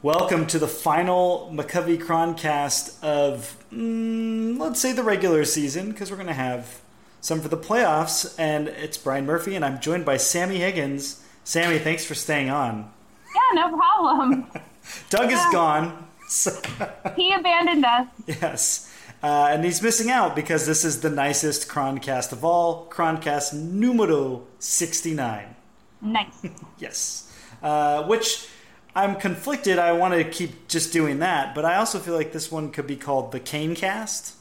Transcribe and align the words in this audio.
Welcome 0.00 0.46
to 0.46 0.60
the 0.60 0.68
final 0.68 1.50
McCovey 1.52 1.98
Chroncast 1.98 3.02
of, 3.02 3.56
mm, 3.72 4.56
let's 4.56 4.80
say, 4.80 4.92
the 4.92 5.02
regular 5.02 5.44
season, 5.44 5.90
because 5.90 6.08
we're 6.08 6.18
going 6.18 6.28
to 6.28 6.34
have 6.34 6.80
some 7.20 7.40
for 7.40 7.48
the 7.48 7.56
playoffs. 7.56 8.32
And 8.38 8.68
it's 8.68 8.96
Brian 8.96 9.26
Murphy, 9.26 9.56
and 9.56 9.64
I'm 9.64 9.80
joined 9.80 10.04
by 10.04 10.16
Sammy 10.16 10.58
Higgins. 10.58 11.24
Sammy, 11.42 11.80
thanks 11.80 12.04
for 12.04 12.14
staying 12.14 12.48
on. 12.48 12.88
Yeah, 13.34 13.68
no 13.68 13.76
problem. 13.76 14.46
Doug 15.10 15.32
yeah. 15.32 15.44
is 15.48 15.52
gone. 15.52 16.06
So 16.28 16.52
he 17.16 17.32
abandoned 17.32 17.84
us. 17.84 18.06
Yes. 18.28 18.94
Uh, 19.20 19.48
and 19.50 19.64
he's 19.64 19.82
missing 19.82 20.12
out 20.12 20.36
because 20.36 20.64
this 20.64 20.84
is 20.84 21.00
the 21.00 21.10
nicest 21.10 21.68
Chroncast 21.68 22.30
of 22.30 22.44
all. 22.44 22.86
Chroncast 22.88 23.52
numero 23.52 24.46
69. 24.60 25.56
Nice. 26.02 26.46
yes. 26.78 27.32
Uh, 27.60 28.04
which 28.04 28.46
I'm 28.94 29.16
conflicted. 29.16 29.78
I 29.78 29.92
want 29.92 30.14
to 30.14 30.24
keep 30.24 30.68
just 30.68 30.92
doing 30.92 31.20
that, 31.20 31.54
but 31.54 31.64
I 31.64 31.76
also 31.76 31.98
feel 31.98 32.14
like 32.14 32.32
this 32.32 32.50
one 32.50 32.70
could 32.70 32.86
be 32.86 32.96
called 32.96 33.32
the 33.32 33.40
Cain 33.40 33.74
Cast. 33.74 34.34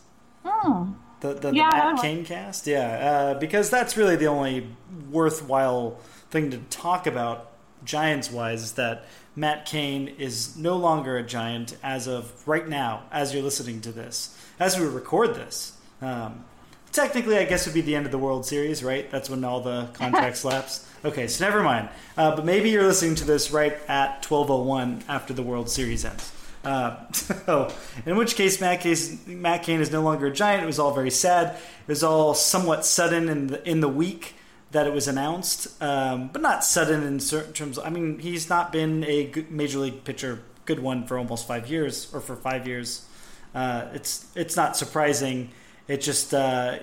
Oh. 0.44 0.95
The, 1.20 1.34
the, 1.34 1.52
yeah, 1.53 1.70
the 1.70 1.94
Matt 1.94 2.02
Cain 2.02 2.26
cast? 2.26 2.68
Yeah, 2.68 2.90
uh, 2.90 3.40
because 3.40 3.70
that's 3.70 3.98
really 3.98 4.16
the 4.16 4.28
only 4.28 4.68
worthwhile 5.09 6.00
thing 6.30 6.52
to 6.52 6.58
talk 6.70 7.08
about 7.08 7.52
Giants 7.84 8.31
wise 8.31 8.62
is 8.62 8.72
that 8.73 9.06
Matt 9.36 9.66
Cain 9.66 10.08
is 10.08 10.56
no 10.58 10.78
longer 10.78 11.18
a 11.18 11.23
Giant 11.23 11.75
as 11.81 12.08
of 12.08 12.48
right 12.48 12.68
now, 12.68 13.03
as 13.12 13.34
you're 13.34 13.44
listening 13.44 13.81
to 13.81 13.92
this, 13.92 14.38
as 14.59 14.80
we 14.80 14.86
record 14.86 15.36
this. 15.36 15.73
Um, 16.02 16.45
technically, 16.92 17.38
I 17.38 17.45
guess 17.45 17.66
would 17.66 17.73
be 17.73 17.81
the 17.81 17.95
end 17.95 18.06
of 18.06 18.12
the 18.12 18.18
World 18.20 18.45
Series, 18.45 18.84
right? 18.84 19.09
That's 19.09 19.30
when 19.30 19.44
all 19.44 19.62
the 19.62 19.90
contracts 19.94 20.45
lapse. 20.45 20.87
Okay, 21.06 21.28
so 21.28 21.45
never 21.45 21.62
mind. 21.62 21.90
Uh, 22.17 22.36
but 22.36 22.44
maybe 22.44 22.70
you're 22.72 22.86
listening 22.86 23.16
to 23.16 23.26
this 23.26 23.52
right 23.52 23.78
at 23.88 24.23
12:01 24.23 25.03
after 25.08 25.34
the 25.34 25.44
World 25.44 25.70
Series 25.70 26.03
ends. 26.03 26.31
Uh, 26.64 26.95
so, 27.12 27.72
in 28.06 28.17
which 28.17 28.36
case, 28.36 28.59
Matt, 28.59 28.81
case, 28.81 29.25
Matt 29.28 29.64
Cain 29.64 29.80
is 29.80 29.92
no 29.92 30.02
longer 30.02 30.28
a 30.28 30.31
giant. 30.31 30.64
It 30.64 30.66
was 30.66 30.80
all 30.80 30.94
very 30.94 31.12
sad. 31.12 31.56
It 31.56 31.88
was 31.88 32.03
all 32.03 32.34
somewhat 32.34 32.86
sudden 32.86 33.30
in 33.30 33.48
the, 33.48 33.70
in 33.70 33.80
the 33.80 33.88
week 33.88 34.36
that 34.72 34.88
it 34.88 34.94
was 34.94 35.08
announced, 35.08 35.81
um, 35.81 36.30
but 36.34 36.42
not 36.42 36.64
sudden 36.64 37.03
in 37.03 37.20
certain 37.20 37.53
terms. 37.53 37.80
I 37.80 37.90
mean, 37.90 38.20
he's 38.20 38.50
not 38.50 38.72
been 38.72 39.03
a 39.06 39.31
major 39.50 39.80
league 39.80 40.03
pitcher, 40.03 40.40
good 40.66 40.80
one 40.80 41.06
for 41.06 41.18
almost 41.18 41.48
five 41.48 41.70
years 41.70 42.14
or 42.14 42.20
for 42.20 42.36
five 42.36 42.68
years. 42.68 43.06
Uh, 43.53 43.86
it's 43.94 44.25
it's 44.36 44.56
not 44.56 44.75
surprising. 44.75 45.52
It 45.88 46.02
just 46.02 46.34
uh, 46.34 46.80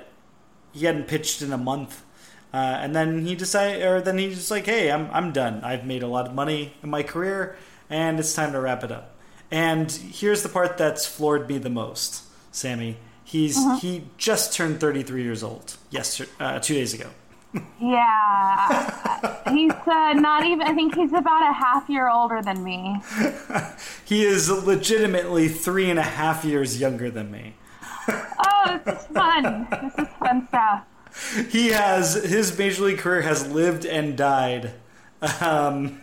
he 0.72 0.86
hadn't 0.86 1.08
pitched 1.08 1.42
in 1.42 1.52
a 1.52 1.58
month 1.58 2.03
uh, 2.54 2.78
and 2.82 2.94
then 2.94 3.26
he 3.26 3.34
decided, 3.34 3.82
or 3.82 4.00
then 4.00 4.16
he's 4.16 4.36
just 4.36 4.50
like, 4.52 4.64
"Hey, 4.64 4.88
I'm 4.88 5.10
I'm 5.10 5.32
done. 5.32 5.64
I've 5.64 5.84
made 5.84 6.04
a 6.04 6.06
lot 6.06 6.28
of 6.28 6.34
money 6.34 6.72
in 6.84 6.88
my 6.88 7.02
career, 7.02 7.56
and 7.90 8.20
it's 8.20 8.32
time 8.32 8.52
to 8.52 8.60
wrap 8.60 8.84
it 8.84 8.92
up." 8.92 9.16
And 9.50 9.90
here's 9.90 10.44
the 10.44 10.48
part 10.48 10.78
that's 10.78 11.04
floored 11.04 11.48
me 11.48 11.58
the 11.58 11.68
most, 11.68 12.22
Sammy. 12.52 12.98
He's 13.24 13.58
uh-huh. 13.58 13.78
he 13.78 14.04
just 14.18 14.52
turned 14.52 14.78
33 14.78 15.24
years 15.24 15.42
old. 15.42 15.76
Yes, 15.90 16.22
uh, 16.38 16.60
two 16.60 16.74
days 16.74 16.94
ago. 16.94 17.10
yeah, 17.80 19.42
he's 19.52 19.72
uh, 19.72 20.12
not 20.12 20.46
even. 20.46 20.62
I 20.62 20.74
think 20.74 20.94
he's 20.94 21.12
about 21.12 21.50
a 21.50 21.52
half 21.52 21.88
year 21.88 22.08
older 22.08 22.40
than 22.40 22.62
me. 22.62 23.00
he 24.04 24.24
is 24.24 24.48
legitimately 24.48 25.48
three 25.48 25.90
and 25.90 25.98
a 25.98 26.02
half 26.02 26.44
years 26.44 26.80
younger 26.80 27.10
than 27.10 27.32
me. 27.32 27.56
oh, 28.06 28.80
this 28.84 29.00
is 29.00 29.06
fun. 29.08 29.66
This 29.82 30.06
is 30.06 30.14
fun 30.20 30.46
stuff 30.46 30.84
he 31.50 31.68
has 31.68 32.14
his 32.14 32.56
major 32.58 32.84
league 32.84 32.98
career 32.98 33.22
has 33.22 33.50
lived 33.50 33.86
and 33.86 34.16
died 34.16 34.72
um, 35.40 36.00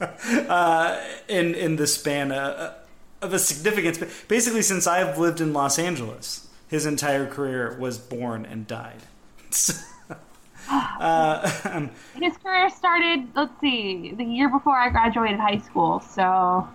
uh, 0.00 1.00
in 1.28 1.54
in 1.54 1.76
the 1.76 1.86
span 1.86 2.32
uh, 2.32 2.74
of 3.22 3.32
a 3.32 3.38
significance. 3.38 3.98
Basically, 4.28 4.62
since 4.62 4.86
I've 4.86 5.18
lived 5.18 5.40
in 5.40 5.52
Los 5.52 5.78
Angeles, 5.78 6.48
his 6.68 6.86
entire 6.86 7.26
career 7.26 7.76
was 7.78 7.98
born 7.98 8.44
and 8.44 8.66
died. 8.66 9.02
uh, 10.70 11.50
um, 11.64 11.90
his 12.20 12.36
career 12.38 12.70
started. 12.70 13.28
Let's 13.34 13.58
see, 13.60 14.12
the 14.16 14.24
year 14.24 14.48
before 14.48 14.76
I 14.76 14.90
graduated 14.90 15.40
high 15.40 15.58
school. 15.58 16.00
So, 16.00 16.68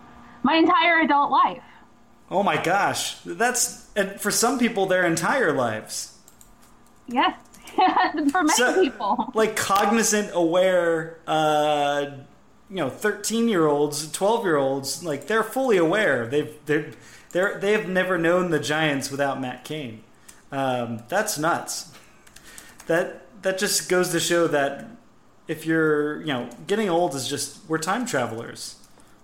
my 0.44 0.56
entire 0.56 1.02
adult 1.02 1.32
life. 1.32 1.64
Oh 2.30 2.44
my 2.44 2.62
gosh, 2.62 3.18
that's 3.26 3.90
and 3.96 4.20
for 4.20 4.32
some 4.32 4.58
people 4.58 4.86
their 4.86 5.06
entire 5.06 5.52
lives. 5.52 6.18
Yes. 7.08 7.36
for 8.32 8.44
many 8.44 8.54
so, 8.54 8.82
people. 8.82 9.32
Like 9.34 9.56
cognizant, 9.56 10.32
aware, 10.34 11.18
uh, 11.28 12.06
you 12.70 12.78
know, 12.78 12.90
thirteen 12.90 13.48
year 13.48 13.68
olds, 13.68 14.12
twelve 14.12 14.44
year 14.44 14.58
olds, 14.58 15.04
like 15.04 15.28
they're 15.28 15.44
fully 15.44 15.78
aware. 15.78 16.28
They've 16.28 16.54
they're 16.66 16.92
they're 17.32 17.60
they 17.60 17.72
have 17.74 17.88
never 17.88 18.18
known 18.18 18.52
the 18.52 18.60
Giants 18.60 19.12
without 19.12 19.42
Matt 19.42 19.64
Cain. 19.64 20.04
Um, 20.52 21.04
that's 21.08 21.38
nuts. 21.38 21.92
That 22.88 23.26
that 23.42 23.58
just 23.58 23.90
goes 23.90 24.10
to 24.10 24.20
show 24.20 24.48
that 24.48 24.88
if 25.48 25.66
you're 25.66 26.22
you 26.22 26.28
know 26.28 26.50
getting 26.68 26.90
old 26.90 27.16
is 27.16 27.28
just 27.28 27.60
we're 27.68 27.78
time 27.78 28.06
travelers. 28.06 28.76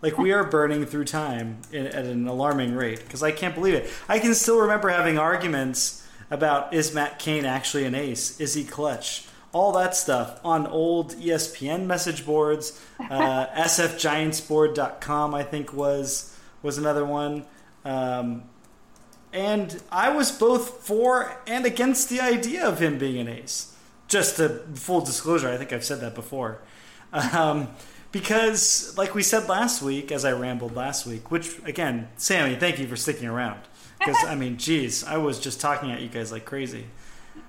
Like 0.01 0.17
we 0.17 0.31
are 0.31 0.43
burning 0.43 0.85
through 0.85 1.05
time 1.05 1.57
in, 1.71 1.87
at 1.87 2.05
an 2.05 2.27
alarming 2.27 2.75
rate 2.75 2.99
because 2.99 3.23
I 3.23 3.31
can't 3.31 3.55
believe 3.55 3.73
it. 3.73 3.91
I 4.07 4.19
can 4.19 4.35
still 4.35 4.59
remember 4.59 4.89
having 4.89 5.17
arguments 5.17 6.06
about 6.29 6.73
is 6.73 6.93
Matt 6.93 7.19
Cain 7.19 7.45
actually 7.45 7.85
an 7.85 7.95
ace? 7.95 8.39
Is 8.39 8.53
he 8.53 8.63
clutch? 8.63 9.25
All 9.53 9.71
that 9.73 9.95
stuff 9.95 10.39
on 10.43 10.67
old 10.67 11.15
ESPN 11.15 11.85
message 11.85 12.25
boards. 12.25 12.81
Uh, 13.09 13.45
SFGiantsboard.com, 13.55 15.33
I 15.33 15.43
think, 15.43 15.71
was 15.71 16.35
was 16.61 16.77
another 16.77 17.05
one. 17.05 17.45
Um, 17.85 18.43
and 19.31 19.81
I 19.91 20.09
was 20.09 20.31
both 20.31 20.85
for 20.85 21.37
and 21.45 21.65
against 21.65 22.09
the 22.09 22.19
idea 22.19 22.67
of 22.67 22.81
him 22.81 22.97
being 22.97 23.17
an 23.17 23.27
ace. 23.27 23.75
Just 24.07 24.39
a 24.39 24.49
full 24.73 25.01
disclosure, 25.01 25.49
I 25.49 25.57
think 25.57 25.71
I've 25.71 25.85
said 25.85 26.01
that 26.01 26.15
before. 26.15 26.59
Um, 27.13 27.69
because, 28.11 28.97
like 28.97 29.13
we 29.13 29.21
said 29.21 29.47
last 29.47 29.81
week, 29.81 30.11
as 30.11 30.25
I 30.25 30.31
rambled 30.31 30.75
last 30.75 31.05
week, 31.05 31.29
which, 31.29 31.59
again, 31.65 32.07
Sammy, 32.17 32.55
thank 32.55 32.79
you 32.79 32.87
for 32.87 32.95
sticking 32.95 33.27
around. 33.27 33.59
Because 33.99 34.17
I 34.25 34.35
mean, 34.35 34.57
geez, 34.57 35.03
I 35.03 35.17
was 35.17 35.39
just 35.39 35.59
talking 35.59 35.91
at 35.91 36.01
you 36.01 36.09
guys 36.09 36.31
like 36.31 36.45
crazy. 36.45 36.85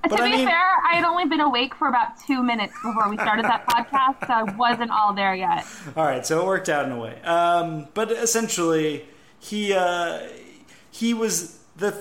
But 0.03 0.17
to 0.17 0.23
I 0.23 0.31
be 0.31 0.37
mean, 0.37 0.47
fair, 0.47 0.77
I 0.89 0.95
had 0.95 1.05
only 1.05 1.27
been 1.27 1.41
awake 1.41 1.75
for 1.75 1.89
about 1.89 2.21
two 2.27 2.43
minutes 2.43 2.73
before 2.83 3.09
we 3.09 3.17
started 3.17 3.45
that 3.45 3.67
podcast, 3.67 4.27
so 4.27 4.33
I 4.33 4.43
wasn't 4.57 4.91
all 4.91 5.13
there 5.13 5.35
yet. 5.35 5.67
All 5.97 6.05
right, 6.05 6.25
so 6.25 6.41
it 6.41 6.47
worked 6.47 6.69
out 6.69 6.85
in 6.87 6.93
a 6.93 6.99
way. 6.99 7.21
Um, 7.23 7.89
but 7.95 8.11
essentially, 8.13 9.07
he 9.39 9.73
uh, 9.73 10.21
he 10.91 11.15
was 11.15 11.59
the. 11.77 12.01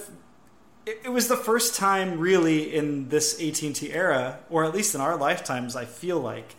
It 0.86 1.12
was 1.12 1.28
the 1.28 1.36
first 1.36 1.76
time, 1.76 2.18
really, 2.18 2.74
in 2.74 3.10
this 3.10 3.42
AT 3.42 3.62
and 3.62 3.76
T 3.76 3.92
era, 3.92 4.40
or 4.50 4.64
at 4.64 4.74
least 4.74 4.96
in 4.96 5.02
our 5.02 5.18
lifetimes, 5.18 5.76
I 5.76 5.84
feel 5.84 6.18
like, 6.18 6.56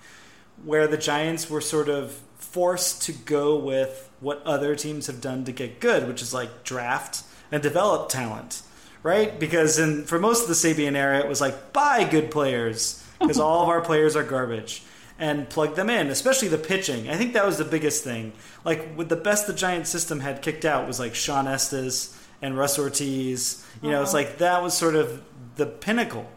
where 0.62 0.86
the 0.86 0.98
Giants 0.98 1.48
were 1.48 1.62
sort 1.62 1.88
of 1.88 2.20
forced 2.36 3.00
to 3.04 3.12
go 3.12 3.56
with 3.56 4.10
what 4.20 4.42
other 4.42 4.74
teams 4.76 5.06
have 5.06 5.22
done 5.22 5.44
to 5.46 5.52
get 5.52 5.80
good, 5.80 6.06
which 6.06 6.20
is 6.20 6.34
like 6.34 6.62
draft 6.62 7.22
and 7.50 7.62
develop 7.62 8.08
talent, 8.08 8.62
right? 9.02 9.38
Because 9.38 9.78
in 9.78 10.04
for 10.04 10.18
most 10.18 10.42
of 10.42 10.48
the 10.48 10.54
Sabean 10.54 10.96
era, 10.96 11.18
it 11.18 11.28
was 11.28 11.40
like 11.40 11.72
buy 11.72 12.04
good 12.04 12.30
players 12.30 13.04
because 13.20 13.38
all 13.38 13.62
of 13.62 13.68
our 13.68 13.80
players 13.80 14.16
are 14.16 14.24
garbage 14.24 14.82
and 15.18 15.48
plug 15.48 15.74
them 15.74 15.90
in, 15.90 16.08
especially 16.08 16.48
the 16.48 16.58
pitching. 16.58 17.08
I 17.08 17.16
think 17.16 17.32
that 17.32 17.44
was 17.44 17.58
the 17.58 17.64
biggest 17.64 18.04
thing. 18.04 18.32
Like 18.64 18.96
with 18.96 19.08
the 19.08 19.16
best 19.16 19.46
the 19.46 19.52
Giant 19.52 19.86
system 19.86 20.20
had 20.20 20.42
kicked 20.42 20.64
out 20.64 20.86
was 20.86 21.00
like 21.00 21.14
Shawn 21.14 21.48
Estes 21.48 22.16
and 22.40 22.56
Russ 22.56 22.78
Ortiz. 22.78 23.66
You 23.82 23.90
know, 23.90 23.96
uh-huh. 23.96 24.02
it's 24.04 24.14
like 24.14 24.38
that 24.38 24.62
was 24.62 24.74
sort 24.74 24.94
of 24.94 25.22
the 25.56 25.66
pinnacle. 25.66 26.30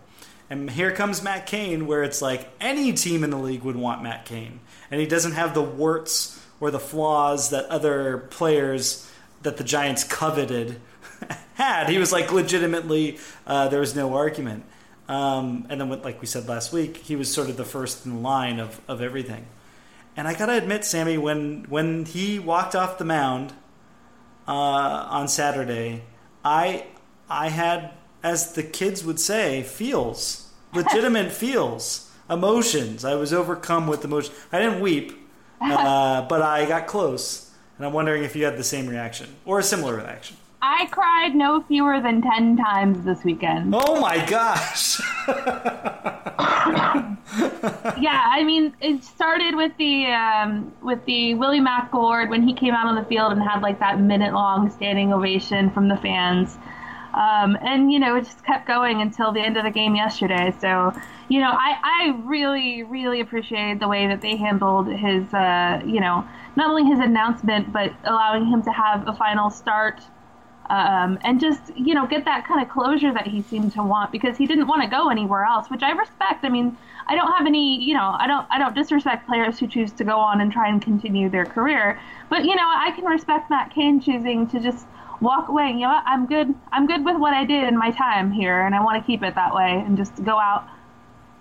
And 0.50 0.70
here 0.70 0.92
comes 0.92 1.24
Matt 1.24 1.46
Cain, 1.46 1.88
where 1.88 2.04
it's 2.04 2.22
like 2.22 2.50
any 2.60 2.92
team 2.92 3.24
in 3.24 3.30
the 3.30 3.38
league 3.38 3.64
would 3.64 3.78
want 3.78 4.04
Matt 4.04 4.26
Cain, 4.26 4.60
and 4.90 5.00
he 5.00 5.08
doesn't 5.08 5.32
have 5.32 5.54
the 5.54 5.62
warts 5.62 6.44
or 6.60 6.72
the 6.72 6.80
flaws 6.80 7.52
that 7.52 7.66
other 7.68 8.18
players 8.30 9.10
that 9.44 9.56
the 9.56 9.64
Giants 9.64 10.04
coveted 10.04 10.82
had. 11.62 11.90
He 11.90 11.98
was 11.98 12.12
like 12.12 12.32
legitimately, 12.32 13.20
uh, 13.46 13.68
there 13.68 13.80
was 13.80 13.96
no 13.96 14.16
argument. 14.16 14.64
Um, 15.08 15.66
and 15.70 15.82
then, 15.82 15.90
like 16.02 16.22
we 16.22 16.28
said 16.28 16.48
last 16.48 16.72
week, 16.72 16.98
he 16.98 17.16
was 17.16 17.32
sort 17.32 17.50
of 17.50 17.58
the 17.58 17.66
first 17.66 18.06
in 18.06 18.24
line 18.24 18.60
of, 18.60 18.80
of 18.88 19.02
everything. 19.02 19.46
And 20.16 20.28
I 20.28 20.34
gotta 20.34 20.54
admit, 20.54 20.86
Sammy, 20.86 21.18
when 21.18 21.66
when 21.70 22.06
he 22.06 22.40
walked 22.40 22.76
off 22.76 22.98
the 22.98 23.06
mound 23.06 23.54
uh, 24.48 24.52
on 24.52 25.28
Saturday, 25.28 26.04
I 26.44 26.86
I 27.30 27.50
had, 27.50 27.92
as 28.24 28.54
the 28.54 28.64
kids 28.64 29.04
would 29.04 29.20
say, 29.20 29.64
feels 29.64 30.52
legitimate 30.74 31.32
feels, 31.32 32.12
emotions. 32.30 33.04
I 33.06 33.16
was 33.16 33.34
overcome 33.34 33.88
with 33.88 34.04
emotion. 34.06 34.34
I 34.52 34.60
didn't 34.60 34.82
weep, 34.82 35.14
uh, 35.62 36.28
but 36.28 36.42
I 36.42 36.66
got 36.66 36.88
close, 36.88 37.52
and 37.78 37.86
I'm 37.86 37.94
wondering 37.94 38.24
if 38.24 38.36
you 38.36 38.46
had 38.46 38.58
the 38.58 38.64
same 38.64 38.88
reaction 38.88 39.28
or 39.46 39.60
a 39.60 39.64
similar 39.64 39.96
reaction. 39.96 40.38
I 40.64 40.86
cried 40.92 41.34
no 41.34 41.62
fewer 41.62 42.00
than 42.02 42.22
10 42.22 42.58
times 42.58 43.04
this 43.04 43.24
weekend. 43.24 43.74
Oh 43.76 44.00
my 44.00 44.24
gosh. 44.26 45.00
yeah, 48.00 48.24
I 48.28 48.44
mean, 48.46 48.76
it 48.80 49.04
started 49.04 49.56
with 49.56 49.76
the 49.78 50.06
um, 50.08 50.72
with 50.84 51.04
the 51.06 51.34
Willie 51.34 51.60
Mac 51.60 51.92
Award 51.94 52.30
when 52.30 52.44
he 52.44 52.54
came 52.54 52.76
out 52.76 52.86
on 52.86 52.96
the 52.96 53.06
field 53.06 53.32
and 53.32 53.42
had 53.42 53.62
like 53.62 53.80
that 53.80 54.00
minute 54.00 54.34
long 54.34 54.70
standing 54.70 55.12
ovation 55.12 55.72
from 55.72 55.88
the 55.88 55.98
fans. 55.98 56.58
Um, 57.16 57.58
and 57.62 57.92
you 57.92 58.00
know, 58.00 58.16
it 58.16 58.26
just 58.26 58.46
kept 58.46 58.68
going 58.68 59.02
until 59.02 59.32
the 59.32 59.42
end 59.42 59.58
of 59.58 59.64
the 59.64 59.72
game 59.72 59.96
yesterday. 59.96 60.54
So, 60.60 60.94
you 61.28 61.40
know, 61.40 61.50
I, 61.52 61.78
I 61.84 62.22
really, 62.24 62.84
really 62.84 63.20
appreciate 63.20 63.80
the 63.80 63.88
way 63.88 64.06
that 64.08 64.22
they 64.22 64.38
handled 64.38 64.88
his, 64.88 65.34
uh, 65.34 65.82
you 65.86 66.00
know, 66.00 66.24
not 66.56 66.70
only 66.70 66.86
his 66.86 67.00
announcement, 67.00 67.74
but 67.74 67.94
allowing 68.04 68.46
him 68.46 68.62
to 68.64 68.72
have 68.72 69.08
a 69.08 69.14
final 69.14 69.50
start 69.50 70.02
um, 70.72 71.20
and 71.26 71.42
just 71.42 71.76
you 71.76 71.94
know 71.94 72.08
get 72.08 72.24
that 72.24 72.48
kind 72.48 72.62
of 72.62 72.70
closure 72.70 73.14
that 73.14 73.28
he 73.28 73.42
seemed 73.42 73.74
to 73.74 73.84
want 73.84 74.10
because 74.10 74.38
he 74.38 74.48
didn't 74.48 74.68
want 74.68 74.82
to 74.82 74.88
go 74.88 75.10
anywhere 75.10 75.44
else, 75.44 75.70
which 75.70 75.84
I 75.84 75.92
respect. 75.92 76.46
I 76.46 76.50
mean, 76.50 76.78
I 77.08 77.16
don't 77.16 77.30
have 77.34 77.46
any, 77.46 77.84
you 77.84 77.94
know, 77.94 78.16
I 78.18 78.26
don't 78.26 78.48
I 78.50 78.58
don't 78.58 78.74
disrespect 78.74 79.28
players 79.28 79.60
who 79.60 79.68
choose 79.68 79.92
to 79.94 80.06
go 80.06 80.18
on 80.18 80.40
and 80.40 80.50
try 80.50 80.70
and 80.70 80.82
continue 80.82 81.30
their 81.30 81.46
career, 81.46 82.00
but 82.30 82.46
you 82.46 82.56
know, 82.56 82.64
I 82.66 82.92
can 82.96 83.04
respect 83.04 83.50
Matt 83.50 83.72
Cain 83.76 84.00
choosing 84.00 84.48
to 84.48 84.62
just 84.62 84.88
walk 85.20 85.50
away. 85.50 85.72
You 85.72 85.82
know, 85.82 85.90
what? 85.90 86.04
I'm 86.06 86.26
good. 86.26 86.56
I'm 86.72 86.88
good 86.88 87.04
with 87.04 87.18
what 87.18 87.34
I 87.34 87.44
did 87.44 87.68
in 87.68 87.78
my 87.78 87.92
time 87.92 88.32
here, 88.32 88.62
and 88.62 88.74
I 88.74 88.82
want 88.82 89.02
to 89.02 89.06
keep 89.06 89.24
it 89.24 89.36
that 89.36 89.54
way 89.54 89.84
and 89.86 89.98
just 89.98 90.24
go 90.24 90.40
out. 90.40 90.70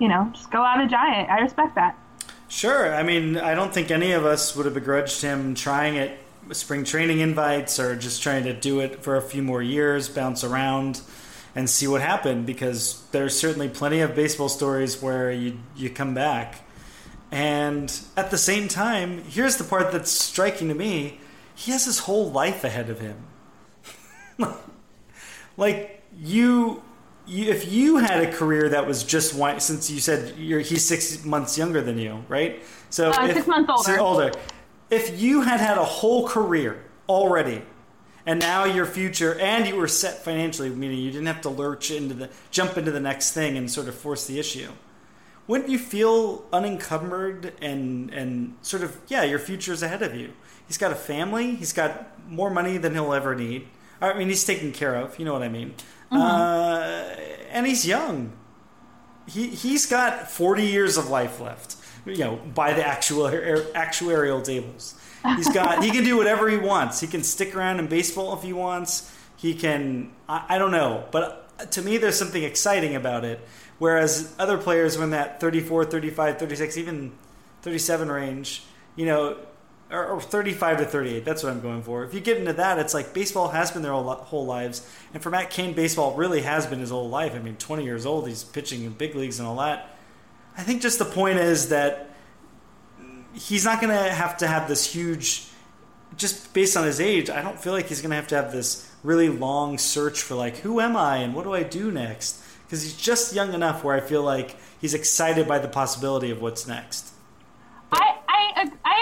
You 0.01 0.09
know, 0.09 0.29
just 0.35 0.51
go 0.51 0.63
out 0.63 0.81
a 0.81 0.89
giant. 0.89 1.31
I 1.31 1.39
respect 1.39 1.77
that. 1.77 1.97
Sure. 2.49 2.93
I 2.93 3.05
mean, 3.05 3.37
I 3.37 3.55
don't 3.55 3.73
think 3.73 3.93
any 3.93 4.11
of 4.11 4.27
us 4.27 4.57
would 4.57 4.65
have 4.65 4.75
begrudged 4.75 5.23
him 5.23 5.55
trying 5.55 5.95
it 5.95 6.19
spring 6.53 6.85
training 6.85 7.21
invites 7.21 7.79
or 7.79 7.97
just 7.97 8.23
trying 8.23 8.45
to 8.45 8.53
do 8.53 8.81
it 8.81 9.03
for 9.03 9.17
a 9.17 9.23
few 9.23 9.43
more 9.43 9.63
years, 9.63 10.09
bounce 10.09 10.45
around 10.45 11.01
and 11.55 11.69
see 11.69 11.87
what 11.87 12.01
happened 12.01 12.47
because 12.47 13.03
there's 13.13 13.37
certainly 13.39 13.69
plenty 13.69 14.01
of 14.01 14.15
baseball 14.15 14.49
stories 14.49 15.03
where 15.03 15.31
you 15.31 15.59
you 15.77 15.91
come 15.91 16.15
back. 16.15 16.63
And 17.33 18.01
at 18.17 18.31
the 18.31 18.39
same 18.39 18.69
time, 18.69 19.23
here's 19.25 19.57
the 19.57 19.65
part 19.65 19.93
that's 19.93 20.11
striking 20.11 20.69
to 20.69 20.75
me. 20.75 21.21
He 21.55 21.71
has 21.73 21.85
his 21.85 22.01
whole 22.01 22.31
life 22.31 22.65
ahead 22.65 22.91
of 22.91 23.01
him. 23.01 23.17
like 25.57 26.03
you, 26.19 26.83
you, 27.27 27.51
if 27.51 27.71
you 27.71 27.99
had 27.99 28.25
a 28.25 28.33
career 28.33 28.71
that 28.71 28.87
was 28.87 29.05
just 29.05 29.35
one, 29.35 29.61
since 29.61 29.89
you 29.91 30.01
said 30.01 30.35
he's 30.35 30.85
six 30.85 31.25
months 31.25 31.57
younger 31.57 31.81
than 31.81 31.99
you, 31.99 32.25
right? 32.29 32.63
So 32.89 33.11
uh, 33.11 33.27
if, 33.27 33.37
six 33.37 33.47
months 33.47 33.89
older. 33.89 34.01
older 34.01 34.33
if 34.91 35.21
you 35.21 35.43
had 35.43 35.61
had 35.61 35.79
a 35.79 35.85
whole 35.85 36.29
career 36.29 36.85
already 37.09 37.63
and 38.27 38.39
now 38.39 38.65
your 38.65 38.87
future 38.87 39.39
and 39.39 39.67
you 39.67 39.77
were 39.77 39.89
set 39.89 40.25
financially 40.25 40.71
meaning 40.71 40.99
you 40.99 41.11
didn't 41.11 41.27
have 41.27 41.41
to 41.41 41.49
lurch 41.49 41.91
into 41.91 42.15
the 42.15 42.31
jump 42.51 42.77
into 42.77 42.91
the 42.91 43.01
next 43.01 43.33
thing 43.33 43.57
and 43.57 43.71
sort 43.71 43.89
of 43.89 43.95
force 43.95 44.27
the 44.27 44.39
issue 44.39 44.71
wouldn't 45.51 45.69
you 45.69 45.81
feel 45.81 46.45
unencumbered 46.53 47.55
and 47.61 48.15
and 48.15 48.55
sort 48.63 48.85
of 48.85 48.97
yeah 49.09 49.25
your 49.25 49.41
future 49.41 49.73
is 49.73 49.83
ahead 49.83 50.01
of 50.01 50.15
you? 50.15 50.33
He's 50.69 50.79
got 50.79 50.93
a 50.93 50.95
family. 50.95 51.57
He's 51.57 51.73
got 51.73 52.07
more 52.31 52.51
money 52.51 52.79
than 52.79 52.95
he'll 52.95 53.13
ever 53.13 53.35
need. 53.35 53.67
I 54.01 54.17
mean 54.17 54.29
he's 54.29 54.45
taken 54.45 54.71
care 54.71 54.95
of. 54.95 55.19
You 55.19 55.25
know 55.25 55.33
what 55.33 55.43
i 55.43 55.49
mean? 55.49 55.75
Mm-hmm. 56.13 56.19
uh, 56.19 57.17
and 57.51 57.67
he's 57.67 57.85
young. 57.85 58.33
He 59.27 59.49
he's 59.49 59.87
got 59.87 60.31
40 60.31 60.65
years 60.65 60.97
of 60.97 61.11
life 61.11 61.41
left 61.41 61.75
you 62.05 62.19
know, 62.19 62.37
by 62.55 62.73
the 62.73 62.87
actual 62.87 63.25
actuarial 63.25 64.43
tables. 64.43 64.95
He's 65.37 65.51
got 65.51 65.85
he 65.85 65.91
can 65.91 66.05
do 66.05 66.17
whatever 66.17 66.49
he 66.49 66.57
wants. 66.57 67.01
He 67.01 67.07
can 67.07 67.23
stick 67.23 67.55
around 67.55 67.79
in 67.79 67.89
baseball 67.89 68.35
if 68.37 68.43
he 68.43 68.53
wants. 68.53 69.15
He 69.37 69.55
can 69.55 70.13
I, 70.29 70.45
I 70.51 70.59
don't 70.59 70.71
know, 70.71 71.05
but 71.11 71.51
uh, 71.59 71.67
to 71.67 71.83
me 71.83 71.99
there's 71.99 72.19
something 72.19 72.43
exciting 72.43 72.95
about 72.95 73.25
it. 73.25 73.41
Whereas 73.79 74.35
other 74.39 74.59
players 74.59 74.99
when 74.99 75.11
that 75.11 75.41
34, 75.41 75.87
35, 75.87 76.39
36, 76.39 76.77
even 76.77 77.13
37 77.63 78.11
range, 78.11 78.63
you 78.95 79.07
know, 79.07 79.39
or, 79.91 80.07
or 80.07 80.21
35 80.21 80.79
to 80.79 80.85
38, 80.85 81.25
that's 81.25 81.43
what 81.43 81.51
I'm 81.51 81.63
going 81.63 81.83
for. 81.83 82.05
If 82.05 82.13
you 82.13 82.21
get 82.21 82.37
into 82.37 82.53
that, 82.55 82.79
it's 82.79 82.93
like 82.93 83.15
baseball 83.15 83.49
has 83.49 83.71
been 83.71 83.81
their 83.81 83.93
whole, 83.93 84.05
whole 84.05 84.45
lives. 84.45 84.87
And 85.15 85.23
for 85.23 85.31
Matt 85.31 85.49
Cain, 85.49 85.73
baseball 85.73 86.15
really 86.15 86.43
has 86.43 86.67
been 86.67 86.79
his 86.79 86.91
whole 86.91 87.09
life. 87.09 87.35
I 87.35 87.39
mean, 87.39 87.57
20 87.57 87.83
years 87.83 88.05
old, 88.05 88.29
he's 88.29 88.45
pitching 88.45 88.85
in 88.85 88.93
big 88.93 89.15
leagues 89.15 89.39
and 89.39 89.49
all 89.49 89.57
that 89.57 89.97
I 90.57 90.63
think 90.63 90.83
just 90.83 90.99
the 90.99 91.05
point 91.05 91.39
is 91.39 91.69
that 91.69 92.11
he's 93.33 93.65
not 93.65 93.81
going 93.81 93.97
to 93.97 94.11
have 94.13 94.37
to 94.39 94.47
have 94.47 94.69
this 94.69 94.85
huge, 94.93 95.47
just 96.17 96.53
based 96.53 96.77
on 96.77 96.85
his 96.85 97.01
age, 97.01 97.31
I 97.31 97.43
don't 97.43 97.59
feel 97.59 97.73
like 97.73 97.87
he's 97.87 98.01
going 98.01 98.11
to 98.11 98.17
have 98.17 98.29
to 98.29 98.37
have 98.37 98.53
this 98.53 98.91
really 99.03 99.29
long 99.29 99.79
search 99.79 100.23
for, 100.23 100.35
like, 100.35 100.59
who 100.59 100.81
am 100.81 100.97
I 100.97 101.19
and 101.19 101.35
what 101.35 101.45
do 101.45 101.55
I 101.55 101.63
do 101.63 101.91
next? 101.91 102.43
Because 102.67 102.83
he's 102.83 102.97
just 102.97 103.35
young 103.35 103.55
enough 103.55 103.83
where 103.83 103.97
I 103.97 104.01
feel 104.01 104.23
like 104.23 104.57
he's 104.81 104.95
excited 104.95 105.49
by 105.49 105.59
the 105.59 105.69
possibility 105.69 106.31
of 106.31 106.41
what's 106.41 106.67
next. 106.67 107.13
I, 107.93 108.19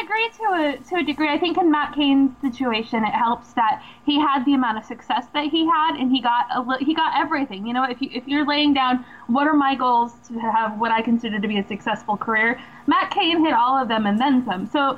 Agree 0.03 0.31
to 0.37 0.43
a, 0.45 0.77
to 0.91 0.97
a 0.97 1.03
degree. 1.03 1.29
I 1.29 1.39
think 1.39 1.59
in 1.59 1.71
Matt 1.71 1.95
Cain's 1.95 2.31
situation, 2.41 3.05
it 3.05 3.13
helps 3.13 3.53
that 3.55 3.83
he 4.07 4.21
had 4.21 4.45
the 4.45 4.55
amount 4.55 4.79
of 4.79 4.85
success 4.85 5.27
that 5.35 5.47
he 5.47 5.67
had, 5.67 5.97
and 5.97 6.11
he 6.11 6.21
got 6.21 6.47
a, 6.51 6.85
he 6.85 6.95
got 6.95 7.19
everything. 7.19 7.67
You 7.67 7.75
know, 7.75 7.85
if 7.85 8.01
you 8.01 8.09
if 8.13 8.27
you're 8.29 8.47
laying 8.47 8.75
down 8.75 9.05
what 9.27 9.47
are 9.47 9.55
my 9.55 9.75
goals 9.75 10.13
to 10.29 10.35
have 10.35 10.79
what 10.79 10.93
I 10.93 11.03
consider 11.03 11.41
to 11.41 11.49
be 11.49 11.59
a 11.59 11.67
successful 11.67 12.17
career, 12.17 12.61
Matt 12.87 13.11
Cain 13.11 13.45
hit 13.45 13.55
all 13.55 13.77
of 13.77 13.89
them 13.89 14.07
and 14.07 14.21
then 14.21 14.45
some. 14.45 14.67
So 14.69 14.97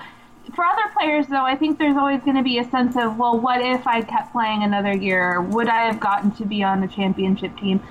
for 0.54 0.64
other 0.64 0.92
players, 0.96 1.26
though, 1.28 1.44
I 1.44 1.56
think 1.56 1.78
there's 1.78 1.96
always 1.96 2.20
going 2.22 2.36
to 2.36 2.42
be 2.42 2.58
a 2.58 2.70
sense 2.70 2.96
of, 2.96 3.16
well, 3.16 3.38
what 3.38 3.60
if 3.62 3.86
I 3.86 4.02
kept 4.02 4.32
playing 4.32 4.62
another 4.62 4.94
year? 4.94 5.40
Would 5.40 5.68
I 5.68 5.86
have 5.86 6.00
gotten 6.00 6.30
to 6.32 6.44
be 6.44 6.62
on 6.62 6.82
a 6.82 6.88
championship 6.88 7.56
team? 7.58 7.82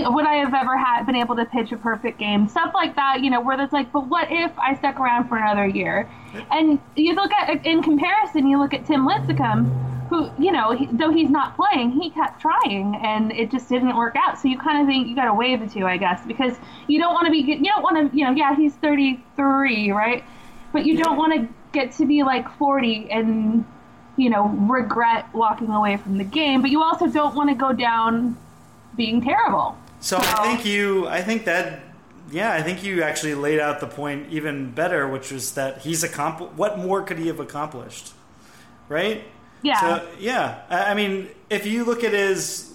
Would 0.00 0.26
I 0.26 0.36
have 0.36 0.54
ever 0.54 0.76
had 0.76 1.04
been 1.04 1.16
able 1.16 1.36
to 1.36 1.44
pitch 1.44 1.72
a 1.72 1.76
perfect 1.76 2.18
game? 2.18 2.48
Stuff 2.48 2.72
like 2.74 2.96
that, 2.96 3.22
you 3.22 3.30
know, 3.30 3.40
where 3.40 3.56
there's 3.56 3.72
like, 3.72 3.92
but 3.92 4.06
what 4.06 4.28
if 4.30 4.56
I 4.58 4.74
stuck 4.74 4.98
around 4.98 5.28
for 5.28 5.36
another 5.36 5.66
year? 5.66 6.08
And 6.50 6.80
you 6.96 7.14
look 7.14 7.32
at 7.32 7.64
in 7.66 7.82
comparison, 7.82 8.46
you 8.46 8.58
look 8.58 8.74
at 8.74 8.86
Tim 8.86 9.06
Lincecum, 9.06 10.08
who, 10.08 10.30
you 10.42 10.52
know, 10.52 10.72
he, 10.72 10.86
though 10.92 11.10
he's 11.10 11.30
not 11.30 11.56
playing, 11.56 11.90
he 11.90 12.10
kept 12.10 12.40
trying, 12.40 12.96
and 13.02 13.32
it 13.32 13.50
just 13.50 13.68
didn't 13.68 13.96
work 13.96 14.14
out. 14.16 14.38
So 14.38 14.48
you 14.48 14.58
kind 14.58 14.80
of 14.80 14.86
think 14.86 15.08
you 15.08 15.14
got 15.14 15.26
to 15.26 15.34
weigh 15.34 15.56
the 15.56 15.66
two, 15.66 15.86
I 15.86 15.96
guess, 15.96 16.24
because 16.26 16.54
you 16.86 16.98
don't 16.98 17.14
want 17.14 17.26
to 17.26 17.30
be, 17.30 17.38
you 17.38 17.64
don't 17.64 17.82
want 17.82 18.10
to, 18.10 18.16
you 18.16 18.24
know, 18.24 18.32
yeah, 18.32 18.54
he's 18.54 18.74
33, 18.74 19.90
right? 19.92 20.24
But 20.72 20.86
you 20.86 20.96
don't 20.96 21.16
want 21.16 21.34
to 21.34 21.54
get 21.72 21.92
to 21.92 22.06
be 22.06 22.22
like 22.22 22.50
40 22.58 23.10
and 23.10 23.64
you 24.16 24.28
know 24.28 24.46
regret 24.48 25.26
walking 25.32 25.70
away 25.70 25.96
from 25.96 26.18
the 26.18 26.24
game 26.24 26.60
but 26.60 26.70
you 26.70 26.82
also 26.82 27.06
don't 27.06 27.34
want 27.34 27.48
to 27.48 27.54
go 27.54 27.72
down 27.72 28.36
being 28.94 29.22
terrible 29.22 29.76
so, 30.02 30.18
I 30.18 30.42
think 30.42 30.66
you, 30.66 31.06
I 31.06 31.22
think 31.22 31.44
that, 31.44 31.80
yeah, 32.30 32.52
I 32.52 32.60
think 32.62 32.82
you 32.82 33.02
actually 33.02 33.34
laid 33.34 33.60
out 33.60 33.80
the 33.80 33.86
point 33.86 34.26
even 34.30 34.72
better, 34.72 35.08
which 35.08 35.30
was 35.30 35.52
that 35.52 35.78
he's 35.78 36.02
accomplished. 36.02 36.54
What 36.54 36.78
more 36.78 37.02
could 37.02 37.18
he 37.18 37.28
have 37.28 37.40
accomplished, 37.40 38.12
right? 38.88 39.24
Yeah. 39.62 39.80
So, 39.80 40.08
yeah, 40.18 40.62
I 40.68 40.94
mean, 40.94 41.28
if 41.48 41.66
you 41.66 41.84
look 41.84 42.02
at 42.02 42.12
his, 42.12 42.74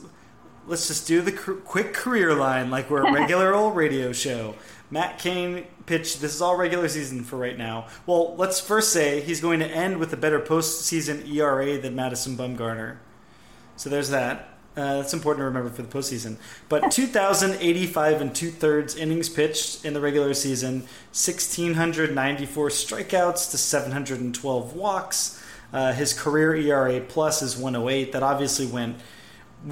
let's 0.67 0.87
just 0.87 1.05
do 1.05 1.21
the 1.21 1.33
quick 1.33 1.93
career 1.93 2.33
line, 2.33 2.71
like 2.71 2.89
we're 2.89 3.05
a 3.05 3.11
regular 3.13 3.53
old 3.53 3.75
radio 3.75 4.13
show. 4.13 4.55
Matt 4.89 5.19
Cain 5.19 5.65
pitched. 5.85 6.21
This 6.21 6.33
is 6.33 6.41
all 6.41 6.55
regular 6.55 6.87
season 6.87 7.25
for 7.25 7.35
right 7.35 7.57
now. 7.57 7.87
Well, 8.05 8.35
let's 8.37 8.61
first 8.61 8.93
say 8.93 9.19
he's 9.19 9.41
going 9.41 9.59
to 9.59 9.67
end 9.67 9.97
with 9.97 10.13
a 10.13 10.17
better 10.17 10.39
postseason 10.39 11.29
ERA 11.29 11.77
than 11.77 11.93
Madison 11.93 12.37
Bumgarner. 12.37 12.97
So 13.75 13.89
there's 13.89 14.09
that. 14.11 14.56
Uh, 14.77 14.97
that's 14.97 15.13
important 15.13 15.41
to 15.41 15.45
remember 15.45 15.71
for 15.71 15.81
the 15.81 15.87
postseason. 15.87 16.37
But 16.69 16.91
2,085 16.91 18.21
and 18.21 18.35
two 18.35 18.51
thirds 18.51 18.95
innings 18.95 19.27
pitched 19.27 19.83
in 19.83 19.93
the 19.93 19.99
regular 19.99 20.35
season, 20.35 20.81
1,694 21.11 22.69
strikeouts 22.69 23.51
to 23.51 23.57
712 23.57 24.75
walks. 24.75 25.43
Uh, 25.73 25.91
his 25.93 26.13
career 26.13 26.55
ERA 26.55 27.01
plus 27.01 27.41
is 27.41 27.57
108. 27.57 28.11
That 28.11 28.21
obviously 28.21 28.67
went 28.67 28.97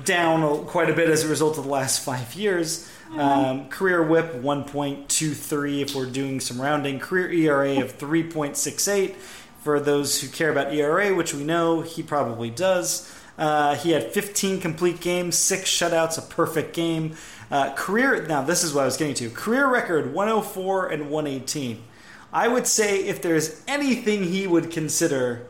down 0.04 0.66
quite 0.66 0.90
a 0.90 0.94
bit 0.94 1.10
as 1.10 1.24
a 1.24 1.28
result 1.28 1.58
of 1.60 1.66
the 1.66 1.70
last 1.70 2.04
five 2.04 2.34
years. 2.34 2.90
Um, 3.16 3.70
career 3.70 4.02
whip 4.02 4.34
1.23 4.34 5.82
if 5.82 5.96
we're 5.96 6.08
doing 6.08 6.40
some 6.40 6.60
rounding. 6.60 7.00
Career 7.00 7.32
ERA 7.32 7.82
of 7.82 7.98
3.68 7.98 9.16
for 9.64 9.80
those 9.80 10.22
who 10.22 10.28
care 10.28 10.50
about 10.50 10.74
ERA, 10.74 11.14
which 11.14 11.34
we 11.34 11.44
know 11.44 11.82
he 11.82 12.02
probably 12.02 12.50
does. 12.50 13.12
Uh, 13.38 13.76
he 13.76 13.92
had 13.92 14.12
15 14.12 14.62
complete 14.62 15.02
games, 15.02 15.38
six 15.38 15.70
shutouts, 15.70 16.18
a 16.18 16.22
perfect 16.22 16.74
game. 16.74 17.16
Uh, 17.52 17.74
career 17.74 18.26
now 18.28 18.42
this 18.42 18.64
is 18.64 18.74
what 18.74 18.84
I 18.84 18.86
was 18.86 18.98
getting 18.98 19.14
to. 19.16 19.30
Career 19.30 19.68
record 19.68 20.14
104 20.14 20.88
and 20.88 21.10
118. 21.10 21.84
I 22.32 22.48
would 22.48 22.68
say 22.68 23.04
if 23.04 23.22
there's 23.22 23.62
anything 23.68 24.24
he 24.24 24.48
would 24.48 24.72
consider, 24.72 25.48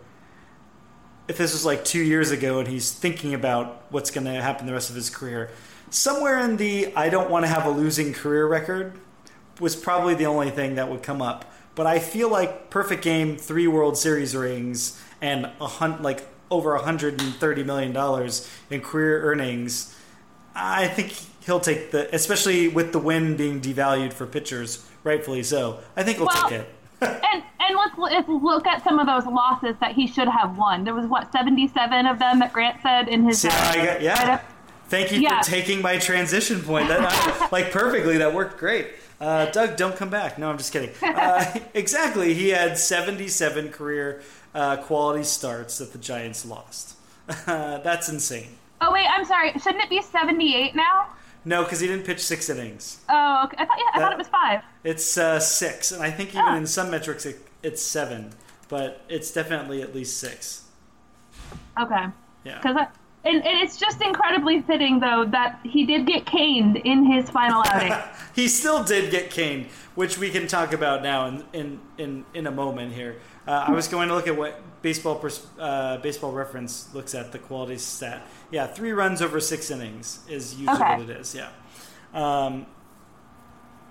if 1.27 1.37
this 1.37 1.53
was 1.53 1.65
like 1.65 1.85
two 1.85 2.01
years 2.01 2.31
ago 2.31 2.59
and 2.59 2.67
he's 2.67 2.91
thinking 2.91 3.33
about 3.33 3.85
what's 3.89 4.11
going 4.11 4.25
to 4.25 4.41
happen 4.41 4.67
the 4.67 4.73
rest 4.73 4.89
of 4.89 4.95
his 4.95 5.09
career, 5.09 5.49
somewhere 5.89 6.39
in 6.39 6.57
the 6.57 6.93
I 6.95 7.09
don't 7.09 7.29
want 7.29 7.45
to 7.45 7.49
have 7.49 7.65
a 7.65 7.71
losing 7.71 8.13
career 8.13 8.47
record 8.47 8.99
was 9.59 9.75
probably 9.75 10.15
the 10.15 10.25
only 10.25 10.51
thing 10.51 10.75
that 10.75 10.89
would 10.89 11.01
come 11.01 11.21
up. 11.21 11.51
But 11.75 11.87
I 11.87 11.99
feel 11.99 12.29
like 12.29 12.69
perfect 12.69 13.03
game, 13.03 13.37
three 13.37 13.67
World 13.67 13.97
Series 13.97 14.35
rings, 14.35 15.01
and 15.21 15.51
a 15.59 15.67
hunt 15.67 16.01
like 16.01 16.25
over 16.55 16.73
130 16.73 17.63
million 17.63 17.91
dollars 17.91 18.49
in 18.69 18.81
career 18.81 19.21
earnings. 19.23 19.95
I 20.55 20.87
think 20.87 21.13
he'll 21.45 21.59
take 21.59 21.91
the, 21.91 22.13
especially 22.15 22.67
with 22.67 22.91
the 22.91 22.99
win 22.99 23.35
being 23.35 23.61
devalued 23.61 24.13
for 24.13 24.25
pitchers, 24.25 24.89
rightfully 25.03 25.43
so. 25.43 25.79
I 25.95 26.03
think 26.03 26.17
he'll 26.17 26.27
well, 26.27 26.49
take 26.49 26.61
it. 26.61 26.69
and 27.01 27.43
and 27.59 27.75
let's, 27.75 27.97
let's 27.97 28.29
look 28.29 28.67
at 28.67 28.83
some 28.83 28.99
of 28.99 29.07
those 29.07 29.25
losses 29.25 29.75
that 29.79 29.93
he 29.93 30.07
should 30.07 30.27
have 30.27 30.57
won. 30.57 30.83
There 30.83 30.93
was 30.93 31.07
what 31.07 31.31
77 31.31 32.05
of 32.05 32.19
them 32.19 32.39
that 32.39 32.53
Grant 32.53 32.81
said 32.81 33.07
in 33.07 33.23
his. 33.23 33.41
See, 33.41 33.49
uh, 33.49 33.99
yeah. 33.99 34.41
Thank 34.87 35.11
you 35.11 35.19
yeah. 35.19 35.41
for 35.41 35.49
taking 35.49 35.81
my 35.81 35.97
transition 35.97 36.61
point. 36.61 36.87
That 36.89 37.49
like 37.51 37.71
perfectly. 37.71 38.17
That 38.17 38.33
worked 38.33 38.59
great. 38.59 38.87
Uh, 39.19 39.45
Doug, 39.47 39.77
don't 39.77 39.95
come 39.95 40.09
back. 40.09 40.37
No, 40.37 40.49
I'm 40.49 40.57
just 40.57 40.73
kidding. 40.73 40.91
Uh, 41.01 41.59
exactly. 41.73 42.33
He 42.33 42.49
had 42.49 42.77
77 42.77 43.69
career 43.69 44.21
uh, 44.55 44.77
quality 44.77 45.23
starts 45.23 45.77
that 45.77 45.91
the 45.91 45.99
Giants 45.99 46.45
lost. 46.45 46.95
that's 47.45 48.09
insane. 48.09 48.57
Oh 48.81 48.91
wait, 48.91 49.05
I'm 49.07 49.25
sorry. 49.25 49.51
Shouldn't 49.53 49.83
it 49.83 49.89
be 49.89 50.01
78 50.01 50.75
now? 50.75 51.09
No, 51.43 51.63
because 51.63 51.79
he 51.79 51.87
didn't 51.87 52.05
pitch 52.05 52.21
six 52.21 52.49
innings. 52.49 53.01
Oh, 53.07 53.43
okay. 53.45 53.57
I 53.59 53.65
thought 53.65 53.77
yeah, 53.77 53.83
I 53.93 53.99
that, 53.99 54.05
thought 54.05 54.11
it 54.13 54.17
was 54.17 54.27
five. 54.27 54.61
It's 54.83 55.17
uh, 55.17 55.39
six, 55.39 55.91
and 55.91 56.01
I 56.01 56.09
think 56.09 56.29
even 56.29 56.43
oh. 56.43 56.55
in 56.55 56.65
some 56.65 56.89
metrics 56.89 57.25
it, 57.25 57.39
it's 57.61 57.83
seven, 57.83 58.31
but 58.67 59.01
it's 59.09 59.31
definitely 59.31 59.83
at 59.83 59.93
least 59.93 60.17
six. 60.17 60.63
Okay. 61.79 62.05
Yeah. 62.43 62.57
Because 62.57 62.87
and, 63.25 63.45
and 63.45 63.61
it's 63.61 63.77
just 63.77 64.01
incredibly 64.01 64.61
fitting, 64.61 64.99
though, 64.99 65.25
that 65.31 65.59
he 65.63 65.85
did 65.85 66.05
get 66.05 66.25
caned 66.25 66.77
in 66.77 67.11
his 67.11 67.29
final 67.29 67.63
outing. 67.67 67.93
he 68.35 68.47
still 68.47 68.83
did 68.83 69.11
get 69.11 69.31
caned, 69.31 69.67
which 69.95 70.17
we 70.17 70.29
can 70.29 70.47
talk 70.47 70.73
about 70.73 71.03
now 71.03 71.27
in 71.27 71.43
in 71.53 71.79
in, 71.97 72.25
in 72.33 72.47
a 72.47 72.51
moment 72.51 72.93
here. 72.93 73.17
Uh, 73.47 73.65
I 73.67 73.71
was 73.71 73.87
going 73.87 74.07
to 74.09 74.15
look 74.15 74.27
at 74.27 74.35
what 74.35 74.61
baseball 74.81 75.15
pers- 75.15 75.45
uh, 75.59 75.97
baseball 75.97 76.31
reference 76.31 76.93
looks 76.93 77.13
at 77.13 77.31
the 77.31 77.39
quality 77.39 77.77
stat. 77.77 78.25
Yeah, 78.51 78.67
three 78.67 78.91
runs 78.91 79.21
over 79.21 79.39
six 79.39 79.69
innings 79.69 80.19
is 80.27 80.55
usually 80.55 80.77
okay. 80.77 80.97
what 80.97 81.09
it 81.09 81.17
is. 81.17 81.35
Yeah. 81.35 81.49
Um, 82.13 82.65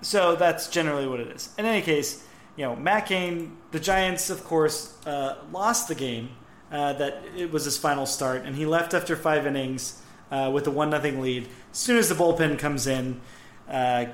so 0.01 0.35
that's 0.35 0.67
generally 0.67 1.07
what 1.07 1.19
it 1.19 1.27
is. 1.29 1.53
In 1.57 1.65
any 1.65 1.81
case, 1.81 2.25
you 2.57 2.65
know, 2.65 2.75
Matt 2.75 3.07
Cain, 3.07 3.57
the 3.71 3.79
Giants, 3.79 4.29
of 4.29 4.43
course, 4.43 4.97
uh, 5.05 5.37
lost 5.51 5.87
the 5.87 5.95
game 5.95 6.29
uh, 6.71 6.93
that 6.93 7.23
it 7.35 7.51
was 7.51 7.65
his 7.65 7.77
final 7.77 8.05
start, 8.05 8.43
and 8.43 8.55
he 8.55 8.65
left 8.65 8.93
after 8.93 9.15
five 9.15 9.45
innings 9.45 10.01
uh, 10.31 10.49
with 10.53 10.67
a 10.67 10.71
one 10.71 10.89
nothing 10.89 11.21
lead. 11.21 11.47
As 11.71 11.77
soon 11.77 11.97
as 11.97 12.09
the 12.09 12.15
bullpen 12.15 12.57
comes 12.57 12.87
in, 12.87 13.21
uh, 13.69 14.05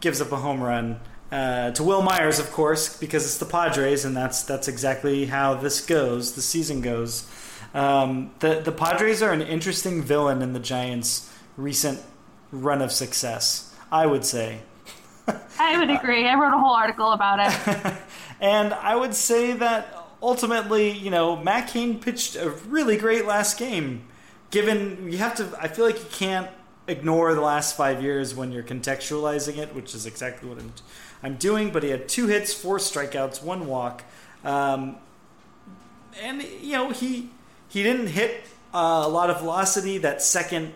gives 0.00 0.20
up 0.20 0.32
a 0.32 0.36
home 0.36 0.62
run 0.62 1.00
uh, 1.30 1.70
to 1.72 1.82
Wil 1.82 2.02
Myers, 2.02 2.38
of 2.38 2.50
course, 2.52 2.98
because 2.98 3.24
it's 3.24 3.38
the 3.38 3.44
Padres, 3.44 4.04
and 4.04 4.16
that's 4.16 4.42
that's 4.42 4.68
exactly 4.68 5.26
how 5.26 5.54
this 5.54 5.84
goes. 5.84 6.32
The 6.32 6.42
season 6.42 6.80
goes. 6.80 7.28
Um, 7.74 8.32
the 8.38 8.60
the 8.60 8.72
Padres 8.72 9.22
are 9.22 9.32
an 9.32 9.42
interesting 9.42 10.02
villain 10.02 10.40
in 10.40 10.52
the 10.54 10.60
Giants' 10.60 11.30
recent 11.56 12.00
run 12.50 12.80
of 12.80 12.92
success. 12.92 13.74
I 13.90 14.06
would 14.06 14.24
say. 14.24 14.60
I 15.58 15.78
would 15.78 15.90
agree. 15.98 16.26
I 16.26 16.34
wrote 16.34 16.54
a 16.54 16.58
whole 16.58 16.74
article 16.74 17.12
about 17.12 17.40
it. 17.40 17.94
and 18.40 18.72
I 18.72 18.96
would 18.96 19.14
say 19.14 19.52
that 19.52 19.97
ultimately, 20.22 20.90
you 20.90 21.10
know, 21.10 21.36
Matt 21.36 21.68
Cain 21.68 22.00
pitched 22.00 22.36
a 22.36 22.50
really 22.50 22.96
great 22.96 23.26
last 23.26 23.58
game. 23.58 24.04
Given 24.50 25.10
you 25.10 25.18
have 25.18 25.34
to, 25.36 25.48
I 25.60 25.68
feel 25.68 25.84
like 25.84 25.98
you 25.98 26.08
can't 26.10 26.48
ignore 26.86 27.34
the 27.34 27.40
last 27.40 27.76
five 27.76 28.02
years 28.02 28.34
when 28.34 28.50
you're 28.50 28.62
contextualizing 28.62 29.58
it, 29.58 29.74
which 29.74 29.94
is 29.94 30.06
exactly 30.06 30.48
what 30.48 30.58
I'm, 30.58 30.72
I'm 31.22 31.36
doing. 31.36 31.70
But 31.70 31.82
he 31.82 31.90
had 31.90 32.08
two 32.08 32.26
hits, 32.26 32.54
four 32.54 32.78
strikeouts, 32.78 33.42
one 33.42 33.66
walk, 33.66 34.04
um, 34.44 34.96
and 36.20 36.42
you 36.42 36.72
know 36.72 36.90
he 36.90 37.30
he 37.68 37.82
didn't 37.82 38.08
hit 38.08 38.44
uh, 38.74 39.02
a 39.04 39.08
lot 39.08 39.28
of 39.28 39.40
velocity. 39.40 39.98
That 39.98 40.22
second 40.22 40.72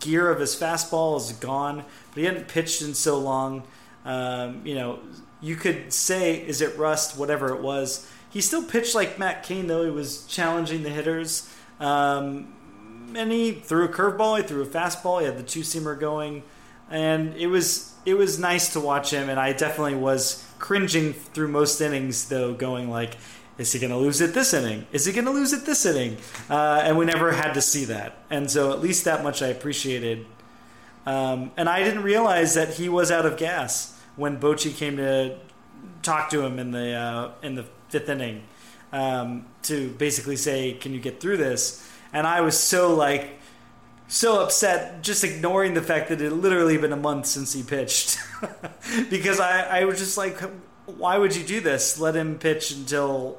gear 0.00 0.30
of 0.30 0.38
his 0.38 0.54
fastball 0.54 1.16
is 1.16 1.32
gone, 1.32 1.84
but 2.10 2.20
he 2.20 2.24
hadn't 2.24 2.48
pitched 2.48 2.82
in 2.82 2.94
so 2.94 3.18
long. 3.18 3.62
Um, 4.04 4.60
you 4.66 4.74
know, 4.74 4.98
you 5.40 5.56
could 5.56 5.94
say, 5.94 6.36
is 6.36 6.60
it 6.60 6.76
rust? 6.76 7.16
Whatever 7.16 7.54
it 7.54 7.62
was 7.62 8.06
he 8.34 8.40
still 8.40 8.64
pitched 8.64 8.96
like 8.96 9.16
Matt 9.16 9.44
Cain, 9.44 9.68
though. 9.68 9.84
He 9.84 9.90
was 9.90 10.26
challenging 10.26 10.82
the 10.82 10.90
hitters. 10.90 11.48
Um, 11.78 12.52
and 13.14 13.30
he 13.30 13.52
threw 13.52 13.84
a 13.84 13.88
curveball, 13.88 14.38
he 14.38 14.42
threw 14.42 14.62
a 14.62 14.66
fastball, 14.66 15.20
he 15.20 15.26
had 15.26 15.38
the 15.38 15.44
two 15.44 15.60
seamer 15.60 15.98
going. 15.98 16.42
And 16.90 17.34
it 17.36 17.46
was 17.46 17.94
it 18.04 18.14
was 18.14 18.38
nice 18.38 18.72
to 18.72 18.80
watch 18.80 19.10
him, 19.10 19.30
and 19.30 19.38
I 19.38 19.52
definitely 19.52 19.94
was 19.94 20.44
cringing 20.58 21.12
through 21.12 21.48
most 21.48 21.80
innings, 21.80 22.28
though, 22.28 22.52
going 22.54 22.90
like, 22.90 23.16
is 23.56 23.72
he 23.72 23.78
going 23.78 23.92
to 23.92 23.96
lose 23.96 24.20
it 24.20 24.34
this 24.34 24.52
inning? 24.52 24.86
Is 24.90 25.06
he 25.06 25.12
going 25.12 25.26
to 25.26 25.30
lose 25.30 25.52
it 25.52 25.64
this 25.64 25.86
inning? 25.86 26.18
Uh, 26.50 26.82
and 26.84 26.98
we 26.98 27.04
never 27.04 27.30
had 27.30 27.52
to 27.52 27.62
see 27.62 27.84
that. 27.86 28.18
And 28.30 28.50
so 28.50 28.72
at 28.72 28.80
least 28.80 29.04
that 29.04 29.22
much 29.22 29.42
I 29.42 29.46
appreciated. 29.46 30.26
Um, 31.06 31.52
and 31.56 31.68
I 31.68 31.84
didn't 31.84 32.02
realize 32.02 32.54
that 32.54 32.74
he 32.74 32.88
was 32.88 33.12
out 33.12 33.26
of 33.26 33.36
gas 33.36 33.96
when 34.16 34.40
Bochy 34.40 34.74
came 34.76 34.96
to 34.96 35.38
talk 36.02 36.30
to 36.30 36.42
him 36.42 36.58
in 36.58 36.72
the 36.72 36.92
uh, 36.92 37.30
in 37.42 37.54
the 37.54 37.64
fifth 37.88 38.08
inning 38.08 38.42
um, 38.92 39.46
to 39.62 39.90
basically 39.90 40.36
say, 40.36 40.72
"Can 40.72 40.92
you 40.92 41.00
get 41.00 41.20
through 41.20 41.36
this?" 41.38 41.88
And 42.12 42.26
I 42.26 42.40
was 42.40 42.58
so 42.58 42.94
like 42.94 43.40
so 44.06 44.42
upset 44.42 45.02
just 45.02 45.24
ignoring 45.24 45.74
the 45.74 45.82
fact 45.82 46.08
that 46.10 46.20
it 46.20 46.30
literally 46.30 46.76
been 46.76 46.92
a 46.92 46.96
month 46.96 47.26
since 47.26 47.52
he 47.52 47.62
pitched. 47.62 48.18
Because 49.08 49.40
I, 49.40 49.80
I 49.80 49.84
was 49.84 49.98
just 49.98 50.18
like 50.18 50.38
why 50.86 51.16
would 51.16 51.34
you 51.34 51.44
do 51.44 51.60
this? 51.60 51.98
Let 51.98 52.14
him 52.14 52.38
pitch 52.38 52.70
until 52.70 53.38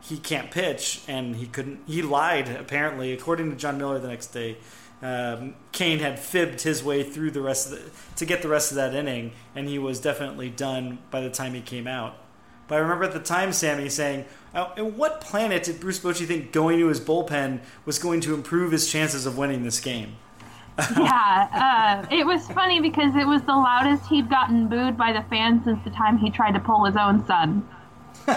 he 0.00 0.16
can't 0.16 0.50
pitch. 0.50 1.02
And 1.06 1.36
he 1.36 1.46
couldn't 1.46 1.80
he 1.86 2.02
lied 2.02 2.48
apparently 2.48 3.12
according 3.12 3.50
to 3.50 3.56
Jon 3.56 3.78
Miller 3.78 3.98
the 3.98 4.08
next 4.08 4.28
day. 4.28 4.56
Um, 5.02 5.54
Cain 5.72 5.98
had 5.98 6.18
fibbed 6.18 6.62
his 6.62 6.82
way 6.82 7.02
through 7.02 7.32
the 7.32 7.42
rest 7.42 7.70
of 7.70 7.72
the, 7.72 7.90
to 8.16 8.24
get 8.24 8.40
the 8.40 8.48
rest 8.48 8.72
of 8.72 8.76
that 8.76 8.94
inning 8.94 9.32
and 9.54 9.68
he 9.68 9.78
was 9.78 10.00
definitely 10.00 10.48
done 10.48 10.98
by 11.10 11.20
the 11.20 11.28
time 11.28 11.52
he 11.52 11.60
came 11.60 11.86
out 11.86 12.16
but 12.68 12.76
I 12.76 12.78
remember 12.78 13.04
at 13.04 13.12
the 13.12 13.20
time, 13.20 13.52
Sammy 13.52 13.88
saying, 13.88 14.24
"In 14.76 14.96
what 14.96 15.20
planet 15.20 15.64
did 15.64 15.80
Bruce 15.80 15.98
Bochy 16.00 16.26
think 16.26 16.52
going 16.52 16.78
to 16.78 16.88
his 16.88 17.00
bullpen 17.00 17.60
was 17.84 17.98
going 17.98 18.20
to 18.22 18.34
improve 18.34 18.72
his 18.72 18.90
chances 18.90 19.26
of 19.26 19.38
winning 19.38 19.62
this 19.62 19.80
game?" 19.80 20.16
yeah, 20.98 22.04
uh, 22.10 22.14
it 22.14 22.26
was 22.26 22.46
funny 22.48 22.80
because 22.80 23.16
it 23.16 23.26
was 23.26 23.40
the 23.42 23.52
loudest 23.52 24.06
he'd 24.10 24.28
gotten 24.28 24.68
booed 24.68 24.96
by 24.96 25.10
the 25.12 25.22
fans 25.30 25.64
since 25.64 25.82
the 25.84 25.90
time 25.90 26.18
he 26.18 26.30
tried 26.30 26.52
to 26.52 26.60
pull 26.60 26.84
his 26.84 26.96
own 26.96 27.24
son. 27.26 27.66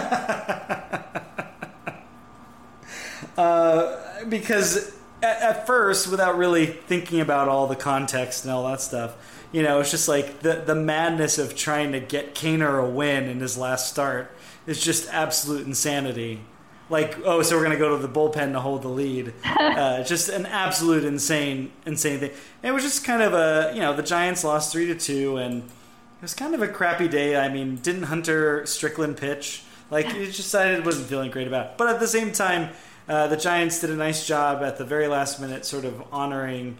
uh, 3.36 3.96
because 4.28 4.94
at, 5.22 5.42
at 5.42 5.66
first, 5.66 6.08
without 6.08 6.38
really 6.38 6.66
thinking 6.66 7.20
about 7.20 7.48
all 7.48 7.66
the 7.66 7.76
context 7.76 8.44
and 8.44 8.52
all 8.52 8.66
that 8.68 8.80
stuff, 8.80 9.16
you 9.52 9.62
know, 9.62 9.80
it's 9.80 9.90
just 9.90 10.08
like 10.08 10.40
the 10.40 10.62
the 10.64 10.74
madness 10.74 11.38
of 11.38 11.56
trying 11.56 11.92
to 11.92 12.00
get 12.00 12.34
Kaner 12.34 12.82
a 12.82 12.88
win 12.88 13.24
in 13.24 13.40
his 13.40 13.58
last 13.58 13.90
start 13.90 14.30
is 14.66 14.82
just 14.82 15.08
absolute 15.12 15.66
insanity. 15.66 16.40
Like, 16.88 17.18
oh, 17.24 17.42
so 17.42 17.56
we're 17.56 17.62
gonna 17.62 17.76
go 17.76 17.96
to 17.96 18.06
the 18.06 18.12
bullpen 18.12 18.52
to 18.52 18.60
hold 18.60 18.82
the 18.82 18.88
lead. 18.88 19.32
Uh, 19.70 20.02
just 20.02 20.28
an 20.28 20.46
absolute 20.46 21.04
insane, 21.04 21.70
insane 21.86 22.18
thing. 22.18 22.30
And 22.62 22.70
it 22.70 22.72
was 22.72 22.82
just 22.82 23.04
kind 23.04 23.22
of 23.22 23.32
a, 23.32 23.70
you 23.72 23.80
know, 23.80 23.94
the 23.94 24.02
Giants 24.02 24.42
lost 24.42 24.72
three 24.72 24.86
to 24.86 24.94
two, 24.94 25.36
and 25.36 25.62
it 25.62 26.22
was 26.22 26.34
kind 26.34 26.54
of 26.54 26.60
a 26.60 26.68
crappy 26.68 27.08
day. 27.08 27.36
I 27.36 27.48
mean, 27.48 27.76
didn't 27.76 28.02
Hunter 28.04 28.66
Strickland 28.66 29.16
pitch? 29.16 29.62
Like, 29.90 30.06
he 30.12 30.26
just 30.26 30.36
decided 30.38 30.84
wasn't 30.84 31.06
feeling 31.06 31.30
great 31.30 31.46
about. 31.46 31.66
It. 31.66 31.72
But 31.78 31.88
at 31.88 32.00
the 32.00 32.08
same 32.08 32.32
time, 32.32 32.70
uh, 33.08 33.28
the 33.28 33.36
Giants 33.36 33.80
did 33.80 33.90
a 33.90 33.96
nice 33.96 34.26
job 34.26 34.62
at 34.62 34.76
the 34.76 34.84
very 34.84 35.06
last 35.06 35.40
minute, 35.40 35.64
sort 35.64 35.84
of 35.84 36.02
honoring 36.12 36.76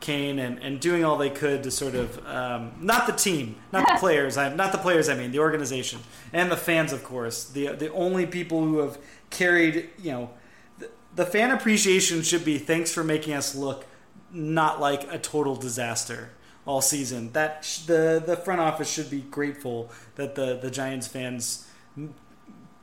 Cain 0.00 0.38
and, 0.38 0.58
and 0.58 0.78
doing 0.78 1.04
all 1.04 1.16
they 1.16 1.30
could 1.30 1.62
to 1.62 1.70
sort 1.70 1.94
of 1.94 2.24
um, 2.26 2.72
not 2.80 3.06
the 3.06 3.12
team, 3.12 3.56
not 3.72 3.86
the 3.86 3.94
players, 3.98 4.36
I 4.36 4.54
not 4.54 4.72
the 4.72 4.78
players. 4.78 5.08
I 5.08 5.14
mean 5.14 5.32
the 5.32 5.38
organization 5.38 6.00
and 6.32 6.50
the 6.50 6.56
fans, 6.56 6.92
of 6.92 7.02
course. 7.02 7.44
The 7.44 7.68
the 7.68 7.92
only 7.92 8.26
people 8.26 8.62
who 8.62 8.78
have 8.78 8.98
carried, 9.30 9.90
you 9.98 10.12
know, 10.12 10.30
the, 10.78 10.90
the 11.14 11.26
fan 11.26 11.50
appreciation 11.50 12.22
should 12.22 12.44
be 12.44 12.58
thanks 12.58 12.92
for 12.92 13.02
making 13.02 13.34
us 13.34 13.54
look 13.54 13.86
not 14.30 14.80
like 14.80 15.12
a 15.12 15.18
total 15.18 15.56
disaster 15.56 16.30
all 16.66 16.80
season. 16.80 17.32
That 17.32 17.64
sh- 17.64 17.78
the 17.80 18.22
the 18.24 18.36
front 18.36 18.60
office 18.60 18.90
should 18.90 19.10
be 19.10 19.20
grateful 19.20 19.90
that 20.16 20.34
the 20.34 20.58
the 20.60 20.70
Giants 20.70 21.06
fans 21.06 21.66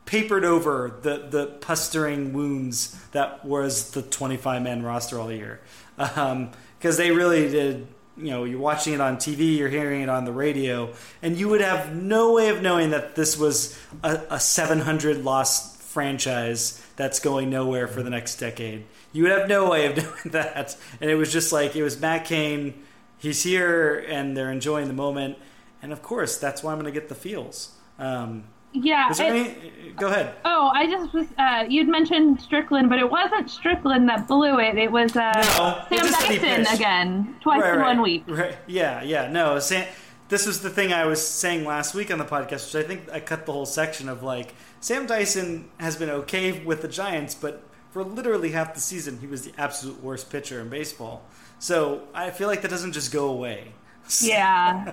papered 0.06 0.44
over 0.46 1.00
the 1.02 1.28
the 1.30 1.46
pestering 1.62 2.34
wounds 2.34 3.00
that 3.12 3.46
was 3.46 3.92
the 3.92 4.02
25 4.02 4.62
man 4.62 4.84
roster 4.84 5.20
all 5.20 5.32
year. 5.32 5.62
Um, 5.98 6.52
because 6.78 6.98
they 6.98 7.12
really 7.12 7.50
did 7.50 7.88
you 8.18 8.30
know 8.30 8.44
you're 8.44 8.60
watching 8.60 8.94
it 8.94 9.02
on 9.02 9.18
TV, 9.18 9.58
you're 9.58 9.70
hearing 9.70 10.02
it 10.02 10.10
on 10.10 10.26
the 10.26 10.32
radio, 10.32 10.94
and 11.22 11.38
you 11.38 11.50
would 11.50 11.62
have 11.62 11.96
no 11.96 12.34
way 12.34 12.50
of 12.50 12.62
knowing 12.62 12.92
that 12.92 13.16
this 13.16 13.38
was 13.38 13.78
a, 14.04 14.22
a 14.32 14.40
700 14.40 15.24
loss 15.24 15.78
franchise 15.78 16.86
that's 16.96 17.20
going 17.20 17.50
nowhere 17.50 17.88
for 17.88 18.04
the 18.04 18.10
next 18.10 18.38
decade. 18.38 18.86
You 19.12 19.24
would 19.24 19.32
have 19.32 19.48
no 19.48 19.70
way 19.70 19.88
of 19.88 19.98
knowing 19.98 20.32
that, 20.32 20.76
and 21.02 21.10
it 21.10 21.16
was 21.16 21.32
just 21.32 21.52
like 21.52 21.76
it 21.76 21.84
was 21.84 22.00
Matt 22.00 22.26
Cain. 22.26 22.84
He's 23.18 23.44
here, 23.44 24.06
and 24.08 24.36
they're 24.36 24.52
enjoying 24.52 24.88
the 24.88 24.94
moment, 24.94 25.38
and 25.82 25.92
of 25.92 26.02
course 26.02 26.38
that's 26.38 26.62
why 26.62 26.72
I'm 26.72 26.80
going 26.80 26.94
to 26.94 27.00
get 27.00 27.10
the 27.10 27.16
feels. 27.16 27.76
Um, 27.98 28.46
yeah. 28.74 29.14
Any, 29.20 29.56
go 29.96 30.08
ahead. 30.08 30.36
Oh, 30.46 30.72
I 30.74 30.88
just 30.88 31.14
was. 31.14 31.28
Uh, 31.38 31.66
you'd 31.68 31.88
mentioned 31.88 32.42
Strickland, 32.42 32.90
but 32.90 33.00
it 33.00 33.10
wasn't 33.10 33.50
Strickland 33.50 34.10
that 34.10 34.28
blew 34.28 34.60
it. 34.60 34.78
It 34.78 34.92
was 34.92 35.16
uh, 35.16 35.32
no, 35.92 35.98
Sam 35.98 36.12
Dyson 36.12 36.76
again, 36.76 37.36
twice 37.42 37.62
right, 37.62 37.74
in 37.74 37.80
right, 37.80 37.88
one 37.88 38.02
week. 38.02 38.24
Right. 38.28 38.58
Yeah, 38.68 39.04
yeah. 39.04 39.30
No, 39.30 39.60
Sam. 39.60 39.88
This 40.30 40.48
was 40.48 40.62
the 40.62 40.70
thing 40.70 40.92
I 40.92 41.06
was 41.06 41.26
saying 41.26 41.64
last 41.64 41.94
week 41.94 42.12
on 42.12 42.18
the 42.18 42.26
podcast, 42.26 42.74
which 42.74 42.84
I 42.84 42.88
think 42.88 43.12
I 43.12 43.20
cut 43.20 43.46
the 43.46 43.52
whole 43.52 43.68
section 43.68 44.10
of 44.10 44.24
like 44.24 44.56
Sam 44.80 45.06
Dyson 45.06 45.70
has 45.78 45.96
been 45.96 46.10
okay 46.10 46.64
with 46.64 46.82
the 46.82 46.88
Giants, 46.88 47.36
but 47.36 47.64
for 47.92 48.04
literally 48.04 48.52
half 48.52 48.74
the 48.74 48.80
season, 48.80 49.20
he 49.20 49.28
was 49.28 49.44
the 49.44 49.54
absolute 49.58 50.02
worst 50.02 50.32
pitcher 50.32 50.60
in 50.60 50.70
baseball. 50.70 51.24
So 51.60 52.08
I 52.14 52.32
feel 52.32 52.48
like 52.48 52.64
that 52.64 52.72
doesn't 52.72 52.94
just 52.94 53.12
go 53.12 53.30
away. 53.30 53.74
Yeah. 54.22 54.92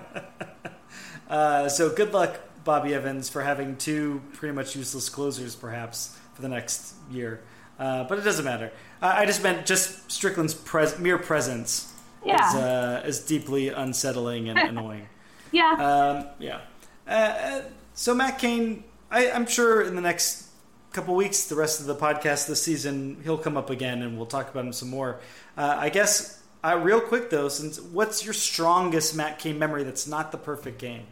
uh, 1.28 1.68
so 1.68 1.92
good 1.92 2.12
luck 2.12 2.38
Bobby 2.64 2.94
Evans 2.94 3.28
for 3.28 3.42
having 3.42 3.76
two 3.76 4.20
pretty 4.34 4.54
much 4.54 4.76
useless 4.76 5.08
closers, 5.08 5.54
perhaps 5.54 6.16
for 6.34 6.42
the 6.42 6.48
next 6.48 6.94
year. 7.10 7.42
Uh, 7.78 8.04
but 8.04 8.18
it 8.18 8.22
doesn't 8.22 8.44
matter. 8.44 8.70
I 9.00 9.24
just 9.24 9.42
meant 9.42 9.64
just 9.64 10.10
Strickland's 10.10 10.52
pres- 10.52 10.98
mere 10.98 11.18
presence 11.18 11.92
yeah. 12.24 12.48
is, 12.48 12.54
uh, 12.54 13.02
is 13.06 13.20
deeply 13.20 13.68
unsettling 13.68 14.48
and 14.50 14.58
annoying. 14.76 15.08
yeah. 15.50 15.72
Um, 15.72 16.26
yeah. 16.38 16.60
Uh, 17.06 17.10
uh, 17.10 17.62
so 17.94 18.14
Matt 18.14 18.38
Cain, 18.38 18.84
I, 19.10 19.26
am 19.26 19.46
sure 19.46 19.82
in 19.82 19.94
the 19.94 20.02
next 20.02 20.48
couple 20.92 21.14
weeks, 21.14 21.44
the 21.46 21.56
rest 21.56 21.80
of 21.80 21.86
the 21.86 21.96
podcast 21.96 22.46
this 22.46 22.62
season, 22.62 23.20
he'll 23.24 23.38
come 23.38 23.56
up 23.56 23.70
again, 23.70 24.02
and 24.02 24.16
we'll 24.16 24.26
talk 24.26 24.50
about 24.50 24.66
him 24.66 24.72
some 24.72 24.90
more. 24.90 25.20
Uh, 25.56 25.76
I 25.78 25.88
guess 25.88 26.42
uh, 26.62 26.78
real 26.82 27.00
quick 27.00 27.30
though, 27.30 27.48
since 27.48 27.80
what's 27.80 28.24
your 28.24 28.34
strongest 28.34 29.16
Matt 29.16 29.38
Cain 29.38 29.58
memory 29.58 29.84
that's 29.84 30.06
not 30.06 30.32
the 30.32 30.38
perfect 30.38 30.78
game? 30.78 31.06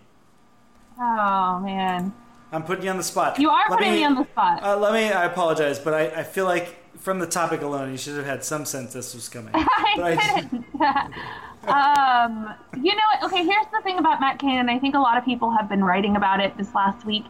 Oh 1.01 1.61
man. 1.61 2.13
I'm 2.51 2.63
putting 2.63 2.85
you 2.85 2.91
on 2.91 2.97
the 2.97 3.03
spot. 3.03 3.39
You 3.39 3.51
are 3.51 3.65
let 3.69 3.79
putting 3.79 3.93
me, 3.93 3.99
me, 3.99 4.05
on 4.05 4.15
the 4.15 4.25
spot. 4.25 4.63
Uh, 4.63 4.77
let 4.77 4.93
me. 4.95 5.11
I 5.11 5.27
apologize, 5.27 5.79
but 5.79 5.95
I, 5.95 6.21
I, 6.21 6.23
feel 6.23 6.47
like 6.47 6.77
from 6.99 7.19
the 7.19 7.27
topic 7.27 7.61
alone, 7.61 7.91
you 7.91 7.99
should 7.99 8.17
have 8.17 8.25
had 8.25 8.43
some 8.43 8.65
sense 8.65 8.95
this 8.95 9.15
was 9.15 9.29
coming. 9.29 9.53
I 9.55 10.41
didn't. 10.51 10.65
um, 11.69 12.55
you 12.83 12.95
know, 12.95 13.27
okay. 13.27 13.45
Here's 13.45 13.67
the 13.67 13.81
thing 13.83 13.99
about 13.99 14.21
Matt 14.21 14.39
Cain, 14.39 14.59
and 14.59 14.71
I 14.71 14.79
think 14.79 14.95
a 14.95 14.99
lot 14.99 15.19
of 15.19 15.25
people 15.25 15.51
have 15.51 15.69
been 15.69 15.85
writing 15.85 16.17
about 16.17 16.41
it 16.41 16.57
this 16.57 16.75
last 16.75 17.05
week, 17.05 17.25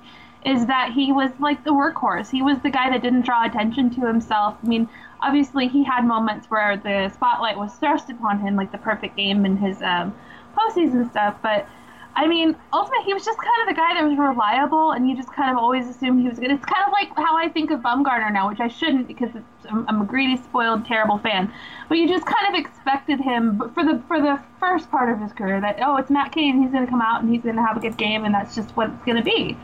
is 0.47 0.67
that 0.67 0.93
he 0.93 1.13
was 1.13 1.31
like 1.41 1.65
the 1.65 1.73
workhorse. 1.73 2.31
He 2.31 2.41
was 2.41 2.59
the 2.61 2.71
guy 2.71 2.89
that 2.91 3.03
didn't 3.03 3.23
draw 3.23 3.45
attention 3.45 3.91
to 3.97 4.07
himself. 4.07 4.57
I 4.63 4.67
mean, 4.69 4.89
obviously, 5.21 5.67
he 5.67 5.83
had 5.83 6.07
moments 6.07 6.49
where 6.49 6.77
the 6.77 7.11
spotlight 7.13 7.59
was 7.59 7.75
thrust 7.75 8.09
upon 8.09 8.39
him, 8.39 8.55
like 8.55 8.71
the 8.71 8.79
perfect 8.79 9.17
game 9.17 9.45
in 9.45 9.57
his 9.57 9.83
um, 9.83 10.15
postseason 10.57 11.11
stuff, 11.11 11.37
but 11.43 11.69
I 12.17 12.27
mean, 12.27 12.57
ultimately, 12.73 13.05
he 13.05 13.15
was 13.15 13.25
just 13.25 13.39
kind 13.39 13.69
of 13.69 13.75
the 13.75 13.81
guy 13.81 13.95
that 13.95 14.05
was 14.05 14.19
reliable, 14.19 14.91
and 14.91 15.09
you 15.09 15.15
just 15.15 15.33
kind 15.33 15.51
of 15.51 15.57
always 15.57 15.89
assumed 15.89 16.21
he 16.21 16.29
was 16.29 16.39
good. 16.39 16.51
It's 16.51 16.65
kind 16.65 16.85
of 16.85 16.93
like 16.93 17.09
how 17.17 17.37
I 17.37 17.49
think 17.49 17.71
of 17.71 17.81
Bumgarner 17.81 18.33
now, 18.33 18.49
which 18.49 18.59
I 18.59 18.67
shouldn't 18.67 19.07
because 19.07 19.31
I'm, 19.71 19.87
I'm, 19.89 20.03
a 20.03 20.05
greedy, 20.05 20.37
spoiled, 20.37 20.85
terrible 20.85 21.19
fan. 21.19 21.53
But 21.89 21.99
you 21.99 22.09
just 22.09 22.27
kind 22.27 22.55
of 22.55 22.61
expected 22.61 23.21
him 23.21 23.71
for 23.73 23.85
the 23.85 24.03
for 24.09 24.21
the 24.21 24.41
first 24.59 24.91
part 24.91 25.13
of 25.13 25.21
his 25.21 25.33
career 25.33 25.61
that 25.61 25.79
oh, 25.81 25.97
it's 25.97 26.11
Matt 26.11 26.33
Cain, 26.33 26.61
he's 26.61 26.73
going 26.73 26.85
to 26.85 26.91
come 26.91 27.01
out 27.01 27.23
and 27.23 27.33
he's 27.33 27.43
going 27.43 27.57
to 27.57 27.63
have 27.63 27.77
a 27.77 27.81
good 27.81 27.97
game, 27.97 28.25
and 28.25 28.35
that's 28.35 28.55
just 28.55 28.77
what 28.77 28.91
it's 28.91 29.05
going 29.05 29.17
to 29.17 29.23
be. 29.23 29.57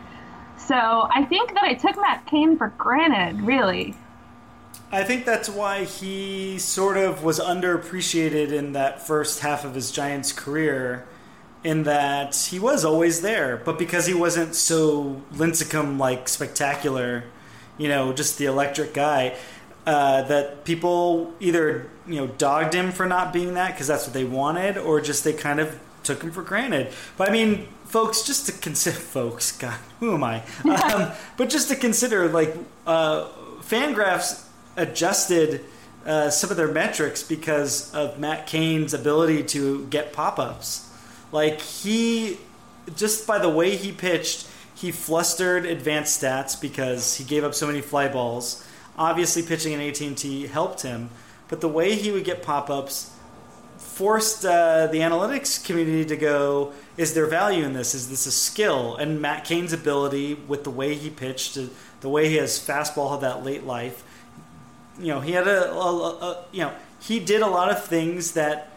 So 0.57 1.09
I 1.11 1.25
think 1.25 1.55
that 1.55 1.65
I 1.65 1.75
took 1.75 1.97
Matt 1.97 2.27
Cain 2.27 2.57
for 2.57 2.69
granted, 2.79 3.43
really. 3.43 3.97
I 4.93 5.03
think 5.03 5.25
that's 5.25 5.49
why 5.49 5.85
he 5.85 6.59
sort 6.61 6.97
of 6.97 7.25
was 7.25 7.41
underappreciated 7.41 8.53
in 8.53 8.75
that 8.75 9.05
first 9.05 9.41
half 9.41 9.65
of 9.65 9.75
his 9.75 9.91
Giants 9.91 10.31
career 10.31 11.05
in 11.65 11.85
that 11.85 12.37
he 12.37 12.59
was 12.59 12.85
always 12.85 13.23
there, 13.23 13.57
but 13.57 13.79
because 13.79 14.07
he 14.07 14.15
wasn't 14.15 14.55
so 14.55 15.23
Lincecum 15.33 15.99
like 15.99 16.29
spectacular, 16.29 17.25
you 17.79 17.89
know, 17.89 18.13
just 18.13 18.37
the 18.37 18.45
electric 18.45 18.93
guy, 18.93 19.35
uh, 19.87 20.23
that 20.23 20.65
people 20.65 21.33
either 21.41 21.91
you 22.07 22.17
know 22.17 22.27
dogged 22.27 22.75
him 22.75 22.93
for 22.93 23.07
not 23.07 23.33
being 23.33 23.55
that 23.55 23.73
because 23.73 23.87
that's 23.87 24.07
what 24.07 24.13
they 24.13 24.25
wanted, 24.25 24.77
or 24.77 25.01
just 25.01 25.25
they 25.25 25.33
kind 25.33 25.59
of 25.59 25.79
took 26.03 26.23
him 26.23 26.31
for 26.31 26.43
granted. 26.43 26.93
But 27.17 27.31
I 27.31 27.33
mean, 27.33 27.67
folks, 27.87 28.23
just 28.23 28.47
to 28.47 28.53
consider, 28.53 28.97
folks, 28.99 29.57
God, 29.57 29.79
who 30.01 30.15
am 30.15 30.23
I? 30.23 30.43
um, 30.65 31.13
but 31.39 31.49
just 31.49 31.69
to 31.71 31.77
consider, 31.77 32.29
like, 32.29 32.55
uh, 32.87 33.29
Fangraphs 33.61 34.47
adjusted. 34.77 35.65
Uh, 36.05 36.29
some 36.29 36.51
of 36.51 36.59
their 36.59 36.69
metrics 36.69 37.23
because 37.23 37.91
of 37.95 38.19
Matt 38.19 38.47
Cain's 38.47 38.93
ability 38.93 39.43
to 39.43 39.87
get 39.87 40.13
pop 40.13 40.39
ups. 40.39 40.87
Like 41.35 41.61
he, 41.61 42.39
just 42.95 43.27
by 43.27 43.41
the 43.41 43.49
way 43.49 43.75
he 43.75 43.91
pitched, 43.91 44.47
he 44.73 44.93
flustered 44.93 45.67
advanced 45.67 46.23
stats 46.23 46.59
because 46.59 47.17
he 47.17 47.25
gave 47.25 47.43
up 47.43 47.57
so 47.57 47.67
many 47.67 47.81
fly 47.81 48.07
balls. 48.07 48.65
Obviously, 48.97 49.43
pitching 49.43 49.73
in 49.73 49.81
AT&T 49.81 50.47
helped 50.47 50.83
him, 50.83 51.11
but 51.49 51.61
the 51.61 51.67
way 51.67 51.97
he 51.97 52.13
would 52.13 52.23
get 52.23 52.45
pop-ups 52.45 53.11
forced 53.79 54.45
uh, 54.45 54.87
the 54.87 54.99
analytics 54.99 55.65
community 55.65 56.05
to 56.05 56.17
go: 56.17 56.73
Is 56.97 57.15
there 57.15 57.27
value 57.27 57.65
in 57.65 57.73
this? 57.73 57.97
Is 57.97 58.09
this 58.09 58.27
a 58.27 58.33
skill? 58.33 58.95
And 58.95 59.21
Matt 59.21 59.45
Cain's 59.45 59.73
ability 59.73 60.35
with 60.35 60.63
the 60.63 60.71
way 60.71 60.95
he 60.95 61.11
pitched, 61.11 61.59
the 62.01 62.09
way 62.09 62.29
he 62.29 62.37
has 62.37 62.65
fastball 62.65 63.11
had 63.11 63.23
that 63.23 63.45
late 63.45 63.65
life. 63.65 64.05
You 65.01 65.09
know, 65.09 65.21
he 65.21 65.33
had 65.33 65.49
a, 65.49 65.73
a, 65.73 66.09
a 66.09 66.45
you 66.53 66.61
know 66.61 66.73
he 67.01 67.19
did 67.19 67.43
a 67.43 67.49
lot 67.49 67.73
of 67.73 67.83
things 67.83 68.35
that 68.35 68.71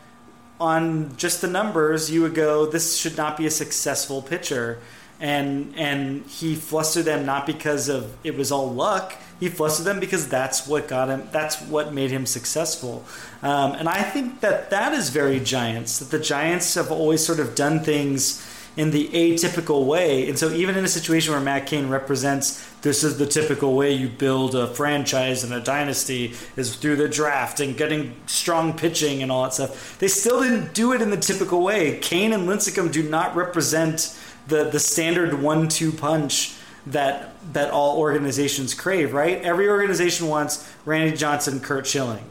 on 0.60 1.16
just 1.18 1.42
the 1.42 1.48
numbers, 1.48 2.10
you 2.10 2.22
would 2.22 2.36
go, 2.36 2.66
this 2.66 2.98
should 2.98 3.18
not 3.18 3.38
be 3.38 3.46
a 3.46 3.52
successful 3.52 4.22
pitcher. 4.22 4.80
And 5.20 5.74
and 5.76 6.26
he 6.28 6.56
flustered 6.56 7.06
them 7.06 7.26
not 7.26 7.48
because 7.48 7.90
of 7.90 8.16
it 8.24 8.38
was 8.38 8.52
all 8.52 8.72
luck. 8.72 9.16
He 9.40 9.50
flustered 9.50 9.86
them 9.86 10.00
because 10.00 10.28
that's 10.28 10.68
what 10.68 10.88
got 10.88 11.10
him. 11.10 11.28
That's 11.32 11.60
what 11.62 11.94
made 11.94 12.12
him 12.12 12.26
successful. 12.26 13.04
Um, 13.42 13.74
and 13.74 13.90
I 13.90 14.02
think 14.02 14.42
that 14.42 14.70
that 14.70 14.94
is 14.94 15.10
very 15.10 15.40
Giants. 15.40 16.00
That 16.00 16.16
the 16.16 16.24
Giants 16.24 16.74
have 16.76 16.92
always 16.92 17.26
sort 17.26 17.40
of 17.40 17.56
done 17.56 17.80
things 17.80 18.44
in 18.78 18.92
the 18.92 19.08
atypical 19.10 19.86
way. 19.86 20.30
And 20.30 20.38
so 20.38 20.52
even 20.52 20.78
in 20.78 20.86
a 20.86 20.88
situation 20.88 21.34
where 21.34 21.42
Matt 21.42 21.66
Cain 21.66 21.90
represents 21.90 22.64
this 22.84 23.04
is 23.04 23.18
the 23.18 23.26
typical 23.26 23.76
way 23.76 23.92
you 23.92 24.08
build 24.08 24.54
a 24.54 24.68
franchise 24.68 25.44
and 25.44 25.52
a 25.52 25.60
dynasty 25.60 26.36
is 26.56 26.76
through 26.76 26.98
the 26.98 27.10
draft 27.10 27.60
and 27.60 27.76
getting 27.76 28.16
strong 28.28 28.78
pitching 28.78 29.24
and 29.24 29.32
all 29.32 29.44
that 29.44 29.54
stuff. 29.54 29.98
They 29.98 30.08
still 30.08 30.44
didn't 30.44 30.76
do 30.76 30.94
it 30.94 31.02
in 31.02 31.10
the 31.10 31.18
typical 31.18 31.64
way. 31.64 31.98
Cain 32.00 32.34
and 32.34 32.48
Lincecum 32.48 32.92
do 32.92 33.02
not 33.02 33.36
represent 33.36 34.16
the, 34.48 34.66
the 34.66 34.80
standard 34.80 35.42
one 35.42 35.68
two 35.68 35.92
punch 35.92 36.54
that 36.86 37.34
that 37.54 37.72
all 37.72 37.98
organizations 37.98 38.74
crave, 38.74 39.12
right? 39.12 39.42
Every 39.42 39.68
organization 39.68 40.28
wants 40.28 40.72
Randy 40.86 41.18
Johnson, 41.18 41.60
Curt 41.60 41.86
Schilling. 41.86 42.24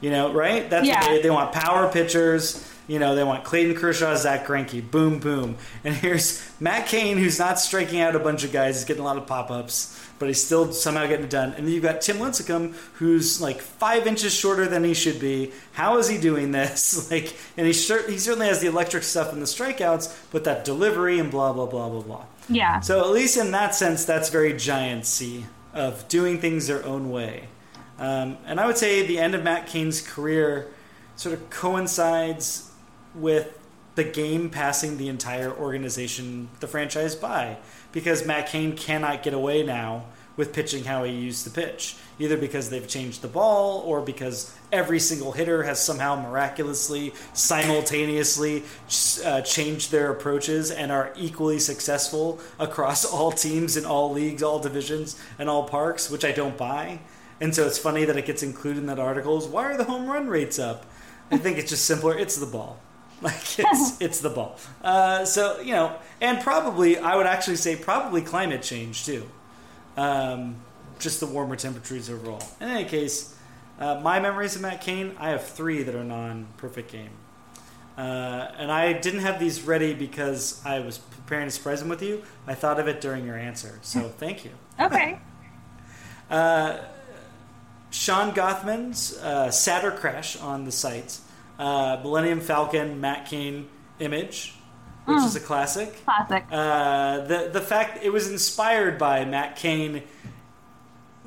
You 0.00 0.10
know, 0.10 0.32
right? 0.32 0.68
That's 0.70 0.86
yeah. 0.86 1.06
they, 1.08 1.22
they 1.22 1.30
want 1.30 1.52
power 1.52 1.90
pitchers 1.90 2.69
you 2.90 2.98
know, 2.98 3.14
they 3.14 3.22
want 3.22 3.44
Clayton 3.44 3.76
Kershaw, 3.76 4.16
Zack 4.16 4.44
Greinke, 4.44 4.90
boom, 4.90 5.20
boom. 5.20 5.56
And 5.84 5.94
here's 5.94 6.44
Matt 6.58 6.88
Cain, 6.88 7.18
who's 7.18 7.38
not 7.38 7.60
striking 7.60 8.00
out 8.00 8.16
a 8.16 8.18
bunch 8.18 8.42
of 8.42 8.50
guys, 8.50 8.78
he's 8.78 8.84
getting 8.84 9.02
a 9.02 9.04
lot 9.04 9.16
of 9.16 9.28
pop 9.28 9.48
ups, 9.48 9.96
but 10.18 10.26
he's 10.26 10.44
still 10.44 10.72
somehow 10.72 11.06
getting 11.06 11.26
it 11.26 11.30
done. 11.30 11.52
And 11.52 11.64
then 11.64 11.72
you've 11.72 11.84
got 11.84 12.00
Tim 12.00 12.16
Lincecum, 12.16 12.74
who's 12.94 13.40
like 13.40 13.60
five 13.60 14.08
inches 14.08 14.34
shorter 14.34 14.66
than 14.66 14.82
he 14.82 14.94
should 14.94 15.20
be. 15.20 15.52
How 15.74 15.98
is 15.98 16.08
he 16.08 16.18
doing 16.18 16.50
this? 16.50 17.08
Like, 17.12 17.36
and 17.56 17.64
he, 17.64 17.72
sure, 17.72 18.08
he 18.10 18.18
certainly 18.18 18.48
has 18.48 18.60
the 18.60 18.66
electric 18.66 19.04
stuff 19.04 19.32
and 19.32 19.40
the 19.40 19.46
strikeouts, 19.46 20.30
but 20.32 20.42
that 20.44 20.64
delivery 20.64 21.20
and 21.20 21.30
blah, 21.30 21.52
blah, 21.52 21.66
blah, 21.66 21.88
blah, 21.88 22.02
blah. 22.02 22.24
Yeah. 22.48 22.80
So 22.80 23.00
at 23.00 23.10
least 23.10 23.36
in 23.36 23.52
that 23.52 23.76
sense, 23.76 24.04
that's 24.04 24.30
very 24.30 24.54
giantsy 24.54 25.44
of 25.72 26.08
doing 26.08 26.40
things 26.40 26.66
their 26.66 26.84
own 26.84 27.10
way. 27.10 27.44
Um, 27.98 28.36
and 28.46 28.58
I 28.58 28.66
would 28.66 28.78
say 28.78 29.06
the 29.06 29.18
end 29.20 29.36
of 29.36 29.44
Matt 29.44 29.68
Cain's 29.68 30.00
career 30.00 30.72
sort 31.14 31.34
of 31.34 31.50
coincides 31.50 32.69
with 33.14 33.58
the 33.94 34.04
game 34.04 34.50
passing 34.50 34.96
the 34.96 35.08
entire 35.08 35.52
organization, 35.52 36.48
the 36.60 36.66
franchise 36.66 37.14
by, 37.14 37.58
because 37.92 38.26
Matt 38.26 38.48
Cain 38.48 38.76
cannot 38.76 39.22
get 39.22 39.34
away 39.34 39.62
now 39.62 40.04
with 40.36 40.54
pitching 40.54 40.84
how 40.84 41.04
he 41.04 41.12
used 41.12 41.44
to 41.44 41.50
pitch, 41.50 41.96
either 42.18 42.36
because 42.36 42.70
they've 42.70 42.88
changed 42.88 43.20
the 43.20 43.28
ball 43.28 43.80
or 43.80 44.00
because 44.00 44.56
every 44.72 44.98
single 44.98 45.32
hitter 45.32 45.64
has 45.64 45.78
somehow 45.78 46.16
miraculously, 46.18 47.12
simultaneously 47.34 48.62
uh, 49.24 49.42
changed 49.42 49.90
their 49.90 50.10
approaches 50.10 50.70
and 50.70 50.90
are 50.90 51.12
equally 51.16 51.58
successful 51.58 52.40
across 52.58 53.04
all 53.12 53.32
teams 53.32 53.76
in 53.76 53.84
all 53.84 54.12
leagues, 54.12 54.42
all 54.42 54.58
divisions, 54.58 55.20
and 55.38 55.50
all 55.50 55.68
parks, 55.68 56.08
which 56.08 56.24
I 56.24 56.32
don't 56.32 56.56
buy. 56.56 57.00
And 57.40 57.54
so 57.54 57.66
it's 57.66 57.78
funny 57.78 58.04
that 58.04 58.16
it 58.16 58.24
gets 58.24 58.42
included 58.42 58.78
in 58.78 58.86
that 58.86 58.98
article. 58.98 59.36
Is 59.36 59.46
why 59.46 59.64
are 59.64 59.76
the 59.76 59.84
home 59.84 60.06
run 60.06 60.28
rates 60.28 60.58
up? 60.58 60.86
I 61.30 61.38
think 61.38 61.58
it's 61.58 61.70
just 61.70 61.84
simpler. 61.84 62.16
It's 62.16 62.36
the 62.36 62.46
ball. 62.46 62.78
Like 63.22 63.58
it's 63.58 64.00
it's 64.00 64.20
the 64.20 64.30
ball. 64.30 64.56
Uh, 64.82 65.24
so 65.26 65.60
you 65.60 65.72
know, 65.72 65.94
and 66.22 66.40
probably 66.40 66.96
I 66.98 67.16
would 67.16 67.26
actually 67.26 67.56
say 67.56 67.76
probably 67.76 68.22
climate 68.22 68.62
change 68.62 69.04
too. 69.04 69.28
Um, 69.96 70.56
just 70.98 71.20
the 71.20 71.26
warmer 71.26 71.56
temperatures 71.56 72.08
overall. 72.08 72.42
In 72.60 72.68
any 72.68 72.84
case, 72.86 73.36
uh, 73.78 74.00
my 74.02 74.20
memories 74.20 74.56
of 74.56 74.62
Matt 74.62 74.80
Cain, 74.80 75.14
I 75.18 75.30
have 75.30 75.44
three 75.44 75.82
that 75.82 75.94
are 75.94 76.04
non-perfect 76.04 76.90
game. 76.90 77.10
Uh, 77.98 78.50
and 78.56 78.72
I 78.72 78.94
didn't 78.94 79.20
have 79.20 79.38
these 79.38 79.62
ready 79.62 79.92
because 79.92 80.60
I 80.64 80.80
was 80.80 80.96
preparing 80.98 81.46
to 81.46 81.50
surprise 81.50 81.80
them 81.80 81.88
with 81.90 82.02
you. 82.02 82.22
I 82.46 82.54
thought 82.54 82.80
of 82.80 82.88
it 82.88 83.00
during 83.02 83.26
your 83.26 83.36
answer, 83.36 83.78
so 83.82 84.00
thank 84.18 84.44
you. 84.44 84.52
Okay. 84.80 85.18
uh, 86.30 86.78
Sean 87.90 88.32
Gothman's 88.32 89.18
uh, 89.18 89.48
Satter 89.48 89.94
Crash 89.94 90.36
on 90.38 90.64
the 90.64 90.72
site, 90.72 91.18
uh, 91.60 92.00
Millennium 92.02 92.40
Falcon 92.40 93.00
Matt 93.00 93.26
Cain 93.26 93.68
image, 93.98 94.54
which 95.04 95.18
mm. 95.18 95.26
is 95.26 95.36
a 95.36 95.40
classic. 95.40 96.02
Classic. 96.04 96.44
Uh, 96.50 97.20
the 97.26 97.50
the 97.52 97.60
fact 97.60 98.02
it 98.02 98.10
was 98.10 98.28
inspired 98.30 98.98
by 98.98 99.24
Matt 99.26 99.56
Cain. 99.56 100.02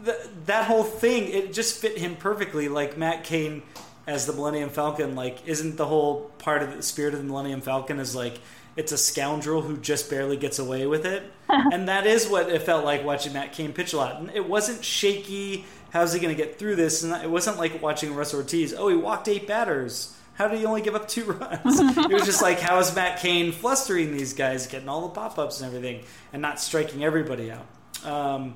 The, 0.02 0.20
that 0.48 0.66
whole 0.66 0.84
thing 0.84 1.30
it 1.30 1.54
just 1.54 1.80
fit 1.80 1.98
him 1.98 2.16
perfectly. 2.16 2.68
Like 2.68 2.98
Matt 2.98 3.24
Cain 3.24 3.62
as 4.08 4.26
the 4.26 4.34
Millennium 4.34 4.70
Falcon, 4.70 5.16
like 5.16 5.48
isn't 5.48 5.78
the 5.78 5.86
whole 5.86 6.32
part 6.40 6.64
of 6.64 6.76
the 6.76 6.82
spirit 6.82 7.14
of 7.14 7.20
the 7.20 7.26
Millennium 7.26 7.62
Falcon 7.62 8.00
is 8.00 8.16
like 8.16 8.40
it's 8.76 8.92
a 8.92 8.98
scoundrel 8.98 9.62
who 9.62 9.78
just 9.78 10.10
barely 10.10 10.36
gets 10.36 10.58
away 10.58 10.88
with 10.88 11.06
it, 11.06 11.32
and 11.48 11.88
that 11.90 12.08
is 12.08 12.28
what 12.28 12.50
it 12.50 12.64
felt 12.64 12.84
like 12.84 13.06
watching 13.06 13.34
Matt 13.34 13.54
Cain 13.54 13.72
pitch 13.72 13.94
a 13.94 13.98
lot. 13.98 14.20
And 14.20 14.32
it 14.32 14.50
wasn't 14.50 14.84
shaky. 14.84 15.66
How's 15.92 16.12
he 16.12 16.20
going 16.20 16.36
to 16.36 16.44
get 16.44 16.58
through 16.58 16.76
this? 16.76 17.04
And 17.04 17.14
it 17.24 17.30
wasn't 17.30 17.60
like 17.60 17.80
watching 17.84 18.16
Russ 18.16 18.34
Ortiz. 18.34 18.74
Oh, 18.74 18.88
he 18.88 18.96
walked 18.96 19.28
eight 19.28 19.48
batters. 19.48 20.18
How 20.34 20.48
did 20.48 20.60
he 20.60 20.66
only 20.66 20.82
give 20.82 20.96
up 20.96 21.08
two 21.08 21.24
runs? 21.34 21.80
it 21.80 22.12
was 22.12 22.26
just 22.26 22.42
like, 22.42 22.60
how 22.60 22.80
is 22.80 22.96
Matt 22.96 23.20
Cain 23.20 23.52
flustering 23.52 24.12
these 24.12 24.34
guys, 24.34 24.68
getting 24.68 24.90
all 24.90 25.02
the 25.02 25.10
pop 25.10 25.38
ups 25.38 25.62
and 25.62 25.68
everything, 25.68 26.04
and 26.32 26.42
not 26.42 26.60
striking 26.60 27.04
everybody 27.04 27.52
out? 27.52 27.66
Um, 28.04 28.56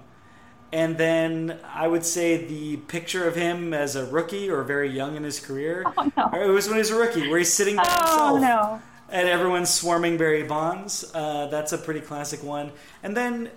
and 0.71 0.97
then 0.97 1.59
I 1.63 1.87
would 1.87 2.03
say 2.03 2.45
the 2.45 2.77
picture 2.77 3.27
of 3.27 3.35
him 3.35 3.73
as 3.73 3.95
a 3.95 4.05
rookie 4.05 4.49
or 4.49 4.63
very 4.63 4.89
young 4.89 5.15
in 5.15 5.23
his 5.23 5.39
career. 5.39 5.85
Oh, 5.97 6.11
no. 6.15 6.43
It 6.43 6.47
was 6.47 6.67
when 6.67 6.75
he 6.75 6.79
was 6.79 6.91
a 6.91 6.95
rookie, 6.95 7.27
where 7.27 7.39
he's 7.39 7.53
sitting 7.53 7.75
by 7.75 7.83
oh, 7.85 8.35
himself. 8.35 8.41
No. 8.41 8.81
And 9.09 9.29
everyone's 9.29 9.69
swarming 9.69 10.17
Barry 10.17 10.43
Bonds. 10.43 11.09
Uh, 11.13 11.47
that's 11.47 11.71
a 11.71 11.77
pretty 11.77 12.01
classic 12.01 12.43
one. 12.43 12.71
And 13.03 13.15
then 13.15 13.49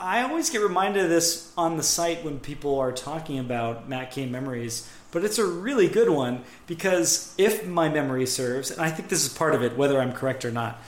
I 0.00 0.22
always 0.22 0.48
get 0.50 0.60
reminded 0.60 1.04
of 1.04 1.10
this 1.10 1.52
on 1.56 1.76
the 1.76 1.82
site 1.82 2.24
when 2.24 2.38
people 2.38 2.78
are 2.78 2.92
talking 2.92 3.38
about 3.38 3.88
Matt 3.88 4.12
Cain 4.12 4.30
memories, 4.30 4.88
but 5.10 5.24
it's 5.24 5.38
a 5.38 5.46
really 5.46 5.88
good 5.88 6.10
one 6.10 6.42
because 6.66 7.34
if 7.38 7.66
my 7.66 7.88
memory 7.88 8.26
serves, 8.26 8.70
and 8.70 8.80
I 8.80 8.90
think 8.90 9.08
this 9.08 9.24
is 9.24 9.32
part 9.32 9.54
of 9.54 9.62
it, 9.62 9.76
whether 9.76 10.00
I'm 10.00 10.12
correct 10.12 10.44
or 10.44 10.50
not, 10.50 10.80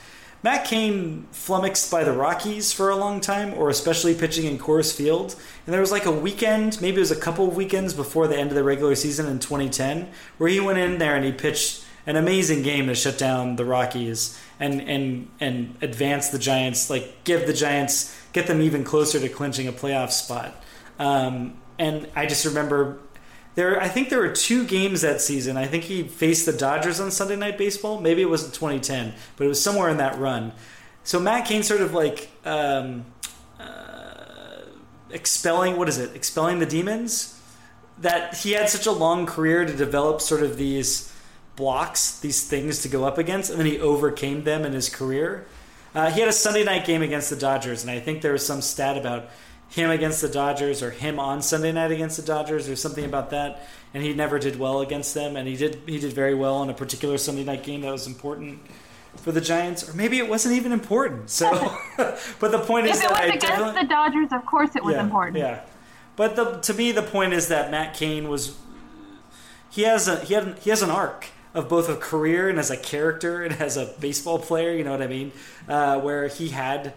Matt 0.43 0.65
Cain 0.65 1.27
flummoxed 1.31 1.91
by 1.91 2.03
the 2.03 2.13
Rockies 2.13 2.73
for 2.73 2.89
a 2.89 2.95
long 2.95 3.21
time, 3.21 3.53
or 3.53 3.69
especially 3.69 4.15
pitching 4.15 4.45
in 4.45 4.57
Coors 4.57 4.95
Field. 4.95 5.35
And 5.65 5.73
there 5.73 5.81
was 5.81 5.91
like 5.91 6.05
a 6.05 6.11
weekend, 6.11 6.81
maybe 6.81 6.97
it 6.97 7.01
was 7.01 7.11
a 7.11 7.15
couple 7.15 7.47
of 7.47 7.55
weekends 7.55 7.93
before 7.93 8.27
the 8.27 8.37
end 8.37 8.49
of 8.49 8.55
the 8.55 8.63
regular 8.63 8.95
season 8.95 9.27
in 9.27 9.37
2010, 9.37 10.09
where 10.39 10.49
he 10.49 10.59
went 10.59 10.79
in 10.79 10.97
there 10.97 11.15
and 11.15 11.23
he 11.23 11.31
pitched 11.31 11.85
an 12.07 12.15
amazing 12.15 12.63
game 12.63 12.87
to 12.87 12.95
shut 12.95 13.19
down 13.19 13.55
the 13.55 13.65
Rockies 13.65 14.39
and 14.59 14.81
and 14.81 15.29
and 15.39 15.75
advance 15.83 16.29
the 16.29 16.39
Giants, 16.39 16.89
like 16.89 17.23
give 17.23 17.45
the 17.45 17.53
Giants, 17.53 18.19
get 18.33 18.47
them 18.47 18.61
even 18.61 18.83
closer 18.83 19.19
to 19.19 19.29
clinching 19.29 19.67
a 19.67 19.71
playoff 19.71 20.09
spot. 20.09 20.55
Um, 20.97 21.61
and 21.77 22.07
I 22.15 22.25
just 22.25 22.45
remember 22.45 22.99
there, 23.55 23.81
I 23.81 23.89
think 23.89 24.09
there 24.09 24.19
were 24.19 24.29
two 24.29 24.65
games 24.65 25.01
that 25.01 25.21
season. 25.21 25.57
I 25.57 25.67
think 25.67 25.83
he 25.83 26.03
faced 26.03 26.45
the 26.45 26.53
Dodgers 26.53 26.99
on 26.99 27.11
Sunday 27.11 27.35
Night 27.35 27.57
Baseball. 27.57 27.99
Maybe 27.99 28.21
it 28.21 28.29
wasn't 28.29 28.53
2010, 28.53 29.13
but 29.35 29.45
it 29.45 29.47
was 29.47 29.61
somewhere 29.61 29.89
in 29.89 29.97
that 29.97 30.17
run. 30.17 30.53
So 31.03 31.19
Matt 31.19 31.47
Cain 31.47 31.63
sort 31.63 31.81
of 31.81 31.93
like 31.93 32.29
um, 32.45 33.05
uh, 33.59 34.61
expelling 35.09 35.77
what 35.77 35.89
is 35.89 35.97
it? 35.97 36.15
Expelling 36.15 36.59
the 36.59 36.65
demons. 36.65 37.37
That 37.99 38.35
he 38.35 38.53
had 38.53 38.69
such 38.69 38.87
a 38.87 38.91
long 38.91 39.25
career 39.25 39.65
to 39.65 39.73
develop 39.73 40.21
sort 40.21 40.41
of 40.41 40.57
these 40.57 41.13
blocks, 41.55 42.19
these 42.19 42.47
things 42.47 42.81
to 42.83 42.89
go 42.89 43.03
up 43.03 43.17
against, 43.17 43.51
and 43.51 43.59
then 43.59 43.67
he 43.67 43.79
overcame 43.79 44.43
them 44.43 44.65
in 44.65 44.73
his 44.73 44.89
career. 44.89 45.45
Uh, 45.93 46.09
he 46.09 46.21
had 46.21 46.29
a 46.29 46.33
Sunday 46.33 46.63
night 46.63 46.85
game 46.85 47.01
against 47.01 47.29
the 47.29 47.35
Dodgers, 47.35 47.83
and 47.83 47.91
I 47.91 47.99
think 47.99 48.21
there 48.21 48.31
was 48.31 48.45
some 48.45 48.61
stat 48.61 48.97
about 48.97 49.29
him 49.71 49.89
against 49.89 50.21
the 50.21 50.27
Dodgers 50.27 50.83
or 50.83 50.91
him 50.91 51.19
on 51.19 51.41
Sunday 51.41 51.71
night 51.71 51.91
against 51.91 52.17
the 52.17 52.23
Dodgers 52.23 52.69
or 52.69 52.75
something 52.75 53.05
about 53.05 53.29
that. 53.31 53.67
And 53.93 54.03
he 54.03 54.13
never 54.13 54.37
did 54.37 54.59
well 54.59 54.81
against 54.81 55.13
them, 55.13 55.35
and 55.35 55.47
he 55.47 55.57
did 55.57 55.81
he 55.85 55.99
did 55.99 56.13
very 56.13 56.35
well 56.35 56.61
in 56.63 56.69
a 56.69 56.73
particular 56.73 57.17
Sunday 57.17 57.43
night 57.43 57.63
game 57.63 57.81
that 57.81 57.91
was 57.91 58.07
important 58.07 58.59
for 59.17 59.31
the 59.33 59.41
Giants, 59.41 59.89
or 59.89 59.93
maybe 59.93 60.17
it 60.17 60.29
wasn't 60.29 60.55
even 60.55 60.71
important. 60.71 61.29
So, 61.29 61.49
but 62.39 62.51
the 62.51 62.59
point 62.59 62.87
if 62.87 62.93
is 62.93 63.01
that 63.01 63.11
I 63.11 63.25
against 63.25 63.75
the 63.75 63.87
Dodgers, 63.87 64.29
of 64.31 64.45
course 64.45 64.75
it 64.75 64.83
was 64.83 64.95
yeah, 64.95 65.03
important. 65.03 65.37
Yeah, 65.37 65.61
but 66.15 66.35
the, 66.35 66.59
to 66.59 66.73
me 66.73 66.91
the 66.93 67.01
point 67.01 67.33
is 67.33 67.49
that 67.49 67.69
Matt 67.69 67.95
Cain 67.95 68.29
was 68.29 68.57
he 69.69 69.81
has 69.81 70.07
a 70.07 70.19
he 70.23 70.33
had 70.33 70.59
he 70.59 70.69
has 70.69 70.81
an 70.81 70.89
arc 70.89 71.27
of 71.53 71.67
both 71.67 71.89
a 71.89 71.95
career 71.97 72.47
and 72.47 72.57
as 72.57 72.71
a 72.71 72.77
character 72.77 73.43
and 73.43 73.53
as 73.61 73.75
a 73.75 73.93
baseball 73.99 74.39
player. 74.39 74.71
You 74.73 74.85
know 74.85 74.91
what 74.91 75.01
I 75.01 75.07
mean? 75.07 75.33
Uh, 75.67 75.99
where 75.99 76.27
he 76.27 76.49
had 76.49 76.93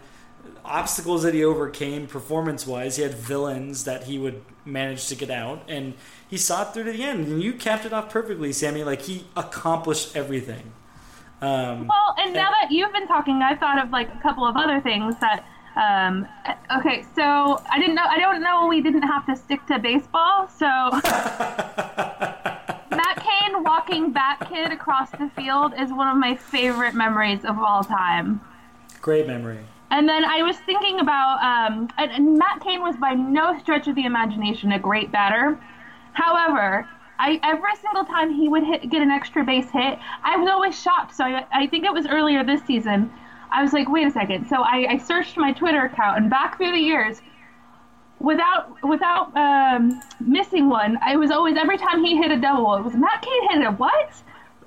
obstacles 0.65 1.23
that 1.23 1.33
he 1.33 1.43
overcame 1.43 2.07
performance 2.07 2.65
wise. 2.67 2.97
He 2.97 3.03
had 3.03 3.13
villains 3.13 3.83
that 3.85 4.03
he 4.03 4.17
would 4.17 4.41
manage 4.65 5.07
to 5.07 5.15
get 5.15 5.29
out, 5.29 5.63
and 5.67 5.93
he 6.27 6.37
saw 6.37 6.63
it 6.63 6.73
through 6.73 6.85
to 6.85 6.91
the 6.91 7.03
end. 7.03 7.27
And 7.27 7.43
you 7.43 7.53
capped 7.53 7.85
it 7.85 7.93
off 7.93 8.09
perfectly, 8.09 8.51
Sammy. 8.51 8.83
Like 8.83 9.03
he 9.03 9.25
accomplished 9.35 10.15
everything. 10.15 10.73
Um, 11.41 11.87
well, 11.87 12.15
and 12.17 12.33
now 12.33 12.49
that 12.49 12.71
you've 12.71 12.93
been 12.93 13.07
talking, 13.07 13.41
I 13.41 13.55
thought 13.55 13.83
of 13.83 13.91
like 13.91 14.09
a 14.13 14.19
couple 14.21 14.45
of 14.45 14.55
other 14.57 14.81
things 14.81 15.15
that. 15.19 15.45
Um, 15.75 16.25
okay, 16.77 17.03
so 17.15 17.61
I 17.69 17.79
didn't 17.79 17.95
know. 17.95 18.05
I 18.07 18.17
don't 18.17 18.41
know. 18.41 18.67
We 18.67 18.79
didn't 18.79 19.01
have 19.01 19.25
to 19.25 19.35
stick 19.35 19.65
to 19.67 19.77
baseball, 19.77 20.47
so. 20.47 20.65
Matt 22.95 23.17
Cain 23.17 23.61
walking 23.61 24.11
Bat 24.13 24.47
Kid 24.49 24.71
across 24.71 25.11
the 25.11 25.29
field 25.35 25.73
is 25.77 25.91
one 25.91 26.07
of 26.07 26.15
my 26.15 26.35
favorite 26.35 26.95
memories 26.95 27.43
of 27.43 27.59
all 27.59 27.83
time. 27.83 28.39
Great 29.01 29.27
memory. 29.27 29.59
And 29.95 30.09
then 30.09 30.25
I 30.25 30.41
was 30.41 30.57
thinking 30.57 30.99
about, 30.99 31.41
um, 31.41 31.87
and, 31.97 32.11
and 32.11 32.37
Matt 32.37 32.59
Cain 32.59 32.81
was 32.81 32.97
by 32.97 33.13
no 33.13 33.57
stretch 33.59 33.87
of 33.87 33.95
the 33.95 34.03
imagination 34.03 34.73
a 34.73 34.79
great 34.79 35.09
batter. 35.09 35.57
However, 36.11 36.85
I 37.17 37.39
every 37.43 37.75
single 37.81 38.03
time 38.03 38.29
he 38.33 38.49
would 38.49 38.63
hit, 38.63 38.89
get 38.89 39.01
an 39.01 39.09
extra 39.09 39.45
base 39.45 39.69
hit, 39.71 39.97
I 40.21 40.35
was 40.35 40.49
always 40.49 40.77
shocked. 40.77 41.15
So 41.15 41.23
I, 41.23 41.45
I 41.53 41.67
think 41.67 41.85
it 41.85 41.93
was 41.93 42.05
earlier 42.07 42.43
this 42.43 42.61
season. 42.63 43.09
I 43.51 43.63
was 43.63 43.71
like, 43.71 43.87
wait 43.87 44.05
a 44.05 44.11
second. 44.11 44.49
So 44.49 44.63
I, 44.63 44.85
I 44.89 44.97
searched 44.97 45.37
my 45.37 45.53
Twitter 45.53 45.85
account, 45.85 46.17
and 46.17 46.29
back 46.29 46.57
through 46.57 46.73
the 46.73 46.77
years, 46.77 47.21
without 48.19 48.75
without 48.83 49.33
um, 49.37 50.01
missing 50.19 50.67
one, 50.67 50.99
I 51.01 51.15
was 51.15 51.31
always 51.31 51.55
every 51.55 51.77
time 51.77 52.03
he 52.03 52.17
hit 52.17 52.31
a 52.31 52.37
double, 52.37 52.75
it 52.75 52.83
was 52.83 52.95
Matt 52.95 53.21
Cain 53.21 53.49
hit 53.49 53.65
a 53.65 53.71
what? 53.71 54.11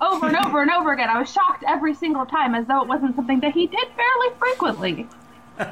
Over 0.01 0.27
and 0.27 0.37
over 0.37 0.61
and 0.61 0.71
over 0.71 0.93
again. 0.93 1.09
I 1.09 1.19
was 1.19 1.31
shocked 1.31 1.63
every 1.67 1.93
single 1.93 2.25
time 2.25 2.55
as 2.55 2.65
though 2.67 2.81
it 2.81 2.87
wasn't 2.87 3.15
something 3.15 3.39
that 3.41 3.53
he 3.53 3.67
did 3.67 3.87
fairly 3.95 4.35
frequently. 4.37 5.07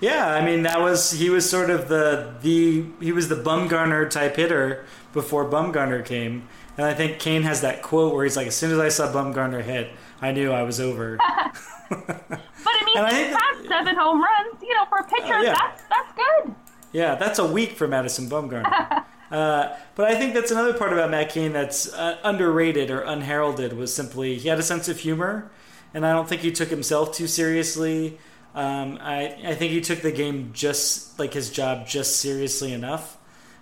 yeah, 0.00 0.28
I 0.28 0.44
mean 0.44 0.62
that 0.62 0.80
was 0.80 1.12
he 1.12 1.28
was 1.28 1.48
sort 1.48 1.68
of 1.68 1.88
the 1.88 2.34
the 2.40 2.86
he 3.00 3.12
was 3.12 3.28
the 3.28 3.36
Bumgarner 3.36 4.08
type 4.08 4.36
hitter 4.36 4.86
before 5.12 5.44
Bumgarner 5.44 6.04
came. 6.04 6.48
And 6.78 6.86
I 6.86 6.94
think 6.94 7.18
Cain 7.18 7.42
has 7.42 7.60
that 7.60 7.82
quote 7.82 8.14
where 8.14 8.24
he's 8.24 8.36
like, 8.36 8.46
as 8.46 8.56
soon 8.56 8.72
as 8.72 8.78
I 8.78 8.88
saw 8.88 9.12
Bumgarner 9.12 9.62
hit, 9.62 9.90
I 10.22 10.32
knew 10.32 10.50
I 10.50 10.62
was 10.62 10.80
over. 10.80 11.18
but 11.90 12.00
I 12.00 12.84
mean, 12.86 12.96
he 12.96 13.32
had 13.32 13.68
seven 13.68 13.94
home 13.94 14.22
runs. 14.22 14.62
You 14.62 14.74
know, 14.74 14.86
for 14.88 14.98
a 14.98 15.04
pitcher, 15.04 15.34
uh, 15.34 15.42
yeah. 15.42 15.52
that's 15.52 15.82
that's 15.90 16.12
good. 16.16 16.54
Yeah, 16.92 17.14
that's 17.16 17.38
a 17.38 17.46
week 17.46 17.72
for 17.72 17.86
Madison 17.86 18.28
Bumgarner. 18.28 19.04
Uh, 19.32 19.74
but 19.94 20.08
I 20.08 20.14
think 20.14 20.34
that's 20.34 20.50
another 20.50 20.74
part 20.74 20.92
about 20.92 21.10
Matt 21.10 21.30
Cain 21.30 21.54
that's 21.54 21.90
uh, 21.90 22.18
underrated 22.22 22.90
or 22.90 23.00
unheralded 23.00 23.72
was 23.72 23.92
simply 23.92 24.36
he 24.36 24.48
had 24.50 24.58
a 24.58 24.62
sense 24.62 24.88
of 24.90 25.00
humor, 25.00 25.50
and 25.94 26.04
I 26.04 26.12
don't 26.12 26.28
think 26.28 26.42
he 26.42 26.52
took 26.52 26.68
himself 26.68 27.14
too 27.14 27.26
seriously. 27.26 28.18
Um, 28.54 28.98
I 29.00 29.34
I 29.42 29.54
think 29.54 29.72
he 29.72 29.80
took 29.80 30.02
the 30.02 30.12
game 30.12 30.50
just 30.52 31.18
like 31.18 31.32
his 31.32 31.48
job 31.48 31.86
just 31.86 32.20
seriously 32.20 32.74
enough, 32.74 33.16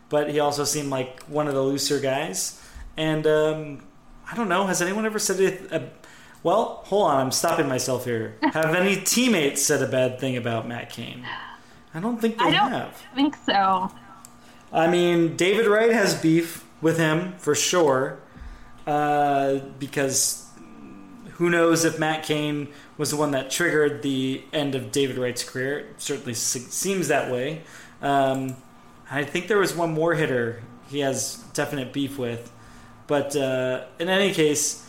but 0.09 0.31
he 0.31 0.41
also 0.41 0.65
seemed 0.65 0.91
like 0.91 1.23
one 1.25 1.47
of 1.47 1.55
the 1.55 1.63
looser 1.63 2.01
guys. 2.01 2.61
And 2.97 3.25
um, 3.29 3.87
I 4.31 4.35
don't 4.35 4.49
know, 4.49 4.67
has 4.67 4.83
anyone 4.83 5.07
ever 5.07 5.21
said 5.21 5.39
it? 5.39 5.73
Uh, 5.73 5.83
well, 6.43 6.83
hold 6.87 7.13
on, 7.13 7.21
I'm 7.27 7.31
stopping 7.31 7.69
myself 7.69 8.05
here. 8.05 8.39
Have 8.43 8.75
any 8.75 8.97
teammates 8.97 9.63
said 9.63 9.83
a 9.83 9.87
bad 9.87 10.19
thing 10.19 10.37
about 10.37 10.67
Matt 10.67 10.91
Cain? 10.91 11.25
I 11.95 12.01
don't 12.01 12.21
think 12.21 12.39
they 12.39 12.51
have. 12.51 12.55
I 12.55 12.57
don't 12.57 12.73
have. 12.73 13.03
think 13.15 13.37
so. 13.47 13.91
I 14.73 14.87
mean, 14.89 15.37
David 15.37 15.67
Wright 15.67 15.93
has 15.93 16.21
beef 16.21 16.65
with 16.81 16.99
him 16.99 17.35
for 17.39 17.55
sure, 17.55 18.21
uh, 18.87 19.57
because 19.79 20.47
who 21.33 21.51
knows 21.51 21.85
if 21.85 21.99
Matt 21.99 22.25
Cain 22.25 22.69
was 22.97 23.11
the 23.11 23.17
one 23.17 23.31
that 23.33 23.51
triggered 23.51 24.03
the 24.03 24.43
end 24.53 24.75
of 24.75 24.93
David 24.93 25.19
Wright's 25.19 25.43
career? 25.43 25.79
It 25.79 26.01
certainly 26.01 26.35
seems 26.35 27.09
that 27.09 27.31
way. 27.33 27.63
Um, 28.03 28.57
I 29.11 29.25
think 29.25 29.49
there 29.49 29.59
was 29.59 29.75
one 29.75 29.93
more 29.93 30.15
hitter 30.15 30.63
he 30.89 31.01
has 31.01 31.37
definite 31.53 31.93
beef 31.93 32.19
with, 32.19 32.53
but 33.07 33.35
uh, 33.35 33.87
in 33.99 34.09
any 34.09 34.33
case, 34.33 34.87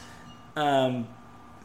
um, 0.55 1.07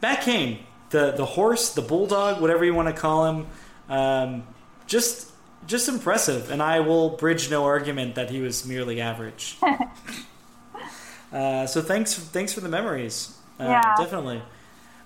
Matt 0.01 0.21
Cain, 0.21 0.59
the 0.89 1.11
the 1.11 1.25
horse, 1.25 1.73
the 1.73 1.81
bulldog, 1.81 2.41
whatever 2.41 2.63
you 2.63 2.73
want 2.73 2.87
to 2.87 2.99
call 2.99 3.25
him, 3.25 3.47
um, 3.89 4.47
just 4.85 5.31
just 5.67 5.87
impressive. 5.87 6.49
And 6.49 6.61
I 6.63 6.79
will 6.79 7.09
bridge 7.11 7.49
no 7.51 7.65
argument 7.65 8.15
that 8.15 8.29
he 8.31 8.41
was 8.41 8.65
merely 8.65 8.99
average. 9.01 9.57
uh, 11.33 11.65
so 11.67 11.81
thanks 11.81 12.15
thanks 12.15 12.53
for 12.53 12.61
the 12.61 12.69
memories. 12.69 13.35
Uh, 13.59 13.65
Yeah. 13.65 13.95
definitely. 13.97 14.41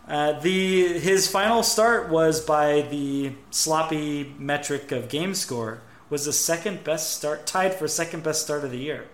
Uh, 0.08 0.40
the 0.40 1.00
his 1.00 1.30
final 1.30 1.64
start 1.64 2.10
was 2.10 2.42
by 2.42 2.82
the 2.82 3.34
sloppy 3.52 4.34
metric 4.38 4.92
of 4.92 5.10
game 5.10 5.34
score 5.36 5.82
was 6.10 6.26
the 6.26 6.34
second 6.34 6.84
best 6.84 7.16
start 7.16 7.46
tied 7.46 7.74
for 7.76 7.88
second 7.88 8.22
best 8.24 8.42
start 8.42 8.64
of 8.66 8.72
the 8.72 8.78
year 8.80 9.08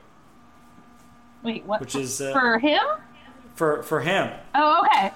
Wait, 1.44 1.66
what? 1.66 1.80
which 1.82 1.94
is 1.96 2.20
uh, 2.22 2.32
for 2.34 2.58
him? 2.58 2.82
for 3.54 3.84
for 3.84 4.00
him 4.00 4.32
Oh, 4.56 4.86
okay. 4.88 5.12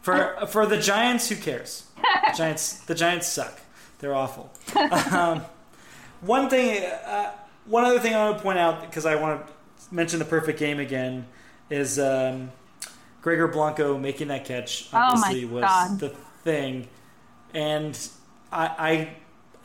for 0.00 0.46
for 0.48 0.66
the 0.66 0.78
Giants 0.78 1.28
who 1.28 1.36
cares 1.36 1.84
the 1.96 2.32
Giants 2.36 2.80
the 2.86 2.94
Giants 2.94 3.28
suck 3.28 3.60
they're 4.00 4.14
awful 4.14 4.50
um, 5.12 5.42
one 6.20 6.48
thing 6.50 6.84
uh, 6.84 7.32
one 7.66 7.84
other 7.84 8.00
thing 8.00 8.14
I 8.14 8.24
want 8.26 8.38
to 8.38 8.42
point 8.42 8.58
out 8.58 8.80
because 8.82 9.06
I 9.06 9.14
want 9.16 9.46
to 9.46 9.52
mention 9.94 10.18
the 10.18 10.24
perfect 10.24 10.58
game 10.58 10.78
again 10.80 11.26
is 11.70 11.98
um, 11.98 12.50
Gregor 13.22 13.48
Blanco 13.48 13.98
making 13.98 14.28
that 14.28 14.44
catch 14.44 14.88
Oh 14.92 14.96
my 14.98 15.08
obviously 15.12 15.44
was 15.46 15.62
God. 15.64 15.98
the 16.00 16.08
thing 16.44 16.88
and 17.54 17.98
I, 18.52 18.66
I 18.78 19.08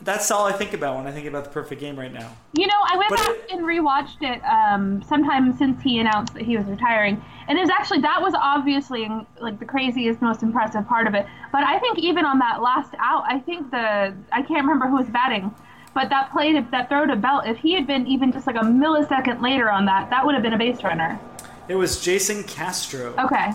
that's 0.01 0.29
all 0.29 0.45
I 0.45 0.51
think 0.51 0.73
about 0.73 0.97
when 0.97 1.07
I 1.07 1.11
think 1.11 1.25
about 1.25 1.45
the 1.45 1.49
perfect 1.51 1.79
game 1.79 1.97
right 1.97 2.11
now 2.11 2.29
You 2.53 2.67
know, 2.67 2.73
I 2.85 2.97
went 2.97 3.09
But 3.11 3.19
back 3.19 3.29
it- 3.29 3.51
and 3.51 3.61
rewatched 3.65 4.21
it 4.21 4.41
um, 4.43 5.01
sometime 5.03 5.55
since 5.57 5.81
he 5.81 5.99
announced 5.99 6.33
that 6.33 6.43
he 6.43 6.57
was 6.57 6.65
retiring, 6.67 7.23
and 7.47 7.57
it 7.57 7.61
was 7.61 7.69
actually 7.69 8.01
that 8.01 8.21
was 8.21 8.33
obviously 8.35 9.09
like 9.39 9.57
the 9.57 9.65
craziest, 9.65 10.21
most 10.21 10.43
impressive 10.43 10.85
part 10.87 11.07
of 11.07 11.13
it. 11.15 11.25
But 11.53 11.63
I 11.63 11.79
think 11.79 11.97
even 11.99 12.25
on 12.25 12.39
that 12.39 12.61
last 12.61 12.93
out, 12.99 13.23
I 13.25 13.39
think 13.39 13.71
the 13.71 14.13
I 14.33 14.41
can't 14.41 14.61
remember 14.65 14.87
who 14.87 14.97
was 14.97 15.07
batting, 15.07 15.53
but 15.95 16.09
that 16.09 16.31
play 16.31 16.51
to, 16.53 16.67
that 16.69 16.89
throw 16.89 17.07
to 17.07 17.15
Belt, 17.15 17.47
if 17.47 17.57
he 17.57 17.73
had 17.73 17.87
been 17.87 18.05
even 18.05 18.31
just 18.31 18.45
like 18.45 18.57
a 18.57 18.59
millisecond 18.59 19.41
later 19.41 19.71
on 19.71 19.85
that, 19.85 20.11
that 20.11 20.23
would 20.23 20.35
have 20.35 20.43
been 20.43 20.53
a 20.53 20.57
base 20.57 20.83
runner. 20.83 21.19
it 21.67 21.75
was 21.75 21.99
Jason 22.01 22.43
Castro 22.43 23.15
Okay. 23.17 23.51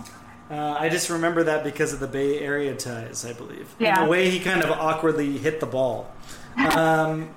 Uh, 0.50 0.76
I 0.76 0.88
just 0.88 1.08
remember 1.10 1.44
that 1.44 1.62
because 1.62 1.92
of 1.92 2.00
the 2.00 2.08
Bay 2.08 2.40
Area 2.40 2.74
ties, 2.74 3.24
I 3.24 3.32
believe. 3.34 3.72
Yeah. 3.78 3.98
And 3.98 4.06
the 4.06 4.10
way 4.10 4.28
he 4.30 4.40
kind 4.40 4.64
of 4.64 4.70
awkwardly 4.72 5.38
hit 5.38 5.60
the 5.60 5.66
ball. 5.66 6.12
Um, 6.76 7.30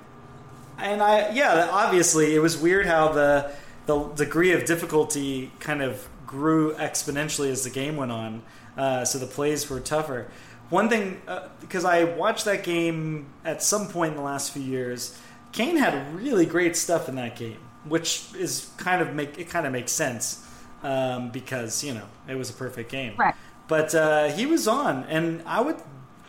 and 0.76 1.00
I, 1.00 1.30
yeah, 1.30 1.68
obviously, 1.70 2.34
it 2.34 2.40
was 2.40 2.58
weird 2.58 2.84
how 2.84 3.12
the 3.12 3.52
the 3.86 4.08
degree 4.08 4.50
of 4.50 4.64
difficulty 4.64 5.52
kind 5.60 5.80
of 5.80 6.08
grew 6.26 6.74
exponentially 6.74 7.48
as 7.48 7.62
the 7.62 7.70
game 7.70 7.96
went 7.96 8.10
on. 8.10 8.42
Uh, 8.76 9.04
so 9.04 9.18
the 9.18 9.26
plays 9.26 9.70
were 9.70 9.78
tougher. 9.78 10.26
One 10.70 10.88
thing, 10.88 11.20
uh, 11.28 11.48
because 11.60 11.84
I 11.84 12.04
watched 12.04 12.46
that 12.46 12.64
game 12.64 13.26
at 13.44 13.62
some 13.62 13.88
point 13.88 14.12
in 14.12 14.16
the 14.16 14.22
last 14.22 14.52
few 14.52 14.62
years, 14.62 15.18
Cain 15.52 15.76
had 15.76 16.14
really 16.14 16.46
great 16.46 16.76
stuff 16.76 17.08
in 17.08 17.14
that 17.16 17.36
game, 17.36 17.58
which 17.84 18.26
is 18.36 18.70
kind 18.76 19.00
of 19.00 19.14
make 19.14 19.38
it 19.38 19.48
kind 19.48 19.66
of 19.66 19.72
makes 19.72 19.92
sense 19.92 20.44
um, 20.82 21.30
because 21.30 21.84
you 21.84 21.94
know 21.94 22.06
it 22.28 22.34
was 22.36 22.50
a 22.50 22.54
perfect 22.54 22.90
game. 22.90 23.14
Right. 23.16 23.34
But 23.68 23.94
uh, 23.94 24.28
he 24.30 24.46
was 24.46 24.66
on, 24.66 25.04
and 25.04 25.42
I 25.46 25.60
would 25.60 25.76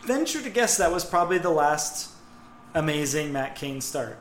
venture 0.01 0.41
to 0.41 0.49
guess 0.49 0.77
that 0.77 0.91
was 0.91 1.03
probably 1.03 1.37
the 1.37 1.49
last 1.49 2.11
amazing 2.73 3.33
Matt 3.33 3.55
Cain 3.55 3.81
start 3.81 4.17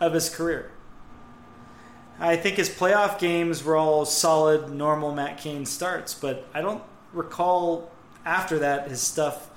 of 0.00 0.12
his 0.12 0.28
career. 0.28 0.70
I 2.18 2.36
think 2.36 2.56
his 2.56 2.70
playoff 2.70 3.18
games 3.18 3.62
were 3.62 3.76
all 3.76 4.06
solid, 4.06 4.70
normal 4.70 5.14
Matt 5.14 5.38
Cain 5.38 5.66
starts, 5.66 6.14
but 6.14 6.48
I 6.54 6.62
don't 6.62 6.82
recall 7.12 7.90
after 8.26 8.58
that 8.58 8.88
his 8.88 9.00
stuff 9.00 9.48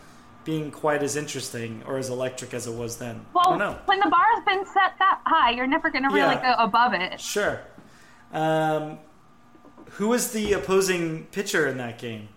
being 0.46 0.72
quite 0.72 1.04
as 1.04 1.16
interesting 1.18 1.84
or 1.86 1.98
as 1.98 2.10
electric 2.10 2.54
as 2.54 2.66
it 2.66 2.74
was 2.74 2.98
then. 2.98 3.26
Well, 3.34 3.58
when 3.86 4.00
the 4.00 4.10
bar's 4.10 4.46
been 4.48 4.66
set 4.66 4.94
that 5.00 5.20
high, 5.26 5.52
you're 5.52 5.68
never 5.68 5.90
going 5.90 6.04
to 6.04 6.10
really 6.10 6.36
Yeah. 6.36 6.56
go 6.58 6.64
above 6.64 6.94
it. 6.94 7.20
Sure. 7.20 7.60
Um, 8.32 9.00
who 9.92 10.08
was 10.08 10.32
the 10.32 10.54
opposing 10.54 11.26
pitcher 11.26 11.68
in 11.68 11.78
that 11.78 11.98
game? 11.98 12.30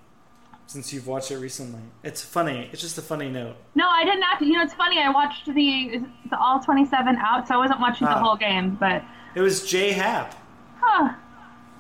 Since 0.66 0.92
you've 0.92 1.06
watched 1.06 1.30
it 1.30 1.36
recently, 1.38 1.82
it's 2.02 2.22
funny. 2.22 2.70
It's 2.72 2.80
just 2.80 2.96
a 2.96 3.02
funny 3.02 3.28
note. 3.30 3.56
No, 3.74 3.86
I 3.88 4.04
didn't 4.04 4.22
actually. 4.22 4.46
You 4.48 4.54
know, 4.54 4.62
it's 4.62 4.72
funny. 4.72 4.98
I 5.02 5.10
watched 5.10 5.44
the 5.46 6.00
the 6.30 6.38
all 6.38 6.60
27 6.60 7.16
out, 7.16 7.46
so 7.46 7.54
I 7.54 7.58
wasn't 7.58 7.80
watching 7.80 8.06
the 8.06 8.14
Ah. 8.14 8.20
whole 8.22 8.36
game. 8.36 8.76
But 8.80 9.02
It 9.34 9.42
was 9.42 9.68
J.A. 9.68 9.92
Happ. 9.92 10.34
huh, 10.80 11.12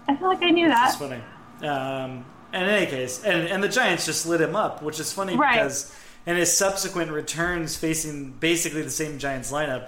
I 0.08 0.16
feel 0.16 0.28
like 0.28 0.42
I 0.42 0.50
knew 0.50 0.68
that. 0.68 0.94
funny. 0.98 1.22
Um, 1.66 2.26
in 2.52 2.62
any 2.62 2.86
case, 2.86 3.22
and, 3.24 3.48
and 3.48 3.62
the 3.62 3.68
Giants 3.68 4.06
just 4.06 4.26
lit 4.26 4.40
him 4.40 4.54
up, 4.56 4.82
which 4.82 5.00
is 5.00 5.12
funny 5.12 5.36
Right. 5.36 5.54
because 5.54 5.94
in 6.26 6.36
his 6.36 6.54
subsequent 6.56 7.10
returns 7.10 7.76
facing 7.76 8.32
basically 8.32 8.82
the 8.82 8.90
same 8.90 9.18
Giants 9.18 9.50
lineup, 9.50 9.86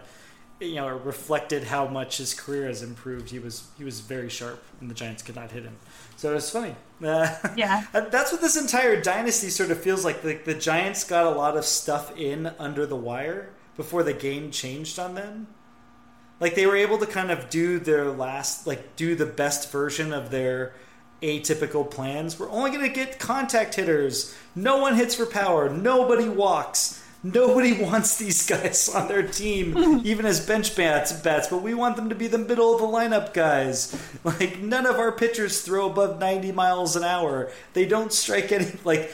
you 0.61 0.77
know, 0.77 0.88
it 0.88 1.03
reflected 1.05 1.64
how 1.64 1.87
much 1.87 2.18
his 2.18 2.33
career 2.33 2.66
has 2.66 2.83
improved. 2.83 3.29
He 3.31 3.38
was 3.38 3.64
he 3.77 3.85
was 3.85 4.00
very 4.00 4.31
sharp, 4.31 4.62
and 4.81 4.88
the 4.90 4.94
Giants 4.94 5.22
could 5.22 5.37
not 5.37 5.50
hit 5.50 5.64
him. 5.64 5.77
So 6.16 6.31
it 6.31 6.35
was 6.35 6.50
funny. 6.50 6.74
Uh, 7.05 7.29
Yeah. 7.57 7.85
that's 7.92 8.33
what 8.33 8.40
this 8.40 8.57
entire 8.57 8.98
dynasty 9.03 9.50
sort 9.50 9.70
of 9.70 9.79
feels 9.79 10.05
like. 10.07 10.22
The, 10.22 10.35
the 10.37 10.55
Giants 10.55 11.05
got 11.05 11.27
a 11.27 11.31
lot 11.31 11.57
of 11.57 11.64
stuff 11.66 12.16
in 12.16 12.46
under 12.59 12.87
the 12.87 12.96
wire 12.96 13.50
before 13.77 14.03
the 14.05 14.14
game 14.14 14.50
changed 14.53 14.98
on 14.98 15.14
them 15.16 15.48
like 16.40 16.55
they 16.55 16.66
were 16.66 16.77
able 16.77 16.96
to 16.98 17.07
kind 17.07 17.31
of 17.31 17.50
do 17.50 17.79
their 17.79 18.11
last 18.11 18.66
like 18.66 18.94
do 18.96 19.14
the 19.16 19.27
best 19.27 19.70
version 19.72 20.12
of 20.12 20.31
their 20.31 20.72
atypical 21.22 21.88
plans. 21.90 22.38
We're 22.38 22.50
only 22.50 22.70
going 22.70 22.83
to 22.83 22.88
get 22.88 23.18
contact 23.18 23.74
hitters. 23.74 24.35
No 24.55 24.79
one 24.79 24.96
hits 24.96 25.14
for 25.14 25.27
power. 25.27 25.68
Nobody 25.68 26.29
walks. 26.29 27.03
Nobody 27.22 27.72
wants 27.83 28.18
these 28.18 28.46
guys 28.46 28.88
on 28.94 29.09
their 29.09 29.27
team 29.27 30.03
even 30.05 30.27
as 30.27 30.46
bench 30.46 30.77
bats 30.77 31.12
bats 31.12 31.48
but 31.48 31.62
we 31.62 31.72
want 31.72 31.96
them 31.96 32.11
to 32.11 32.14
be 32.14 32.27
the 32.27 32.37
middle 32.37 32.74
of 32.74 32.81
the 32.81 32.87
lineup 32.87 33.33
guys. 33.33 33.96
Like 34.22 34.61
none 34.61 34.87
of 34.87 34.96
our 34.96 35.11
pitchers 35.11 35.62
throw 35.62 35.90
above 35.90 36.20
90 36.20 36.53
miles 36.53 36.96
an 36.96 37.05
hour. 37.05 37.50
They 37.72 37.87
don't 37.87 38.12
strike 38.12 38.53
any 38.53 38.72
like 38.85 39.11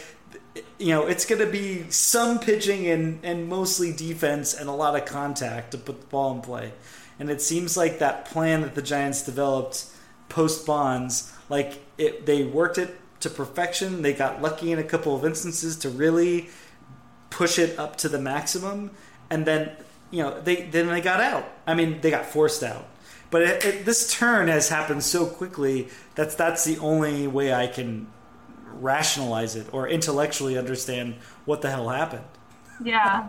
you 0.79 0.89
know, 0.89 1.07
it's 1.07 1.27
going 1.27 1.41
to 1.41 1.51
be 1.51 1.89
some 1.91 2.41
pitching 2.41 2.87
and, 2.89 3.21
and 3.23 3.47
mostly 3.49 3.93
defense 3.93 4.55
and 4.55 4.69
a 4.69 4.73
lot 4.73 4.97
of 4.97 5.05
contact 5.05 5.71
to 5.73 5.79
put 5.79 6.01
the 6.01 6.07
ball 6.09 6.35
in 6.35 6.41
play. 6.41 6.73
And 7.21 7.31
it 7.31 7.43
seems 7.43 7.77
like 7.77 7.99
that 7.99 8.25
plan 8.25 8.63
that 8.63 8.75
the 8.75 8.83
Giants 8.83 9.23
developed 9.23 9.85
post 10.29 10.67
Bonds, 10.67 11.33
like 11.49 11.79
it, 12.01 12.27
they 12.27 12.45
worked 12.45 12.79
it 12.79 12.97
to 13.21 13.31
perfection. 13.31 14.03
They 14.03 14.13
got 14.13 14.41
lucky 14.41 14.73
in 14.73 14.79
a 14.79 14.85
couple 14.85 15.15
of 15.15 15.25
instances 15.25 15.77
to 15.79 15.91
really 15.91 16.49
push 17.29 17.59
it 17.59 17.79
up 17.79 17.97
to 17.97 18.09
the 18.09 18.19
maximum, 18.19 18.91
and 19.29 19.47
then 19.47 19.73
you 20.11 20.23
know 20.23 20.41
they 20.41 20.63
then 20.63 20.89
they 20.89 21.01
got 21.01 21.21
out. 21.21 21.47
I 21.67 21.75
mean, 21.75 22.01
they 22.01 22.11
got 22.11 22.27
forced 22.27 22.63
out. 22.63 22.87
But 23.31 23.43
it, 23.43 23.65
it, 23.65 23.85
this 23.85 24.13
turn 24.13 24.49
has 24.49 24.69
happened 24.69 25.05
so 25.05 25.27
quickly 25.27 25.89
that's 26.17 26.35
that's 26.35 26.65
the 26.65 26.79
only 26.79 27.29
way 27.29 27.55
I 27.55 27.69
can 27.69 28.09
rationalize 28.73 29.55
it 29.55 29.67
or 29.73 29.89
intellectually 29.89 30.59
understand 30.59 31.15
what 31.45 31.63
the 31.63 31.71
hell 31.71 31.89
happened. 31.91 32.25
Yeah. 32.83 33.29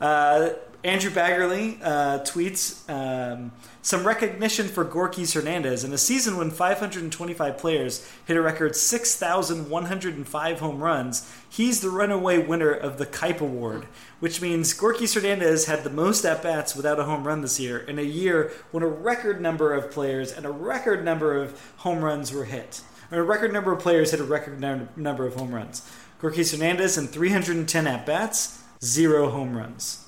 Uh, 0.00 0.50
Andrew 0.84 1.10
Baggarly 1.10 1.80
uh, 1.82 2.20
tweets 2.20 2.88
um, 2.88 3.50
some 3.82 4.06
recognition 4.06 4.68
for 4.68 4.84
Gorkys 4.84 5.34
Hernandez 5.34 5.82
in 5.82 5.92
a 5.92 5.98
season 5.98 6.36
when 6.36 6.52
525 6.52 7.58
players 7.58 8.08
hit 8.26 8.36
a 8.36 8.40
record 8.40 8.76
6,105 8.76 10.60
home 10.60 10.80
runs. 10.80 11.28
He's 11.50 11.80
the 11.80 11.90
runaway 11.90 12.38
winner 12.38 12.70
of 12.70 12.96
the 12.98 13.06
Kipe 13.06 13.40
Award, 13.40 13.86
which 14.20 14.40
means 14.40 14.72
Gorkys 14.72 15.16
Hernandez 15.16 15.64
had 15.66 15.82
the 15.82 15.90
most 15.90 16.24
at 16.24 16.44
bats 16.44 16.76
without 16.76 17.00
a 17.00 17.04
home 17.04 17.26
run 17.26 17.40
this 17.40 17.58
year 17.58 17.78
in 17.78 17.98
a 17.98 18.02
year 18.02 18.52
when 18.70 18.84
a 18.84 18.88
record 18.88 19.40
number 19.40 19.74
of 19.74 19.90
players 19.90 20.30
and 20.30 20.46
a 20.46 20.50
record 20.50 21.04
number 21.04 21.42
of 21.42 21.60
home 21.78 22.04
runs 22.04 22.32
were 22.32 22.44
hit. 22.44 22.82
Or 23.10 23.18
a 23.18 23.24
record 23.24 23.52
number 23.52 23.72
of 23.72 23.80
players 23.80 24.12
hit 24.12 24.20
a 24.20 24.24
record 24.24 24.60
num- 24.60 24.90
number 24.94 25.26
of 25.26 25.34
home 25.34 25.52
runs. 25.52 25.90
Gorkys 26.22 26.52
Hernandez 26.52 26.96
in 26.96 27.08
310 27.08 27.86
at 27.88 28.06
bats, 28.06 28.62
zero 28.80 29.28
home 29.30 29.56
runs. 29.56 30.04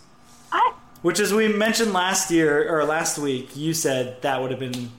I 0.53 0.73
Which, 1.03 1.21
as 1.21 1.33
we 1.33 1.49
mentioned 1.49 1.93
last 1.93 2.31
year 2.31 2.69
or 2.75 2.85
last 2.85 3.19
week, 3.19 3.57
you 3.57 3.73
said 3.75 4.21
that 4.23 4.41
would 4.41 4.51
have 4.51 4.61
been 4.61 4.91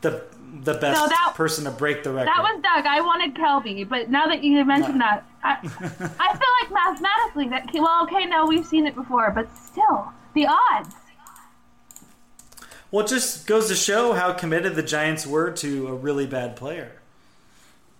the 0.00 0.22
the 0.62 0.74
best 0.74 1.00
No, 1.00 1.08
that- 1.08 1.32
person 1.34 1.64
to 1.64 1.70
break 1.70 2.04
the 2.04 2.12
record. 2.12 2.28
that 2.28 2.40
was 2.42 2.62
Doug. 2.62 2.86
I 2.86 3.00
wanted 3.00 3.34
Kelby, 3.34 3.88
but 3.88 4.08
now 4.10 4.26
that 4.28 4.44
you 4.44 4.64
mentioned 4.64 5.00
that, 5.00 5.24
I, 5.42 5.56
I 5.60 6.36
feel 6.36 6.48
like 6.60 6.70
mathematically 6.72 7.48
that 7.48 7.68
well, 7.74 8.04
okay, 8.04 8.24
no, 8.26 8.46
we've 8.46 8.64
seen 8.64 8.86
it 8.86 8.94
before, 8.94 9.30
but 9.32 9.48
still, 9.56 10.12
the 10.34 10.46
odds. 10.46 10.94
well, 12.90 13.04
it 13.04 13.08
just 13.08 13.46
goes 13.46 13.68
to 13.68 13.74
show 13.74 14.12
how 14.12 14.32
committed 14.32 14.74
the 14.76 14.82
Giants 14.82 15.26
were 15.26 15.50
to 15.50 15.88
a 15.88 15.94
really 15.94 16.26
bad 16.26 16.54
player, 16.56 16.92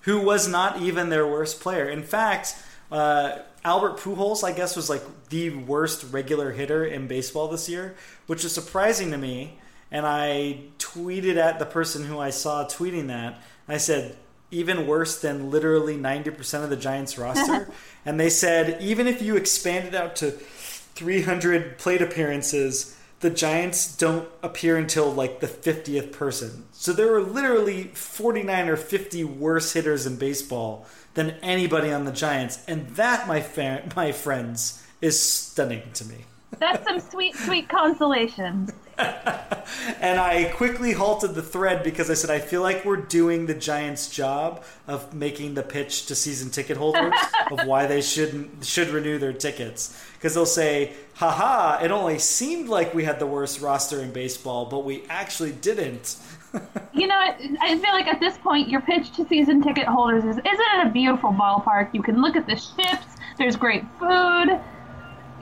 who 0.03 0.21
was 0.21 0.47
not 0.47 0.81
even 0.81 1.09
their 1.09 1.27
worst 1.27 1.61
player. 1.61 1.89
In 1.89 2.03
fact, 2.05 2.55
uh, 2.90 3.38
Albert 3.64 3.99
Pujols, 3.99 4.44
I 4.44 4.53
guess, 4.53 4.77
was 4.77 4.90
like 4.90 5.03
the 5.31 5.51
worst 5.51 6.12
regular 6.12 6.53
hitter 6.53 6.85
in 6.85 7.09
baseball 7.09 7.49
this 7.49 7.68
year, 7.68 7.94
which 8.27 8.44
is 8.44 8.53
surprising 8.53 9.11
to 9.11 9.18
me. 9.18 9.59
And 9.90 10.07
I 10.07 10.61
tweeted 10.79 11.37
at 11.37 11.59
the 11.59 11.66
person 11.66 12.05
who 12.05 12.18
I 12.18 12.31
saw 12.31 12.64
tweeting 12.66 13.07
that. 13.09 13.42
I 13.68 13.79
said, 13.79 14.16
even 14.51 14.87
worse 14.87 15.20
than 15.20 15.51
literally 15.51 15.97
90% 15.97 16.62
of 16.62 16.70
the 16.70 16.77
Giants 16.77 17.18
roster. 17.18 17.70
and 18.05 18.20
they 18.20 18.31
said 18.31 18.81
even 18.81 19.07
if 19.07 19.23
you 19.23 19.37
expand 19.37 19.88
it 19.88 19.94
out 19.94 20.16
to 20.16 20.31
300 20.31 21.79
plate 21.79 22.03
appearances, 22.03 22.97
the 23.25 23.31
Giants 23.31 23.97
don't 23.97 24.29
appear 24.43 24.77
until 24.77 25.11
like 25.11 25.41
the 25.41 25.47
50th 25.47 26.13
person. 26.13 26.67
So 26.73 26.93
there 26.93 27.15
are 27.15 27.23
literally 27.23 27.85
49 27.85 28.69
or 28.69 28.77
50 28.77 29.25
worse 29.25 29.73
hitters 29.73 30.05
in 30.05 30.17
baseball 30.17 30.85
than 31.15 31.31
anybody 31.43 31.91
on 31.91 32.05
the 32.05 32.13
Giants. 32.13 32.63
And 32.69 32.87
that, 32.97 33.27
my, 33.27 33.41
fa- 33.41 33.89
my 33.97 34.13
friends, 34.13 34.87
is 35.01 35.19
stunning 35.19 35.85
to 35.95 36.05
me. 36.05 36.27
That's 36.59 36.87
some 36.87 37.01
sweet, 37.01 37.35
sweet 37.35 37.67
consolation. 37.71 38.69
and 40.01 40.21
I 40.21 40.53
quickly 40.55 40.93
halted 40.93 41.35
the 41.35 41.43
thread 41.43 41.83
because 41.83 42.11
I 42.11 42.15
said 42.15 42.31
I 42.31 42.39
feel 42.39 42.63
like 42.63 42.85
we're 42.85 42.97
doing 42.97 43.47
the 43.47 43.55
Giants' 43.55 44.09
job 44.09 44.65
of 44.87 45.15
making 45.15 45.55
the 45.55 45.63
pitch 45.63 46.07
to 46.07 46.15
season 46.15 46.51
ticket 46.51 46.77
holders 46.77 47.13
of 47.51 47.67
why 47.67 47.87
they 47.87 48.01
shouldn't 48.01 48.65
should 48.65 48.89
renew 48.89 49.19
their 49.19 49.33
tickets 49.33 50.01
because 50.15 50.35
they'll 50.35 50.47
say, 50.47 50.93
"Haha! 51.15 51.85
It 51.85 51.91
only 51.91 52.19
seemed 52.19 52.69
like 52.69 52.95
we 52.95 53.05
had 53.05 53.19
the 53.19 53.27
worst 53.27 53.61
roster 53.61 54.01
in 54.01 54.13
baseball, 54.13 54.67
but 54.67 54.81
we 54.81 55.05
actually 55.09 55.53
didn't." 55.53 56.17
you 56.93 57.09
know, 57.09 57.19
I 57.19 57.79
feel 57.79 57.93
like 57.93 58.07
at 58.07 58.21
this 58.21 58.39
point, 58.39 58.69
your 58.69 58.81
pitch 58.81 59.11
to 59.17 59.27
season 59.27 59.61
ticket 59.61 59.87
holders 59.87 60.25
is, 60.25 60.37
isn't 60.37 60.45
it 60.45 60.87
a 60.87 60.91
beautiful 60.91 61.31
ballpark? 61.31 61.93
You 61.93 62.03
can 62.03 62.21
look 62.21 62.37
at 62.37 62.47
the 62.47 62.55
ships. 62.55 63.17
There's 63.39 63.57
great 63.57 63.83
food 63.99 64.61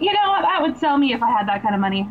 you 0.03 0.13
know, 0.13 0.43
that 0.43 0.61
would 0.61 0.77
sell 0.79 0.99
me 0.99 1.13
if 1.13 1.23
I 1.23 1.31
had 1.31 1.49
that 1.49 1.63
kind 1.63 1.75
of 1.75 1.81
money. 1.81 2.09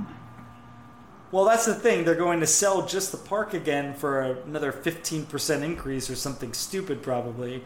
Well, 1.31 1.45
that's 1.45 1.65
the 1.65 1.75
thing. 1.75 2.03
They're 2.03 2.15
going 2.15 2.41
to 2.41 2.47
sell 2.47 2.85
just 2.85 3.11
the 3.11 3.17
park 3.17 3.53
again 3.53 3.93
for 3.93 4.21
another 4.21 4.73
15% 4.73 5.61
increase 5.61 6.09
or 6.09 6.15
something 6.15 6.53
stupid, 6.53 7.01
probably. 7.01 7.63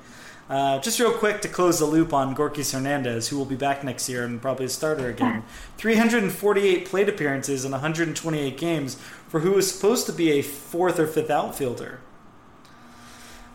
Uh, 0.47 0.77
just 0.77 0.99
real 0.99 1.11
quick 1.11 1.41
to 1.41 1.47
close 1.47 1.79
the 1.79 1.85
loop 1.85 2.13
on 2.13 2.35
Gorkys 2.35 2.73
Hernandez, 2.73 3.29
who 3.29 3.37
will 3.37 3.45
be 3.45 3.55
back 3.55 3.83
next 3.83 4.07
year 4.07 4.23
and 4.23 4.39
probably 4.39 4.67
a 4.67 4.69
starter 4.69 5.09
again. 5.09 5.43
348 5.77 6.85
plate 6.85 7.09
appearances 7.09 7.65
in 7.65 7.71
128 7.71 8.55
games 8.55 8.95
for 9.27 9.39
who 9.39 9.53
was 9.53 9.73
supposed 9.73 10.05
to 10.05 10.13
be 10.13 10.33
a 10.33 10.43
fourth 10.43 10.99
or 10.99 11.07
fifth 11.07 11.31
outfielder. 11.31 11.99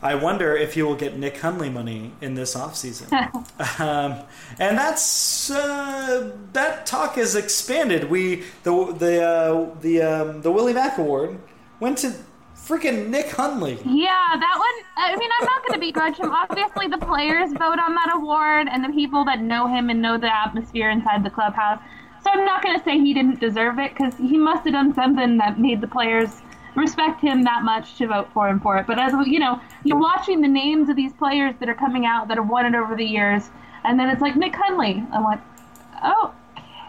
I 0.03 0.15
wonder 0.15 0.57
if 0.57 0.75
he 0.75 0.83
will 0.83 0.97
get 0.97 1.19
Nick 1.19 1.39
Hundley 1.39 1.69
money 1.69 2.13
in 2.21 2.35
this 2.35 2.55
offseason. 2.55 3.13
um, 3.81 4.25
and 4.59 4.79
that's 4.79 5.51
uh, 5.51 6.37
that 6.53 6.87
talk 6.87 7.17
has 7.17 7.35
expanded. 7.35 8.05
We 8.05 8.45
the 8.63 8.95
the 8.99 9.23
uh, 9.23 9.81
the 9.81 10.03
um, 10.03 10.43
the 10.43 10.51
Willie 10.51 10.73
Mac 10.73 10.97
Award 10.97 11.39
went 11.81 11.99
to 11.99 12.15
freaking 12.57 13.09
Nick 13.09 13.31
Hundley. 13.31 13.79
Yeah, 13.85 14.37
that 14.39 14.57
one. 14.59 14.87
I 14.97 15.17
mean, 15.17 15.31
I'm 15.41 15.45
not 15.45 15.67
going 15.67 15.81
to 15.81 15.87
begrudge 15.87 16.17
him. 16.17 16.31
Obviously, 16.31 16.89
the 16.89 16.99
players 16.99 17.51
vote 17.53 17.79
on 17.79 17.95
that 17.95 18.13
award, 18.15 18.69
and 18.71 18.83
the 18.83 18.91
people 18.91 19.25
that 19.27 19.41
know 19.41 19.67
him 19.67 19.91
and 19.91 20.01
know 20.01 20.17
the 20.17 20.35
atmosphere 20.35 20.91
inside 20.91 21.25
the 21.25 21.31
clubhouse. 21.31 21.81
So 22.23 22.31
I'm 22.31 22.45
not 22.45 22.63
going 22.63 22.79
to 22.79 22.85
say 22.85 22.99
he 22.99 23.15
didn't 23.15 23.41
deserve 23.41 23.79
it 23.79 23.93
because 23.95 24.15
he 24.17 24.39
must 24.39 24.65
have 24.65 24.75
done 24.75 24.95
something 24.95 25.39
that 25.39 25.59
made 25.59 25.81
the 25.81 25.89
players 25.89 26.43
respect 26.75 27.21
him 27.21 27.43
that 27.43 27.63
much 27.63 27.97
to 27.99 28.07
vote 28.07 28.29
for 28.33 28.49
him 28.49 28.61
for 28.61 28.77
it. 28.79 28.87
But 28.87 28.99
as 28.99 29.13
you 29.27 29.39
know, 29.39 29.61
you're 29.85 29.99
watching 29.99 30.41
the 30.41 30.49
names 30.49 30.89
of 30.89 30.97
these 30.97 31.13
players 31.13 31.55
that 31.61 31.69
are 31.69 31.75
coming 31.75 32.07
out 32.07 32.29
that 32.29 32.37
have 32.37 32.49
won 32.49 32.67
it 32.67 32.75
over 32.75 32.97
the 32.97 33.05
years, 33.05 33.51
and 33.85 33.99
then 33.99 34.09
it's 34.09 34.21
like 34.21 34.37
Nick 34.37 34.55
Hundley. 34.55 35.05
I'm 35.13 35.25
like, 35.25 35.41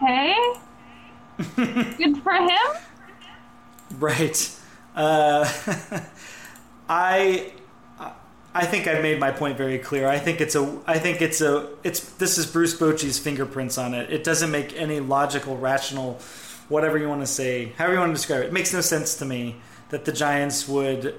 okay, 0.02 0.36
good 1.96 2.22
for 2.22 2.32
him. 2.32 2.58
Right. 3.98 4.58
Uh, 4.94 5.50
I. 6.88 7.52
I 8.54 8.66
think 8.66 8.86
I 8.86 9.00
made 9.00 9.18
my 9.18 9.30
point 9.30 9.56
very 9.56 9.78
clear. 9.78 10.06
I 10.06 10.18
think 10.18 10.42
it's 10.42 10.54
a. 10.54 10.78
I 10.86 10.98
think 10.98 11.22
it's 11.22 11.40
a. 11.40 11.70
It's 11.84 12.00
this 12.00 12.36
is 12.36 12.44
Bruce 12.44 12.78
Bochy's 12.78 13.18
fingerprints 13.18 13.78
on 13.78 13.94
it. 13.94 14.12
It 14.12 14.24
doesn't 14.24 14.50
make 14.50 14.76
any 14.76 15.00
logical, 15.00 15.56
rational, 15.56 16.20
whatever 16.68 16.98
you 16.98 17.08
want 17.08 17.22
to 17.22 17.26
say, 17.26 17.72
however 17.78 17.94
you 17.94 18.00
want 18.00 18.10
to 18.10 18.14
describe 18.14 18.42
it. 18.42 18.48
It 18.48 18.52
makes 18.52 18.74
no 18.74 18.82
sense 18.82 19.16
to 19.16 19.24
me 19.24 19.56
that 19.92 20.06
the 20.06 20.12
Giants 20.12 20.66
would 20.66 21.14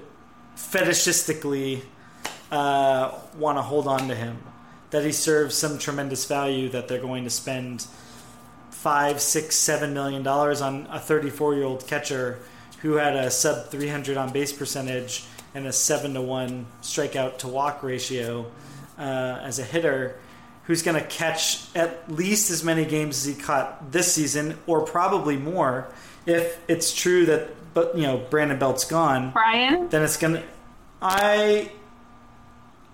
fetishistically 0.56 1.82
uh, 2.50 3.16
want 3.38 3.56
to 3.56 3.62
hold 3.62 3.86
on 3.86 4.08
to 4.08 4.16
him. 4.16 4.42
That 4.90 5.04
he 5.04 5.12
serves 5.12 5.56
some 5.56 5.78
tremendous 5.78 6.24
value 6.26 6.68
that 6.70 6.88
they're 6.88 7.00
going 7.00 7.22
to 7.24 7.30
spend 7.30 7.86
five, 8.70 9.20
six, 9.20 9.56
seven 9.56 9.94
million 9.94 10.24
dollars 10.24 10.60
on 10.60 10.88
a 10.90 10.98
34 10.98 11.54
year 11.54 11.64
old 11.64 11.86
catcher 11.86 12.40
who 12.80 12.94
had 12.94 13.14
a 13.14 13.30
sub 13.30 13.68
300 13.70 14.16
on 14.16 14.32
base 14.32 14.52
percentage 14.52 15.24
and 15.54 15.66
a 15.66 15.72
seven 15.72 16.14
to 16.14 16.20
one 16.20 16.66
strikeout 16.82 17.38
to 17.38 17.48
walk 17.48 17.82
ratio 17.84 18.44
uh, 18.98 19.38
as 19.42 19.60
a 19.60 19.64
hitter, 19.64 20.18
who's 20.64 20.82
going 20.82 21.00
to 21.00 21.06
catch 21.08 21.64
at 21.76 22.10
least 22.10 22.50
as 22.50 22.64
many 22.64 22.84
games 22.84 23.24
as 23.24 23.36
he 23.36 23.40
caught 23.40 23.92
this 23.92 24.12
season, 24.12 24.58
or 24.66 24.80
probably 24.82 25.36
more, 25.36 25.86
if 26.26 26.58
it's 26.68 26.92
true 26.92 27.24
that 27.26 27.50
but 27.74 27.96
you 27.96 28.02
know 28.02 28.18
Brandon 28.30 28.58
Belt's 28.58 28.84
gone, 28.84 29.32
Brian, 29.32 29.88
then 29.88 30.02
it's 30.02 30.16
gonna. 30.16 30.42
I, 31.02 31.70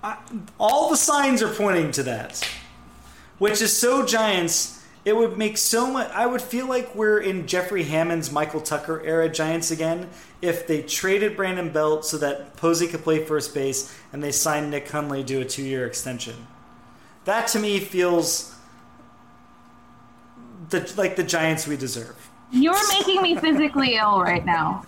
I 0.03 0.19
all 0.59 0.91
the 0.91 0.97
signs 0.97 1.43
are 1.43 1.53
pointing 1.53 1.93
to 1.93 2.03
that, 2.05 2.43
which 3.39 3.61
is 3.61 3.77
so 3.77 4.05
Giants. 4.05 4.79
It 5.03 5.17
would 5.17 5.39
make 5.39 5.57
so 5.57 5.91
much. 5.91 6.11
I 6.11 6.27
would 6.27 6.43
feel 6.43 6.67
like 6.67 6.95
we're 6.95 7.21
in 7.21 7.47
Jeffrey 7.47 7.85
Hammonds 7.85 8.31
Michael 8.31 8.61
Tucker 8.61 9.01
era 9.03 9.31
Giants 9.31 9.71
again 9.71 10.11
if 10.43 10.67
they 10.67 10.83
traded 10.83 11.37
Brandon 11.37 11.71
Belt 11.71 12.05
so 12.05 12.19
that 12.19 12.57
Posey 12.57 12.87
could 12.87 13.03
play 13.03 13.25
first 13.25 13.55
base 13.55 13.97
and 14.13 14.23
they 14.23 14.31
signed 14.31 14.71
Nick 14.71 14.91
Hundley 14.91 15.25
to 15.25 15.41
a 15.41 15.45
two 15.47 15.63
year 15.63 15.87
extension. 15.87 16.47
That 17.25 17.49
to 17.49 17.59
me 17.59 17.81
feels 17.81 18.55
the, 20.69 20.93
like 20.97 21.17
the 21.17 21.23
Giants 21.23 21.67
we 21.67 21.77
deserve. 21.77 22.30
You're 22.53 22.89
making 22.89 23.23
me 23.23 23.37
physically 23.37 23.97
ill 23.97 24.21
right 24.21 24.45
now. 24.45 24.85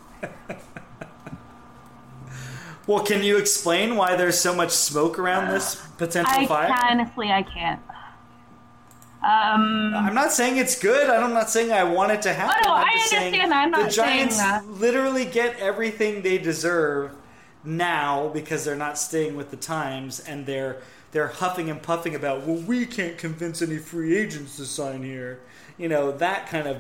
Well, 2.87 3.05
can 3.05 3.23
you 3.23 3.37
explain 3.39 3.95
why 3.97 4.17
there's 4.17 4.39
so 4.39 4.55
much 4.55 4.71
smoke 4.71 5.19
around 5.19 5.49
this 5.51 5.77
potential 5.99 6.35
I 6.35 6.47
fire? 6.47 6.75
honestly, 6.91 7.31
I 7.31 7.43
can't. 7.43 7.81
Um, 9.23 9.95
I'm 9.95 10.15
not 10.15 10.33
saying 10.33 10.57
it's 10.57 10.77
good. 10.77 11.09
I'm 11.09 11.33
not 11.33 11.49
saying 11.49 11.71
I 11.71 11.85
want 11.85 12.11
it 12.11 12.23
to 12.23 12.33
happen. 12.33 12.57
Oh, 12.65 12.69
no, 12.71 12.75
I'm 12.75 12.89
I 12.89 12.93
just 12.95 13.15
understand 13.15 13.35
saying. 13.37 13.53
I'm 13.53 13.71
not 13.71 13.85
the 13.85 13.91
Giants 13.91 14.37
saying 14.37 14.49
that. 14.51 14.67
literally 14.81 15.25
get 15.25 15.57
everything 15.61 16.23
they 16.23 16.39
deserve 16.39 17.15
now 17.63 18.29
because 18.35 18.65
they're 18.65 18.75
not 18.75 18.99
staying 18.99 19.37
with 19.37 19.53
the 19.53 19.57
times 19.57 20.19
and 20.19 20.45
they're 20.45 20.79
they're 21.13 21.29
huffing 21.29 21.71
and 21.71 21.81
puffing 21.81 22.17
about 22.17 22.45
well 22.45 22.57
we 22.57 22.85
can't 22.85 23.17
convince 23.17 23.63
any 23.63 23.79
free 23.79 24.17
agents 24.17 24.57
to 24.57 24.65
sign 24.65 25.05
here. 25.05 25.39
You 25.79 25.89
know 25.89 26.11
that 26.11 26.49
kind 26.49 26.67
of 26.67 26.79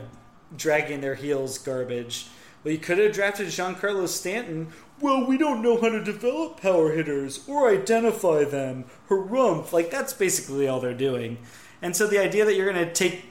dragging 0.56 1.00
their 1.00 1.14
heels 1.14 1.58
garbage. 1.58 2.28
Well, 2.64 2.72
you 2.72 2.78
could 2.78 2.98
have 2.98 3.12
drafted 3.12 3.48
Giancarlo 3.48 4.06
Stanton. 4.06 4.68
Well, 5.00 5.26
we 5.26 5.36
don't 5.36 5.62
know 5.62 5.80
how 5.80 5.88
to 5.88 6.02
develop 6.02 6.60
power 6.60 6.92
hitters 6.92 7.46
or 7.48 7.68
identify 7.68 8.44
them. 8.44 8.84
Harumph. 9.08 9.72
Like, 9.72 9.90
that's 9.90 10.12
basically 10.12 10.68
all 10.68 10.78
they're 10.78 10.94
doing. 10.94 11.38
And 11.80 11.96
so 11.96 12.06
the 12.06 12.18
idea 12.18 12.44
that 12.44 12.54
you're 12.54 12.72
going 12.72 12.86
to 12.86 12.92
take 12.92 13.24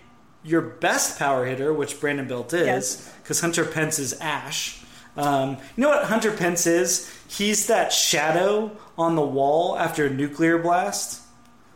your 0.43 0.61
best 0.61 1.17
power 1.17 1.45
hitter, 1.45 1.73
which 1.73 1.99
Brandon 2.01 2.27
Belt 2.27 2.53
is, 2.53 3.09
because 3.21 3.37
yes. 3.37 3.41
Hunter 3.41 3.63
Pence 3.63 3.99
is 3.99 4.13
Ash. 4.19 4.83
Um, 5.15 5.57
you 5.75 5.83
know 5.83 5.89
what 5.89 6.05
Hunter 6.05 6.31
Pence 6.31 6.65
is? 6.65 7.09
He's 7.27 7.67
that 7.67 7.93
shadow 7.93 8.75
on 8.97 9.15
the 9.15 9.21
wall 9.21 9.77
after 9.77 10.07
a 10.07 10.09
nuclear 10.09 10.57
blast. 10.57 11.20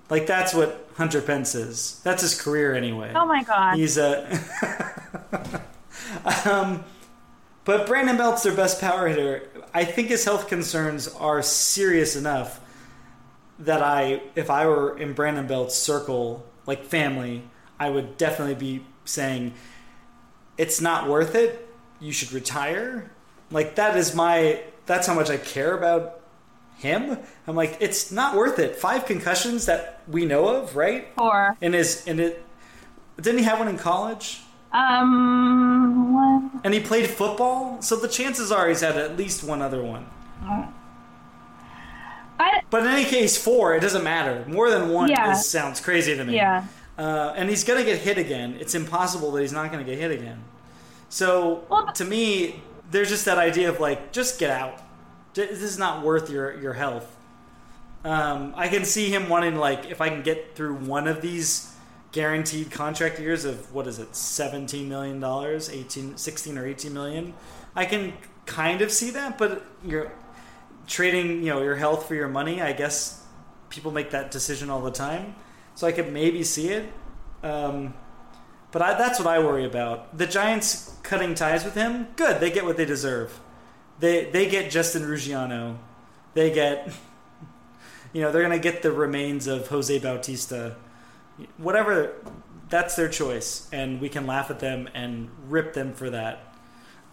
Like 0.10 0.28
that's 0.28 0.54
what 0.54 0.88
Hunter 0.96 1.22
Pence 1.22 1.56
is. 1.56 2.00
That's 2.04 2.22
his 2.22 2.40
career 2.40 2.74
anyway. 2.76 3.12
Oh 3.16 3.26
my 3.26 3.44
god. 3.44 3.78
He's 3.78 3.98
a. 3.98 4.40
um, 6.46 6.84
but 7.64 7.88
Brandon 7.88 8.16
Belt's 8.16 8.44
their 8.44 8.56
best 8.56 8.80
power 8.80 9.08
hitter. 9.08 9.50
I 9.74 9.84
think 9.84 10.10
his 10.10 10.24
health 10.24 10.48
concerns 10.48 11.08
are 11.08 11.42
serious 11.42 12.16
enough 12.16 12.62
that 13.60 13.82
I, 13.82 14.22
if 14.36 14.50
I 14.50 14.68
were 14.68 14.98
in 14.98 15.14
Brandon 15.14 15.48
Belt's 15.48 15.76
circle, 15.76 16.46
like 16.66 16.84
family, 16.84 17.44
I 17.80 17.90
would 17.90 18.18
definitely 18.18 18.56
be 18.56 18.86
saying, 19.06 19.54
"It's 20.58 20.80
not 20.80 21.10
worth 21.10 21.36
it. 21.36 21.68
You 22.00 22.12
should 22.12 22.32
retire." 22.32 23.12
Like 23.50 23.76
that 23.76 23.98
is 23.98 24.14
my. 24.14 24.62
That's 24.86 25.08
how 25.08 25.16
much 25.16 25.32
I 25.32 25.38
care 25.38 25.76
about 25.76 26.22
him. 26.78 27.18
I'm 27.48 27.56
like, 27.56 27.78
it's 27.80 28.12
not 28.12 28.36
worth 28.36 28.60
it. 28.60 28.76
Five 28.76 29.06
concussions 29.06 29.66
that 29.66 30.02
we 30.08 30.26
know 30.26 30.48
of, 30.48 30.76
right? 30.76 31.08
Four. 31.18 31.58
And 31.62 31.76
is 31.76 32.06
and 32.08 32.20
it 32.20 32.44
didn't 33.20 33.40
he 33.40 33.46
have 33.46 33.60
one 33.60 33.68
in 33.68 33.78
college? 33.78 34.42
Um, 34.74 36.14
one. 36.14 36.62
And 36.64 36.74
he 36.74 36.82
played 36.82 37.10
football, 37.10 37.82
so 37.82 37.96
the 37.96 38.10
chances 38.10 38.52
are 38.52 38.68
he's 38.68 38.82
had 38.82 38.98
at 38.98 39.16
least 39.16 39.44
one 39.44 39.62
other 39.62 39.82
one. 39.82 40.06
I, 42.38 42.62
but 42.70 42.82
in 42.82 42.90
any 42.90 43.06
case, 43.06 43.38
four. 43.38 43.76
It 43.76 43.80
doesn't 43.80 44.04
matter. 44.04 44.44
More 44.48 44.70
than 44.70 44.90
one 44.90 45.10
yeah. 45.10 45.32
is, 45.32 45.48
sounds 45.48 45.80
crazy 45.80 46.16
to 46.18 46.26
me. 46.26 46.36
Yeah. 46.36 46.66
Uh, 46.98 47.34
and 47.38 47.50
he's 47.50 47.64
gonna 47.64 47.86
get 47.86 48.00
hit 48.00 48.18
again. 48.18 48.58
It's 48.60 48.76
impossible 48.76 49.32
that 49.32 49.42
he's 49.42 49.54
not 49.54 49.72
gonna 49.72 49.86
get 49.86 49.98
hit 49.98 50.12
again. 50.12 50.44
So 51.08 51.64
well, 51.70 51.92
to 51.94 52.04
me, 52.04 52.62
there's 52.92 53.10
just 53.10 53.26
that 53.26 53.38
idea 53.38 53.70
of 53.70 53.80
like, 53.80 54.12
just 54.12 54.40
get 54.40 54.50
out. 54.50 54.82
This 55.36 55.62
is 55.62 55.78
not 55.78 56.04
worth 56.04 56.30
your 56.30 56.60
your 56.60 56.74
health. 56.74 57.16
Um, 58.04 58.54
I 58.56 58.68
can 58.68 58.86
see 58.86 59.10
him 59.10 59.30
wanting 59.30 59.56
like 59.56 59.86
if 59.86 60.00
I 60.00 60.10
can 60.10 60.22
get 60.22 60.56
through 60.56 60.76
one 60.76 61.08
of 61.08 61.22
these 61.22 61.74
guaranteed 62.12 62.72
contract 62.72 63.20
years 63.20 63.44
of 63.44 63.74
what 63.74 63.88
is 63.88 64.00
it, 64.00 64.16
seventeen 64.16 64.88
million 64.88 65.20
dollars, 65.20 65.70
18, 65.70 66.18
16 66.18 66.58
or 66.58 66.66
eighteen 66.66 66.94
million. 66.94 67.34
I 67.76 67.86
can 67.86 68.14
kind 68.46 68.82
of 68.82 68.92
see 68.92 69.12
that, 69.12 69.38
but 69.38 69.66
you're 69.84 70.12
trading, 70.88 71.44
you 71.44 71.50
know, 71.50 71.62
your 71.62 71.76
health 71.76 72.08
for 72.08 72.16
your 72.16 72.30
money. 72.30 72.62
I 72.62 72.72
guess 72.72 73.22
people 73.70 73.92
make 73.92 74.12
that 74.12 74.32
decision 74.32 74.70
all 74.70 74.82
the 74.82 74.92
time, 74.92 75.36
so 75.74 75.86
I 75.86 75.92
could 75.92 76.14
maybe 76.14 76.44
see 76.44 76.70
it. 76.70 76.94
Um, 77.44 77.94
but 78.72 78.82
I, 78.82 78.94
that's 78.94 79.20
what 79.20 79.28
I 79.28 79.40
worry 79.40 79.66
about. 79.66 80.18
The 80.18 80.28
Giants 80.28 80.96
cutting 81.04 81.36
ties 81.36 81.66
with 81.66 81.76
him, 81.76 82.08
good. 82.16 82.40
They 82.40 82.52
get 82.52 82.66
what 82.66 82.78
they 82.78 82.86
deserve. 82.86 83.40
They 84.00 84.26
they 84.26 84.50
get 84.50 84.72
Justin 84.72 85.04
Ruggiano. 85.04 85.78
They 86.34 86.52
get 86.52 86.94
you 88.16 88.22
know, 88.22 88.32
they're 88.32 88.42
going 88.42 88.54
to 88.54 88.64
get 88.64 88.82
the 88.82 88.94
remains 88.94 89.46
of 89.46 89.68
Jose 89.68 90.00
Bautista. 90.00 90.78
Whatever, 91.58 92.14
that's 92.70 92.96
their 92.96 93.10
choice, 93.10 93.68
and 93.74 94.00
we 94.00 94.08
can 94.08 94.26
laugh 94.26 94.50
at 94.50 94.60
them 94.62 94.88
and 94.94 95.30
rip 95.50 95.74
them 95.74 95.94
for 95.94 96.10
that. 96.10 96.54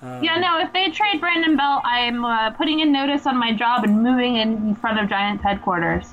Um, 0.01 0.23
yeah, 0.23 0.39
no, 0.39 0.61
if 0.61 0.73
they 0.73 0.91
trade 0.91 1.21
Brandon 1.21 1.57
Belt, 1.57 1.83
I'm 1.85 2.25
uh, 2.25 2.53
putting 2.53 2.79
in 2.79 2.93
notice 2.93 3.27
on 3.27 3.37
my 3.37 3.53
job 3.53 3.83
and 3.83 4.01
moving 4.01 4.37
in 4.37 4.77
front 4.77 5.01
of 5.01 5.09
Giants 5.09 5.43
headquarters. 5.43 6.07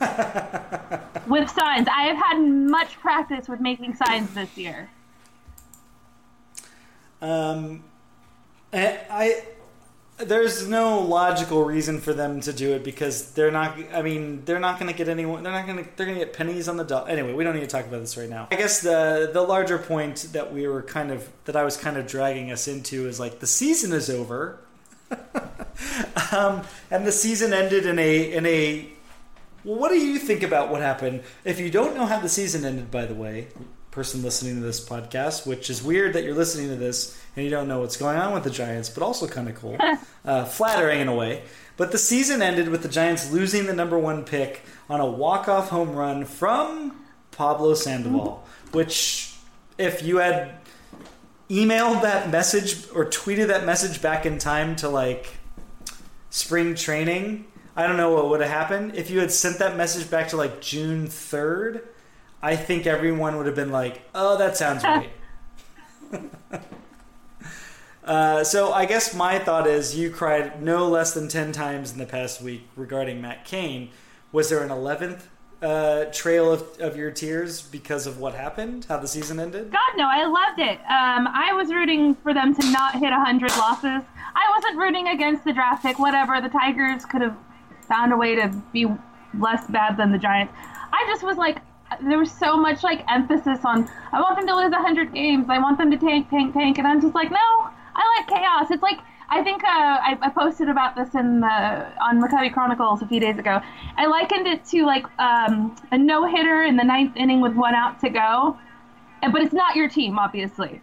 with 1.26 1.48
signs. 1.48 1.88
I 1.88 2.02
have 2.02 2.16
had 2.16 2.40
much 2.42 3.00
practice 3.00 3.48
with 3.48 3.60
making 3.60 3.94
signs 3.94 4.34
this 4.34 4.54
year. 4.56 4.90
Um, 7.22 7.84
I 8.74 9.44
there's 10.24 10.66
no 10.66 11.00
logical 11.00 11.64
reason 11.64 12.00
for 12.00 12.12
them 12.12 12.40
to 12.42 12.52
do 12.52 12.72
it 12.74 12.84
because 12.84 13.32
they're 13.32 13.50
not. 13.50 13.78
I 13.92 14.02
mean, 14.02 14.44
they're 14.44 14.60
not 14.60 14.78
going 14.78 14.90
to 14.90 14.96
get 14.96 15.08
anyone. 15.08 15.42
They're 15.42 15.52
not 15.52 15.66
going 15.66 15.84
to. 15.84 15.90
They're 15.96 16.06
going 16.06 16.18
to 16.18 16.24
get 16.24 16.34
pennies 16.34 16.68
on 16.68 16.76
the 16.76 16.84
dollar. 16.84 17.08
Anyway, 17.08 17.32
we 17.32 17.44
don't 17.44 17.54
need 17.54 17.60
to 17.60 17.66
talk 17.66 17.86
about 17.86 18.00
this 18.00 18.16
right 18.16 18.28
now. 18.28 18.48
I 18.50 18.56
guess 18.56 18.80
the 18.80 19.30
the 19.32 19.42
larger 19.42 19.78
point 19.78 20.28
that 20.32 20.52
we 20.52 20.66
were 20.66 20.82
kind 20.82 21.10
of 21.10 21.28
that 21.44 21.56
I 21.56 21.64
was 21.64 21.76
kind 21.76 21.96
of 21.96 22.06
dragging 22.06 22.50
us 22.50 22.68
into 22.68 23.06
is 23.06 23.18
like 23.20 23.40
the 23.40 23.46
season 23.46 23.92
is 23.92 24.10
over, 24.10 24.60
um, 26.32 26.62
and 26.90 27.06
the 27.06 27.12
season 27.12 27.52
ended 27.52 27.86
in 27.86 27.98
a 27.98 28.32
in 28.32 28.46
a. 28.46 28.88
Well, 29.64 29.78
what 29.78 29.90
do 29.90 29.98
you 29.98 30.18
think 30.18 30.42
about 30.42 30.70
what 30.70 30.80
happened? 30.80 31.22
If 31.44 31.60
you 31.60 31.70
don't 31.70 31.94
know 31.94 32.06
how 32.06 32.18
the 32.18 32.30
season 32.30 32.64
ended, 32.64 32.90
by 32.90 33.04
the 33.04 33.14
way, 33.14 33.48
person 33.90 34.22
listening 34.22 34.54
to 34.56 34.60
this 34.60 34.86
podcast, 34.86 35.46
which 35.46 35.68
is 35.68 35.82
weird 35.82 36.12
that 36.12 36.22
you're 36.22 36.34
listening 36.34 36.68
to 36.68 36.76
this 36.76 37.20
and 37.34 37.44
you 37.44 37.50
don't 37.50 37.66
know 37.66 37.80
what's 37.80 37.96
going 37.96 38.16
on 38.16 38.32
with 38.32 38.44
the 38.44 38.50
Giants, 38.50 38.88
but 38.88 39.02
also 39.02 39.26
kind 39.26 39.48
of 39.48 39.56
cool, 39.56 39.76
uh, 40.24 40.44
flattering 40.44 41.00
in 41.00 41.08
a 41.08 41.14
way. 41.14 41.42
But 41.76 41.92
the 41.92 41.98
season 41.98 42.42
ended 42.42 42.68
with 42.68 42.82
the 42.82 42.88
Giants 42.88 43.32
losing 43.32 43.66
the 43.66 43.72
number 43.72 43.98
one 43.98 44.24
pick 44.24 44.62
on 44.88 45.00
a 45.00 45.06
walk-off 45.06 45.70
home 45.70 45.92
run 45.92 46.24
from 46.24 47.04
Pablo 47.30 47.74
Sandoval, 47.74 48.44
which, 48.72 49.34
if 49.78 50.02
you 50.02 50.18
had 50.18 50.52
emailed 51.48 52.02
that 52.02 52.30
message 52.30 52.86
or 52.94 53.06
tweeted 53.06 53.48
that 53.48 53.64
message 53.64 54.00
back 54.00 54.24
in 54.24 54.38
time 54.38 54.76
to 54.76 54.88
like 54.88 55.34
spring 56.28 56.74
training, 56.74 57.46
I 57.74 57.86
don't 57.86 57.96
know 57.96 58.12
what 58.12 58.28
would 58.28 58.40
have 58.40 58.50
happened. 58.50 58.94
If 58.94 59.10
you 59.10 59.20
had 59.20 59.32
sent 59.32 59.58
that 59.58 59.76
message 59.76 60.10
back 60.10 60.28
to 60.28 60.36
like 60.36 60.60
June 60.60 61.08
3rd, 61.08 61.82
I 62.42 62.56
think 62.56 62.86
everyone 62.86 63.36
would 63.36 63.46
have 63.46 63.54
been 63.54 63.72
like, 63.72 64.02
"Oh, 64.14 64.36
that 64.38 64.56
sounds 64.56 64.82
right." 64.84 65.10
uh, 68.04 68.44
so 68.44 68.72
I 68.72 68.86
guess 68.86 69.14
my 69.14 69.38
thought 69.38 69.66
is 69.66 69.96
you 69.96 70.10
cried 70.10 70.62
no 70.62 70.88
less 70.88 71.14
than 71.14 71.28
ten 71.28 71.52
times 71.52 71.92
in 71.92 71.98
the 71.98 72.06
past 72.06 72.40
week 72.40 72.66
regarding 72.76 73.20
Matt 73.20 73.44
Cain. 73.44 73.90
Was 74.32 74.48
there 74.48 74.62
an 74.62 74.70
eleventh 74.70 75.28
uh, 75.62 76.06
trail 76.06 76.52
of, 76.52 76.80
of 76.80 76.96
your 76.96 77.10
tears 77.10 77.62
because 77.62 78.06
of 78.06 78.18
what 78.18 78.34
happened, 78.34 78.86
how 78.88 78.96
the 78.96 79.08
season 79.08 79.38
ended? 79.38 79.70
God, 79.70 79.96
no, 79.96 80.08
I 80.08 80.24
loved 80.24 80.58
it. 80.58 80.78
Um, 80.80 81.28
I 81.28 81.52
was 81.52 81.68
rooting 81.68 82.14
for 82.14 82.32
them 82.32 82.54
to 82.54 82.70
not 82.70 82.94
hit 82.94 83.10
100 83.10 83.50
losses. 83.58 84.02
I 84.34 84.52
wasn't 84.56 84.78
rooting 84.78 85.08
against 85.08 85.44
the 85.44 85.52
draft 85.52 85.82
pick, 85.82 85.98
whatever. 85.98 86.40
The 86.40 86.48
Tigers 86.48 87.04
could 87.04 87.20
have 87.20 87.36
found 87.82 88.12
a 88.12 88.16
way 88.16 88.34
to 88.36 88.48
be 88.72 88.86
less 89.38 89.66
bad 89.68 89.96
than 89.96 90.12
the 90.12 90.18
Giants. 90.18 90.52
I 90.92 91.04
just 91.08 91.22
was 91.22 91.36
like, 91.36 91.58
there 92.02 92.18
was 92.18 92.30
so 92.30 92.56
much 92.56 92.82
like 92.82 93.04
emphasis 93.08 93.60
on 93.64 93.88
I 94.12 94.20
want 94.20 94.36
them 94.36 94.46
to 94.46 94.56
lose 94.56 94.70
100 94.70 95.12
games. 95.12 95.46
I 95.48 95.58
want 95.58 95.78
them 95.78 95.90
to 95.90 95.96
tank, 95.96 96.30
tank, 96.30 96.54
tank, 96.54 96.78
and 96.78 96.86
I'm 96.86 97.00
just 97.00 97.14
like, 97.14 97.30
no, 97.30 97.38
I 97.38 98.18
like 98.18 98.28
chaos. 98.28 98.70
It's 98.70 98.82
like 98.82 99.00
I 99.32 99.44
think 99.44 99.62
uh, 99.62 99.68
I, 99.68 100.18
I, 100.22 100.30
posted 100.30 100.68
about 100.68 100.96
this 100.96 101.14
in 101.14 101.40
the 101.40 101.46
on 101.46 102.20
McCovey 102.20 102.52
Chronicles 102.52 103.00
a 103.00 103.06
few 103.06 103.20
days 103.20 103.38
ago. 103.38 103.60
I 103.96 104.06
likened 104.06 104.48
it 104.48 104.64
to 104.66 104.84
like 104.84 105.06
um, 105.20 105.76
a 105.92 105.98
no 105.98 106.26
hitter 106.26 106.64
in 106.64 106.76
the 106.76 106.82
ninth 106.82 107.16
inning 107.16 107.40
with 107.40 107.54
one 107.54 107.76
out 107.76 108.00
to 108.00 108.10
go, 108.10 108.58
but 109.22 109.40
it's 109.40 109.52
not 109.52 109.76
your 109.76 109.88
team, 109.88 110.18
obviously. 110.18 110.80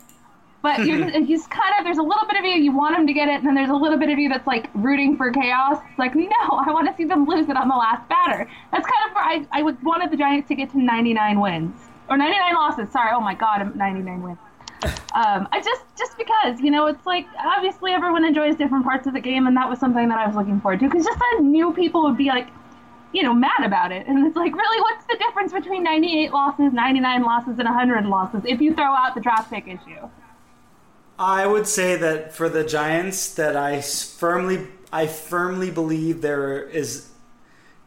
But 0.68 0.86
just 1.28 1.50
kind 1.50 1.74
of 1.80 1.86
there's 1.86 1.98
a 1.98 2.04
little 2.04 2.28
bit 2.28 2.38
of 2.38 2.44
you 2.44 2.56
you 2.62 2.76
want 2.76 2.98
them 2.98 3.08
to 3.08 3.14
get 3.14 3.30
it, 3.30 3.36
and 3.36 3.46
then 3.48 3.56
there's 3.56 3.70
a 3.70 3.74
little 3.74 3.98
bit 3.98 4.10
of 4.10 4.20
you 4.20 4.28
that's 4.28 4.46
like 4.46 4.70
rooting 4.74 5.16
for 5.16 5.32
chaos. 5.32 5.80
It's 5.90 5.98
like 5.98 6.14
no, 6.14 6.28
I 6.52 6.74
want 6.74 6.90
to 6.90 6.98
see 6.98 7.06
them 7.06 7.26
lose 7.26 7.48
it 7.48 7.56
on 7.56 7.70
the 7.70 7.76
last 7.76 8.08
batter. 8.10 8.50
That's 8.74 8.86
kind 8.86 9.10
of 9.10 9.16
where 9.16 9.24
I 9.24 9.46
I 9.54 9.62
wanted 9.62 10.12
the 10.12 10.18
Giants 10.18 10.50
to 10.50 10.56
get 10.56 10.70
to 10.72 10.78
99 10.78 11.40
wins 11.40 11.80
or 12.10 12.18
99 12.18 12.54
losses. 12.56 12.92
Sorry, 12.92 13.12
oh 13.14 13.22
my 13.22 13.34
God, 13.34 13.78
99 13.78 14.22
wins. 14.22 14.38
Um, 15.16 15.48
I 15.54 15.62
just 15.64 15.84
just 15.98 16.18
because 16.18 16.60
you 16.60 16.70
know 16.70 16.88
it's 16.88 17.06
like 17.06 17.28
obviously 17.40 17.94
everyone 17.94 18.26
enjoys 18.26 18.58
different 18.58 18.84
parts 18.84 19.08
of 19.08 19.14
the 19.14 19.22
game, 19.22 19.48
and 19.48 19.56
that 19.56 19.70
was 19.70 19.80
something 19.80 20.10
that 20.10 20.20
I 20.20 20.28
was 20.28 20.36
looking 20.36 20.60
forward 20.60 20.82
to 20.82 20.90
because 20.90 21.06
just 21.06 21.20
then 21.32 21.50
new 21.50 21.72
people 21.72 22.04
would 22.04 22.18
be 22.18 22.28
like 22.28 22.50
you 23.14 23.24
know, 23.24 23.34
mad 23.34 23.64
about 23.64 23.94
it. 23.94 24.06
And 24.06 24.28
it's 24.28 24.36
like, 24.36 24.54
really, 24.54 24.82
what's 24.82 25.06
the 25.06 25.18
difference 25.18 25.54
between 25.54 25.82
98 25.82 26.30
losses, 26.34 26.74
99 26.74 27.24
losses, 27.24 27.58
and 27.58 27.66
100 27.66 28.06
losses 28.06 28.42
if 28.46 28.60
you 28.60 28.76
throw 28.76 28.94
out 28.94 29.16
the 29.16 29.22
draft 29.22 29.50
pick 29.50 29.66
issue? 29.66 30.10
I 31.20 31.48
would 31.48 31.68
say 31.68 31.96
that 31.96 32.34
for 32.34 32.48
the 32.48 32.64
Giants, 32.64 33.34
that 33.36 33.56
I 33.56 33.82
firmly, 33.82 34.68
I 34.92 35.08
firmly 35.08 35.72
believe 35.72 36.22
there 36.22 36.62
is 36.62 37.10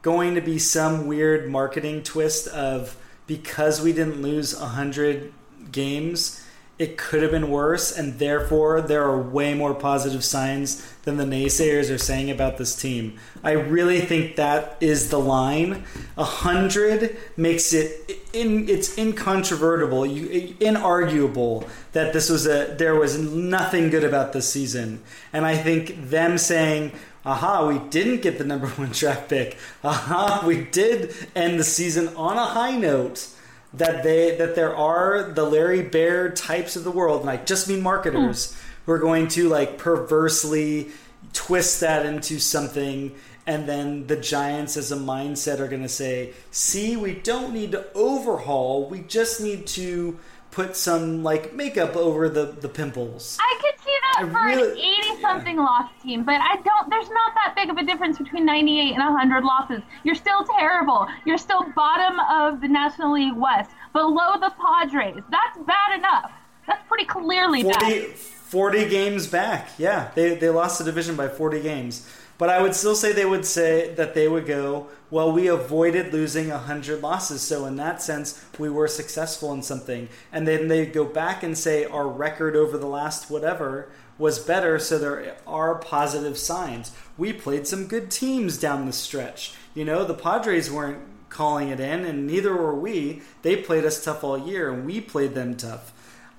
going 0.02 0.34
to 0.34 0.40
be 0.40 0.58
some 0.58 1.06
weird 1.06 1.48
marketing 1.48 2.02
twist 2.02 2.48
of 2.48 2.96
because 3.26 3.80
we 3.80 3.92
didn't 3.92 4.20
lose 4.20 4.58
hundred 4.58 5.32
games, 5.70 6.39
it 6.80 6.96
could 6.96 7.20
have 7.20 7.30
been 7.30 7.50
worse, 7.50 7.94
and 7.94 8.18
therefore 8.18 8.80
there 8.80 9.04
are 9.04 9.20
way 9.20 9.52
more 9.52 9.74
positive 9.74 10.24
signs 10.24 10.82
than 11.02 11.18
the 11.18 11.24
naysayers 11.24 11.94
are 11.94 11.98
saying 11.98 12.30
about 12.30 12.56
this 12.56 12.74
team. 12.74 13.18
I 13.44 13.50
really 13.50 14.00
think 14.00 14.36
that 14.36 14.78
is 14.80 15.10
the 15.10 15.18
line. 15.18 15.84
A 16.16 16.24
hundred 16.24 17.18
makes 17.36 17.74
it 17.74 18.18
in 18.32 18.66
it's 18.66 18.96
incontrovertible, 18.96 20.06
you, 20.06 20.54
inarguable 20.54 21.68
that 21.92 22.14
this 22.14 22.30
was 22.30 22.46
a 22.46 22.74
there 22.78 22.94
was 22.94 23.18
nothing 23.18 23.90
good 23.90 24.02
about 24.02 24.32
this 24.32 24.50
season, 24.50 25.02
and 25.34 25.44
I 25.44 25.58
think 25.58 26.08
them 26.08 26.38
saying. 26.38 26.92
Aha, 27.22 27.68
we 27.68 27.78
didn't 27.90 28.22
get 28.22 28.38
the 28.38 28.44
number 28.44 28.66
one 28.80 28.92
draft 28.92 29.28
pick. 29.28 29.58
Aha, 29.84 30.42
we 30.46 30.64
did 30.64 31.14
end 31.36 31.60
the 31.60 31.64
season 31.64 32.08
on 32.16 32.38
a 32.38 32.46
high 32.46 32.78
note 32.78 33.28
that 33.74 34.02
they 34.02 34.36
that 34.36 34.54
there 34.54 34.74
are 34.74 35.22
the 35.22 35.44
Larry 35.44 35.82
Baer 35.82 36.30
types 36.30 36.76
of 36.76 36.84
the 36.84 36.90
world, 36.90 37.20
and 37.20 37.30
I 37.30 37.36
just 37.36 37.68
mean 37.68 37.82
marketers, 37.82 38.52
mm. 38.52 38.56
who 38.86 38.92
are 38.92 38.98
going 38.98 39.28
to 39.28 39.48
like 39.48 39.78
perversely 39.78 40.90
twist 41.32 41.80
that 41.80 42.06
into 42.06 42.38
something 42.38 43.14
and 43.46 43.68
then 43.68 44.06
the 44.06 44.16
giants 44.16 44.76
as 44.76 44.92
a 44.92 44.96
mindset 44.96 45.60
are 45.60 45.68
going 45.68 45.82
to 45.82 45.88
say 45.88 46.32
see 46.50 46.96
we 46.96 47.14
don't 47.14 47.52
need 47.52 47.72
to 47.72 47.86
overhaul 47.94 48.88
we 48.88 49.00
just 49.00 49.40
need 49.40 49.66
to 49.66 50.18
put 50.50 50.76
some 50.76 51.22
like 51.22 51.54
makeup 51.54 51.96
over 51.96 52.28
the 52.28 52.46
the 52.46 52.68
pimples. 52.68 53.38
I 53.40 53.58
could 53.60 53.84
see 53.84 53.96
that 54.02 54.24
I 54.24 54.28
for 54.28 54.46
really, 54.46 54.72
an 54.72 55.14
80 55.16 55.20
something 55.22 55.56
yeah. 55.56 55.62
loss 55.62 55.90
team 56.02 56.24
but 56.24 56.40
i 56.40 56.56
don't 56.56 56.90
there's 56.90 57.08
not 57.08 57.34
that 57.34 57.54
big 57.56 57.70
of 57.70 57.76
a 57.76 57.84
difference 57.84 58.18
between 58.18 58.44
98 58.44 58.94
and 58.94 58.98
100 58.98 59.44
losses. 59.44 59.82
You're 60.04 60.14
still 60.14 60.44
terrible. 60.58 61.06
You're 61.24 61.38
still 61.38 61.64
bottom 61.74 62.18
of 62.20 62.60
the 62.60 62.68
national 62.68 63.12
league 63.12 63.36
west 63.36 63.70
below 63.92 64.38
the 64.40 64.52
padres. 64.60 65.22
That's 65.30 65.58
bad 65.66 65.98
enough. 65.98 66.32
That's 66.66 66.86
pretty 66.88 67.04
clearly 67.04 67.62
40, 67.62 67.78
bad. 67.78 68.10
40 68.16 68.88
games 68.88 69.26
back. 69.26 69.70
Yeah 69.78 70.10
they, 70.14 70.34
they 70.34 70.50
lost 70.50 70.78
the 70.78 70.84
division 70.84 71.16
by 71.16 71.28
40 71.28 71.62
games 71.62 72.06
but 72.40 72.48
I 72.48 72.62
would 72.62 72.74
still 72.74 72.94
say 72.94 73.12
they 73.12 73.26
would 73.26 73.44
say 73.44 73.92
that 73.96 74.14
they 74.14 74.26
would 74.26 74.46
go, 74.46 74.88
well, 75.10 75.30
we 75.30 75.46
avoided 75.46 76.10
losing 76.10 76.48
100 76.48 77.02
losses. 77.02 77.42
So, 77.42 77.66
in 77.66 77.76
that 77.76 78.00
sense, 78.00 78.42
we 78.58 78.70
were 78.70 78.88
successful 78.88 79.52
in 79.52 79.62
something. 79.62 80.08
And 80.32 80.48
then 80.48 80.68
they 80.68 80.86
go 80.86 81.04
back 81.04 81.42
and 81.42 81.56
say 81.56 81.84
our 81.84 82.08
record 82.08 82.56
over 82.56 82.78
the 82.78 82.86
last 82.86 83.30
whatever 83.30 83.90
was 84.16 84.38
better. 84.38 84.78
So, 84.78 84.98
there 84.98 85.36
are 85.46 85.74
positive 85.74 86.38
signs. 86.38 86.92
We 87.18 87.34
played 87.34 87.66
some 87.66 87.86
good 87.86 88.10
teams 88.10 88.56
down 88.56 88.86
the 88.86 88.94
stretch. 88.94 89.52
You 89.74 89.84
know, 89.84 90.06
the 90.06 90.14
Padres 90.14 90.70
weren't 90.70 91.02
calling 91.28 91.68
it 91.68 91.78
in, 91.78 92.06
and 92.06 92.26
neither 92.26 92.56
were 92.56 92.74
we. 92.74 93.20
They 93.42 93.56
played 93.56 93.84
us 93.84 94.02
tough 94.02 94.24
all 94.24 94.38
year, 94.38 94.72
and 94.72 94.86
we 94.86 95.02
played 95.02 95.34
them 95.34 95.58
tough. 95.58 95.92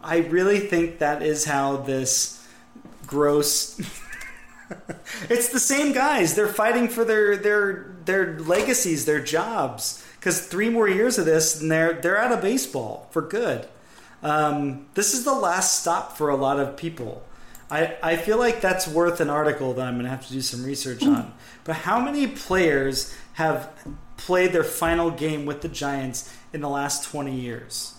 I 0.03 0.17
really 0.17 0.61
think 0.61 0.97
that 0.97 1.21
is 1.21 1.45
how 1.45 1.77
this 1.77 2.43
gross 3.05 3.79
it's 5.29 5.49
the 5.49 5.59
same 5.59 5.91
guys. 5.91 6.35
They're 6.35 6.47
fighting 6.47 6.87
for 6.87 7.03
their 7.05 7.37
their 7.37 7.95
their 8.05 8.39
legacies, 8.39 9.05
their 9.05 9.21
jobs. 9.21 10.05
Because 10.19 10.45
three 10.45 10.69
more 10.69 10.87
years 10.87 11.17
of 11.17 11.25
this, 11.25 11.59
and 11.59 11.71
they're 11.71 11.93
they're 11.93 12.17
out 12.17 12.31
of 12.31 12.41
baseball 12.41 13.07
for 13.11 13.21
good. 13.21 13.67
Um, 14.23 14.85
this 14.93 15.13
is 15.13 15.25
the 15.25 15.33
last 15.33 15.81
stop 15.81 16.15
for 16.15 16.29
a 16.29 16.35
lot 16.35 16.59
of 16.59 16.77
people. 16.77 17.23
I, 17.71 17.95
I 18.03 18.17
feel 18.17 18.37
like 18.37 18.59
that's 18.59 18.87
worth 18.87 19.21
an 19.21 19.29
article 19.29 19.73
that 19.73 19.87
I'm 19.87 19.93
going 19.93 20.03
to 20.03 20.09
have 20.09 20.27
to 20.27 20.33
do 20.33 20.41
some 20.41 20.63
research 20.63 21.03
on. 21.03 21.33
But 21.63 21.75
how 21.75 21.99
many 21.99 22.25
players 22.25 23.15
have 23.33 23.71
played 24.17 24.51
their 24.51 24.63
final 24.63 25.11
game 25.11 25.45
with 25.45 25.61
the 25.61 25.67
Giants 25.67 26.35
in 26.51 26.61
the 26.61 26.69
last 26.69 27.03
20 27.03 27.39
years? 27.39 27.93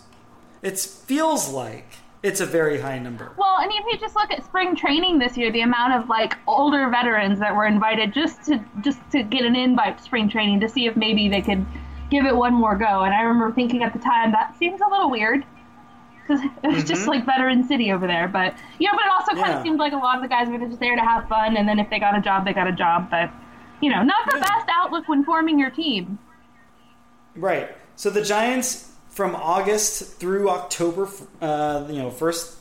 It 0.62 0.80
feels 0.80 1.48
like 1.48 1.86
it's 2.22 2.40
a 2.40 2.46
very 2.46 2.80
high 2.80 2.98
number. 2.98 3.32
Well, 3.36 3.58
and 3.58 3.70
if 3.72 3.84
you 3.90 3.98
just 3.98 4.14
look 4.14 4.30
at 4.30 4.44
spring 4.44 4.76
training 4.76 5.18
this 5.18 5.36
year, 5.36 5.50
the 5.50 5.62
amount 5.62 5.94
of 5.94 6.08
like 6.08 6.34
older 6.46 6.88
veterans 6.88 7.40
that 7.40 7.54
were 7.54 7.66
invited 7.66 8.14
just 8.14 8.44
to 8.46 8.64
just 8.80 8.98
to 9.10 9.22
get 9.22 9.44
an 9.44 9.56
invite 9.56 9.98
to 9.98 10.04
spring 10.04 10.28
training 10.28 10.60
to 10.60 10.68
see 10.68 10.86
if 10.86 10.96
maybe 10.96 11.28
they 11.28 11.42
could 11.42 11.66
give 12.10 12.24
it 12.24 12.34
one 12.34 12.54
more 12.54 12.76
go. 12.76 13.02
And 13.02 13.12
I 13.12 13.22
remember 13.22 13.52
thinking 13.54 13.82
at 13.82 13.92
the 13.92 13.98
time 13.98 14.32
that 14.32 14.56
seems 14.58 14.80
a 14.80 14.88
little 14.88 15.10
weird 15.10 15.44
because 16.22 16.44
it 16.44 16.66
was 16.68 16.76
mm-hmm. 16.78 16.86
just 16.86 17.08
like 17.08 17.26
veteran 17.26 17.66
city 17.66 17.90
over 17.90 18.06
there. 18.06 18.28
But 18.28 18.54
you 18.78 18.86
know, 18.86 18.92
but 18.96 19.04
it 19.04 19.10
also 19.10 19.32
kind 19.32 19.52
yeah. 19.52 19.56
of 19.58 19.62
seemed 19.64 19.78
like 19.78 19.92
a 19.92 19.96
lot 19.96 20.16
of 20.16 20.22
the 20.22 20.28
guys 20.28 20.48
were 20.48 20.58
just 20.58 20.78
there 20.78 20.94
to 20.94 21.02
have 21.02 21.28
fun, 21.28 21.56
and 21.56 21.68
then 21.68 21.78
if 21.78 21.90
they 21.90 21.98
got 21.98 22.16
a 22.16 22.20
job, 22.20 22.44
they 22.44 22.52
got 22.52 22.68
a 22.68 22.72
job. 22.72 23.10
But 23.10 23.30
you 23.80 23.90
know, 23.90 24.02
not 24.02 24.30
the 24.30 24.38
yeah. 24.38 24.44
best 24.44 24.68
outlook 24.70 25.08
when 25.08 25.24
forming 25.24 25.58
your 25.58 25.70
team. 25.70 26.18
Right. 27.34 27.74
So 27.96 28.10
the 28.10 28.22
Giants 28.22 28.91
from 29.12 29.36
August 29.36 30.14
through 30.18 30.48
October, 30.48 31.08
uh, 31.42 31.84
you 31.88 31.98
know, 31.98 32.10
first 32.10 32.56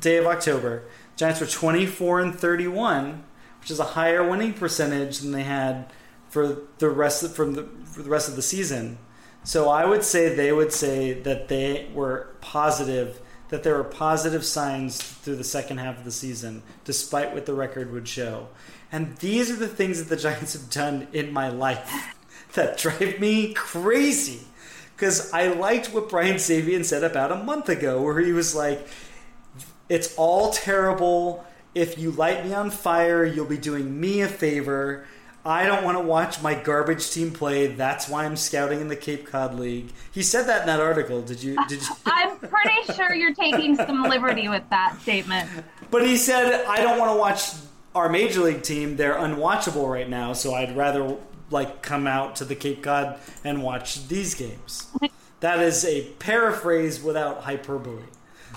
day 0.00 0.16
of 0.16 0.26
October, 0.26 0.82
Giants 1.16 1.40
were 1.40 1.46
24 1.46 2.20
and 2.20 2.34
31, 2.34 3.24
which 3.60 3.70
is 3.70 3.78
a 3.78 3.84
higher 3.84 4.28
winning 4.28 4.52
percentage 4.52 5.20
than 5.20 5.30
they 5.30 5.44
had 5.44 5.90
for 6.28 6.62
the 6.78 6.90
rest 6.90 7.22
of, 7.22 7.32
from 7.32 7.54
the, 7.54 7.68
for 7.84 8.02
the 8.02 8.10
rest 8.10 8.28
of 8.28 8.34
the 8.34 8.42
season. 8.42 8.98
So 9.44 9.68
I 9.68 9.86
would 9.86 10.02
say 10.02 10.34
they 10.34 10.52
would 10.52 10.72
say 10.72 11.12
that 11.22 11.48
they 11.48 11.88
were 11.94 12.28
positive 12.40 13.20
that 13.48 13.62
there 13.62 13.76
were 13.76 13.84
positive 13.84 14.44
signs 14.44 15.00
through 15.00 15.36
the 15.36 15.44
second 15.44 15.78
half 15.78 15.96
of 15.96 16.04
the 16.04 16.12
season, 16.12 16.62
despite 16.84 17.32
what 17.32 17.46
the 17.46 17.54
record 17.54 17.90
would 17.90 18.06
show. 18.06 18.48
And 18.92 19.16
these 19.18 19.50
are 19.50 19.56
the 19.56 19.68
things 19.68 19.98
that 19.98 20.14
the 20.14 20.20
Giants 20.22 20.52
have 20.52 20.68
done 20.68 21.08
in 21.14 21.32
my 21.32 21.48
life 21.48 22.14
that 22.52 22.76
drive 22.76 23.18
me 23.18 23.54
crazy 23.54 24.47
because 24.98 25.32
I 25.32 25.46
liked 25.46 25.94
what 25.94 26.08
Brian 26.08 26.36
Sabean 26.36 26.84
said 26.84 27.04
about 27.04 27.30
a 27.30 27.36
month 27.36 27.68
ago, 27.68 28.02
where 28.02 28.18
he 28.18 28.32
was 28.32 28.54
like, 28.54 28.84
"It's 29.88 30.12
all 30.16 30.50
terrible. 30.50 31.46
If 31.72 31.98
you 31.98 32.10
light 32.10 32.44
me 32.44 32.52
on 32.52 32.70
fire, 32.70 33.24
you'll 33.24 33.46
be 33.46 33.58
doing 33.58 34.00
me 34.00 34.22
a 34.22 34.28
favor." 34.28 35.06
I 35.44 35.66
don't 35.66 35.84
want 35.84 35.96
to 35.96 36.04
watch 36.04 36.42
my 36.42 36.54
garbage 36.54 37.10
team 37.10 37.30
play. 37.30 37.68
That's 37.68 38.08
why 38.08 38.24
I'm 38.24 38.36
scouting 38.36 38.80
in 38.80 38.88
the 38.88 38.96
Cape 38.96 39.26
Cod 39.26 39.54
League. 39.54 39.92
He 40.12 40.22
said 40.22 40.42
that 40.48 40.62
in 40.62 40.66
that 40.66 40.80
article. 40.80 41.22
Did 41.22 41.42
you? 41.42 41.56
Did 41.68 41.80
you? 41.80 41.88
I'm 42.06 42.36
pretty 42.38 42.92
sure 42.92 43.14
you're 43.14 43.34
taking 43.34 43.76
some 43.76 44.02
liberty 44.02 44.48
with 44.48 44.68
that 44.70 45.00
statement. 45.00 45.48
But 45.90 46.04
he 46.04 46.16
said, 46.16 46.66
I 46.66 46.82
don't 46.82 46.98
want 46.98 47.12
to 47.12 47.16
watch 47.16 47.52
our 47.94 48.08
major 48.08 48.40
league 48.40 48.62
team. 48.62 48.96
They're 48.96 49.14
unwatchable 49.14 49.88
right 49.88 50.08
now, 50.08 50.32
so 50.32 50.54
I'd 50.54 50.76
rather 50.76 51.16
like 51.50 51.82
come 51.82 52.06
out 52.06 52.36
to 52.36 52.44
the 52.44 52.54
Cape 52.54 52.82
Cod 52.82 53.18
and 53.44 53.62
watch 53.62 54.08
these 54.08 54.34
games. 54.34 54.86
That 55.40 55.60
is 55.60 55.84
a 55.84 56.02
paraphrase 56.18 57.00
without 57.02 57.42
hyperbole. 57.42 58.02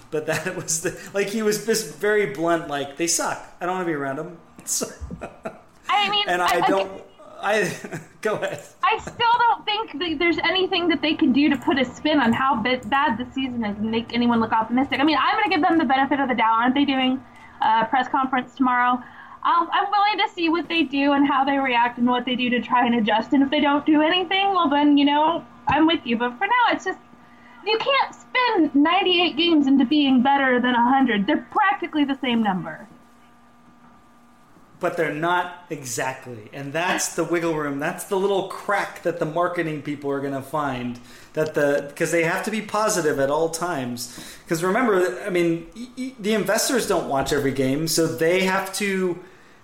But 0.09 0.25
that 0.27 0.55
was 0.61 0.81
the 0.81 0.99
like 1.13 1.27
he 1.27 1.41
was 1.41 1.65
just 1.65 1.95
very 1.95 2.27
blunt. 2.27 2.67
Like 2.67 2.97
they 2.97 3.07
suck. 3.07 3.45
I 3.59 3.65
don't 3.65 3.75
want 3.75 3.85
to 3.85 3.91
be 3.91 3.95
around 3.95 4.17
them. 4.17 4.37
I 5.89 6.09
mean, 6.09 6.25
and 6.27 6.41
I, 6.41 6.61
I 6.61 6.67
don't. 6.67 7.03
I 7.41 7.99
go 8.21 8.35
ahead. 8.35 8.63
I 8.83 8.99
still 8.99 9.15
don't 9.15 9.65
think 9.65 9.93
that 9.99 10.15
there's 10.19 10.37
anything 10.39 10.87
that 10.89 11.01
they 11.01 11.15
can 11.15 11.33
do 11.33 11.49
to 11.49 11.57
put 11.57 11.79
a 11.79 11.85
spin 11.85 12.19
on 12.19 12.33
how 12.33 12.61
bad 12.61 13.17
the 13.17 13.27
season 13.33 13.63
is 13.65 13.77
and 13.77 13.89
make 13.89 14.13
anyone 14.13 14.39
look 14.39 14.51
optimistic. 14.51 14.99
I 14.99 15.03
mean, 15.03 15.17
I'm 15.19 15.37
going 15.37 15.49
to 15.49 15.49
give 15.49 15.61
them 15.61 15.77
the 15.77 15.85
benefit 15.85 16.19
of 16.19 16.29
the 16.29 16.35
doubt. 16.35 16.59
Aren't 16.59 16.75
they 16.75 16.85
doing 16.85 17.23
a 17.61 17.85
press 17.85 18.07
conference 18.09 18.53
tomorrow? 18.55 19.01
Um, 19.43 19.69
I'm 19.73 19.89
willing 19.89 20.27
to 20.27 20.33
see 20.33 20.49
what 20.49 20.69
they 20.69 20.83
do 20.83 21.13
and 21.13 21.27
how 21.27 21.43
they 21.43 21.57
react 21.57 21.97
and 21.97 22.07
what 22.07 22.25
they 22.25 22.35
do 22.35 22.49
to 22.51 22.61
try 22.61 22.85
and 22.85 22.93
adjust. 22.95 23.33
And 23.33 23.41
if 23.41 23.49
they 23.49 23.59
don't 23.59 23.85
do 23.85 24.01
anything, 24.01 24.53
well, 24.53 24.69
then, 24.69 24.97
you 24.97 25.05
know, 25.05 25.43
I'm 25.67 25.87
with 25.87 26.01
you. 26.05 26.15
But 26.15 26.37
for 26.37 26.45
now, 26.45 26.73
it's 26.73 26.85
just, 26.85 26.99
you 27.65 27.79
can't 27.79 28.15
spin 28.15 28.71
98 28.75 29.35
games 29.35 29.65
into 29.65 29.83
being 29.83 30.21
better 30.21 30.61
than 30.61 30.73
100. 30.73 31.25
They're 31.25 31.47
practically 31.49 32.05
the 32.05 32.19
same 32.21 32.43
number. 32.43 32.87
But 34.79 34.95
they're 34.95 35.13
not 35.13 35.65
exactly. 35.71 36.49
And 36.53 36.71
that's 36.71 37.15
the 37.15 37.23
wiggle 37.23 37.55
room. 37.55 37.79
That's 37.79 38.05
the 38.05 38.17
little 38.17 38.47
crack 38.47 39.01
that 39.03 39.19
the 39.19 39.25
marketing 39.25 39.81
people 39.81 40.11
are 40.11 40.19
going 40.19 40.33
to 40.33 40.41
find. 40.41 40.99
That 41.33 41.53
the 41.53 41.85
because 41.87 42.11
they 42.11 42.23
have 42.23 42.43
to 42.45 42.51
be 42.51 42.61
positive 42.61 43.19
at 43.19 43.29
all 43.29 43.49
times. 43.49 44.19
Because 44.43 44.63
remember, 44.63 45.21
I 45.23 45.29
mean, 45.29 45.67
the 46.19 46.33
investors 46.33 46.87
don't 46.87 47.07
watch 47.07 47.31
every 47.31 47.51
game, 47.51 47.87
so 47.87 48.07
they 48.07 48.43
have 48.43 48.73
to 48.75 49.19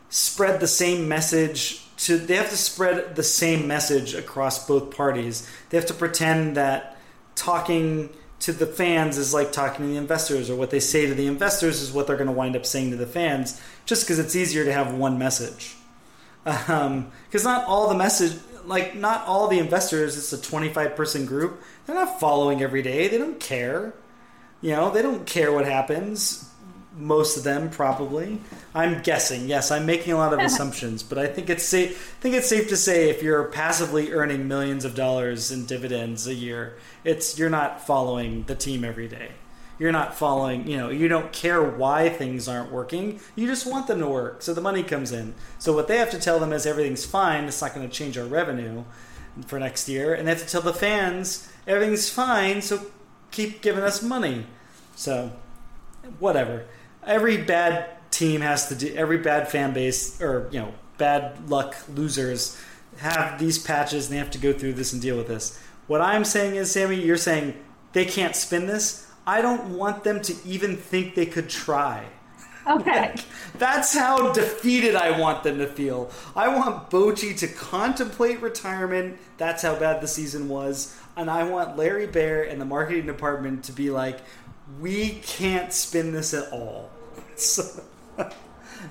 spread 0.10 0.60
the 0.60 0.68
same 0.68 1.08
message 1.08 1.84
to 1.97 2.18
they 2.18 2.36
have 2.36 2.49
to 2.49 2.58
spread 2.58 3.16
the 3.16 3.24
same 3.24 3.68
message 3.68 4.14
across 4.14 4.68
both 4.68 4.95
parties. 4.95 5.49
They 5.70 5.78
have 5.78 5.88
to 5.88 5.93
pretend 5.93 6.58
that 6.58 6.97
talking 7.36 8.10
to 8.39 8.51
the 8.51 8.68
fans 8.68 9.18
is 9.18 9.34
like 9.34 9.51
talking 9.51 9.86
to 9.86 9.91
the 9.91 9.97
investors, 9.97 10.49
or 10.49 10.55
what 10.55 10.70
they 10.70 10.80
say 10.80 11.08
to 11.08 11.16
the 11.16 11.26
investors 11.26 11.82
is 11.82 11.91
what 11.91 12.08
they're 12.08 12.18
going 12.18 12.28
to 12.28 12.34
wind 12.34 12.55
up 12.55 12.66
saying 12.66 12.91
to 12.91 12.97
the 12.97 13.08
fans, 13.08 13.60
just 13.86 14.05
because 14.05 14.20
it's 14.20 14.36
easier 14.36 14.64
to 14.64 14.72
have 14.72 14.93
one 14.93 15.18
message. 15.18 15.76
Because 16.43 16.70
um, 16.70 17.12
not 17.43 17.66
all 17.66 17.89
the 17.89 17.95
message, 17.95 18.39
like 18.66 18.95
not 18.95 19.26
all 19.26 19.47
the 19.47 19.58
investors, 19.58 20.18
it's 20.18 20.32
a 20.32 20.41
25 20.41 20.95
person 20.95 21.26
group. 21.26 21.62
They're 21.86 21.95
not 21.95 22.20
following 22.20 22.62
every 22.62 22.84
day. 22.84 23.08
They 23.08 23.18
don't 23.18 23.39
care. 23.39 23.93
You 24.62 24.72
know, 24.72 24.91
they 24.91 25.01
don't 25.01 25.26
care 25.26 25.51
what 25.51 25.66
happens 25.66 26.47
most 26.98 27.38
of 27.38 27.43
them 27.43 27.70
probably. 27.70 28.39
I'm 28.74 29.02
guessing. 29.02 29.48
Yes, 29.48 29.72
I'm 29.72 29.86
making 29.86 30.14
a 30.14 30.18
lot 30.18 30.34
of 30.34 30.39
assumptions, 30.45 31.04
but 31.04 31.18
I 31.18 31.28
think 31.28 31.50
it's 31.50 31.64
safe. 31.64 32.16
I 32.18 32.22
think 32.22 32.36
it's 32.36 32.50
safe 32.50 32.70
to 32.70 32.78
say 32.78 33.10
if 33.10 33.22
you're 33.22 33.45
passively 33.45 34.12
earning 34.12 34.48
millions 34.48 34.86
of 34.86 34.95
dollars 34.95 35.52
in 35.52 35.66
dividends 35.66 36.28
a 36.28 36.34
year, 36.34 36.78
it's 37.04 37.38
you're 37.38 37.50
not 37.50 37.86
following 37.86 38.43
the 38.43 38.56
team 38.56 38.84
every 38.84 39.08
day. 39.08 39.32
You're 39.80 39.91
not 39.91 40.16
following. 40.16 40.68
You 40.68 40.78
know, 40.78 40.89
you 40.89 41.08
don't 41.08 41.32
care 41.32 41.62
why 41.62 42.10
things 42.10 42.48
aren't 42.48 42.72
working. 42.72 43.20
You 43.36 43.45
just 43.48 43.70
want 43.70 43.88
them 43.88 44.00
to 44.00 44.08
work, 44.08 44.41
so 44.41 44.54
the 44.54 44.62
money 44.62 44.84
comes 44.84 45.12
in. 45.12 45.36
So 45.60 45.74
what 45.74 45.88
they 45.88 45.98
have 45.98 46.12
to 46.12 46.20
tell 46.20 46.39
them 46.39 46.52
is 46.52 46.66
everything's 46.66 47.06
fine. 47.06 47.45
It's 47.45 47.62
not 47.62 47.76
going 47.76 47.88
to 47.88 47.93
change 47.93 48.18
our 48.18 48.26
revenue 48.26 48.84
for 49.45 49.60
next 49.60 49.88
year, 49.88 50.16
and 50.16 50.28
they 50.28 50.32
have 50.32 50.41
to 50.41 50.48
tell 50.48 50.62
the 50.62 50.74
fans 50.74 51.48
everything's 51.68 52.10
fine. 52.10 52.62
So 52.62 52.88
keep 53.30 53.62
giving 53.62 53.84
us 53.84 54.02
money. 54.02 54.48
So 54.95 55.32
whatever 56.20 56.66
every 57.08 57.38
bad 57.38 57.89
team 58.12 58.41
has 58.41 58.68
to 58.70 58.76
do 58.76 58.93
every 58.95 59.18
bad 59.18 59.49
fan 59.49 59.74
base 59.74 60.22
or 60.22 60.49
you 60.51 60.60
know 60.60 60.74
bad 60.97 61.49
luck 61.49 61.76
losers 61.93 62.60
have 62.97 63.39
these 63.39 63.60
patches 63.60 64.08
and 64.08 64.14
they 64.14 64.18
have 64.18 64.32
to 64.32 64.39
go 64.39 64.53
through 64.53 64.74
this 64.74 64.93
and 64.93 65.01
deal 65.01 65.18
with 65.18 65.28
this. 65.28 65.60
What 65.88 66.01
I'm 66.01 66.26
saying 66.26 66.55
is, 66.55 66.72
Sammy, 66.72 67.01
you're 67.01 67.18
saying 67.18 67.55
they 67.93 68.05
can't 68.05 68.36
spin 68.36 68.66
this. 68.66 69.08
I 69.26 69.41
don't 69.41 69.78
want 69.78 70.03
them 70.03 70.22
to 70.24 70.36
even 70.45 70.76
think 70.76 71.16
they 71.16 71.26
could 71.26 71.49
try. 71.49 72.05
Okay. 72.68 73.16
That's 73.58 73.93
how 73.93 74.32
defeated 74.34 74.95
I 74.95 75.18
want 75.18 75.43
them 75.43 75.58
to 75.60 75.68
feel. 75.68 76.12
I 76.36 76.47
want 76.49 76.89
Bochy 76.89 77.38
to 77.38 77.47
contemplate 77.47 78.41
retirement. 78.41 79.20
That's 79.38 79.64
how 79.64 79.76
bad 79.76 80.01
the 80.01 80.08
season 80.08 80.49
was. 80.49 80.99
And 81.16 81.30
I 81.30 81.43
want 81.43 81.78
Larry 81.78 82.08
Baer 82.08 82.43
and 82.43 82.60
the 82.60 82.66
marketing 82.66 83.05
department 83.05 83.64
to 83.66 83.72
be 83.72 83.89
like, 83.89 84.20
we 84.80 85.12
can't 85.24 85.72
spin 85.72 86.12
this 86.12 86.34
at 86.34 86.51
all. 86.51 86.89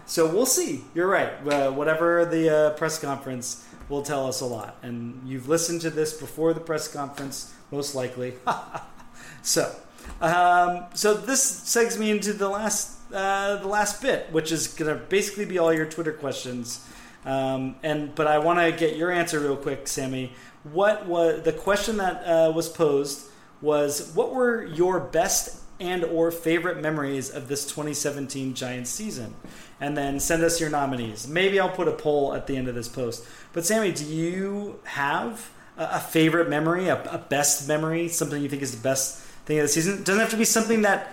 So, 0.04 0.26
we'll 0.32 0.46
see. 0.46 0.84
You're 0.94 1.08
right. 1.08 1.32
Uh, 1.46 1.70
whatever 1.70 2.24
the 2.24 2.54
uh, 2.54 2.70
press 2.70 2.98
conference 2.98 3.64
will 3.88 4.02
tell 4.02 4.26
us 4.26 4.40
a 4.40 4.44
lot. 4.44 4.76
And 4.82 5.20
you've 5.26 5.48
listened 5.48 5.80
to 5.82 5.90
this 5.90 6.12
before 6.12 6.52
the 6.54 6.60
press 6.60 6.88
conference, 6.88 7.54
most 7.70 7.94
likely. 7.94 8.34
so, 9.42 9.74
um, 10.20 10.86
so 10.94 11.14
this 11.14 11.44
segs 11.44 11.98
me 11.98 12.10
into 12.10 12.32
the 12.32 12.48
last 12.48 12.96
uh, 13.12 13.56
the 13.56 13.68
last 13.68 14.02
bit, 14.02 14.30
which 14.32 14.50
is 14.50 14.68
going 14.68 14.92
to 14.92 15.04
basically 15.04 15.44
be 15.44 15.58
all 15.58 15.72
your 15.72 15.86
Twitter 15.86 16.12
questions. 16.12 16.86
Um, 17.24 17.76
and 17.82 18.14
but 18.14 18.26
I 18.26 18.38
want 18.38 18.58
to 18.58 18.72
get 18.72 18.96
your 18.96 19.10
answer 19.10 19.40
real 19.40 19.56
quick, 19.56 19.88
Sammy. 19.88 20.32
What 20.64 21.06
was 21.06 21.42
the 21.42 21.52
question 21.52 21.98
that 21.98 22.22
uh, 22.24 22.52
was 22.52 22.68
posed? 22.68 23.28
Was 23.62 24.12
what 24.14 24.34
were 24.34 24.64
your 24.64 25.00
best 25.00 25.62
and 25.78 26.04
or 26.04 26.30
favorite 26.30 26.80
memories 26.80 27.30
of 27.30 27.48
this 27.48 27.64
2017 27.64 28.54
Giants 28.54 28.90
season. 28.90 29.34
And 29.80 29.96
then 29.96 30.20
send 30.20 30.42
us 30.42 30.60
your 30.60 30.70
nominees. 30.70 31.28
Maybe 31.28 31.60
I'll 31.60 31.68
put 31.68 31.88
a 31.88 31.92
poll 31.92 32.34
at 32.34 32.46
the 32.46 32.56
end 32.56 32.68
of 32.68 32.74
this 32.74 32.88
post. 32.88 33.26
But 33.52 33.66
Sammy, 33.66 33.92
do 33.92 34.04
you 34.04 34.80
have 34.84 35.50
a, 35.76 36.00
favorite 36.00 36.48
memory, 36.48 36.88
a, 36.88 37.02
a 37.04 37.18
best 37.18 37.68
memory, 37.68 38.08
something 38.08 38.42
you 38.42 38.48
think 38.48 38.62
is 38.62 38.74
the 38.74 38.82
best 38.82 39.18
thing 39.44 39.58
of 39.58 39.64
the 39.64 39.68
season? 39.68 39.98
It 39.98 40.04
doesn't 40.04 40.20
have 40.20 40.30
to 40.30 40.36
be 40.36 40.46
something 40.46 40.82
that 40.82 41.12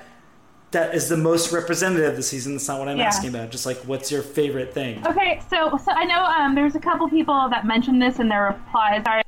that 0.71 0.95
is 0.95 1.07
the 1.07 1.17
most 1.17 1.51
representative 1.51 2.09
of 2.09 2.15
the 2.15 2.23
season. 2.23 2.53
That's 2.53 2.67
not 2.67 2.79
what 2.79 2.89
I'm 2.89 2.97
yeah. 2.97 3.05
asking 3.05 3.29
about. 3.29 3.51
Just 3.51 3.65
like, 3.65 3.77
what's 3.85 4.11
your 4.11 4.23
favorite 4.23 4.73
thing? 4.73 5.05
Okay, 5.05 5.39
so 5.47 5.77
so 5.77 5.91
I 5.91 6.03
know 6.05 6.23
um, 6.23 6.55
there's 6.55 6.75
a 6.75 6.79
couple 6.79 7.07
people 7.09 7.47
that 7.49 7.65
mentioned 7.65 8.01
this 8.01 8.19
in 8.19 8.27
their 8.27 8.45
replies. 8.45 9.03
Sorry, 9.03 9.23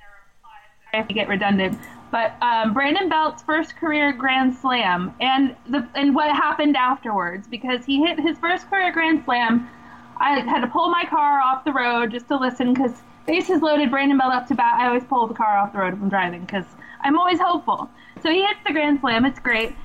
I 0.94 0.98
have 0.98 1.08
to 1.08 1.14
get 1.14 1.28
redundant. 1.28 1.78
But 2.16 2.42
um, 2.42 2.74
Brandon 2.74 3.10
Belt's 3.10 3.44
first 3.44 3.76
career 3.76 4.14
Grand 4.14 4.56
Slam 4.56 5.14
and 5.20 5.54
the 5.68 5.86
and 5.96 6.16
what 6.16 6.34
happened 6.34 6.78
afterwards 6.78 7.46
because 7.46 7.84
he 7.84 8.02
hit 8.06 8.18
his 8.18 8.38
first 8.38 8.70
career 8.70 8.90
Grand 8.94 9.26
Slam. 9.26 9.70
I 10.16 10.40
had 10.40 10.62
to 10.62 10.68
pull 10.68 10.90
my 10.90 11.04
car 11.04 11.42
off 11.42 11.66
the 11.66 11.74
road 11.74 12.12
just 12.12 12.30
to 12.30 12.38
listen 12.38 12.74
because 12.74 13.02
bases 13.28 13.62
loaded, 13.62 13.92
Brandon 13.92 14.18
Belt 14.18 14.32
up 14.32 14.48
to 14.48 14.56
bat. 14.56 14.76
I 14.80 14.88
always 14.88 15.04
pull 15.04 15.28
the 15.28 15.34
car 15.34 15.58
off 15.58 15.74
the 15.74 15.80
road 15.80 15.94
if 15.94 16.02
I'm 16.02 16.08
driving 16.08 16.46
because 16.46 16.64
I'm 17.02 17.18
always 17.18 17.38
hopeful. 17.38 17.90
So 18.24 18.32
he 18.32 18.46
hits 18.46 18.62
the 18.66 18.72
grand 18.72 19.02
slam. 19.02 19.26
It's 19.26 19.40
great. 19.40 19.76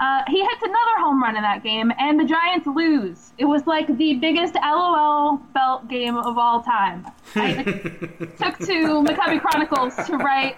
Uh, 0.00 0.22
he 0.28 0.40
hits 0.40 0.62
another 0.62 0.96
home 0.98 1.22
run 1.22 1.36
in 1.36 1.42
that 1.42 1.62
game, 1.62 1.92
and 1.98 2.18
the 2.18 2.24
Giants 2.24 2.66
lose. 2.66 3.32
It 3.36 3.44
was 3.44 3.66
like 3.66 3.86
the 3.98 4.14
biggest 4.14 4.54
LOL 4.54 5.36
Belt 5.52 5.88
game 5.88 6.16
of 6.16 6.38
all 6.38 6.62
time. 6.62 7.06
I 7.34 7.62
took 7.62 8.58
to 8.60 9.04
McCovey 9.04 9.38
Chronicles 9.42 9.94
to 10.06 10.16
write 10.16 10.56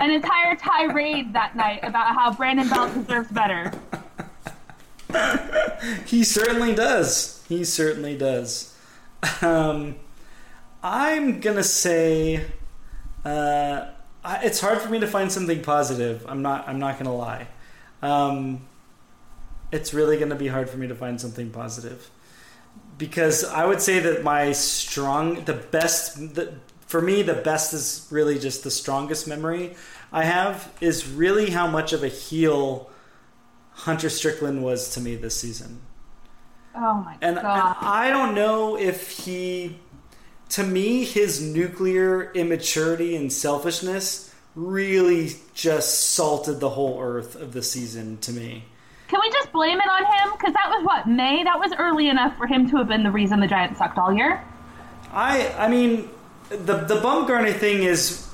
an 0.00 0.10
entire 0.10 0.56
tirade 0.56 1.32
that 1.34 1.54
night 1.54 1.84
about 1.84 2.16
how 2.16 2.32
Brandon 2.34 2.68
Belt 2.68 2.92
deserves 2.94 3.30
better. 3.30 3.72
he 6.06 6.24
certainly 6.24 6.74
does. 6.74 7.44
He 7.48 7.62
certainly 7.62 8.18
does. 8.18 8.76
Um, 9.40 9.94
I'm 10.82 11.38
gonna 11.38 11.62
say 11.62 12.44
uh, 13.24 13.86
it's 14.24 14.60
hard 14.60 14.80
for 14.80 14.88
me 14.88 14.98
to 14.98 15.06
find 15.06 15.30
something 15.30 15.62
positive. 15.62 16.26
I'm 16.28 16.42
not. 16.42 16.68
I'm 16.68 16.80
not 16.80 16.98
gonna 16.98 17.14
lie. 17.14 17.46
Um, 18.02 18.62
it's 19.72 19.94
really 19.94 20.16
going 20.16 20.30
to 20.30 20.36
be 20.36 20.48
hard 20.48 20.68
for 20.68 20.76
me 20.76 20.88
to 20.88 20.94
find 20.94 21.20
something 21.20 21.50
positive 21.50 22.10
because 23.00 23.44
I 23.44 23.64
would 23.64 23.80
say 23.80 23.98
that 23.98 24.22
my 24.22 24.52
strong, 24.52 25.44
the 25.44 25.54
best, 25.54 26.34
the, 26.34 26.54
for 26.86 27.00
me, 27.00 27.22
the 27.22 27.34
best 27.34 27.72
is 27.72 28.06
really 28.10 28.38
just 28.38 28.62
the 28.62 28.70
strongest 28.70 29.26
memory 29.26 29.74
I 30.12 30.24
have 30.24 30.70
is 30.80 31.08
really 31.08 31.50
how 31.50 31.66
much 31.66 31.92
of 31.92 32.04
a 32.04 32.08
heel 32.08 32.90
Hunter 33.72 34.10
Strickland 34.10 34.62
was 34.62 34.90
to 34.94 35.00
me 35.00 35.16
this 35.16 35.34
season. 35.34 35.80
Oh 36.74 36.94
my 36.94 37.16
and, 37.22 37.36
god! 37.36 37.76
And 37.80 37.88
I 37.88 38.10
don't 38.10 38.34
know 38.34 38.76
if 38.76 39.10
he, 39.10 39.78
to 40.50 40.62
me, 40.62 41.04
his 41.04 41.40
nuclear 41.40 42.30
immaturity 42.32 43.16
and 43.16 43.32
selfishness 43.32 44.32
really 44.54 45.32
just 45.54 46.10
salted 46.10 46.60
the 46.60 46.70
whole 46.70 47.00
earth 47.00 47.34
of 47.34 47.52
the 47.54 47.62
season 47.62 48.18
to 48.18 48.32
me. 48.32 48.64
Can 49.10 49.18
we 49.20 49.28
just 49.32 49.50
blame 49.50 49.80
it 49.80 49.88
on 49.88 50.04
him? 50.04 50.38
Because 50.38 50.54
that 50.54 50.70
was 50.70 50.84
what 50.84 51.08
May. 51.08 51.42
That 51.42 51.58
was 51.58 51.72
early 51.80 52.08
enough 52.08 52.36
for 52.36 52.46
him 52.46 52.70
to 52.70 52.76
have 52.76 52.86
been 52.86 53.02
the 53.02 53.10
reason 53.10 53.40
the 53.40 53.48
Giants 53.48 53.80
sucked 53.80 53.98
all 53.98 54.14
year. 54.14 54.44
I 55.12 55.52
I 55.58 55.68
mean, 55.68 56.08
the 56.48 56.76
the 56.76 57.00
Bumgarner 57.00 57.52
thing 57.52 57.82
is. 57.82 58.28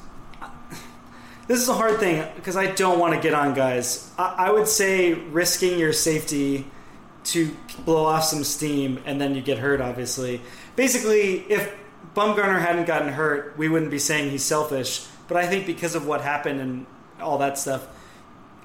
This 1.49 1.61
is 1.61 1.69
a 1.69 1.75
hard 1.75 1.99
thing 1.99 2.27
because 2.35 2.57
I 2.57 2.73
don't 2.73 2.99
want 2.99 3.15
to 3.15 3.21
get 3.21 3.33
on 3.33 3.55
guys. 3.55 4.11
I, 4.19 4.49
I 4.49 4.51
would 4.51 4.69
say 4.69 5.15
risking 5.15 5.79
your 5.79 5.93
safety 5.93 6.67
to 7.27 7.57
blow 7.85 8.05
off 8.05 8.25
some 8.25 8.45
steam 8.45 9.01
and 9.07 9.19
then 9.19 9.35
you 9.35 9.41
get 9.41 9.59
hurt. 9.59 9.81
Obviously, 9.81 10.43
basically, 10.75 11.47
if 11.49 11.73
Bumgarner 12.15 12.61
hadn't 12.61 12.85
gotten 12.85 13.09
hurt, 13.09 13.57
we 13.57 13.71
wouldn't 13.71 13.91
be 13.91 13.99
saying 13.99 14.31
he's 14.31 14.45
selfish. 14.45 15.07
But 15.27 15.39
I 15.39 15.47
think 15.47 15.67
because 15.67 15.95
of 15.95 16.07
what 16.07 16.21
happened 16.21 16.61
and 16.61 16.87
all 17.21 17.39
that 17.39 17.57
stuff, 17.59 17.87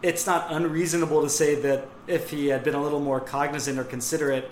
it's 0.04 0.26
not 0.26 0.52
unreasonable 0.52 1.22
to 1.22 1.30
say 1.30 1.56
that 1.56 1.88
if 2.12 2.30
he 2.30 2.48
had 2.48 2.64
been 2.64 2.76
a 2.76 2.82
little 2.82 3.00
more 3.00 3.20
cognizant 3.20 3.80
or 3.80 3.84
considerate, 3.84 4.50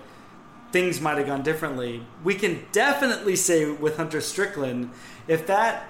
things 0.72 1.00
might 1.00 1.18
have 1.18 1.26
gone 1.26 1.42
differently. 1.42 2.04
We 2.24 2.34
can 2.34 2.64
definitely 2.72 3.36
say 3.36 3.70
with 3.70 3.96
Hunter 3.96 4.20
Strickland, 4.20 4.90
if 5.26 5.46
that 5.46 5.88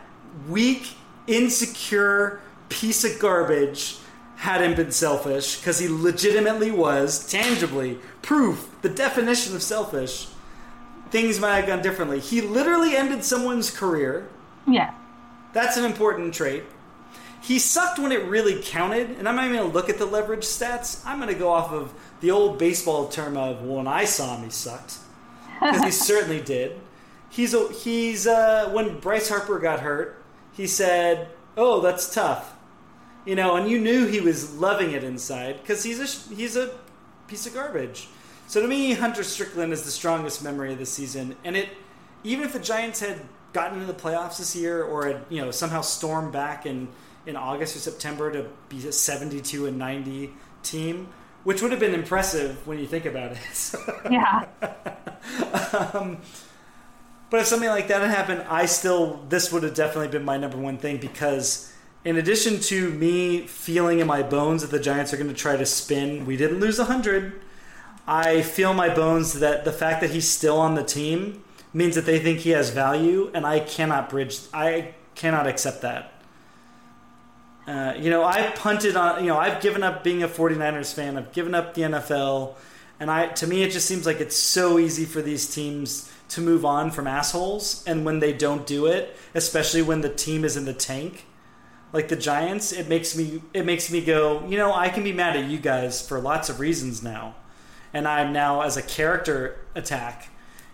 weak, 0.48 0.94
insecure 1.26 2.40
piece 2.68 3.04
of 3.04 3.18
garbage 3.20 3.98
hadn't 4.36 4.76
been 4.76 4.90
selfish, 4.90 5.58
because 5.58 5.78
he 5.78 5.88
legitimately 5.88 6.70
was, 6.70 7.30
tangibly, 7.30 7.98
proof, 8.22 8.70
the 8.80 8.88
definition 8.88 9.54
of 9.54 9.62
selfish, 9.62 10.28
things 11.10 11.38
might 11.38 11.56
have 11.56 11.66
gone 11.66 11.82
differently. 11.82 12.20
He 12.20 12.40
literally 12.40 12.96
ended 12.96 13.22
someone's 13.22 13.70
career. 13.70 14.28
Yeah. 14.66 14.94
That's 15.52 15.76
an 15.76 15.84
important 15.84 16.32
trait 16.32 16.64
he 17.42 17.58
sucked 17.58 17.98
when 17.98 18.12
it 18.12 18.24
really 18.24 18.60
counted, 18.62 19.10
and 19.10 19.28
I'm 19.28 19.36
not 19.36 19.46
even 19.46 19.56
going 19.56 19.70
to 19.70 19.74
look 19.74 19.88
at 19.88 19.98
the 19.98 20.06
leverage 20.06 20.44
stats. 20.44 21.04
I'm 21.06 21.18
going 21.18 21.32
to 21.32 21.38
go 21.38 21.50
off 21.50 21.72
of 21.72 21.92
the 22.20 22.30
old 22.30 22.58
baseball 22.58 23.08
term 23.08 23.36
of 23.36 23.62
well, 23.62 23.78
when 23.78 23.86
I 23.86 24.04
saw 24.04 24.36
him, 24.36 24.44
he 24.44 24.50
sucked 24.50 24.98
because 25.60 25.84
he 25.84 25.90
certainly 25.90 26.40
did. 26.40 26.78
He's 27.30 27.54
a, 27.54 27.72
he's 27.72 28.26
uh, 28.26 28.70
when 28.72 28.98
Bryce 28.98 29.28
Harper 29.28 29.58
got 29.58 29.80
hurt, 29.80 30.22
he 30.52 30.66
said, 30.66 31.28
"Oh, 31.56 31.80
that's 31.80 32.12
tough," 32.12 32.54
you 33.24 33.36
know, 33.36 33.56
and 33.56 33.68
you 33.68 33.80
knew 33.80 34.06
he 34.06 34.20
was 34.20 34.56
loving 34.56 34.90
it 34.90 35.02
inside 35.02 35.60
because 35.60 35.82
he's 35.82 36.00
a 36.00 36.34
he's 36.34 36.56
a 36.56 36.72
piece 37.26 37.46
of 37.46 37.54
garbage. 37.54 38.08
So 38.48 38.60
to 38.60 38.68
me, 38.68 38.92
Hunter 38.92 39.22
Strickland 39.22 39.72
is 39.72 39.84
the 39.84 39.92
strongest 39.92 40.42
memory 40.42 40.72
of 40.72 40.78
the 40.78 40.86
season, 40.86 41.36
and 41.44 41.56
it 41.56 41.70
even 42.22 42.44
if 42.44 42.52
the 42.52 42.58
Giants 42.58 43.00
had 43.00 43.20
gotten 43.52 43.80
into 43.80 43.92
the 43.92 43.98
playoffs 43.98 44.38
this 44.38 44.54
year 44.54 44.82
or 44.82 45.06
had 45.06 45.24
you 45.28 45.40
know 45.40 45.50
somehow 45.50 45.80
stormed 45.80 46.32
back 46.32 46.66
and 46.66 46.88
in 47.26 47.36
August 47.36 47.76
or 47.76 47.78
September 47.80 48.32
to 48.32 48.46
be 48.68 48.86
a 48.86 48.92
72 48.92 49.66
and 49.66 49.78
90 49.78 50.32
team, 50.62 51.08
which 51.44 51.62
would 51.62 51.70
have 51.70 51.80
been 51.80 51.94
impressive 51.94 52.66
when 52.66 52.78
you 52.78 52.86
think 52.86 53.04
about 53.04 53.32
it. 53.32 53.74
yeah. 54.10 54.46
um, 55.94 56.18
but 57.30 57.40
if 57.40 57.46
something 57.46 57.68
like 57.68 57.88
that 57.88 58.00
had 58.00 58.10
happened, 58.10 58.44
I 58.48 58.66
still 58.66 59.24
this 59.28 59.52
would 59.52 59.62
have 59.62 59.74
definitely 59.74 60.08
been 60.08 60.24
my 60.24 60.36
number 60.36 60.58
one 60.58 60.78
thing 60.78 60.98
because 60.98 61.72
in 62.04 62.16
addition 62.16 62.60
to 62.60 62.90
me 62.90 63.46
feeling 63.46 64.00
in 64.00 64.06
my 64.06 64.22
bones 64.22 64.62
that 64.62 64.70
the 64.70 64.80
Giants 64.80 65.12
are 65.12 65.16
going 65.16 65.28
to 65.28 65.34
try 65.34 65.56
to 65.56 65.66
spin, 65.66 66.26
we 66.26 66.36
didn't 66.36 66.58
lose 66.58 66.78
hundred. 66.78 67.40
I 68.06 68.42
feel 68.42 68.74
my 68.74 68.92
bones 68.92 69.34
that 69.34 69.64
the 69.64 69.72
fact 69.72 70.00
that 70.00 70.10
he's 70.10 70.28
still 70.28 70.58
on 70.58 70.74
the 70.74 70.82
team 70.82 71.44
means 71.72 71.94
that 71.94 72.06
they 72.06 72.18
think 72.18 72.40
he 72.40 72.50
has 72.50 72.70
value, 72.70 73.30
and 73.32 73.46
I 73.46 73.60
cannot 73.60 74.10
bridge. 74.10 74.40
I 74.52 74.94
cannot 75.14 75.46
accept 75.46 75.82
that. 75.82 76.19
Uh, 77.70 77.94
you 77.94 78.10
know, 78.10 78.24
I've 78.24 78.56
punted 78.56 78.96
on, 78.96 79.22
you 79.22 79.28
know, 79.28 79.38
I've 79.38 79.62
given 79.62 79.84
up 79.84 80.02
being 80.02 80.24
a 80.24 80.28
49ers 80.28 80.92
fan. 80.92 81.16
I've 81.16 81.30
given 81.30 81.54
up 81.54 81.74
the 81.74 81.82
NFL. 81.82 82.56
And 82.98 83.08
I, 83.08 83.28
to 83.28 83.46
me, 83.46 83.62
it 83.62 83.70
just 83.70 83.86
seems 83.86 84.06
like 84.06 84.20
it's 84.20 84.36
so 84.36 84.80
easy 84.80 85.04
for 85.04 85.22
these 85.22 85.54
teams 85.54 86.12
to 86.30 86.40
move 86.40 86.64
on 86.64 86.90
from 86.90 87.06
assholes. 87.06 87.84
And 87.86 88.04
when 88.04 88.18
they 88.18 88.32
don't 88.32 88.66
do 88.66 88.86
it, 88.86 89.16
especially 89.36 89.82
when 89.82 90.00
the 90.00 90.08
team 90.08 90.44
is 90.44 90.56
in 90.56 90.64
the 90.64 90.72
tank, 90.72 91.26
like 91.92 92.08
the 92.08 92.16
Giants, 92.16 92.72
it 92.72 92.88
makes 92.88 93.16
me, 93.16 93.40
it 93.54 93.64
makes 93.64 93.88
me 93.88 94.00
go, 94.04 94.44
you 94.48 94.58
know, 94.58 94.74
I 94.74 94.88
can 94.88 95.04
be 95.04 95.12
mad 95.12 95.36
at 95.36 95.48
you 95.48 95.58
guys 95.58 96.06
for 96.06 96.18
lots 96.18 96.48
of 96.48 96.58
reasons 96.58 97.04
now. 97.04 97.36
And 97.92 98.08
I'm 98.08 98.32
now, 98.32 98.62
as 98.62 98.76
a 98.76 98.82
character 98.82 99.60
attack, 99.76 100.28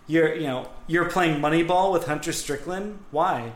you're, 0.07 0.33
you 0.33 0.47
know, 0.47 0.69
you're 0.87 1.09
playing 1.11 1.41
Moneyball 1.41 1.93
with 1.93 2.07
Hunter 2.07 2.31
Strickland. 2.31 2.97
Why? 3.11 3.53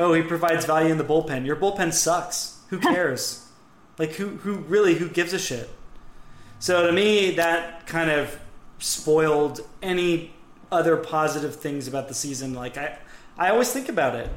Oh, 0.00 0.12
he 0.14 0.22
provides 0.22 0.64
value 0.64 0.90
in 0.90 0.98
the 0.98 1.04
bullpen. 1.04 1.46
Your 1.46 1.56
bullpen 1.56 1.92
sucks. 1.92 2.58
Who 2.70 2.78
cares? 2.80 3.46
like 4.00 4.12
who 4.12 4.28
who 4.28 4.54
really 4.54 4.94
who 4.94 5.10
gives 5.10 5.34
a 5.34 5.38
shit? 5.38 5.68
So 6.58 6.86
to 6.86 6.92
me, 6.92 7.32
that 7.32 7.86
kind 7.86 8.10
of 8.10 8.40
spoiled 8.78 9.60
any 9.82 10.32
other 10.72 10.96
positive 10.96 11.54
things 11.56 11.86
about 11.86 12.08
the 12.08 12.14
season. 12.14 12.54
Like 12.54 12.78
I, 12.78 12.98
I 13.36 13.50
always 13.50 13.70
think 13.70 13.90
about 13.90 14.14
it. 14.14 14.30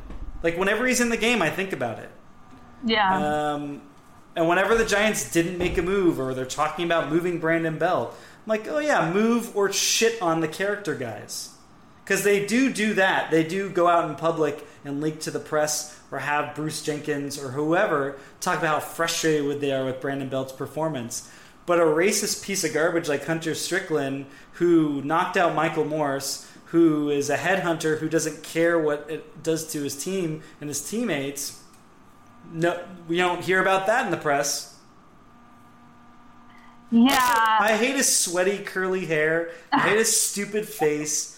Like 0.44 0.58
whenever 0.58 0.86
he's 0.86 1.00
in 1.00 1.08
the 1.10 1.18
game, 1.18 1.42
I 1.42 1.50
think 1.50 1.72
about 1.72 2.00
it. 2.00 2.10
Yeah. 2.86 3.54
Um, 3.54 3.82
and 4.36 4.50
whenever 4.50 4.76
the 4.76 4.86
Giants 4.86 5.32
didn't 5.32 5.58
make 5.58 5.78
a 5.78 5.82
move 5.82 6.20
or 6.20 6.34
they're 6.34 6.46
talking 6.46 6.84
about 6.84 7.10
moving 7.10 7.40
Brandon 7.40 7.78
Belt, 7.78 8.14
I'm 8.14 8.50
like, 8.50 8.68
oh 8.68 8.80
yeah, 8.80 9.14
move 9.14 9.56
or 9.56 9.72
shit 9.72 10.22
on 10.22 10.42
the 10.42 10.50
character 10.50 10.94
guys. 10.94 11.53
Because 12.04 12.24
they 12.24 12.46
do 12.46 12.72
do 12.72 12.94
that. 12.96 13.32
They 13.32 13.44
do 13.44 13.70
go 13.70 13.88
out 13.88 14.10
in 14.10 14.16
public 14.16 14.68
and 14.84 15.02
leak 15.02 15.22
to 15.22 15.32
the 15.32 15.40
press 15.40 15.98
or 16.12 16.20
have 16.20 16.54
Bruce 16.54 16.82
Jenkins 16.82 17.40
or 17.40 17.50
whoever 17.52 18.18
talk 18.42 18.60
about 18.60 18.82
how 18.82 18.88
frustrated 18.88 19.62
they 19.62 19.72
are 19.72 19.86
with 19.86 20.02
Brandon 20.02 20.30
Belt's 20.30 20.52
performance. 20.52 21.32
But 21.66 21.80
a 21.80 21.84
racist 21.84 22.44
piece 22.44 22.66
of 22.66 22.74
garbage 22.74 23.08
like 23.08 23.26
Hunter 23.26 23.56
Strickland, 23.56 24.26
who 24.54 25.02
knocked 25.04 25.38
out 25.38 25.56
Michael 25.56 25.86
Morse, 25.86 26.50
who 26.66 27.10
is 27.10 27.30
a 27.30 27.38
headhunter 27.38 28.00
who 28.00 28.10
doesn't 28.10 28.44
care 28.44 28.78
what 28.78 29.06
it 29.10 29.42
does 29.42 29.72
to 29.72 29.84
his 29.84 30.04
team 30.04 30.42
and 30.60 30.70
his 30.70 30.88
teammates, 30.90 31.62
no, 32.52 32.84
we 33.08 33.18
don't 33.18 33.44
hear 33.44 33.62
about 33.62 33.88
that 33.88 34.06
in 34.06 34.12
the 34.12 34.18
press. 34.18 34.78
Yeah. 36.92 37.58
I 37.60 37.76
hate 37.78 37.96
his 37.96 38.16
sweaty 38.16 38.60
curly 38.60 39.06
hair. 39.06 39.52
I 39.72 39.80
hate 39.80 39.98
his 39.98 40.20
stupid 40.20 40.68
face. 40.68 41.33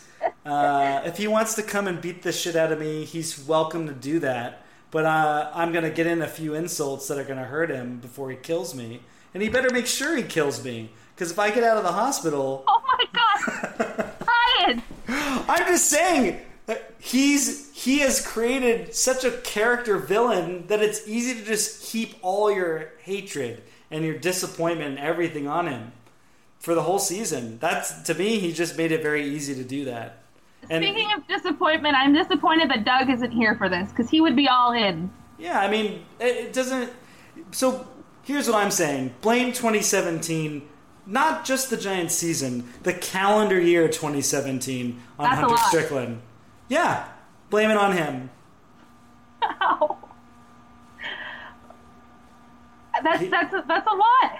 Uh, 0.45 1.01
if 1.05 1.17
he 1.17 1.27
wants 1.27 1.55
to 1.55 1.63
come 1.63 1.87
and 1.87 2.01
beat 2.01 2.21
the 2.21 2.31
shit 2.31 2.55
out 2.55 2.71
of 2.71 2.79
me, 2.79 3.03
he's 3.03 3.45
welcome 3.47 3.87
to 3.87 3.93
do 3.93 4.19
that. 4.19 4.63
But 4.91 5.05
uh, 5.05 5.51
I'm 5.53 5.71
going 5.71 5.83
to 5.83 5.89
get 5.89 6.07
in 6.07 6.21
a 6.21 6.27
few 6.27 6.53
insults 6.53 7.07
that 7.07 7.17
are 7.17 7.23
going 7.23 7.39
to 7.39 7.45
hurt 7.45 7.69
him 7.69 7.97
before 7.99 8.29
he 8.29 8.37
kills 8.37 8.75
me. 8.75 9.01
And 9.33 9.41
he 9.41 9.49
better 9.49 9.69
make 9.71 9.87
sure 9.87 10.15
he 10.15 10.23
kills 10.23 10.63
me. 10.63 10.91
Because 11.15 11.31
if 11.31 11.39
I 11.39 11.49
get 11.49 11.63
out 11.63 11.77
of 11.77 11.83
the 11.83 11.91
hospital, 11.91 12.63
oh 12.67 12.81
my 12.87 13.05
god, 13.11 14.11
Ryan! 14.67 14.81
I'm 15.07 15.67
just 15.67 15.89
saying 15.89 16.41
he's 17.05 17.71
he 17.73 17.99
has 17.99 18.25
created 18.25 18.95
such 18.95 19.23
a 19.23 19.31
character 19.31 19.97
villain 19.97 20.65
that 20.67 20.81
it's 20.81 21.07
easy 21.07 21.39
to 21.39 21.45
just 21.45 21.91
heap 21.91 22.15
all 22.23 22.51
your 22.51 22.93
hatred 23.03 23.61
and 23.91 24.03
your 24.03 24.17
disappointment 24.17 24.89
and 24.89 24.99
everything 24.99 25.47
on 25.47 25.67
him 25.67 25.91
for 26.65 26.73
the 26.73 26.81
whole 26.81 26.97
season. 26.97 27.59
That's 27.59 28.01
to 28.01 28.15
me, 28.15 28.39
he 28.39 28.51
just 28.51 28.75
made 28.75 28.91
it 28.91 29.03
very 29.03 29.23
easy 29.23 29.53
to 29.53 29.63
do 29.63 29.85
that. 29.85 30.23
And, 30.67 30.83
Speaking 30.83 31.11
of 31.15 31.27
disappointment, 31.27 31.95
I'm 31.95 32.11
disappointed 32.11 32.71
that 32.71 32.83
Doug 32.83 33.07
isn't 33.11 33.29
here 33.29 33.53
for 33.55 33.69
this 33.69 33.89
because 33.89 34.09
he 34.09 34.19
would 34.19 34.35
be 34.35 34.47
all 34.47 34.71
in. 34.71 35.11
Yeah, 35.37 35.59
I 35.59 35.69
mean, 35.69 36.03
it, 36.19 36.53
doesn't. 36.53 36.91
So 37.51 37.87
here's 38.23 38.47
what 38.47 38.55
I'm 38.55 38.71
saying: 38.71 39.13
blame 39.21 39.53
2017 39.53 40.69
not 41.07 41.45
just 41.45 41.69
the 41.69 41.77
Giants 41.77 42.15
season, 42.15 42.67
the 42.81 42.91
calendar 42.91 43.61
year 43.61 43.87
2017 43.87 44.99
on 45.19 45.23
That's 45.23 45.39
Hunter 45.39 45.57
Strickland. 45.67 46.19
Yeah, 46.67 47.07
blame 47.51 47.69
it 47.69 47.77
on 47.77 47.95
him. 47.95 48.31
Ow. 49.43 49.97
That's 53.03 53.29
that's 53.29 53.53
a, 53.53 53.63
that's 53.67 53.85
a 53.85 53.93
lot. 53.93 54.39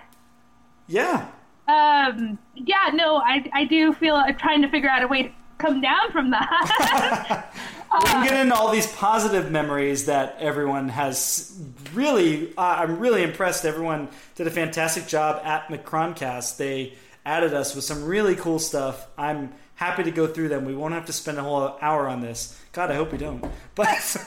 Yeah. 0.87 1.27
Um. 1.67 2.37
Yeah. 2.55 2.91
No. 2.93 3.17
I 3.17 3.49
I 3.53 3.65
do 3.65 3.93
feel 3.93 4.15
I'm 4.15 4.37
trying 4.37 4.61
to 4.61 4.69
figure 4.69 4.89
out 4.89 5.03
a 5.03 5.07
way 5.07 5.23
to 5.23 5.31
come 5.57 5.81
down 5.81 6.11
from 6.11 6.31
that. 6.31 7.53
we 7.93 8.05
can 8.07 8.23
get 8.23 8.39
into 8.39 8.55
all 8.55 8.71
these 8.71 8.91
positive 8.93 9.51
memories 9.51 10.05
that 10.05 10.37
everyone 10.39 10.89
has. 10.89 11.57
Really, 11.93 12.53
uh, 12.57 12.61
I'm 12.61 12.99
really 12.99 13.23
impressed. 13.23 13.65
Everyone 13.65 14.09
did 14.35 14.47
a 14.47 14.51
fantastic 14.51 15.07
job 15.07 15.41
at 15.45 15.67
Macroncast. 15.67 16.57
They 16.57 16.93
added 17.25 17.53
us 17.53 17.73
with 17.73 17.83
some 17.83 18.05
really 18.05 18.35
cool 18.35 18.59
stuff. 18.59 19.07
I'm 19.17 19.53
happy 19.75 20.03
to 20.03 20.11
go 20.11 20.27
through 20.27 20.49
them. 20.49 20.65
We 20.65 20.75
won't 20.75 20.93
have 20.93 21.05
to 21.05 21.13
spend 21.13 21.37
a 21.37 21.43
whole 21.43 21.77
hour 21.81 22.07
on 22.07 22.21
this. 22.21 22.59
God, 22.71 22.91
I 22.91 22.95
hope 22.95 23.11
we 23.11 23.17
don't. 23.17 23.43
But, 23.75 24.17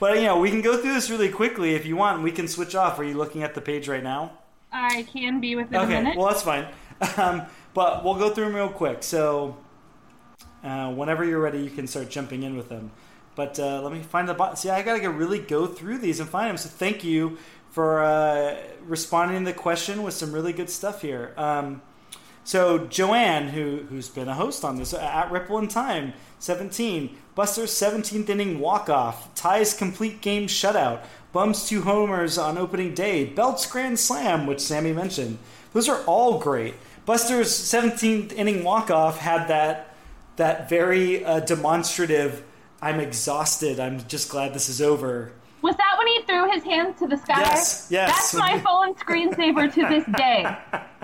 but 0.00 0.16
you 0.16 0.24
know, 0.24 0.40
we 0.40 0.50
can 0.50 0.60
go 0.60 0.76
through 0.76 0.94
this 0.94 1.08
really 1.08 1.28
quickly 1.28 1.74
if 1.76 1.86
you 1.86 1.94
want. 1.96 2.22
We 2.22 2.32
can 2.32 2.48
switch 2.48 2.74
off. 2.74 2.98
Are 2.98 3.04
you 3.04 3.14
looking 3.14 3.44
at 3.44 3.54
the 3.54 3.60
page 3.60 3.86
right 3.88 4.02
now? 4.02 4.32
I 4.78 5.02
can 5.02 5.40
be 5.40 5.56
within 5.56 5.80
okay, 5.80 5.96
a 5.96 6.02
minute. 6.02 6.16
Well, 6.16 6.28
that's 6.28 6.42
fine. 6.42 6.66
Um, 7.16 7.42
but 7.74 8.02
we'll 8.02 8.16
go 8.16 8.30
through 8.30 8.46
them 8.46 8.56
real 8.56 8.68
quick. 8.68 9.04
So, 9.04 9.56
uh, 10.64 10.92
whenever 10.92 11.24
you're 11.24 11.38
ready, 11.38 11.60
you 11.60 11.70
can 11.70 11.86
start 11.86 12.10
jumping 12.10 12.42
in 12.42 12.56
with 12.56 12.68
them. 12.68 12.90
But 13.36 13.60
uh, 13.60 13.80
let 13.82 13.92
me 13.92 14.02
find 14.02 14.28
the 14.28 14.34
button. 14.34 14.56
See, 14.56 14.68
I 14.68 14.82
gotta 14.82 15.08
really 15.08 15.38
go 15.38 15.68
through 15.68 15.98
these 15.98 16.18
and 16.18 16.28
find 16.28 16.50
them. 16.50 16.56
So 16.56 16.68
thank 16.68 17.04
you 17.04 17.38
for 17.70 18.02
uh, 18.02 18.56
responding 18.84 19.44
to 19.44 19.52
the 19.52 19.56
question 19.56 20.02
with 20.02 20.14
some 20.14 20.32
really 20.32 20.52
good 20.52 20.68
stuff 20.68 21.02
here. 21.02 21.34
Um, 21.36 21.80
so 22.42 22.78
Joanne, 22.86 23.50
who 23.50 23.84
who's 23.90 24.08
been 24.08 24.26
a 24.26 24.34
host 24.34 24.64
on 24.64 24.76
this 24.76 24.92
at 24.92 25.30
Ripple 25.30 25.58
in 25.58 25.68
Time, 25.68 26.14
17, 26.40 27.16
Buster's 27.34 27.70
17th 27.70 28.28
inning 28.28 28.58
walk 28.58 28.88
off, 28.88 29.32
Ty's 29.34 29.72
complete 29.72 30.20
game 30.20 30.48
shutout, 30.48 31.04
bums 31.32 31.68
two 31.68 31.82
homers 31.82 32.38
on 32.38 32.58
opening 32.58 32.94
day, 32.94 33.24
Belts 33.24 33.66
grand 33.66 33.98
slam, 33.98 34.46
which 34.46 34.60
Sammy 34.60 34.92
mentioned. 34.92 35.38
Those 35.72 35.88
are 35.88 36.02
all 36.04 36.38
great. 36.38 36.74
Buster's 37.06 37.50
17th 37.50 38.32
inning 38.32 38.64
walk 38.64 38.90
off 38.90 39.18
had 39.18 39.48
that 39.48 39.94
that 40.36 40.68
very 40.68 41.24
uh, 41.24 41.40
demonstrative 41.40 42.44
I'm 42.80 43.00
exhausted. 43.00 43.80
I'm 43.80 44.06
just 44.06 44.30
glad 44.30 44.54
this 44.54 44.68
is 44.68 44.80
over. 44.80 45.32
Was 45.62 45.74
that 45.76 45.96
when 45.98 46.06
he 46.06 46.22
threw 46.22 46.50
his 46.52 46.62
hands 46.62 46.98
to 47.00 47.08
the 47.08 47.16
sky? 47.16 47.40
Yes, 47.40 47.88
yes. 47.90 48.10
That's 48.10 48.34
my 48.34 48.58
phone 48.64 48.94
screensaver 48.94 49.72
to 49.72 49.88
this 49.88 50.04
day. 50.16 50.56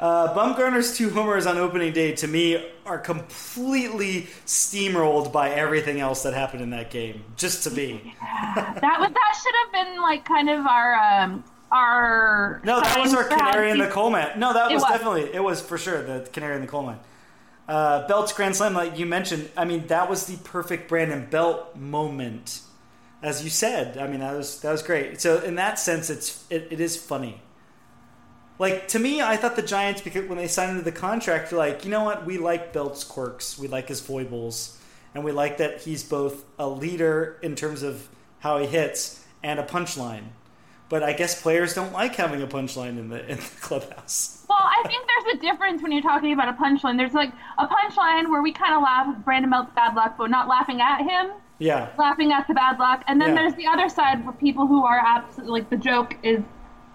Uh, 0.00 0.34
Bumgarner's 0.34 0.96
two 0.96 1.10
homers 1.10 1.44
on 1.44 1.58
opening 1.58 1.92
day 1.92 2.12
to 2.12 2.26
me 2.26 2.70
are 2.86 2.96
completely 2.96 4.28
steamrolled 4.46 5.30
by 5.30 5.50
everything 5.50 6.00
else 6.00 6.22
that 6.22 6.32
happened 6.32 6.62
in 6.62 6.70
that 6.70 6.90
game. 6.90 7.22
Just 7.36 7.64
to 7.64 7.70
be. 7.70 8.14
that 8.22 8.96
was 8.98 9.10
that 9.10 9.42
should 9.42 9.54
have 9.62 9.72
been 9.86 10.00
like 10.00 10.24
kind 10.24 10.48
of 10.48 10.66
our 10.66 10.94
um, 10.94 11.44
our. 11.70 12.62
No, 12.64 12.80
that 12.80 12.98
was 12.98 13.12
our 13.12 13.24
canary 13.24 13.70
in 13.70 13.78
the 13.78 13.88
coal 13.88 14.08
mine. 14.08 14.38
No, 14.38 14.54
that 14.54 14.72
was, 14.72 14.80
was, 14.80 14.90
definitely 14.90 15.34
it 15.34 15.44
was 15.44 15.60
for 15.60 15.76
sure 15.76 16.02
the 16.02 16.26
canary 16.32 16.54
in 16.54 16.62
the 16.62 16.66
coal 16.66 16.82
mine. 16.82 17.00
Uh, 17.68 18.08
Belt's 18.08 18.32
Grand 18.32 18.56
Slam, 18.56 18.72
like 18.72 18.98
you 18.98 19.04
mentioned, 19.04 19.50
I 19.54 19.66
mean, 19.66 19.86
that 19.88 20.08
was 20.08 20.26
the 20.26 20.38
perfect 20.38 20.88
Brandon 20.88 21.28
Belt 21.30 21.76
moment, 21.76 22.62
as 23.22 23.44
you 23.44 23.50
said. 23.50 23.98
I 23.98 24.06
mean, 24.08 24.20
that 24.20 24.34
was 24.34 24.60
that 24.60 24.72
was 24.72 24.82
great. 24.82 25.20
So 25.20 25.42
in 25.42 25.56
that 25.56 25.78
sense, 25.78 26.08
it's 26.08 26.46
it, 26.48 26.68
it 26.70 26.80
is 26.80 26.96
funny. 26.96 27.42
Like 28.60 28.88
to 28.88 28.98
me, 28.98 29.22
I 29.22 29.38
thought 29.38 29.56
the 29.56 29.62
Giants 29.62 30.02
because 30.02 30.28
when 30.28 30.36
they 30.36 30.46
signed 30.46 30.72
into 30.72 30.82
the 30.82 30.92
contract, 30.92 31.50
you're 31.50 31.58
like 31.58 31.82
you 31.82 31.90
know 31.90 32.04
what, 32.04 32.26
we 32.26 32.36
like 32.36 32.74
Belt's 32.74 33.04
quirks, 33.04 33.58
we 33.58 33.68
like 33.68 33.88
his 33.88 34.02
foibles, 34.02 34.78
and 35.14 35.24
we 35.24 35.32
like 35.32 35.56
that 35.56 35.80
he's 35.80 36.04
both 36.04 36.44
a 36.58 36.68
leader 36.68 37.38
in 37.40 37.56
terms 37.56 37.82
of 37.82 38.06
how 38.40 38.58
he 38.58 38.66
hits 38.66 39.24
and 39.42 39.58
a 39.58 39.62
punchline. 39.62 40.24
But 40.90 41.02
I 41.02 41.14
guess 41.14 41.40
players 41.40 41.72
don't 41.72 41.94
like 41.94 42.16
having 42.16 42.42
a 42.42 42.46
punchline 42.46 42.98
in 42.98 43.08
the 43.08 43.26
in 43.30 43.38
the 43.38 43.50
clubhouse. 43.62 44.44
Well, 44.46 44.58
I 44.60 44.86
think 44.86 45.06
there's 45.06 45.36
a 45.36 45.40
difference 45.40 45.80
when 45.80 45.90
you're 45.90 46.02
talking 46.02 46.34
about 46.34 46.50
a 46.50 46.52
punchline. 46.52 46.98
There's 46.98 47.14
like 47.14 47.32
a 47.56 47.66
punchline 47.66 48.28
where 48.28 48.42
we 48.42 48.52
kind 48.52 48.74
of 48.74 48.82
laugh 48.82 49.06
at 49.08 49.24
Brandon 49.24 49.50
Belt's 49.50 49.72
bad 49.74 49.94
luck, 49.94 50.16
but 50.18 50.28
not 50.28 50.48
laughing 50.48 50.82
at 50.82 51.00
him. 51.00 51.32
Yeah. 51.58 51.88
Laughing 51.98 52.30
at 52.32 52.46
the 52.46 52.52
bad 52.52 52.78
luck, 52.78 53.04
and 53.06 53.18
then 53.18 53.30
yeah. 53.30 53.36
there's 53.36 53.54
the 53.54 53.66
other 53.66 53.88
side 53.88 54.22
where 54.22 54.34
people 54.34 54.66
who 54.66 54.84
are 54.84 54.98
absolutely 54.98 55.60
like 55.60 55.70
the 55.70 55.78
joke 55.78 56.18
is 56.22 56.42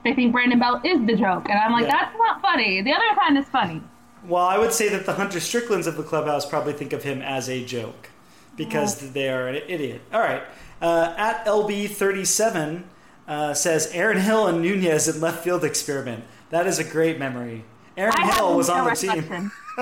they 0.06 0.14
think 0.14 0.32
Brandon 0.32 0.60
Belt 0.60 0.86
is 0.86 1.06
the 1.06 1.16
joke, 1.16 1.50
and 1.50 1.60
I'm 1.60 1.72
like, 1.72 1.88
yeah. 1.88 1.92
that's 1.92 2.18
not 2.18 2.42
funny. 2.42 2.82
The 2.82 2.94
other 2.94 3.20
kind 3.20 3.38
is 3.38 3.46
funny. 3.48 3.82
Well, 4.28 4.46
I 4.46 4.58
would 4.58 4.72
say 4.72 4.88
that 4.90 5.06
the 5.06 5.14
Hunter 5.14 5.40
Stricklands 5.40 5.88
of 5.88 5.98
the 5.98 6.04
clubhouse 6.04 6.46
probably 6.46 6.74
think 6.74 6.94
of 6.94 7.04
him 7.04 7.22
as 7.22 7.50
a 7.50 7.66
joke 7.66 8.10
because 8.56 9.04
oh. 9.04 9.08
they 9.08 9.30
are 9.30 9.48
an 9.48 9.62
idiot. 9.68 10.02
All 10.14 10.20
right. 10.20 10.44
Uh, 10.82 11.14
at 11.18 11.46
LB37, 11.46 12.84
uh, 13.28 13.54
says 13.54 13.90
Aaron 13.94 14.20
Hill 14.20 14.48
and 14.48 14.62
Nunez 14.62 15.08
in 15.08 15.20
left 15.20 15.44
field 15.44 15.64
experiment. 15.64 16.24
That 16.52 16.68
is 16.68 16.78
a 16.80 16.84
great 16.84 17.18
memory. 17.18 17.66
Aaron 17.98 18.14
I 18.18 18.36
Hill 18.36 18.56
was 18.56 18.70
on 18.70 18.86
the 18.86 18.96
team. 18.96 19.52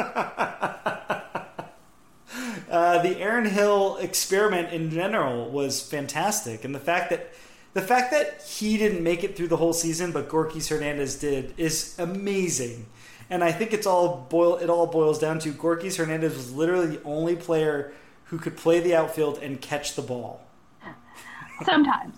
uh, 2.69 3.01
the 3.01 3.17
Aaron 3.19 3.45
Hill 3.45 3.97
experiment 3.97 4.71
in 4.71 4.89
general 4.89 5.49
was 5.49 5.81
fantastic, 5.81 6.63
and 6.63 6.73
the 6.73 6.79
fact 6.79 7.09
that 7.09 7.33
the 7.73 7.81
fact 7.81 8.11
that 8.11 8.41
he 8.43 8.77
didn't 8.77 9.03
make 9.03 9.23
it 9.23 9.35
through 9.35 9.47
the 9.47 9.57
whole 9.57 9.73
season, 9.73 10.11
but 10.11 10.29
Gorkys 10.29 10.69
Hernandez 10.69 11.19
did, 11.19 11.53
is 11.57 11.95
amazing. 11.97 12.85
And 13.29 13.43
I 13.43 13.51
think 13.51 13.73
it's 13.73 13.87
all 13.87 14.27
boil. 14.29 14.57
It 14.57 14.69
all 14.69 14.85
boils 14.85 15.17
down 15.17 15.39
to 15.39 15.51
Gorkys 15.51 15.97
Hernandez 15.97 16.35
was 16.35 16.53
literally 16.53 16.87
the 16.87 17.03
only 17.03 17.35
player 17.35 17.93
who 18.25 18.37
could 18.37 18.57
play 18.57 18.79
the 18.79 18.95
outfield 18.95 19.39
and 19.39 19.59
catch 19.59 19.95
the 19.95 20.01
ball. 20.01 20.45
Sometimes. 21.65 22.15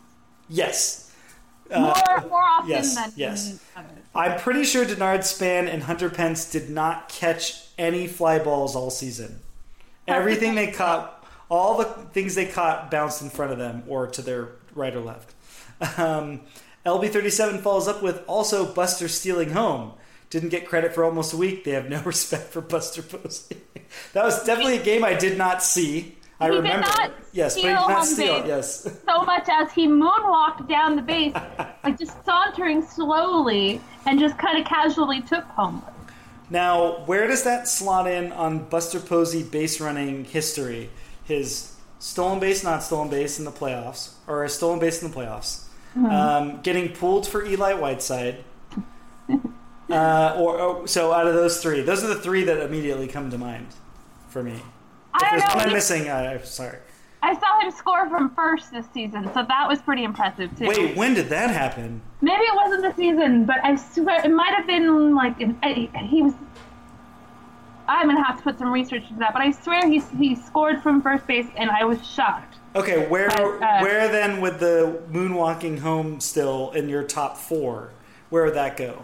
yes, 0.50 1.06
uh, 1.72 1.80
more, 1.80 2.30
more 2.30 2.42
often 2.42 2.70
yes, 2.70 2.96
than 2.96 3.12
yes. 3.16 3.64
I'm 4.14 4.40
pretty 4.40 4.64
sure 4.64 4.86
Denard 4.86 5.24
Span 5.24 5.68
and 5.68 5.84
Hunter 5.84 6.10
Pence 6.10 6.50
did 6.50 6.70
not 6.70 7.10
catch 7.10 7.68
any 7.78 8.08
fly 8.08 8.40
balls 8.40 8.76
all 8.76 8.90
season. 8.90 9.40
Everything 10.08 10.56
they 10.56 10.72
caught, 10.72 11.26
all 11.50 11.78
the 11.78 11.86
things 11.86 12.36
they 12.36 12.46
caught, 12.46 12.92
bounced 12.92 13.22
in 13.22 13.30
front 13.30 13.52
of 13.52 13.58
them 13.58 13.84
or 13.88 14.08
to 14.08 14.22
their 14.22 14.50
right 14.74 14.96
or 14.96 15.02
left. 15.02 15.35
Um, 15.98 16.42
LB37 16.86 17.62
follows 17.62 17.88
up 17.88 18.04
with 18.04 18.24
also 18.28 18.72
Buster 18.74 19.08
stealing 19.08 19.52
home. 19.52 19.94
Didn't 20.30 20.50
get 20.50 20.68
credit 20.68 20.94
for 20.94 21.04
almost 21.04 21.34
a 21.34 21.38
week. 21.38 21.64
They 21.64 21.72
have 21.72 21.90
no 21.90 22.02
respect 22.06 22.52
for 22.52 22.62
Buster 22.62 23.02
Posey. 23.02 23.58
that 24.14 24.24
was 24.24 24.44
definitely 24.44 24.78
a 24.78 24.84
game 24.84 25.04
I 25.04 25.14
did 25.14 25.38
not 25.38 25.64
see. 25.64 26.18
I 26.40 26.50
he 26.50 26.58
remember. 26.58 26.86
Did 26.86 26.98
not 26.98 27.14
yes, 27.32 27.54
steal 27.54 27.64
but 27.64 27.70
he 27.70 27.88
did 27.88 27.94
not 27.94 28.06
steal. 28.06 28.40
Base 28.42 28.48
yes. 28.48 29.00
So 29.06 29.24
much 29.24 29.48
as 29.50 29.72
he 29.72 29.88
moonwalked 29.88 30.68
down 30.68 30.96
the 30.96 31.02
base, 31.02 31.34
like 31.84 31.98
just 31.98 32.24
sauntering 32.26 32.86
slowly, 32.86 33.82
and 34.06 34.20
just 34.20 34.38
kind 34.38 34.60
of 34.60 34.66
casually 34.66 35.22
took 35.22 35.46
home. 35.46 35.82
Now, 36.50 37.04
where 37.06 37.28
does 37.28 37.44
that 37.44 37.68
slot 37.68 38.08
in 38.08 38.32
on 38.32 38.66
Buster 38.70 39.00
Posey 39.00 39.44
base 39.44 39.80
running 39.80 40.26
history? 40.26 40.90
His 41.24 41.76
stolen 42.00 42.40
base, 42.40 42.64
not 42.64 42.84
stolen 42.84 43.10
base 43.10 43.40
in 43.40 43.46
the 43.46 43.52
playoffs, 43.52 44.14
or 44.28 44.44
a 44.44 44.50
stolen 44.50 44.80
base 44.80 45.02
in 45.02 45.10
the 45.10 45.16
playoffs. 45.16 45.65
Um, 45.96 46.62
getting 46.62 46.90
pulled 46.90 47.26
for 47.28 47.46
Eli 47.46 47.74
Whiteside. 47.74 48.44
uh, 49.90 50.36
or, 50.38 50.60
or 50.60 50.88
so 50.88 51.14
out 51.14 51.28
of 51.28 51.34
those 51.34 51.62
three, 51.62 51.82
those 51.82 52.04
are 52.04 52.08
the 52.08 52.16
three 52.20 52.44
that 52.44 52.60
immediately 52.60 53.08
come 53.08 53.32
to 53.32 53.38
mind 53.38 53.68
for 54.28 54.44
me. 54.44 54.62
If 55.16 55.32
there's 55.32 55.56
one 55.56 55.68
I'm 55.68 55.74
missing, 55.74 56.10
I'm 56.10 56.44
sorry. 56.44 56.80
I 57.26 57.34
saw 57.40 57.60
him 57.60 57.72
score 57.72 58.08
from 58.10 58.36
first 58.36 58.72
this 58.72 58.86
season, 58.94 59.24
so 59.34 59.44
that 59.48 59.68
was 59.68 59.82
pretty 59.82 60.04
impressive 60.04 60.56
too. 60.58 60.68
Wait, 60.68 60.96
when 60.96 61.16
did 61.16 61.30
that 61.30 61.50
happen? 61.50 62.02
Maybe 62.22 62.44
it 62.44 62.56
wasn't 62.56 62.84
the 62.84 62.94
season, 62.94 63.46
but 63.46 63.58
I 63.64 63.76
swear 63.76 64.24
it 64.24 64.30
might 64.30 64.54
have 64.54 64.68
been 64.68 65.16
like 65.16 65.40
he 65.40 66.22
was. 66.22 66.34
I'm 67.88 68.08
gonna 68.08 68.24
have 68.24 68.38
to 68.38 68.44
put 68.44 68.60
some 68.60 68.72
research 68.72 69.04
into 69.10 69.20
that, 69.20 69.34
but 69.34 69.42
I 69.42 69.52
swear 69.52 69.90
he 69.90 70.00
he 70.20 70.36
scored 70.36 70.84
from 70.84 71.02
first 71.02 71.26
base, 71.26 71.48
and 71.56 71.72
I 71.72 71.84
was 71.84 72.06
shocked. 72.06 72.55
Okay, 72.76 73.08
where 73.08 73.30
but, 73.30 73.62
uh, 73.62 73.80
where 73.80 74.10
then 74.10 74.42
would 74.42 74.60
the 74.60 75.02
moonwalking 75.10 75.80
home 75.80 76.20
still 76.20 76.72
in 76.72 76.90
your 76.90 77.04
top 77.04 77.38
four? 77.38 77.92
Where 78.30 78.44
would 78.44 78.56
that 78.56 78.76
go? 78.76 79.04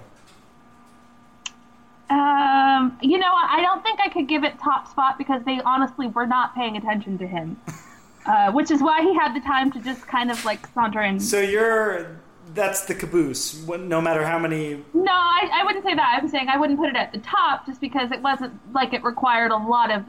Um, 2.09 2.97
you 3.01 3.17
know, 3.17 3.31
I 3.33 3.61
don't 3.61 3.81
think 3.81 4.01
I 4.01 4.09
could 4.09 4.27
give 4.27 4.43
it 4.43 4.59
top 4.59 4.89
spot 4.89 5.17
because 5.17 5.41
they 5.45 5.61
honestly 5.61 6.07
were 6.07 6.27
not 6.27 6.53
paying 6.53 6.75
attention 6.75 7.17
to 7.19 7.27
him, 7.27 7.57
uh, 8.25 8.51
which 8.51 8.69
is 8.69 8.81
why 8.81 9.01
he 9.01 9.15
had 9.15 9.33
the 9.33 9.39
time 9.39 9.71
to 9.71 9.79
just 9.79 10.05
kind 10.05 10.29
of 10.29 10.43
like 10.43 10.67
saunter 10.73 11.01
in. 11.01 11.21
So 11.21 11.39
you're 11.39 12.19
that's 12.53 12.83
the 12.83 12.95
caboose. 12.95 13.65
No 13.65 14.01
matter 14.01 14.25
how 14.25 14.37
many. 14.37 14.83
No, 14.93 15.11
I, 15.11 15.49
I 15.53 15.63
wouldn't 15.63 15.85
say 15.85 15.95
that. 15.95 16.19
I'm 16.21 16.27
saying 16.27 16.49
I 16.49 16.57
wouldn't 16.57 16.77
put 16.77 16.89
it 16.89 16.97
at 16.97 17.13
the 17.13 17.19
top 17.19 17.65
just 17.65 17.79
because 17.79 18.11
it 18.11 18.21
wasn't 18.21 18.53
like 18.73 18.91
it 18.91 19.03
required 19.05 19.51
a 19.51 19.57
lot 19.57 19.89
of 19.89 20.03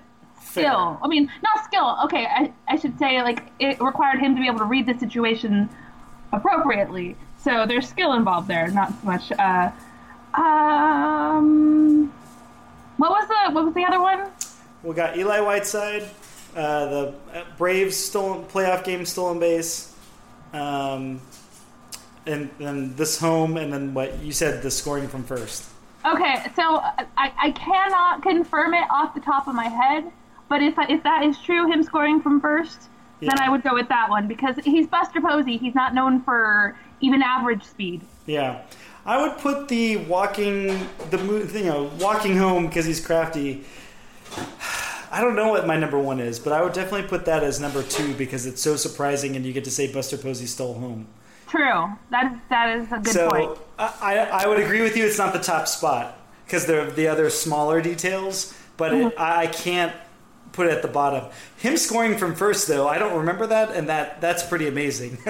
skill. 0.53 0.95
Fair. 0.95 0.99
I 1.03 1.09
mean, 1.09 1.31
not 1.43 1.65
skill. 1.65 1.97
Okay, 2.05 2.27
I, 2.27 2.53
I 2.69 2.77
should 2.77 2.99
say 2.99 3.23
like 3.23 3.51
it 3.59 3.81
required 3.81 4.21
him 4.21 4.35
to 4.35 4.41
be 4.41 4.47
able 4.47 4.59
to 4.59 4.65
read 4.65 4.87
the 4.87 4.99
situation 4.99 5.69
appropriately. 6.33 7.17
So 7.43 7.67
there's 7.67 7.89
skill 7.89 8.13
involved 8.13 8.49
there, 8.49 8.69
not 8.69 8.91
so 8.91 9.07
much. 9.07 9.33
Uh, 9.33 9.71
um, 10.41 12.13
what 12.97 13.11
was 13.11 13.29
the 13.29 13.53
what 13.55 13.65
was 13.65 13.75
the 13.75 13.85
other 13.85 14.01
one? 14.01 14.31
We 14.83 14.95
got 14.95 15.17
Eli 15.17 15.41
Whiteside, 15.41 16.09
uh, 16.57 16.87
the 16.87 17.15
Braves 17.57 17.97
stolen 17.97 18.45
playoff 18.45 18.85
game 18.85 19.05
stolen 19.05 19.39
base, 19.39 19.95
um, 20.53 21.21
and 22.27 22.51
then 22.59 22.95
this 22.97 23.19
home, 23.19 23.57
and 23.57 23.73
then 23.73 23.95
what 23.95 24.23
you 24.23 24.33
said 24.33 24.63
the 24.63 24.71
scoring 24.71 25.09
from 25.09 25.25
first. 25.25 25.69
Okay, 26.05 26.47
so 26.57 26.81
I, 27.17 27.33
I 27.41 27.51
cannot 27.53 28.23
confirm 28.23 28.75
it 28.75 28.85
off 28.91 29.15
the 29.15 29.21
top 29.21 29.47
of 29.47 29.55
my 29.55 29.69
head, 29.69 30.11
but 30.53 30.61
if 30.61 30.75
if 30.91 31.03
that 31.05 31.25
is 31.25 31.39
true, 31.39 31.73
him 31.73 31.83
scoring 31.83 32.21
from 32.21 32.39
first, 32.39 32.91
yeah. 33.21 33.31
then 33.31 33.41
I 33.41 33.49
would 33.49 33.63
go 33.63 33.73
with 33.73 33.89
that 33.89 34.11
one 34.11 34.29
because 34.29 34.55
he's 34.63 34.87
Buster 34.87 35.19
Posey. 35.19 35.57
He's 35.57 35.75
not 35.75 35.95
known 35.95 36.21
for 36.21 36.77
even 37.01 37.23
average 37.23 37.63
speed. 37.63 38.03
Yeah. 38.27 38.61
I 39.07 39.17
would 39.23 39.39
put 39.39 39.69
the 39.69 39.97
walking 39.97 40.67
the 41.09 41.49
you 41.55 41.65
know 41.65 41.91
walking 41.99 42.37
home 42.37 42.67
because 42.67 42.85
he's 42.85 43.01
crafty. 43.01 43.65
I 45.11 45.23
don't 45.23 45.37
know 45.37 45.49
what 45.49 45.67
my 45.67 45.79
number 45.79 45.99
one 45.99 46.21
is, 46.21 46.39
but 46.39 46.53
I 46.53 46.63
would 46.63 46.75
definitely 46.75 47.09
put 47.09 47.25
that 47.25 47.43
as 47.43 47.59
number 47.59 47.83
two 47.83 48.13
because 48.13 48.45
it's 48.45 48.61
so 48.61 48.77
surprising, 48.77 49.37
and 49.37 49.47
you 49.47 49.55
get 49.55 49.65
to 49.65 49.71
say 49.71 49.91
Buster 49.91 50.19
Posey 50.19 50.45
stole 50.45 50.75
home. 50.75 51.07
True. 51.49 51.93
That 52.11 52.31
is 52.31 52.39
that 52.51 52.77
is 52.77 52.93
a 52.93 52.99
good 52.99 53.15
so, 53.15 53.31
point. 53.31 53.59
I 53.79 54.19
I 54.45 54.47
would 54.47 54.61
agree 54.61 54.83
with 54.83 54.99
you. 54.99 55.07
It's 55.07 55.17
not 55.17 55.33
the 55.33 55.41
top 55.41 55.67
spot 55.67 56.19
because 56.45 56.67
there 56.67 56.83
are 56.83 56.91
the 56.91 57.09
other 57.09 57.31
smaller 57.31 57.81
details, 57.81 58.53
but 58.77 58.93
mm-hmm. 58.93 59.07
it, 59.07 59.15
I 59.17 59.47
can't 59.47 59.95
put 60.53 60.67
it 60.67 60.73
at 60.73 60.83
the 60.83 60.89
bottom. 60.89 61.31
Him 61.57 61.77
scoring 61.77 62.17
from 62.17 62.35
first, 62.35 62.69
though, 62.69 62.87
I 62.87 62.99
don't 62.99 63.19
remember 63.19 63.47
that, 63.49 63.71
and 63.75 63.89
that 63.89 64.21
that's 64.21 64.43
pretty 64.43 64.69
amazing. 64.69 65.19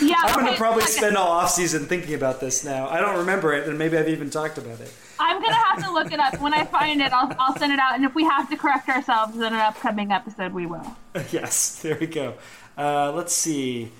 Yeah, 0.00 0.14
I'm 0.22 0.40
going 0.40 0.50
to 0.50 0.56
probably 0.56 0.84
spend 0.84 1.18
all 1.18 1.28
off 1.30 1.50
season 1.50 1.84
thinking 1.84 2.14
about 2.14 2.40
this 2.40 2.64
now. 2.64 2.88
I 2.88 2.98
don't 2.98 3.18
remember 3.18 3.52
it, 3.52 3.68
and 3.68 3.78
maybe 3.78 3.98
I've 3.98 4.08
even 4.08 4.30
talked 4.30 4.56
about 4.56 4.80
it. 4.80 4.90
I'm 5.18 5.40
gonna 5.42 5.54
have 5.54 5.84
to 5.84 5.92
look 5.92 6.12
it 6.12 6.18
up. 6.18 6.40
When 6.40 6.54
I 6.54 6.64
find 6.64 7.00
it, 7.00 7.12
I'll, 7.12 7.34
I'll 7.38 7.56
send 7.58 7.72
it 7.72 7.78
out. 7.78 7.94
And 7.94 8.04
if 8.04 8.14
we 8.14 8.24
have 8.24 8.48
to 8.50 8.56
correct 8.56 8.88
ourselves 8.88 9.36
in 9.36 9.42
an 9.42 9.52
upcoming 9.52 10.12
episode, 10.12 10.52
we 10.52 10.64
will. 10.66 10.96
Yes, 11.30 11.80
there 11.82 11.96
we 11.98 12.06
go. 12.06 12.34
Uh, 12.76 13.12
let's 13.12 13.34
see. 13.34 13.92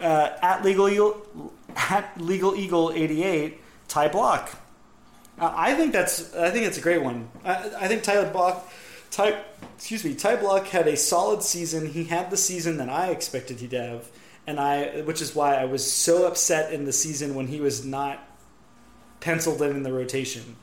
Uh, 0.00 0.30
at 0.42 0.64
legal 0.64 0.88
eagle, 0.88 1.52
at 1.76 2.20
legal 2.20 2.54
eagle 2.54 2.92
88, 2.94 3.58
Ty 3.88 4.08
Blach. 4.08 4.54
Uh, 5.38 5.52
I 5.54 5.74
think 5.74 5.92
that's 5.92 6.34
I 6.34 6.50
think 6.50 6.66
it's 6.66 6.78
a 6.78 6.80
great 6.82 7.02
one. 7.02 7.28
I, 7.44 7.70
I 7.80 7.88
think 7.88 8.02
Ty 8.02 8.16
Blach 8.32 8.60
Ty, 9.12 9.42
excuse 9.76 10.04
me, 10.04 10.14
Ty 10.14 10.36
Blach 10.38 10.68
had 10.68 10.88
a 10.88 10.96
solid 10.96 11.42
season. 11.42 11.86
He 11.86 12.04
had 12.04 12.30
the 12.30 12.36
season 12.36 12.78
that 12.78 12.88
I 12.88 13.08
expected 13.08 13.60
he'd 13.60 13.72
have, 13.72 14.08
and 14.46 14.58
I, 14.58 15.02
which 15.02 15.20
is 15.20 15.34
why 15.34 15.54
I 15.54 15.66
was 15.66 15.90
so 15.90 16.26
upset 16.26 16.72
in 16.72 16.86
the 16.86 16.94
season 16.94 17.34
when 17.34 17.46
he 17.46 17.60
was 17.60 17.84
not 17.84 18.26
penciled 19.20 19.60
in 19.60 19.76
in 19.76 19.82
the 19.82 19.92
rotation. 19.92 20.56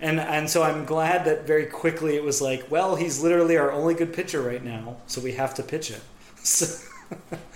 And 0.00 0.20
and 0.20 0.50
so 0.50 0.62
I'm 0.62 0.84
glad 0.84 1.24
that 1.24 1.46
very 1.46 1.64
quickly 1.64 2.14
it 2.14 2.22
was 2.22 2.42
like, 2.42 2.70
well, 2.70 2.94
he's 2.94 3.22
literally 3.22 3.56
our 3.56 3.72
only 3.72 3.94
good 3.94 4.12
pitcher 4.12 4.42
right 4.42 4.62
now, 4.62 4.98
so 5.06 5.22
we 5.22 5.32
have 5.32 5.54
to 5.54 5.62
pitch 5.62 5.90
it. 5.90 6.00
So, 6.44 6.66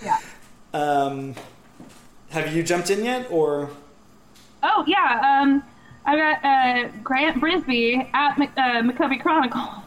yeah. 0.03 0.17
Um, 0.73 1.35
have 2.29 2.55
you 2.55 2.63
jumped 2.63 2.89
in 2.89 3.05
yet, 3.05 3.27
or? 3.29 3.69
Oh 4.63 4.83
yeah. 4.87 5.41
Um, 5.41 5.63
I 6.05 6.15
got 6.15 6.45
uh, 6.45 6.89
Grant 7.03 7.39
Brisbee 7.39 8.09
at 8.13 8.37
Mc, 8.37 8.49
uh, 8.57 8.81
McCovey 8.81 9.21
Chronicle. 9.21 9.83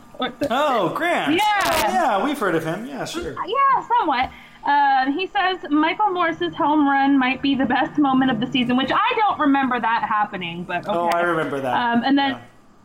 oh, 0.51 0.93
Grant. 0.95 1.35
Yeah. 1.35 1.43
Oh, 1.65 1.89
yeah, 1.89 2.25
we've 2.25 2.39
heard 2.39 2.55
of 2.55 2.65
him. 2.65 2.87
Yeah, 2.87 3.05
sure. 3.05 3.33
Yeah, 3.47 3.89
somewhat. 3.99 4.31
Uh, 4.65 5.11
he 5.11 5.27
says 5.27 5.59
Michael 5.71 6.11
Morse's 6.11 6.55
home 6.55 6.89
run 6.89 7.19
might 7.19 7.43
be 7.43 7.55
the 7.55 7.67
best 7.67 7.99
moment 7.99 8.31
of 8.31 8.39
the 8.39 8.47
season, 8.47 8.77
which 8.77 8.93
I 8.93 9.15
don't 9.17 9.41
remember 9.41 9.81
that 9.81 10.05
happening, 10.09 10.63
but 10.63 10.87
okay. 10.87 10.97
Oh, 10.97 11.11
I 11.13 11.23
remember 11.23 11.61
that. 11.61 11.75
Um, 11.75 12.05
and 12.05 12.17
then 12.17 12.39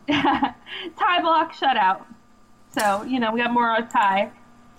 yeah. 0.07 0.53
Ty 0.97 1.21
Blach 1.21 1.51
shutout. 1.51 2.03
So 2.75 3.03
you 3.03 3.19
know 3.19 3.32
we 3.32 3.41
got 3.41 3.53
more 3.53 3.69
on 3.69 3.88
tie. 3.89 4.32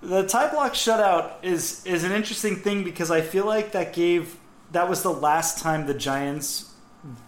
The 0.02 0.26
Ty 0.26 0.48
Blach 0.48 0.72
shutout 0.72 1.34
is 1.42 1.86
is 1.86 2.02
an 2.02 2.10
interesting 2.10 2.56
thing 2.56 2.82
because 2.82 3.12
I 3.12 3.20
feel 3.20 3.46
like 3.46 3.72
that 3.72 3.92
gave 3.92 4.36
that 4.72 4.88
was 4.88 5.02
the 5.02 5.12
last 5.12 5.62
time 5.62 5.86
the 5.86 5.94
Giants 5.94 6.74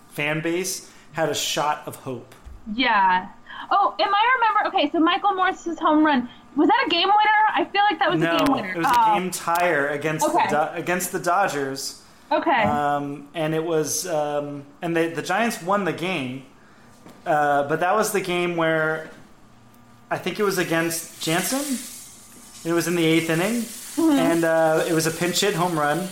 fan 0.09 0.41
base 0.41 0.90
had 1.13 1.29
a 1.29 1.35
shot 1.35 1.83
of 1.87 1.97
hope. 1.97 2.35
Yeah. 2.75 3.29
Oh, 3.71 3.95
am 3.99 4.15
I 4.15 4.37
remember? 4.37 4.77
Okay, 4.77 4.91
so 4.91 5.01
Michael 5.01 5.35
Morse's 5.35 5.79
home 5.79 6.05
run 6.05 6.29
was 6.57 6.69
that 6.69 6.85
a 6.87 6.91
game 6.91 7.09
winner? 7.09 7.41
I 7.55 7.65
feel 7.65 7.83
like 7.89 7.99
that 8.01 8.11
was 8.11 8.21
no, 8.21 8.35
a 8.35 8.39
game 8.39 8.55
winner. 8.55 8.73
it 8.73 8.79
was 8.79 8.87
a 8.87 8.95
oh. 8.97 9.15
game 9.15 9.31
tire 9.31 9.89
against 9.89 10.29
okay. 10.29 10.49
the 10.51 10.75
against 10.75 11.13
the 11.13 11.19
Dodgers. 11.19 12.03
Okay. 12.33 12.63
Um, 12.63 13.29
and 13.35 13.55
it 13.55 13.65
was 13.65 14.07
um, 14.07 14.65
and 14.83 14.97
they, 14.97 15.13
the 15.13 15.23
Giants 15.23 15.63
won 15.63 15.85
the 15.85 15.93
game, 15.93 16.45
uh, 17.27 17.69
but 17.69 17.81
that 17.81 17.95
was 17.95 18.13
the 18.13 18.21
game 18.21 18.57
where 18.57 19.11
I 20.11 20.19
think 20.19 20.39
it 20.39 20.43
was 20.43 20.59
against 20.59 21.23
Jansen. 21.23 21.79
It 22.69 22.75
was 22.75 22.89
in 22.89 22.95
the 22.95 23.05
eighth 23.05 23.31
inning, 23.31 23.63
mm-hmm. 23.63 24.19
and 24.19 24.45
uh, 24.45 24.85
it 24.87 24.93
was 24.93 25.07
a 25.07 25.11
pinch 25.11 25.41
hit 25.41 25.55
home 25.55 25.79
run 25.79 26.09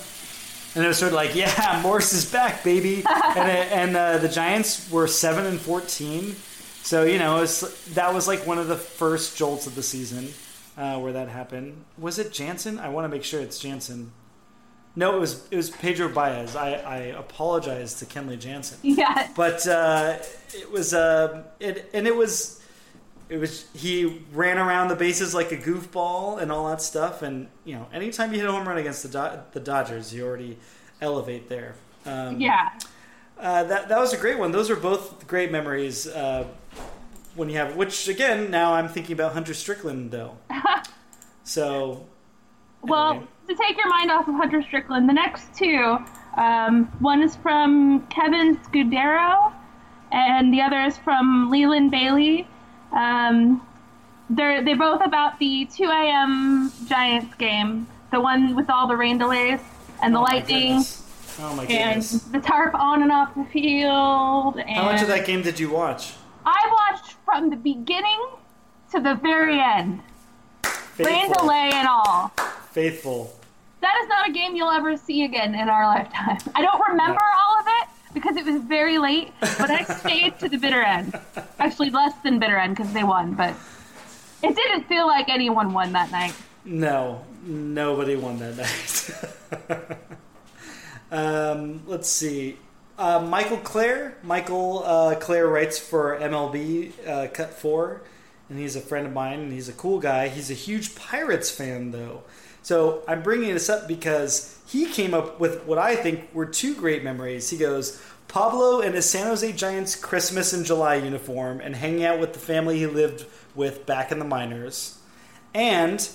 and 0.78 0.84
it 0.84 0.88
was 0.88 0.98
sort 0.98 1.10
of 1.10 1.16
like, 1.16 1.34
yeah, 1.34 1.80
Morse 1.82 2.12
is 2.12 2.30
back, 2.30 2.62
baby. 2.62 3.02
and 3.04 3.50
it, 3.50 3.72
and 3.72 3.96
uh, 3.96 4.18
the 4.18 4.28
Giants 4.28 4.88
were 4.90 5.08
seven 5.08 5.44
and 5.44 5.60
fourteen, 5.60 6.36
so 6.82 7.02
you 7.02 7.18
know 7.18 7.40
was, 7.40 7.84
that 7.94 8.14
was 8.14 8.28
like 8.28 8.46
one 8.46 8.58
of 8.58 8.68
the 8.68 8.76
first 8.76 9.36
jolts 9.36 9.66
of 9.66 9.74
the 9.74 9.82
season 9.82 10.28
uh, 10.76 10.98
where 11.00 11.12
that 11.14 11.28
happened. 11.28 11.84
Was 11.98 12.20
it 12.20 12.32
Jansen? 12.32 12.78
I 12.78 12.90
want 12.90 13.04
to 13.04 13.08
make 13.08 13.24
sure 13.24 13.40
it's 13.40 13.58
Jansen. 13.58 14.12
No, 14.94 15.16
it 15.16 15.20
was 15.20 15.46
it 15.50 15.56
was 15.56 15.70
Pedro 15.70 16.08
Baez. 16.08 16.54
I, 16.56 16.74
I 16.74 16.96
apologize 17.18 17.94
to 17.94 18.06
Kenley 18.06 18.38
Jansen. 18.38 18.78
Yeah. 18.82 19.28
But 19.34 19.66
uh, 19.66 20.18
it 20.54 20.70
was 20.70 20.94
uh, 20.94 21.42
it 21.60 21.90
and 21.92 22.06
it 22.06 22.14
was 22.14 22.57
it 23.28 23.38
was 23.38 23.66
he 23.74 24.22
ran 24.32 24.58
around 24.58 24.88
the 24.88 24.96
bases 24.96 25.34
like 25.34 25.52
a 25.52 25.56
goofball 25.56 26.40
and 26.40 26.50
all 26.50 26.68
that 26.68 26.80
stuff. 26.80 27.22
And 27.22 27.48
you 27.64 27.74
know, 27.74 27.86
anytime 27.92 28.32
you 28.32 28.40
hit 28.40 28.48
a 28.48 28.52
home 28.52 28.66
run 28.66 28.78
against 28.78 29.02
the 29.02 29.08
Do- 29.08 29.42
the 29.52 29.60
Dodgers, 29.60 30.14
you 30.14 30.26
already 30.26 30.58
elevate 31.00 31.48
there. 31.48 31.74
Um, 32.06 32.40
yeah. 32.40 32.70
Uh, 33.38 33.64
that 33.64 33.88
that 33.88 33.98
was 33.98 34.12
a 34.12 34.16
great 34.16 34.38
one. 34.38 34.50
Those 34.50 34.70
are 34.70 34.76
both 34.76 35.26
great 35.26 35.52
memories. 35.52 36.06
Uh, 36.06 36.46
when 37.34 37.48
you 37.48 37.56
have, 37.56 37.76
which 37.76 38.08
again, 38.08 38.50
now 38.50 38.74
I'm 38.74 38.88
thinking 38.88 39.12
about 39.12 39.32
Hunter 39.32 39.54
Strickland 39.54 40.10
though. 40.10 40.36
so. 41.44 42.06
Well, 42.82 43.10
anyway. 43.10 43.26
to 43.48 43.54
take 43.54 43.76
your 43.76 43.88
mind 43.88 44.10
off 44.10 44.28
of 44.28 44.34
Hunter 44.34 44.62
Strickland, 44.62 45.08
the 45.08 45.12
next 45.12 45.52
two, 45.54 45.98
um, 46.36 46.86
one 47.00 47.22
is 47.22 47.34
from 47.36 48.06
Kevin 48.06 48.56
Scudero, 48.58 49.52
and 50.12 50.52
the 50.52 50.60
other 50.60 50.80
is 50.80 50.96
from 50.98 51.50
Leland 51.50 51.90
Bailey. 51.90 52.46
Um, 52.92 53.66
they're 54.30 54.62
they 54.62 54.74
both 54.74 55.00
about 55.04 55.38
the 55.38 55.68
2 55.74 55.84
a.m. 55.84 56.72
Giants 56.86 57.34
game, 57.36 57.86
the 58.10 58.20
one 58.20 58.54
with 58.54 58.68
all 58.68 58.86
the 58.86 58.96
rain 58.96 59.18
delays 59.18 59.60
and 60.02 60.14
the 60.14 60.18
oh 60.18 60.22
lightning. 60.22 60.82
Oh 61.40 61.54
my. 61.54 61.64
And 61.66 62.02
the 62.02 62.40
tarp 62.40 62.74
on 62.74 63.02
and 63.02 63.12
off 63.12 63.34
the 63.34 63.44
field. 63.44 64.60
How 64.60 64.84
much 64.84 65.02
of 65.02 65.08
that 65.08 65.24
game 65.24 65.42
did 65.42 65.58
you 65.58 65.70
watch? 65.70 66.14
I 66.44 66.90
watched 66.90 67.14
from 67.24 67.50
the 67.50 67.56
beginning 67.56 68.26
to 68.92 69.00
the 69.00 69.14
very 69.14 69.60
end. 69.60 70.00
Faithful. 70.62 71.06
Rain 71.06 71.32
delay 71.32 71.70
and 71.74 71.86
all. 71.86 72.32
Faithful. 72.72 73.38
That 73.80 73.94
is 74.02 74.08
not 74.08 74.28
a 74.28 74.32
game 74.32 74.56
you'll 74.56 74.70
ever 74.70 74.96
see 74.96 75.24
again 75.24 75.54
in 75.54 75.68
our 75.68 75.86
lifetime. 75.86 76.38
I 76.54 76.62
don't 76.62 76.80
remember 76.88 77.20
no. 77.20 77.38
all 77.38 77.60
of 77.60 77.64
because 78.14 78.36
it 78.36 78.44
was 78.44 78.60
very 78.62 78.98
late, 78.98 79.32
but 79.40 79.70
I 79.70 79.84
stayed 79.84 80.38
to 80.40 80.48
the 80.48 80.56
bitter 80.58 80.82
end. 80.82 81.18
Actually, 81.58 81.90
less 81.90 82.14
than 82.22 82.38
bitter 82.38 82.56
end 82.56 82.76
because 82.76 82.92
they 82.92 83.04
won, 83.04 83.34
but 83.34 83.54
it 84.42 84.54
didn't 84.54 84.84
feel 84.88 85.06
like 85.06 85.28
anyone 85.28 85.72
won 85.72 85.92
that 85.92 86.10
night. 86.10 86.34
No, 86.64 87.24
nobody 87.44 88.16
won 88.16 88.38
that 88.38 88.56
night. 89.80 89.98
um, 91.10 91.82
let's 91.86 92.08
see. 92.08 92.56
Uh, 92.98 93.20
Michael 93.20 93.58
Clair. 93.58 94.16
Michael 94.22 94.82
uh, 94.84 95.14
Clair 95.16 95.46
writes 95.46 95.78
for 95.78 96.18
MLB 96.18 96.92
uh, 97.06 97.28
Cut 97.28 97.54
4, 97.54 98.00
and 98.50 98.58
he's 98.58 98.74
a 98.76 98.80
friend 98.80 99.06
of 99.06 99.12
mine, 99.12 99.40
and 99.40 99.52
he's 99.52 99.68
a 99.68 99.72
cool 99.72 100.00
guy. 100.00 100.28
He's 100.28 100.50
a 100.50 100.54
huge 100.54 100.94
Pirates 100.96 101.50
fan, 101.50 101.92
though. 101.92 102.22
So 102.62 103.02
I'm 103.08 103.22
bringing 103.22 103.54
this 103.54 103.68
up 103.68 103.88
because 103.88 104.60
he 104.66 104.86
came 104.86 105.14
up 105.14 105.40
with 105.40 105.64
what 105.64 105.78
I 105.78 105.96
think 105.96 106.34
were 106.34 106.46
two 106.46 106.74
great 106.74 107.02
memories. 107.02 107.50
He 107.50 107.56
goes, 107.56 108.02
Pablo 108.28 108.80
in 108.80 108.92
his 108.92 109.08
San 109.08 109.26
Jose 109.26 109.52
Giants 109.52 109.96
Christmas 109.96 110.52
and 110.52 110.66
July 110.66 110.96
uniform 110.96 111.60
and 111.60 111.74
hanging 111.74 112.04
out 112.04 112.20
with 112.20 112.34
the 112.34 112.38
family 112.38 112.78
he 112.78 112.86
lived 112.86 113.24
with 113.54 113.86
back 113.86 114.12
in 114.12 114.18
the 114.18 114.24
minors. 114.24 114.98
And 115.54 116.06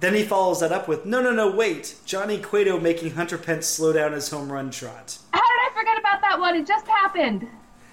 then 0.00 0.14
he 0.14 0.24
follows 0.24 0.60
that 0.60 0.72
up 0.72 0.88
with, 0.88 1.04
no, 1.04 1.20
no, 1.20 1.32
no, 1.32 1.50
wait. 1.50 1.96
Johnny 2.06 2.38
Cueto 2.38 2.80
making 2.80 3.12
Hunter 3.12 3.38
Pence 3.38 3.66
slow 3.66 3.92
down 3.92 4.12
his 4.12 4.30
home 4.30 4.50
run 4.50 4.70
trot. 4.70 5.18
How 5.32 5.40
did 5.40 5.44
I 5.44 5.70
forget 5.74 5.98
about 5.98 6.22
that 6.22 6.40
one? 6.40 6.56
It 6.56 6.66
just 6.66 6.86
happened. 6.86 7.46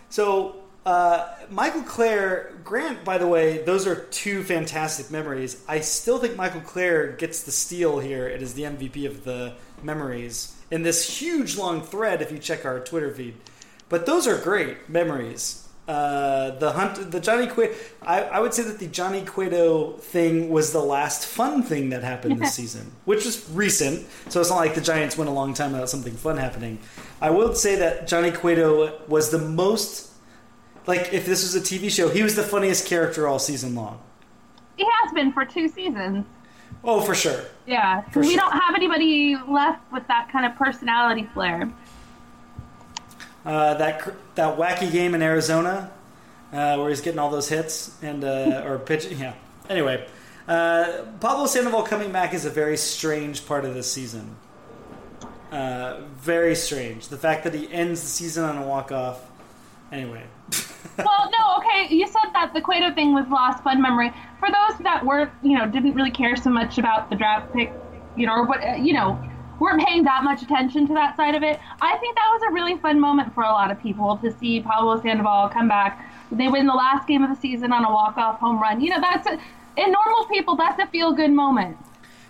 So, 0.10 0.61
uh, 0.86 1.28
Michael 1.50 1.84
Clair, 1.84 2.54
Grant, 2.64 3.04
by 3.04 3.18
the 3.18 3.28
way, 3.28 3.60
those 3.60 3.86
are 3.86 3.96
two 3.96 4.44
fantastic 4.44 5.12
memories. 5.12 5.64
I 5.68 5.82
still 5.82 6.18
think 6.18 6.36
Michael 6.36 6.62
Clair 6.62 7.12
gets 7.12 7.44
the 7.44 7.52
steal 7.52 8.00
here. 8.00 8.28
It 8.28 8.42
is 8.42 8.56
the 8.56 8.64
MVP 8.64 9.06
of 9.06 9.24
the 9.24 9.54
memories 9.84 10.56
in 10.72 10.84
this 10.84 11.20
huge 11.20 11.58
long 11.58 11.82
thread 11.82 12.22
if 12.22 12.32
you 12.32 12.40
check 12.40 12.66
our 12.66 12.80
Twitter 12.80 13.12
feed. 13.14 13.36
But 13.90 14.06
those 14.06 14.26
are 14.26 14.38
great 14.38 14.90
memories. 14.90 15.68
Uh, 15.88 16.52
the 16.58 16.72
hunt, 16.72 17.12
the 17.12 17.20
Johnny 17.20 17.48
Cueto. 17.48 17.74
I, 18.02 18.22
I, 18.22 18.40
would 18.40 18.54
say 18.54 18.64
that 18.64 18.80
the 18.80 18.88
Johnny 18.88 19.24
Cueto 19.24 19.94
thing 19.98 20.50
was 20.50 20.72
the 20.72 20.80
last 20.80 21.26
fun 21.26 21.64
thing 21.64 21.90
that 21.90 22.04
happened 22.04 22.40
this 22.40 22.54
season, 22.62 22.92
which 23.06 23.26
was 23.26 23.50
recent. 23.50 24.08
So 24.30 24.40
it's 24.40 24.50
not 24.50 24.58
like 24.58 24.76
the 24.76 24.82
Giants 24.82 25.18
went 25.18 25.30
a 25.30 25.34
long 25.34 25.54
time 25.54 25.74
without 25.74 25.90
something 25.90 26.14
fun 26.14 26.38
happening. 26.38 26.80
I 27.20 27.30
would 27.32 27.58
say 27.58 27.76
that 27.78 28.08
Johnny 28.08 28.32
Cueto 28.32 29.02
was 29.08 29.32
the 29.32 29.40
most 29.40 30.11
like 30.88 31.14
if 31.14 31.26
this 31.26 31.44
was 31.44 31.56
a 31.56 31.62
TV 31.62 31.90
show, 31.92 32.10
he 32.10 32.24
was 32.24 32.36
the 32.36 32.44
funniest 32.44 32.88
character 32.88 33.28
all 33.28 33.40
season 33.40 33.76
long. 33.76 34.02
He 34.78 34.86
has 34.86 35.14
been 35.14 35.32
for 35.32 35.46
two 35.46 35.68
seasons. 35.68 36.26
Oh, 36.84 37.02
for 37.02 37.14
sure. 37.14 37.42
Yeah, 37.68 38.02
because 38.02 38.26
we 38.26 38.34
sure. 38.34 38.42
don't 38.42 38.54
have 38.54 38.76
anybody 38.76 39.38
left 39.48 39.92
with 39.92 40.08
that 40.08 40.30
kind 40.32 40.46
of 40.46 40.56
personality 40.56 41.28
flair. 41.34 41.72
Uh, 43.46 43.74
that 43.76 44.14
that 44.36 44.58
wacky 44.58 44.92
game 44.92 45.14
in 45.14 45.22
Arizona, 45.22 45.92
uh, 46.54 46.78
where 46.78 46.90
he's 46.90 47.02
getting 47.02 47.20
all 47.20 47.30
those 47.30 47.50
hits 47.50 47.96
and 48.02 48.24
uh, 48.24 48.64
or 48.66 48.80
pitching. 48.80 49.20
Yeah. 49.20 49.34
Anyway, 49.70 50.08
uh, 50.48 51.04
Pablo 51.20 51.46
Sandoval 51.46 51.84
coming 51.84 52.12
back 52.12 52.34
is 52.34 52.46
a 52.46 52.50
very 52.50 52.78
strange 52.78 53.46
part 53.46 53.66
of 53.66 53.74
this 53.74 53.92
season. 53.92 54.36
Uh, 55.52 56.02
very 56.16 56.56
strange. 56.56 57.10
The 57.10 57.18
fact 57.18 57.44
that 57.44 57.54
he 57.54 57.72
ends 57.72 58.02
the 58.02 58.08
season 58.08 58.44
on 58.44 58.58
a 58.58 58.66
walk 58.66 58.92
off. 58.92 59.22
Anyway. 59.92 60.24
Well, 60.98 61.32
no, 61.32 61.58
okay. 61.58 61.94
You 61.94 62.08
said 62.08 62.32
that 62.34 62.52
the 62.54 62.62
Cueto 62.62 62.94
thing 62.94 63.14
was 63.14 63.28
lost 63.30 63.64
fun 63.64 63.82
memory. 63.82 64.12
For 64.40 64.50
those 64.50 64.80
that 64.80 65.06
weren't, 65.06 65.32
you 65.42 65.58
know, 65.58 65.66
didn't 65.68 65.94
really 65.94 66.12
care 66.12 66.36
so 66.36 66.50
much 66.50 66.78
about 66.78 67.10
the 67.10 67.16
draft 67.16 67.54
pick, 67.54 67.72
you 68.16 68.26
know, 68.26 68.34
or 68.34 68.46
what, 68.46 68.64
uh, 68.64 68.76
you 68.76 68.94
know, 68.94 69.20
weren't 69.60 69.86
paying 69.86 70.04
that 70.04 70.24
much 70.24 70.42
attention 70.42 70.88
to 70.88 70.94
that 70.96 71.16
side 71.16 71.36
of 71.36 71.44
it. 71.44 71.60
I 71.82 71.98
think 71.98 72.16
that 72.16 72.30
was 72.34 72.42
a 72.50 72.52
really 72.52 72.78
fun 72.78 73.00
moment 73.00 73.34
for 73.34 73.44
a 73.44 73.52
lot 73.52 73.70
of 73.72 73.80
people 73.82 74.18
to 74.18 74.32
see 74.40 74.60
Pablo 74.62 75.00
Sandoval 75.02 75.50
come 75.50 75.68
back. 75.68 76.12
They 76.32 76.48
win 76.48 76.66
the 76.66 76.74
last 76.74 77.08
game 77.08 77.24
of 77.24 77.30
the 77.30 77.40
season 77.40 77.72
on 77.72 77.86
a 77.86 77.92
walk-off 77.92 78.40
home 78.40 78.60
run. 78.60 78.82
You 78.82 78.90
know, 78.90 79.02
that's 79.02 79.28
a, 79.28 79.34
in 79.78 79.92
normal 79.92 80.26
people, 80.32 80.56
that's 80.56 80.82
a 80.82 80.88
feel-good 80.88 81.32
moment. 81.32 81.78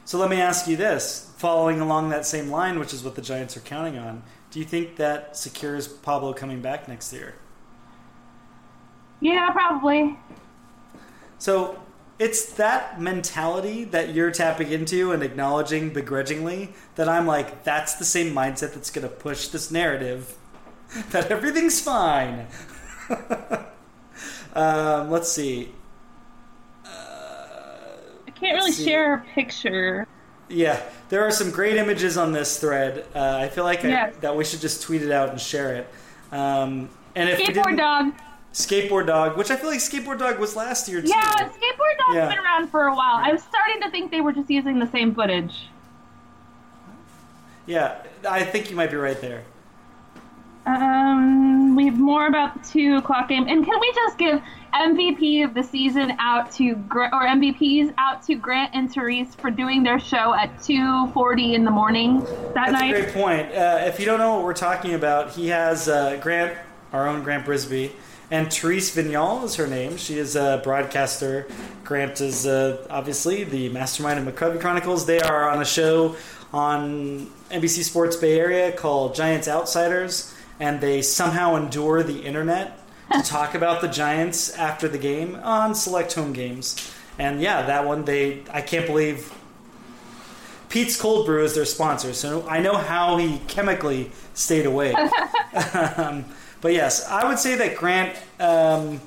So 0.04 0.18
let 0.18 0.30
me 0.30 0.42
ask 0.42 0.68
you 0.68 0.76
this: 0.76 1.32
following 1.38 1.80
along 1.80 2.10
that 2.10 2.26
same 2.26 2.50
line, 2.50 2.80
which 2.80 2.94
is 2.94 3.04
what 3.04 3.16
the 3.16 3.22
Giants 3.22 3.56
are 3.56 3.62
counting 3.62 3.98
on, 3.98 4.24
do 4.50 4.60
you 4.60 4.66
think 4.66 4.98
that 4.98 5.38
secures 5.38 5.88
Pablo 5.88 6.34
coming 6.34 6.62
back 6.62 6.90
next 6.90 7.14
year? 7.14 7.36
Yeah, 9.22 9.52
probably. 9.52 10.18
So 11.38 11.82
it's 12.20 12.54
that 12.54 13.02
mentality 13.02 13.84
that 13.86 14.14
you're 14.14 14.30
tapping 14.30 14.72
into 14.72 15.12
and 15.12 15.24
acknowledging 15.24 15.92
begrudgingly 15.92 16.74
that 16.96 17.10
I'm 17.10 17.26
like, 17.26 17.64
that's 17.64 17.96
the 17.96 18.06
same 18.06 18.34
mindset 18.34 18.74
that's 18.74 18.92
going 18.92 19.08
to 19.08 19.14
push 19.14 19.48
this 19.48 19.72
narrative 19.72 20.38
that 21.10 21.32
everything's 21.32 21.82
fine. 21.82 22.48
um, 24.54 25.10
let's 25.10 25.32
see. 25.32 25.72
Uh, 26.86 26.90
I 28.28 28.32
can't 28.36 28.58
really 28.58 28.72
share 28.72 29.16
a 29.16 29.22
picture. 29.34 30.08
Yeah, 30.50 30.82
there 31.10 31.26
are 31.26 31.32
some 31.32 31.50
great 31.50 31.78
images 31.78 32.18
on 32.18 32.34
this 32.34 32.60
thread. 32.60 33.08
Uh, 33.16 33.38
I 33.38 33.50
feel 33.50 33.64
like 33.64 33.84
yes. 33.84 34.16
I, 34.16 34.20
that 34.20 34.36
we 34.36 34.44
should 34.44 34.62
just 34.62 34.84
tweet 34.84 35.02
it 35.02 35.12
out 35.12 35.30
and 35.30 35.40
share 35.40 35.76
it. 35.76 35.88
Um, 36.32 36.90
and 37.16 37.30
if 37.30 37.40
skateboard 37.40 37.78
dog. 37.78 38.14
Skateboard 38.54 39.08
Dog, 39.08 39.38
which 39.38 39.50
I 39.50 39.56
feel 39.56 39.70
like 39.70 39.80
Skateboard 39.80 40.20
Dog 40.20 40.38
was 40.38 40.56
last 40.56 40.88
year 40.90 41.02
too. 41.02 41.08
Yeah, 41.08 41.32
Skateboard 41.32 41.98
Dog's 42.00 42.16
yeah. 42.16 42.28
been 42.28 42.40
around 42.40 42.68
for 42.70 42.88
a 42.88 42.96
while. 42.96 43.16
I'm 43.16 43.38
starting 43.38 43.82
to 43.82 43.90
think 43.90 44.12
they 44.12 44.22
were 44.22 44.34
just 44.34 44.50
using 44.50 44.80
the 44.80 44.90
same 44.92 45.16
footage. 45.16 45.70
Yeah, 47.66 48.04
I 48.28 48.44
think 48.44 48.70
you 48.70 48.76
might 48.76 48.92
be 48.92 48.98
right 48.98 49.20
there. 49.22 49.44
Um, 50.66 51.76
we 51.76 51.86
have 51.86 51.98
more 51.98 52.28
about 52.28 52.62
the 52.62 52.70
two 52.70 52.98
o'clock 52.98 53.30
game, 53.30 53.48
and 53.48 53.66
can 53.66 53.80
we 53.80 53.92
just 53.94 54.18
give 54.18 54.42
MVP 54.74 55.44
of 55.44 55.54
the 55.54 55.64
season 55.64 56.16
out 56.20 56.52
to 56.54 56.72
or 56.72 57.26
MVPs 57.26 57.94
out 57.98 58.22
to 58.24 58.36
Grant 58.36 58.72
and 58.74 58.92
Therese 58.92 59.34
for 59.34 59.50
doing 59.50 59.82
their 59.82 60.00
show 60.00 60.36
at 60.36 60.62
two 60.62 61.08
forty 61.14 61.56
in 61.56 61.64
the 61.64 61.72
morning 61.72 62.20
that 62.20 62.54
That's 62.54 62.72
night? 62.74 62.94
That's 62.94 63.00
a 63.00 63.12
great 63.12 63.14
point. 63.14 63.52
Uh, 63.54 63.80
if 63.86 64.00
you 64.00 64.06
don't 64.06 64.20
know 64.20 64.36
what 64.36 64.44
we're 64.44 64.54
talking 64.54 64.94
about, 64.94 65.32
he 65.32 65.48
has 65.48 65.88
uh, 65.88 66.18
Grant, 66.22 66.56
our 66.94 67.08
own 67.08 67.24
Grant 67.24 67.46
Brisbee 67.46 67.92
and 68.32 68.52
Therese 68.52 68.96
Vignal 68.96 69.44
is 69.44 69.56
her 69.56 69.68
name. 69.68 69.98
She 69.98 70.18
is 70.18 70.38
a 70.38 70.62
broadcaster. 70.64 71.48
Grant 71.84 72.22
is 72.22 72.48
uh, 72.48 72.88
obviously 72.90 73.44
the 73.44 73.68
mastermind 73.70 74.26
of 74.26 74.34
McCovey 74.34 74.60
Chronicles. 74.60 75.06
They 75.06 75.20
are 75.20 75.50
on 75.50 75.62
a 75.62 75.66
show 75.66 76.16
on 76.54 77.30
NBC 77.50 77.84
Sports 77.84 78.16
Bay 78.16 78.40
Area 78.40 78.72
called 78.72 79.16
Giants 79.16 79.50
Outsiders, 79.50 80.34
and 80.62 80.80
they 80.80 81.02
somehow 81.02 81.58
endure 81.58 82.04
the 82.04 82.22
internet 82.22 82.80
to 83.12 83.22
talk 83.26 83.54
about 83.54 83.82
the 83.82 83.90
Giants 83.90 84.50
after 84.56 84.88
the 84.88 84.98
game 84.98 85.36
on 85.44 85.76
select 85.76 86.14
home 86.14 86.32
games. 86.32 86.94
And 87.20 87.42
yeah, 87.42 87.64
that 87.64 87.86
one 87.86 88.06
they 88.06 88.44
I 88.50 88.62
can't 88.62 88.88
believe 88.88 89.34
Peet's 90.70 91.00
Cold 91.00 91.26
Brew 91.26 91.44
is 91.44 91.54
their 91.54 91.66
sponsor, 91.66 92.14
so 92.14 92.48
I 92.48 92.62
know 92.62 92.78
how 92.78 93.18
he 93.18 93.40
chemically 93.50 94.10
stayed 94.34 94.66
away. 94.66 94.94
um, 95.98 96.24
but 96.62 96.74
yes, 96.74 97.08
I 97.08 97.28
would 97.28 97.40
say 97.40 97.56
that 97.56 97.76
Grant. 97.76 98.16
Um, 98.40 99.02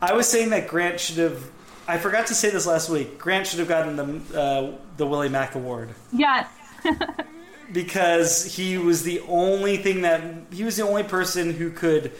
I 0.00 0.14
was 0.14 0.28
saying 0.28 0.50
that 0.50 0.68
Grant 0.68 1.00
should 1.00 1.18
have. 1.18 1.50
I 1.86 1.98
forgot 1.98 2.28
to 2.28 2.34
say 2.34 2.50
this 2.50 2.66
last 2.66 2.88
week. 2.88 3.18
Grant 3.18 3.46
should 3.46 3.58
have 3.58 3.68
gotten 3.68 3.96
the 3.96 4.40
uh, 4.40 4.78
the 4.96 5.06
Willie 5.06 5.28
Mac 5.28 5.54
Award. 5.54 5.90
Yes. 6.12 6.48
because 7.72 8.56
he 8.56 8.76
was 8.78 9.02
the 9.02 9.20
only 9.20 9.76
thing 9.76 10.02
that 10.02 10.22
he 10.52 10.64
was 10.64 10.76
the 10.76 10.84
only 10.84 11.02
person 11.02 11.52
who 11.52 11.70
could 11.70 12.12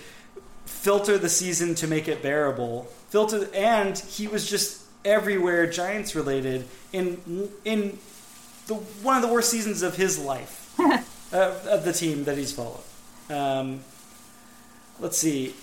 filter 0.65 1.19
the 1.19 1.29
season 1.29 1.75
to 1.77 1.87
make 1.87 2.09
it 2.09 2.23
bearable. 2.23 2.85
Filter 3.11 3.49
and 3.55 3.99
he 3.99 4.27
was 4.27 4.49
just 4.49 4.83
everywhere 5.05 5.67
Giants 5.67 6.15
related 6.15 6.67
in 6.93 7.51
in 7.65 7.99
the 8.67 8.75
one 8.75 9.17
of 9.17 9.23
the 9.23 9.33
worst 9.33 9.51
seasons 9.51 9.83
of 9.83 9.97
his 9.97 10.19
life 10.19 10.75
uh, 11.33 11.55
of 11.69 11.85
the 11.85 11.93
team 11.93 12.25
that 12.25 12.39
he's 12.39 12.53
followed. 12.53 12.83
Um, 13.31 13.81
let's 15.01 15.19
see. 15.19 15.55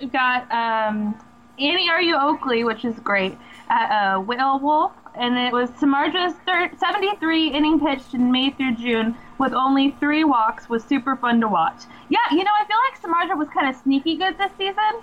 We've 0.00 0.12
got 0.12 0.50
um, 0.52 1.18
Annie 1.58 1.88
Are 1.88 2.00
You 2.00 2.16
Oakley, 2.16 2.64
which 2.64 2.84
is 2.84 2.98
great, 3.00 3.36
at 3.68 4.14
uh, 4.16 4.20
Will 4.20 4.58
Wolf. 4.60 4.92
And 5.14 5.36
it 5.36 5.52
was 5.52 5.68
Samardzija's 5.70 6.34
thir- 6.46 6.70
73 6.78 7.48
inning 7.48 7.80
pitched 7.80 8.14
in 8.14 8.30
May 8.30 8.50
through 8.50 8.76
June 8.76 9.16
with 9.38 9.52
only 9.52 9.90
three 9.98 10.22
walks 10.22 10.68
was 10.68 10.84
super 10.84 11.16
fun 11.16 11.40
to 11.40 11.48
watch. 11.48 11.82
Yeah, 12.08 12.18
you 12.30 12.44
know, 12.44 12.50
I 12.56 12.64
feel 12.66 12.76
like 13.10 13.28
Samardzija 13.28 13.36
was 13.36 13.48
kind 13.48 13.68
of 13.68 13.80
sneaky 13.82 14.16
good 14.16 14.38
this 14.38 14.52
season. 14.56 15.02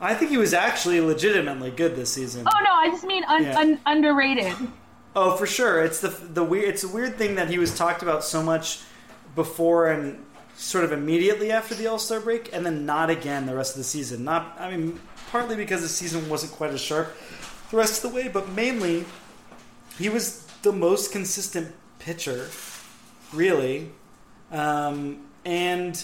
I 0.00 0.14
think 0.14 0.30
he 0.30 0.36
was 0.36 0.52
actually 0.54 1.00
legitimately 1.00 1.70
good 1.70 1.96
this 1.96 2.12
season. 2.12 2.46
Oh 2.46 2.60
no, 2.62 2.70
I 2.70 2.88
just 2.90 3.04
mean 3.04 3.24
un- 3.24 3.44
yeah. 3.44 3.58
un- 3.58 3.80
underrated. 3.86 4.54
Oh, 5.14 5.36
for 5.36 5.46
sure. 5.46 5.82
It's 5.82 6.00
the 6.00 6.08
the 6.08 6.44
weird. 6.44 6.68
It's 6.68 6.84
a 6.84 6.88
weird 6.88 7.16
thing 7.16 7.36
that 7.36 7.48
he 7.48 7.58
was 7.58 7.76
talked 7.76 8.02
about 8.02 8.22
so 8.22 8.42
much 8.42 8.80
before 9.34 9.86
and 9.90 10.22
sort 10.56 10.84
of 10.84 10.92
immediately 10.92 11.52
after 11.52 11.74
the 11.74 11.86
All 11.86 11.98
Star 11.98 12.20
break, 12.20 12.50
and 12.52 12.64
then 12.64 12.86
not 12.86 13.10
again 13.10 13.46
the 13.46 13.54
rest 13.54 13.74
of 13.74 13.78
the 13.78 13.84
season. 13.84 14.24
Not, 14.24 14.56
I 14.58 14.74
mean, 14.76 14.98
partly 15.30 15.56
because 15.56 15.82
the 15.82 15.88
season 15.88 16.28
wasn't 16.28 16.52
quite 16.52 16.70
as 16.70 16.80
sharp 16.80 17.14
the 17.70 17.76
rest 17.76 18.04
of 18.04 18.10
the 18.10 18.16
way, 18.16 18.28
but 18.28 18.48
mainly 18.50 19.04
he 19.98 20.08
was 20.08 20.46
the 20.62 20.72
most 20.72 21.12
consistent 21.12 21.74
pitcher, 21.98 22.48
really. 23.32 23.90
Um, 24.52 25.26
and 25.44 26.02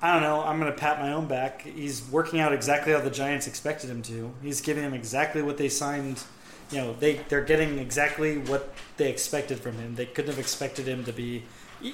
I 0.00 0.12
don't 0.12 0.22
know. 0.22 0.42
I'm 0.42 0.60
going 0.60 0.72
to 0.72 0.78
pat 0.78 1.00
my 1.00 1.12
own 1.12 1.26
back. 1.26 1.62
He's 1.62 2.06
working 2.10 2.40
out 2.40 2.52
exactly 2.52 2.92
how 2.92 3.00
the 3.00 3.10
Giants 3.10 3.46
expected 3.46 3.90
him 3.90 4.02
to. 4.02 4.32
He's 4.42 4.60
giving 4.60 4.82
them 4.82 4.94
exactly 4.94 5.42
what 5.42 5.56
they 5.56 5.68
signed. 5.68 6.22
You 6.70 6.78
know, 6.78 6.92
they 6.94 7.20
they're 7.28 7.44
getting 7.44 7.78
exactly 7.78 8.38
what 8.38 8.74
they 8.96 9.10
expected 9.10 9.60
from 9.60 9.76
him. 9.76 9.94
They 9.94 10.06
couldn't 10.06 10.30
have 10.30 10.38
expected 10.38 10.86
him 10.86 11.04
to 11.04 11.12
be 11.12 11.44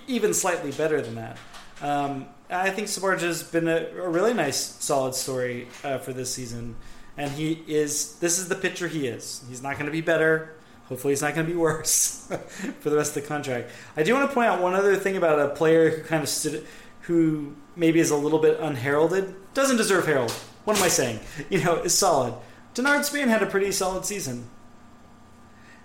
even 0.07 0.34
slightly 0.34 0.70
better 0.72 1.01
than 1.01 1.16
that. 1.16 1.38
Um, 1.82 2.26
I 2.51 2.70
think 2.70 2.88
Samardzija 2.88 3.20
has 3.20 3.43
been 3.43 3.68
a, 3.68 3.86
a, 3.97 4.09
really 4.09 4.34
nice, 4.34 4.57
solid 4.57 5.14
story 5.14 5.68
uh, 5.82 5.99
for 5.99 6.12
this 6.12 6.32
season, 6.32 6.76
and 7.16 7.30
he 7.30 7.62
is. 7.66 8.16
This 8.18 8.38
is 8.38 8.49
the 8.49 8.55
pitcher 8.55 8.88
he 8.88 9.07
is. 9.07 9.43
He's 9.49 9.62
not 9.62 9.74
going 9.74 9.86
to 9.86 9.93
be 9.93 10.01
better. 10.01 10.57
Hopefully, 10.88 11.12
he's 11.12 11.22
not 11.22 11.34
going 11.34 11.47
to 11.47 11.53
be 11.53 11.59
worse 11.59 12.26
for 12.80 12.91
the 12.91 12.97
rest 12.97 13.16
of 13.16 13.22
the 13.22 13.28
contract. 13.28 13.70
I 13.97 14.03
do 14.03 14.12
want 14.14 14.28
to 14.28 14.34
point 14.34 14.49
out 14.49 14.61
one 14.61 14.74
other 14.74 14.97
thing 14.97 15.16
about 15.16 15.38
a 15.38 15.55
player 15.55 15.91
who 15.91 16.03
kind 16.03 16.22
of 16.22 16.28
stood, 16.28 16.66
who 17.03 17.55
maybe 17.76 18.01
is 18.01 18.11
a 18.11 18.16
little 18.16 18.41
bit 18.41 18.59
unheralded, 18.61 19.34
doesn't 19.55 19.76
deserve 19.76 20.07
herald. 20.07 20.32
What 20.64 20.76
am 20.76 20.82
I 20.82 20.88
saying? 20.88 21.20
You 21.51 21.62
know, 21.64 21.76
is 21.76 21.97
solid. 21.97 22.34
Denard 22.74 23.05
Span 23.05 23.28
had 23.28 23.43
a 23.43 23.47
pretty 23.47 23.72
solid 23.72 24.05
season. 24.05 24.49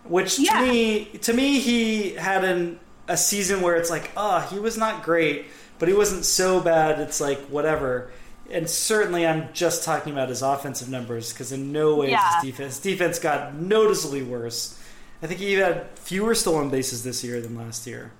Which 0.03 0.37
Yeah. 0.37 0.59
to 0.59 0.65
me, 0.65 1.05
to 1.05 1.33
me, 1.33 1.59
he 1.59 2.11
had 2.11 2.43
an 2.43 2.79
a 3.07 3.17
season 3.17 3.61
where 3.61 3.75
it's 3.75 3.89
like, 3.89 4.11
ah, 4.17 4.47
he 4.51 4.59
was 4.59 4.77
not 4.77 5.03
great, 5.03 5.45
but 5.79 5.87
he 5.87 5.93
wasn't 5.93 6.25
so 6.25 6.59
bad. 6.59 6.99
It's 6.99 7.21
like 7.21 7.39
whatever. 7.47 8.11
And 8.49 8.69
certainly, 8.69 9.25
I'm 9.25 9.49
just 9.53 9.83
talking 9.83 10.13
about 10.13 10.29
his 10.29 10.41
offensive 10.41 10.89
numbers 10.89 11.33
because 11.33 11.51
in 11.51 11.71
no 11.71 11.95
way 11.95 12.11
Yeah. 12.11 12.41
his 12.41 12.51
defense. 12.51 12.75
His 12.75 12.83
defense 12.83 13.19
got 13.19 13.55
noticeably 13.55 14.21
worse. 14.23 14.79
I 15.23 15.27
think 15.27 15.39
he 15.39 15.53
had 15.53 15.87
fewer 15.95 16.35
stolen 16.35 16.69
bases 16.69 17.03
this 17.03 17.23
year 17.23 17.41
than 17.41 17.55
last 17.55 17.87
year. 17.87 18.11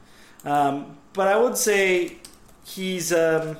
Um, 0.43 0.97
but 1.13 1.27
I 1.27 1.37
would 1.37 1.57
say 1.57 2.17
he's, 2.63 3.13
um, 3.13 3.57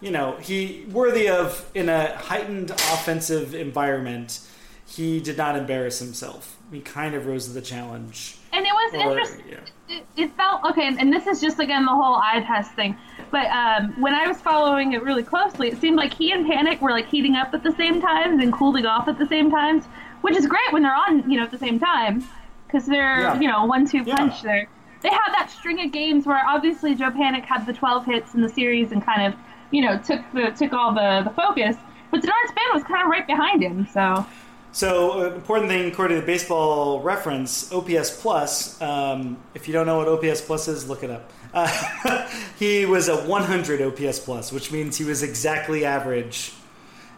you 0.00 0.10
know, 0.10 0.36
he 0.40 0.84
worthy 0.90 1.28
of 1.28 1.64
in 1.74 1.88
a 1.88 2.14
heightened 2.16 2.70
offensive 2.70 3.54
environment. 3.54 4.40
He 4.86 5.20
did 5.20 5.36
not 5.36 5.56
embarrass 5.56 5.98
himself. 5.98 6.56
He 6.70 6.80
kind 6.80 7.14
of 7.14 7.26
rose 7.26 7.46
to 7.46 7.52
the 7.52 7.60
challenge. 7.60 8.36
And 8.52 8.64
it 8.64 8.72
was 8.72 8.94
Or, 8.94 9.10
interesting. 9.10 9.44
yeah. 9.50 9.56
It, 9.88 10.06
it 10.16 10.36
felt 10.36 10.64
okay, 10.64 10.86
and 10.86 11.12
this 11.12 11.26
is 11.26 11.40
just 11.40 11.58
again 11.60 11.84
the 11.84 11.90
whole 11.92 12.16
eye 12.16 12.42
test 12.46 12.72
thing. 12.72 12.96
But 13.30 13.46
um, 13.46 14.00
when 14.00 14.14
I 14.14 14.26
was 14.26 14.40
following 14.40 14.92
it 14.92 15.02
really 15.02 15.22
closely, 15.22 15.68
it 15.68 15.78
seemed 15.80 15.96
like 15.96 16.12
he 16.14 16.32
and 16.32 16.46
Panik 16.46 16.80
were 16.80 16.90
like 16.90 17.06
heating 17.08 17.34
up 17.36 17.52
at 17.54 17.62
the 17.62 17.72
same 17.72 18.00
times 18.00 18.42
and 18.42 18.52
cooling 18.52 18.86
off 18.86 19.08
at 19.08 19.18
the 19.18 19.26
same 19.26 19.50
times, 19.50 19.84
which 20.22 20.36
is 20.36 20.46
great 20.46 20.72
when 20.72 20.82
they're 20.82 20.94
on, 20.94 21.28
you 21.30 21.36
know, 21.38 21.44
at 21.44 21.50
the 21.50 21.58
same 21.58 21.78
time, 21.78 22.24
because 22.66 22.86
they're 22.86 23.20
Yeah. 23.20 23.40
you 23.40 23.48
know 23.48 23.64
one-two 23.66 24.02
Yeah. 24.06 24.16
punch 24.16 24.42
there. 24.42 24.68
They 25.02 25.10
had 25.10 25.32
that 25.36 25.50
string 25.50 25.80
of 25.84 25.92
games 25.92 26.26
where 26.26 26.40
obviously 26.48 26.94
Joe 26.94 27.10
Panik 27.10 27.44
had 27.44 27.66
the 27.66 27.72
12 27.72 28.06
hits 28.06 28.34
in 28.34 28.40
the 28.40 28.48
series 28.48 28.90
and 28.92 29.04
kind 29.04 29.22
of, 29.32 29.38
you 29.70 29.82
know, 29.82 29.98
took 29.98 30.20
the 30.32 30.50
took 30.52 30.72
all 30.72 30.92
the 30.94 31.22
the 31.24 31.30
focus. 31.30 31.76
But 32.10 32.22
Denard 32.22 32.48
Span 32.48 32.66
was 32.72 32.82
kind 32.84 33.02
of 33.02 33.08
right 33.08 33.26
behind 33.26 33.62
him, 33.62 33.86
so. 33.92 34.24
So, 34.76 35.22
an 35.22 35.32
important 35.32 35.70
thing 35.70 35.90
according 35.90 36.16
to 36.16 36.20
the 36.20 36.26
baseball 36.26 37.00
reference, 37.00 37.72
OPS 37.72 38.20
Plus. 38.20 38.78
Um, 38.82 39.38
if 39.54 39.66
you 39.66 39.72
don't 39.72 39.86
know 39.86 39.96
what 39.96 40.06
OPS 40.06 40.42
Plus 40.42 40.68
is, 40.68 40.86
look 40.86 41.02
it 41.02 41.08
up. 41.08 41.32
Uh, 41.54 42.30
he 42.58 42.84
was 42.84 43.08
a 43.08 43.16
100 43.16 43.80
OPS 43.80 44.18
Plus, 44.18 44.52
which 44.52 44.70
means 44.70 44.98
he 44.98 45.04
was 45.04 45.22
exactly 45.22 45.86
average, 45.86 46.52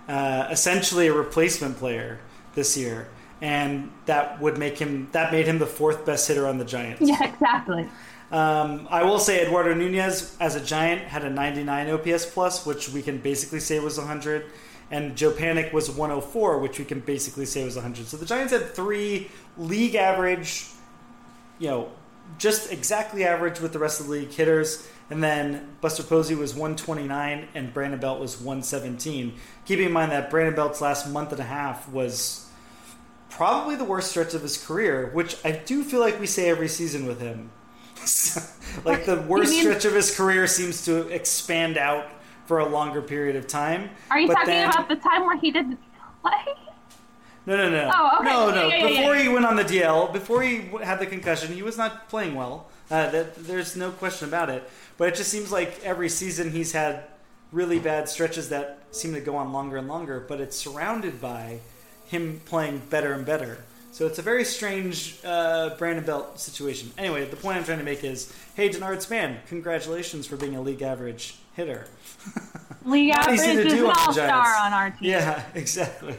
uh, 0.06 0.46
essentially 0.52 1.08
a 1.08 1.12
replacement 1.12 1.76
player 1.78 2.20
this 2.54 2.76
year, 2.76 3.08
and 3.40 3.90
that 4.06 4.40
would 4.40 4.56
make 4.56 4.78
him 4.78 5.08
that 5.10 5.32
made 5.32 5.48
him 5.48 5.58
the 5.58 5.66
fourth 5.66 6.06
best 6.06 6.28
hitter 6.28 6.46
on 6.46 6.58
the 6.58 6.64
Giants. 6.64 7.02
Yeah, 7.02 7.24
exactly. 7.24 7.88
Um, 8.30 8.86
I 8.88 9.02
will 9.02 9.18
say 9.18 9.44
Eduardo 9.44 9.74
Nunez 9.74 10.36
as 10.38 10.54
a 10.54 10.60
Giant 10.60 11.00
had 11.02 11.24
a 11.24 11.30
99 11.30 11.90
OPS 11.90 12.26
plus, 12.26 12.64
which 12.64 12.88
we 12.90 13.02
can 13.02 13.18
basically 13.18 13.58
say 13.58 13.80
was 13.80 13.98
100, 13.98 14.44
and 14.90 15.16
Joe 15.16 15.32
Panik 15.32 15.72
was 15.72 15.90
104, 15.90 16.58
which 16.58 16.78
we 16.78 16.84
can 16.84 17.00
basically 17.00 17.44
say 17.44 17.64
was 17.64 17.76
100. 17.76 18.06
So 18.06 18.16
the 18.16 18.26
Giants 18.26 18.52
had 18.52 18.74
three 18.74 19.30
league 19.56 19.94
average, 19.94 20.66
you 21.58 21.68
know, 21.68 21.90
just 22.38 22.72
exactly 22.72 23.24
average 23.24 23.60
with 23.60 23.72
the 23.72 23.78
rest 23.78 24.00
of 24.00 24.06
the 24.06 24.12
league 24.12 24.32
hitters, 24.32 24.86
and 25.10 25.22
then 25.22 25.76
Buster 25.80 26.02
Posey 26.02 26.34
was 26.34 26.52
129 26.52 27.48
and 27.54 27.72
Brandon 27.72 27.98
Belt 27.98 28.20
was 28.20 28.36
117. 28.36 29.34
Keeping 29.64 29.86
in 29.86 29.92
mind 29.92 30.12
that 30.12 30.30
Brandon 30.30 30.54
Belt's 30.54 30.80
last 30.80 31.08
month 31.08 31.32
and 31.32 31.40
a 31.40 31.44
half 31.44 31.88
was 31.88 32.48
probably 33.30 33.76
the 33.76 33.84
worst 33.84 34.10
stretch 34.10 34.34
of 34.34 34.42
his 34.42 34.62
career, 34.62 35.10
which 35.12 35.36
I 35.44 35.52
do 35.52 35.82
feel 35.82 36.00
like 36.00 36.20
we 36.20 36.26
say 36.26 36.50
every 36.50 36.68
season 36.68 37.06
with 37.06 37.20
him. 37.20 37.50
like 38.84 39.06
the 39.06 39.20
worst 39.22 39.58
stretch 39.58 39.84
of 39.84 39.94
his 39.94 40.14
career 40.14 40.46
seems 40.46 40.84
to 40.84 41.08
expand 41.08 41.78
out 41.78 42.06
for 42.48 42.60
a 42.60 42.66
longer 42.66 43.02
period 43.02 43.36
of 43.36 43.46
time. 43.46 43.90
Are 44.10 44.18
you 44.18 44.26
But 44.26 44.34
talking 44.34 44.54
then- 44.54 44.70
about 44.70 44.88
the 44.88 44.96
time 44.96 45.26
where 45.26 45.36
he 45.36 45.50
didn't 45.50 45.78
play? 46.22 46.54
No, 47.44 47.56
no, 47.56 47.70
no. 47.70 47.90
Oh, 47.94 48.18
okay. 48.20 48.24
No, 48.28 48.50
no. 48.50 48.68
yeah, 48.68 48.76
yeah, 48.76 48.86
before 48.88 49.14
yeah. 49.16 49.22
he 49.22 49.28
went 49.28 49.44
on 49.44 49.56
the 49.56 49.64
DL, 49.64 50.12
before 50.12 50.42
he 50.42 50.62
had 50.82 50.98
the 50.98 51.06
concussion, 51.06 51.52
he 51.54 51.62
was 51.62 51.76
not 51.78 52.08
playing 52.08 52.34
well. 52.34 52.68
Uh, 52.90 53.10
that, 53.10 53.34
there's 53.36 53.76
no 53.76 53.90
question 53.90 54.28
about 54.28 54.48
it. 54.48 54.68
But 54.96 55.08
it 55.08 55.14
just 55.14 55.30
seems 55.30 55.52
like 55.52 55.82
every 55.84 56.08
season 56.08 56.50
he's 56.50 56.72
had 56.72 57.04
really 57.52 57.78
bad 57.78 58.08
stretches 58.08 58.48
that 58.48 58.78
seem 58.90 59.12
to 59.14 59.20
go 59.20 59.36
on 59.36 59.52
longer 59.52 59.76
and 59.76 59.88
longer. 59.88 60.20
But 60.26 60.40
it's 60.40 60.56
surrounded 60.56 61.20
by 61.20 61.60
him 62.06 62.40
playing 62.46 62.82
better 62.90 63.12
and 63.12 63.24
better. 63.24 63.64
So 63.92 64.06
it's 64.06 64.18
a 64.18 64.22
very 64.22 64.44
strange 64.44 65.18
uh, 65.24 65.70
Brandon 65.76 66.04
Belt 66.04 66.40
situation. 66.40 66.92
Anyway, 66.96 67.24
the 67.26 67.36
point 67.36 67.58
I'm 67.58 67.64
trying 67.64 67.78
to 67.78 67.84
make 67.84 68.04
is, 68.04 68.32
hey, 68.54 68.68
Denard 68.68 69.02
Span, 69.02 69.38
congratulations 69.48 70.26
for 70.26 70.36
being 70.36 70.56
a 70.56 70.60
league 70.62 70.82
average 70.82 71.36
hitter. 71.58 71.86
League 72.84 73.12
Not 73.12 73.34
easy 73.34 73.54
to 73.54 73.66
is 73.66 73.72
an 73.74 73.80
on 73.80 73.96
all 73.98 74.12
star 74.12 74.56
on 74.56 74.72
our 74.72 74.90
team. 74.90 75.10
Yeah, 75.10 75.42
exactly. 75.54 76.14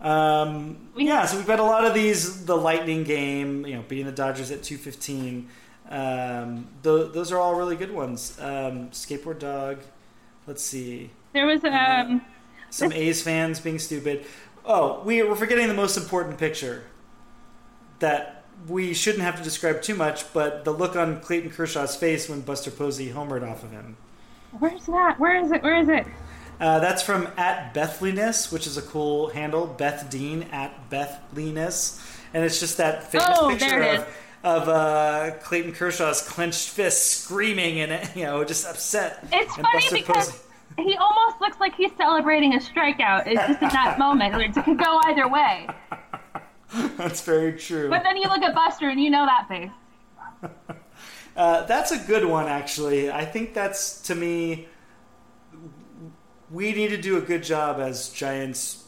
Um, 0.00 0.90
yeah, 0.96 1.24
so 1.24 1.38
we've 1.38 1.46
got 1.46 1.58
a 1.58 1.64
lot 1.64 1.84
of 1.84 1.94
these. 1.94 2.44
The 2.44 2.56
Lightning 2.56 3.02
game, 3.02 3.66
you 3.66 3.76
know, 3.76 3.82
beating 3.88 4.06
the 4.06 4.12
Dodgers 4.12 4.50
at 4.50 4.62
two 4.62 4.76
fifteen. 4.76 5.48
Um, 5.88 6.68
th- 6.82 7.12
those 7.12 7.32
are 7.32 7.38
all 7.38 7.54
really 7.56 7.76
good 7.76 7.90
ones. 7.90 8.38
Um, 8.38 8.90
Skateboard 8.90 9.38
Dog. 9.38 9.78
Let's 10.46 10.62
see. 10.62 11.10
There 11.32 11.46
was 11.46 11.64
um 11.64 12.22
Some 12.70 12.92
A's 12.92 13.22
fans 13.22 13.58
being 13.60 13.78
stupid. 13.78 14.24
Oh, 14.66 15.02
we, 15.02 15.22
we're 15.22 15.34
forgetting 15.34 15.68
the 15.68 15.74
most 15.74 15.96
important 15.96 16.38
picture 16.38 16.84
that 17.98 18.44
we 18.68 18.94
shouldn't 18.94 19.22
have 19.22 19.36
to 19.36 19.42
describe 19.42 19.82
too 19.82 19.94
much, 19.94 20.32
but 20.32 20.64
the 20.64 20.70
look 20.70 20.96
on 20.96 21.20
Clayton 21.20 21.50
Kershaw's 21.50 21.96
face 21.96 22.28
when 22.28 22.40
Buster 22.40 22.70
Posey 22.70 23.10
homered 23.10 23.48
off 23.48 23.62
of 23.62 23.72
him. 23.72 23.96
Where's 24.58 24.86
that? 24.86 25.18
Where 25.18 25.36
is 25.42 25.50
it? 25.52 25.62
Where 25.62 25.76
is 25.76 25.88
it? 25.88 26.06
Uh, 26.60 26.78
that's 26.78 27.02
from 27.02 27.28
at 27.36 27.74
Bethliness, 27.74 28.52
which 28.52 28.66
is 28.66 28.76
a 28.76 28.82
cool 28.82 29.28
handle. 29.28 29.66
Beth 29.66 30.08
Dean 30.10 30.44
at 30.52 30.88
Bethliness, 30.90 32.00
and 32.32 32.44
it's 32.44 32.60
just 32.60 32.76
that 32.76 33.10
famous 33.10 33.26
Oh, 33.40 33.48
picture 33.50 33.82
of, 33.82 34.08
of 34.44 34.68
uh, 34.68 35.30
Clayton 35.42 35.72
Kershaw's 35.72 36.22
clenched 36.22 36.68
fist, 36.70 37.22
screaming 37.22 37.80
and 37.80 38.08
you 38.16 38.24
know 38.24 38.44
just 38.44 38.66
upset. 38.66 39.26
It's 39.32 39.56
funny 39.56 39.88
because 39.90 40.30
Posey- 40.30 40.90
he 40.90 40.96
almost 40.96 41.40
looks 41.40 41.58
like 41.60 41.74
he's 41.74 41.92
celebrating 41.96 42.54
a 42.54 42.58
strikeout. 42.58 43.26
It's 43.26 43.40
just 43.48 43.62
in 43.62 43.68
that 43.68 43.98
moment. 44.00 44.34
It 44.40 44.64
could 44.64 44.78
go 44.78 45.00
either 45.06 45.28
way. 45.28 45.68
that's 46.96 47.20
very 47.22 47.52
true. 47.52 47.88
But 47.90 48.02
then 48.04 48.16
you 48.16 48.28
look 48.28 48.42
at 48.42 48.54
Buster 48.54 48.88
and 48.88 49.00
you 49.00 49.10
know 49.10 49.26
that 49.26 49.48
face. 49.48 49.70
Uh, 51.36 51.64
that's 51.64 51.90
a 51.90 51.98
good 51.98 52.24
one, 52.24 52.46
actually. 52.46 53.10
I 53.10 53.24
think 53.24 53.54
that's 53.54 54.00
to 54.02 54.14
me. 54.14 54.68
We 56.50 56.72
need 56.72 56.88
to 56.88 56.96
do 57.00 57.16
a 57.16 57.20
good 57.20 57.42
job 57.42 57.80
as 57.80 58.10
Giants 58.10 58.84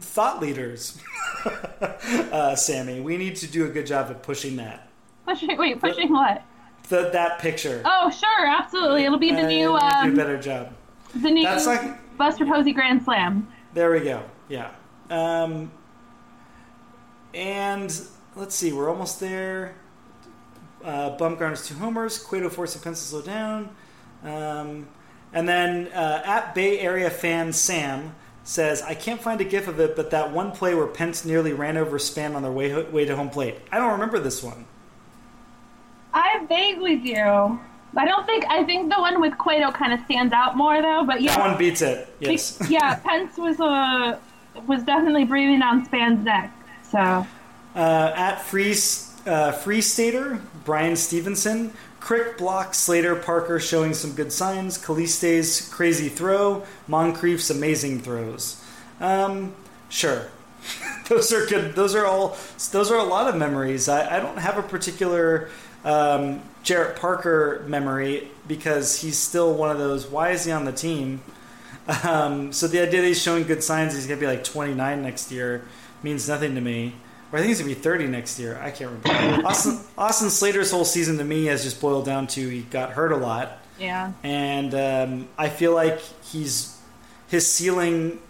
thought 0.00 0.40
leaders, 0.40 0.98
uh, 1.80 2.54
Sammy. 2.54 3.00
We 3.00 3.16
need 3.16 3.36
to 3.36 3.46
do 3.46 3.66
a 3.66 3.68
good 3.68 3.86
job 3.86 4.10
of 4.10 4.22
pushing 4.22 4.56
that. 4.56 4.88
Pushing 5.26 5.56
wait, 5.58 5.80
pushing 5.80 6.10
what? 6.10 6.42
The, 6.88 7.10
that 7.12 7.38
picture. 7.40 7.82
Oh 7.84 8.10
sure, 8.10 8.46
absolutely. 8.46 9.04
It'll 9.04 9.18
be 9.18 9.30
the 9.30 9.42
new 9.42 9.48
to 9.48 9.54
do 9.54 9.76
a 9.76 9.80
um 9.80 10.14
better 10.14 10.38
job. 10.40 10.72
the 11.14 11.30
new 11.30 11.42
That's 11.44 11.66
like- 11.66 12.16
Buster 12.16 12.46
Posey 12.46 12.72
Grand 12.72 13.02
Slam. 13.02 13.48
There 13.74 13.90
we 13.92 14.00
go. 14.00 14.22
Yeah. 14.48 14.70
Um, 15.10 15.70
and 17.34 17.94
let's 18.34 18.54
see, 18.54 18.72
we're 18.72 18.88
almost 18.90 19.20
there. 19.20 19.74
Uh, 20.84 21.16
Bumgarner's 21.16 21.66
two 21.66 21.74
homers. 21.74 22.18
Cueto 22.18 22.48
forcing 22.48 22.80
Pence 22.82 23.00
to 23.00 23.06
slow 23.08 23.22
down. 23.22 23.70
Um, 24.22 24.88
and 25.32 25.48
then 25.48 25.88
uh, 25.88 26.22
at 26.24 26.54
Bay 26.54 26.78
Area 26.80 27.10
fan 27.10 27.52
Sam 27.52 28.14
says, 28.44 28.80
I 28.82 28.94
can't 28.94 29.20
find 29.20 29.40
a 29.40 29.44
gif 29.44 29.68
of 29.68 29.78
it, 29.78 29.94
but 29.94 30.10
that 30.10 30.32
one 30.32 30.52
play 30.52 30.74
where 30.74 30.86
Pence 30.86 31.24
nearly 31.24 31.52
ran 31.52 31.76
over 31.76 31.98
Span 31.98 32.34
on 32.34 32.42
their 32.42 32.52
way, 32.52 32.82
way 32.84 33.04
to 33.04 33.14
home 33.14 33.28
plate. 33.28 33.56
I 33.70 33.78
don't 33.78 33.92
remember 33.92 34.18
this 34.18 34.42
one. 34.42 34.64
I 36.14 36.44
vaguely 36.48 36.96
do. 36.96 37.58
I 37.96 38.04
don't 38.04 38.26
think 38.26 38.44
I 38.48 38.64
think 38.64 38.92
the 38.92 39.00
one 39.00 39.20
with 39.20 39.36
Cueto 39.38 39.70
kind 39.72 39.92
of 39.92 40.00
stands 40.04 40.32
out 40.32 40.56
more 40.56 40.80
though. 40.80 41.04
But 41.06 41.20
yeah, 41.22 41.36
That 41.36 41.48
one 41.48 41.58
beats 41.58 41.82
it. 41.82 42.08
Yes. 42.20 42.60
yeah, 42.70 42.96
Pence 42.96 43.36
was 43.36 43.60
uh, 43.60 44.18
was 44.66 44.82
definitely 44.82 45.24
breathing 45.24 45.60
down 45.60 45.84
Span's 45.84 46.24
neck. 46.24 46.52
So 46.82 47.26
Uh, 47.74 48.12
at 48.14 48.40
Free 48.42 48.74
uh, 49.28 49.52
Free 49.52 49.80
Stater, 49.80 50.40
Brian 50.64 50.96
Stevenson, 50.96 51.72
Crick 52.00 52.38
Blach 52.38 52.74
Slater 52.74 53.14
Parker 53.14 53.60
showing 53.60 53.94
some 53.94 54.14
good 54.14 54.32
signs. 54.32 54.78
Calixte's 54.78 55.68
crazy 55.68 56.08
throw, 56.08 56.64
Moncrief's 56.88 57.50
amazing 57.50 58.00
throws. 58.00 58.62
Um, 59.00 59.54
sure, 59.88 60.28
those 61.08 61.32
are 61.32 61.46
good. 61.46 61.74
Those 61.74 61.94
are 61.94 62.06
all. 62.06 62.36
Those 62.72 62.90
are 62.90 62.98
a 62.98 63.04
lot 63.04 63.28
of 63.28 63.36
memories. 63.36 63.88
I, 63.88 64.16
I 64.16 64.20
don't 64.20 64.38
have 64.38 64.58
a 64.58 64.62
particular 64.62 65.50
um, 65.84 66.42
Jarrett 66.62 66.96
Parker 66.96 67.64
memory 67.68 68.28
because 68.46 69.00
he's 69.00 69.18
still 69.18 69.54
one 69.54 69.70
of 69.70 69.78
those. 69.78 70.06
Why 70.06 70.30
is 70.30 70.44
he 70.44 70.52
on 70.52 70.64
the 70.64 70.72
team? 70.72 71.20
Um, 72.04 72.52
so 72.52 72.68
the 72.68 72.80
idea 72.80 73.00
that 73.00 73.06
he's 73.06 73.22
showing 73.22 73.44
good 73.44 73.62
signs, 73.62 73.94
he's 73.94 74.06
gonna 74.06 74.20
be 74.20 74.26
like 74.26 74.44
29 74.44 75.02
next 75.02 75.32
year, 75.32 75.64
means 76.02 76.28
nothing 76.28 76.54
to 76.54 76.60
me. 76.60 76.94
Or 77.30 77.38
I 77.38 77.42
think 77.42 77.48
he's 77.48 77.58
gonna 77.58 77.74
be 77.74 77.80
30 77.80 78.06
next 78.06 78.38
year. 78.38 78.58
I 78.62 78.70
can't 78.70 78.90
remember. 79.04 79.46
Austin, 79.46 79.80
Austin 79.96 80.30
Slater's 80.30 80.70
whole 80.70 80.84
season 80.84 81.18
to 81.18 81.24
me 81.24 81.44
has 81.46 81.62
just 81.62 81.80
boiled 81.80 82.06
down 82.06 82.26
to 82.28 82.48
he 82.48 82.62
got 82.62 82.90
hurt 82.92 83.12
a 83.12 83.16
lot, 83.16 83.58
Yeah. 83.78 84.12
And 84.22 84.74
um, 84.74 85.28
I 85.36 85.48
feel 85.48 85.74
like 85.74 86.00
he's 86.24 86.78
his 87.28 87.46
ceiling 87.46 88.20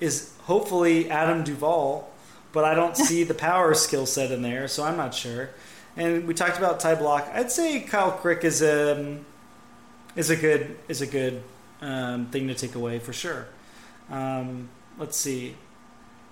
is 0.00 0.34
hopefully 0.42 1.10
Adam 1.10 1.42
Duvall, 1.44 2.10
but 2.52 2.64
I 2.64 2.74
don't 2.74 2.96
see 3.08 3.24
the 3.24 3.34
power 3.34 3.72
skill 3.74 4.04
set 4.04 4.30
in 4.30 4.42
there, 4.42 4.68
so 4.68 4.84
I'm 4.84 4.96
not 4.96 5.14
sure. 5.14 5.50
And 5.96 6.26
we 6.26 6.34
talked 6.34 6.58
about 6.58 6.80
Ty 6.80 6.96
Blach. 6.96 7.32
I'd 7.34 7.50
say 7.50 7.80
Kyle 7.80 8.12
Crick 8.12 8.44
is 8.44 8.60
a 8.62 8.98
um, 8.98 9.26
is 10.14 10.28
a 10.30 10.36
good 10.36 10.76
is 10.88 11.00
a 11.00 11.06
good 11.06 11.42
um, 11.80 12.26
thing 12.26 12.48
to 12.48 12.54
take 12.54 12.74
away 12.74 12.98
for 12.98 13.12
sure. 13.12 13.46
Um, 14.10 14.68
let's 14.98 15.16
see. 15.16 15.56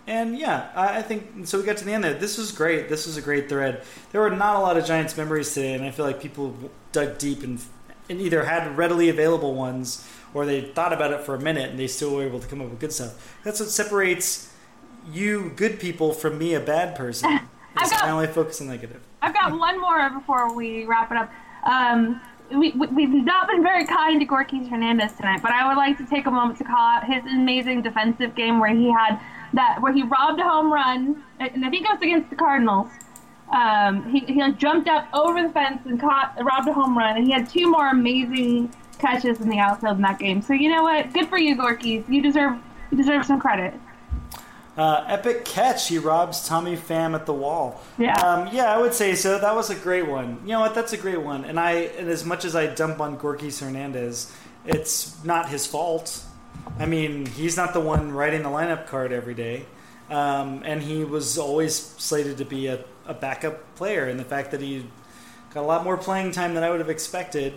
And 0.06 0.36
yeah, 0.38 0.70
I 0.74 1.02
think 1.02 1.46
so. 1.46 1.58
We 1.58 1.64
got 1.64 1.76
to 1.76 1.84
the 1.84 1.92
end 1.92 2.02
there. 2.02 2.14
This 2.14 2.36
was 2.36 2.52
great. 2.52 2.88
This 2.88 3.06
was 3.06 3.16
a 3.16 3.22
great 3.22 3.48
thread. 3.48 3.82
There 4.10 4.20
were 4.20 4.30
not 4.30 4.56
a 4.56 4.58
lot 4.58 4.76
of 4.76 4.84
Giants 4.84 5.16
memories 5.16 5.52
today, 5.54 5.74
and 5.74 5.84
I 5.84 5.90
feel 5.90 6.04
like 6.04 6.20
people 6.20 6.56
dug 6.90 7.18
deep 7.18 7.42
and, 7.42 7.60
and 8.08 8.20
either 8.20 8.44
had 8.44 8.76
readily 8.76 9.08
available 9.08 9.54
ones 9.54 10.06
or 10.34 10.46
they 10.46 10.62
thought 10.62 10.92
about 10.92 11.12
it 11.12 11.20
for 11.20 11.34
a 11.34 11.40
minute 11.40 11.70
and 11.70 11.78
they 11.78 11.86
still 11.86 12.14
were 12.14 12.24
able 12.24 12.38
to 12.40 12.46
come 12.46 12.60
up 12.60 12.70
with 12.70 12.80
good 12.80 12.92
stuff. 12.92 13.38
That's 13.44 13.60
what 13.60 13.68
separates 13.68 14.52
you 15.10 15.52
good 15.56 15.80
people 15.80 16.12
from 16.12 16.38
me, 16.38 16.54
a 16.54 16.60
bad 16.60 16.94
person. 16.96 17.40
got, 17.74 18.02
I 18.02 18.10
only 18.10 18.26
focus 18.26 18.60
on 18.60 18.68
negative. 18.68 19.00
I've 19.22 19.34
got 19.34 19.58
one 19.58 19.80
more 19.80 20.10
before 20.10 20.54
we 20.54 20.84
wrap 20.84 21.10
it 21.10 21.16
up. 21.16 21.30
Um, 21.64 22.20
we, 22.50 22.72
we, 22.72 23.04
have 23.04 23.24
not 23.24 23.48
been 23.48 23.62
very 23.62 23.86
kind 23.86 24.20
to 24.20 24.26
Gorkys 24.26 24.68
Hernandez 24.68 25.12
tonight, 25.12 25.40
but 25.40 25.52
I 25.52 25.68
would 25.68 25.76
like 25.76 25.96
to 25.98 26.06
take 26.06 26.26
a 26.26 26.30
moment 26.30 26.58
to 26.58 26.64
call 26.64 26.78
out 26.78 27.04
his 27.04 27.22
amazing 27.24 27.82
defensive 27.82 28.34
game 28.34 28.58
where 28.58 28.74
he 28.74 28.90
had 28.90 29.20
that 29.52 29.80
where 29.80 29.92
he 29.92 30.02
robbed 30.02 30.40
a 30.40 30.44
home 30.44 30.72
run, 30.72 31.22
and 31.38 31.64
I 31.64 31.70
think 31.70 31.86
it 31.86 31.92
was 31.92 32.02
against 32.02 32.30
the 32.30 32.36
Cardinals. 32.36 32.88
Um, 33.52 34.08
he, 34.10 34.20
he 34.20 34.40
like 34.40 34.58
jumped 34.58 34.88
up 34.88 35.08
over 35.12 35.42
the 35.42 35.48
fence 35.48 35.80
and 35.84 36.00
caught 36.00 36.36
robbed 36.42 36.68
a 36.68 36.72
home 36.72 36.96
run, 36.96 37.16
and 37.16 37.26
he 37.26 37.32
had 37.32 37.48
two 37.48 37.70
more 37.70 37.88
amazing 37.88 38.72
catches 38.98 39.40
in 39.40 39.48
the 39.48 39.58
outfield 39.58 39.96
in 39.96 40.02
that 40.02 40.18
game. 40.18 40.42
So 40.42 40.52
you 40.52 40.70
know 40.70 40.82
what? 40.82 41.12
Good 41.12 41.28
for 41.28 41.38
you, 41.38 41.56
Gorky. 41.56 42.04
You 42.08 42.22
deserve 42.22 42.58
you 42.90 42.96
deserve 42.96 43.24
some 43.24 43.40
credit. 43.40 43.74
Uh, 44.76 45.04
epic 45.08 45.44
catch. 45.44 45.88
He 45.88 45.98
robs 45.98 46.46
Tommy 46.46 46.76
Pham 46.76 47.14
at 47.14 47.26
the 47.26 47.34
wall. 47.34 47.82
Yeah. 47.98 48.14
Um, 48.14 48.48
yeah, 48.52 48.72
I 48.72 48.78
would 48.78 48.94
say 48.94 49.14
so. 49.14 49.38
That 49.38 49.54
was 49.54 49.68
a 49.68 49.74
great 49.74 50.06
one. 50.06 50.40
You 50.42 50.52
know 50.52 50.60
what? 50.60 50.74
That's 50.74 50.92
a 50.92 50.96
great 50.96 51.20
one. 51.20 51.44
And 51.44 51.58
I, 51.58 51.72
and 51.72 52.08
as 52.08 52.24
much 52.24 52.44
as 52.44 52.54
I 52.54 52.66
dump 52.66 53.00
on 53.00 53.18
Gorkys 53.18 53.60
Hernandez, 53.60 54.34
it's 54.64 55.22
not 55.24 55.48
his 55.48 55.66
fault. 55.66 56.24
I 56.78 56.86
mean, 56.86 57.26
he's 57.26 57.56
not 57.56 57.72
the 57.72 57.80
one 57.80 58.12
writing 58.12 58.42
the 58.42 58.48
lineup 58.48 58.86
card 58.86 59.12
every 59.12 59.34
day. 59.34 59.66
Um, 60.08 60.62
and 60.64 60.82
he 60.82 61.04
was 61.04 61.38
always 61.38 61.76
slated 61.76 62.38
to 62.38 62.44
be 62.44 62.66
a, 62.66 62.84
a 63.06 63.14
backup 63.14 63.76
player. 63.76 64.06
And 64.06 64.18
the 64.18 64.24
fact 64.24 64.50
that 64.50 64.60
he 64.60 64.86
got 65.54 65.62
a 65.62 65.66
lot 65.66 65.84
more 65.84 65.96
playing 65.96 66.32
time 66.32 66.54
than 66.54 66.64
I 66.64 66.70
would 66.70 66.80
have 66.80 66.90
expected 66.90 67.54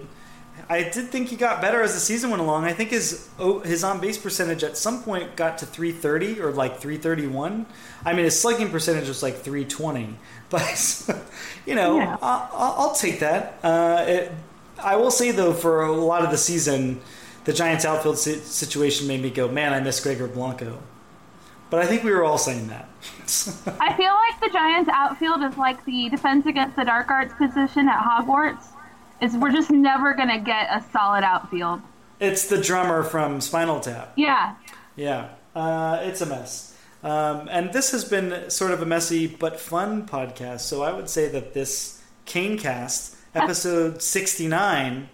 I 0.69 0.83
did 0.83 1.09
think 1.09 1.29
he 1.29 1.35
got 1.35 1.61
better 1.61 1.81
as 1.81 1.93
the 1.93 1.99
season 1.99 2.29
went 2.29 2.41
along. 2.41 2.65
I 2.65 2.73
think 2.73 2.91
his 2.91 3.27
his 3.65 3.83
on 3.83 3.99
base 3.99 4.17
percentage 4.17 4.63
at 4.63 4.77
some 4.77 5.03
point 5.03 5.35
got 5.35 5.57
to 5.59 5.65
330 5.65 6.41
or 6.41 6.51
like 6.51 6.79
331. 6.79 7.65
I 8.05 8.13
mean, 8.13 8.25
his 8.25 8.39
slugging 8.39 8.69
percentage 8.69 9.07
was 9.07 9.23
like 9.23 9.37
320. 9.37 10.15
But 10.49 11.09
you 11.65 11.73
know, 11.73 11.97
yeah. 11.97 12.15
I'll, 12.21 12.49
I'll, 12.53 12.93
take 12.93 13.21
that. 13.21 13.57
Uh, 13.63 14.05
it, 14.07 14.31
I 14.77 14.97
will 14.97 15.09
say 15.09 15.31
though, 15.31 15.51
for 15.51 15.81
a 15.81 15.91
lot 15.91 16.23
of 16.23 16.29
the 16.29 16.37
season, 16.37 17.01
the 17.45 17.53
Giants' 17.53 17.85
outfield 17.85 18.17
situation 18.17 19.07
made 19.07 19.21
me 19.21 19.29
go, 19.29 19.47
"Man, 19.47 19.73
I 19.73 19.79
miss 19.79 19.99
Gregor 19.99 20.27
Blanco." 20.27 20.79
But 21.69 21.81
I 21.81 21.87
think 21.87 22.03
we 22.03 22.11
were 22.11 22.23
all 22.23 22.37
saying 22.37 22.67
that. 22.67 22.87
I 23.79 23.93
feel 23.95 24.13
like 24.13 24.39
the 24.41 24.49
Giants' 24.53 24.89
outfield 24.93 25.43
is 25.43 25.57
like 25.57 25.83
the 25.85 26.09
defense 26.09 26.45
against 26.45 26.75
the 26.75 26.83
dark 26.83 27.09
arts 27.09 27.33
position 27.33 27.89
at 27.89 27.99
Hogwarts 27.99 28.63
is 29.21 29.35
we're 29.35 29.51
just 29.51 29.71
never 29.71 30.13
gonna 30.13 30.39
get 30.39 30.67
a 30.69 30.83
solid 30.91 31.23
outfield. 31.23 31.81
It's 32.19 32.47
the 32.47 32.61
drummer 32.61 33.03
from 33.03 33.41
Spinal 33.41 33.79
Tap. 33.79 34.13
Yeah. 34.15 34.55
Yeah. 34.95 35.29
Uh, 35.55 35.99
it's 36.01 36.21
a 36.21 36.25
mess. 36.25 36.77
Um, 37.03 37.49
and 37.51 37.73
this 37.73 37.91
has 37.91 38.05
been 38.05 38.49
sort 38.49 38.71
of 38.71 38.81
a 38.81 38.85
messy 38.85 39.27
but 39.27 39.59
fun 39.59 40.05
podcast. 40.07 40.61
So 40.61 40.83
I 40.83 40.93
would 40.93 41.09
say 41.09 41.27
that 41.29 41.53
this 41.53 42.01
Cain 42.25 42.57
Cast, 42.57 43.17
episode 43.35 44.01
69, 44.01 45.09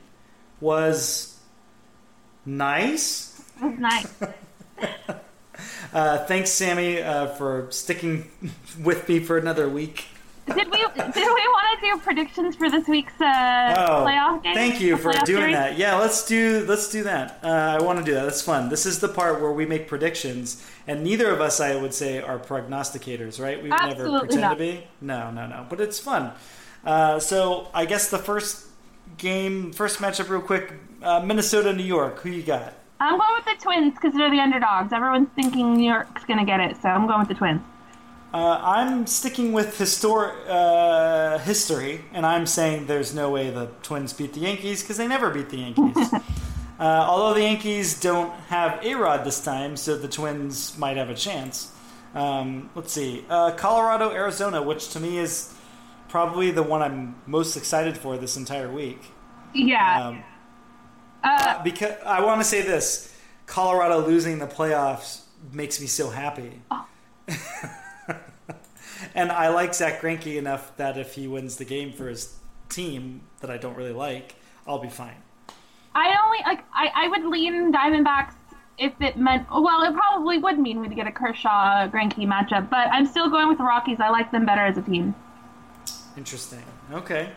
was 0.62 1.29
nice. 2.45 3.41
Nice. 3.61 4.14
uh, 5.94 6.26
thanks, 6.26 6.52
Sammy, 6.52 7.02
uh, 7.02 7.28
for 7.28 7.68
sticking 7.72 8.30
with 8.84 9.07
me 9.10 9.20
for 9.20 9.38
another 9.38 9.70
week 9.70 10.06
did 10.56 10.72
we 10.72 10.78
did 10.78 11.16
we 11.16 11.24
want 11.24 11.80
to 11.80 11.86
do 11.86 11.99
predictions 11.99 12.56
for 12.56 12.70
this 12.70 12.88
week's 12.88 13.20
uh, 13.22 13.76
oh, 13.78 14.06
playoff 14.06 14.44
game? 14.44 14.53
Thank 14.53 14.82
you 14.82 14.98
for 14.98 15.11
doing 15.11 15.26
series? 15.26 15.56
that. 15.56 15.78
Yeah, 15.78 15.95
let's 15.95 16.26
do 16.26 16.66
let's 16.68 16.90
do 16.90 17.03
that. 17.03 17.40
Uh, 17.44 17.78
I 17.80 17.84
want 17.84 17.99
to 17.99 18.06
do 18.06 18.14
that. 18.14 18.24
That's 18.24 18.41
fun. 18.41 18.70
This 18.70 18.86
is 18.86 18.99
the 18.99 19.07
part 19.07 19.41
where 19.41 19.52
we 19.52 19.66
make 19.66 19.88
predictions, 19.88 20.66
and 20.88 21.03
neither 21.03 21.32
of 21.32 21.41
us, 21.41 21.60
I 21.60 21.76
would 21.76 21.94
say, 21.94 22.22
are 22.22 22.40
prognosticators, 22.40 23.41
right? 23.41 23.61
We 23.61 23.70
never 23.70 24.20
pretend 24.20 24.41
not. 24.41 24.53
to 24.53 24.60
be. 24.60 24.84
No, 25.02 25.32
no, 25.32 25.48
no. 25.48 25.66
But 25.70 25.82
it's 25.82 25.99
fun. 25.99 26.32
Uh, 26.84 27.20
so 27.20 27.68
I 27.74 27.86
guess 27.86 28.10
the 28.10 28.20
first 28.20 28.66
game, 29.18 29.72
first 29.72 29.99
matchup, 29.99 30.30
real 30.30 30.41
quick: 30.41 30.74
uh, 31.02 31.22
Minnesota, 31.22 31.74
New 31.74 31.84
York. 31.84 32.20
Who 32.20 32.30
you 32.30 32.44
got? 32.44 32.74
I'm 33.00 33.18
going 33.18 33.30
with 33.36 33.46
the 33.46 33.64
Twins 33.64 33.94
because 33.94 34.14
they're 34.14 34.30
the 34.30 34.40
underdogs. 34.40 34.92
Everyone's 34.92 35.30
thinking 35.36 35.78
New 35.78 35.90
York's 35.90 36.26
going 36.26 36.40
to 36.40 36.46
get 36.46 36.60
it, 36.60 36.76
so 36.82 36.90
I'm 36.90 37.08
going 37.08 37.20
with 37.20 37.30
the 37.30 37.36
Twins. 37.36 37.62
Uh, 38.34 38.60
I'm 38.62 39.08
sticking 39.08 39.54
with 39.54 39.78
histor- 39.78 40.36
uh, 40.48 41.40
history, 41.40 42.02
and 42.14 42.26
I'm 42.26 42.46
saying 42.46 42.86
there's 42.86 43.16
no 43.16 43.32
way 43.32 43.50
the 43.50 43.68
Twins 43.82 44.14
beat 44.14 44.34
the 44.34 44.42
Yankees 44.42 44.84
because 44.84 44.98
they 44.98 45.08
never 45.08 45.30
beat 45.32 45.50
the 45.50 45.58
Yankees. 45.58 46.14
uh, 46.14 46.22
although 46.80 47.34
the 47.34 47.42
Yankees 47.42 48.00
don't 48.00 48.32
have 48.50 48.84
A 48.84 48.94
Rod 48.96 49.26
this 49.26 49.44
time, 49.44 49.78
so 49.78 49.98
the 49.98 50.08
Twins 50.08 50.78
might 50.78 50.98
have 50.98 51.10
a 51.10 51.16
chance. 51.16 51.72
Um, 52.14 52.70
let's 52.76 52.92
see. 52.92 53.26
Uh, 53.30 53.52
Colorado, 53.52 54.12
Arizona, 54.12 54.62
which 54.62 54.90
to 54.90 55.00
me 55.00 55.18
is 55.18 55.54
probably 56.08 56.52
the 56.52 56.64
one 56.64 56.82
I'm 56.82 57.16
most 57.26 57.56
excited 57.56 57.98
for 57.98 58.18
this 58.18 58.36
entire 58.38 58.72
week. 58.72 59.02
Yeah. 59.54 60.08
Um, 60.08 60.24
uh, 61.24 61.64
because 61.64 61.96
I 62.06 62.22
want 62.22 62.41
to 62.41 62.46
say 62.46 62.62
this 62.62 63.16
Colorado 63.46 64.06
losing 64.06 64.40
the 64.40 64.48
playoffs 64.48 65.22
makes 65.52 65.80
me 65.80 65.88
so 65.88 66.10
happy. 66.10 66.62
Oh. 66.72 66.86
and 69.16 69.32
I 69.32 69.50
like 69.50 69.74
Zack 69.74 70.02
Greinke 70.02 70.38
enough 70.38 70.76
that 70.78 70.98
if 70.98 71.16
he 71.16 71.28
wins 71.28 71.58
the 71.58 71.66
game 71.66 71.91
for 71.91 72.08
his 72.08 72.36
team 72.70 73.22
that 73.41 73.50
I 73.50 73.58
don't 73.58 73.76
really 73.76 73.94
like, 73.94 74.36
I'll 74.68 74.80
be 74.80 74.90
fine. 74.90 75.16
I 75.96 76.16
only 76.24 76.38
like 76.46 76.64
I, 76.74 76.91
I 76.96 77.08
would 77.08 77.26
lean 77.26 77.74
Diamondbacks 77.74 78.34
if 78.78 78.94
it 79.02 79.18
meant 79.18 79.48
well, 79.52 79.84
it 79.84 79.94
probably 79.94 80.38
would 80.38 80.60
mean 80.60 80.80
we'd 80.80 80.96
get 80.96 81.08
a 81.08 81.12
Kershaw 81.12 81.88
Greinke 81.90 82.26
matchup, 82.28 82.70
but 82.70 82.88
I'm 82.91 83.06
still 83.06 83.30
going 83.30 83.50
with 83.50 83.58
the 83.58 83.64
Rockies. 83.64 84.00
I 84.00 84.10
like 84.10 84.32
them 84.32 84.46
better 84.46 84.66
as 84.66 84.78
a 84.78 84.82
team. 84.82 85.14
Interesting. 86.18 86.64
Okay. 86.91 87.30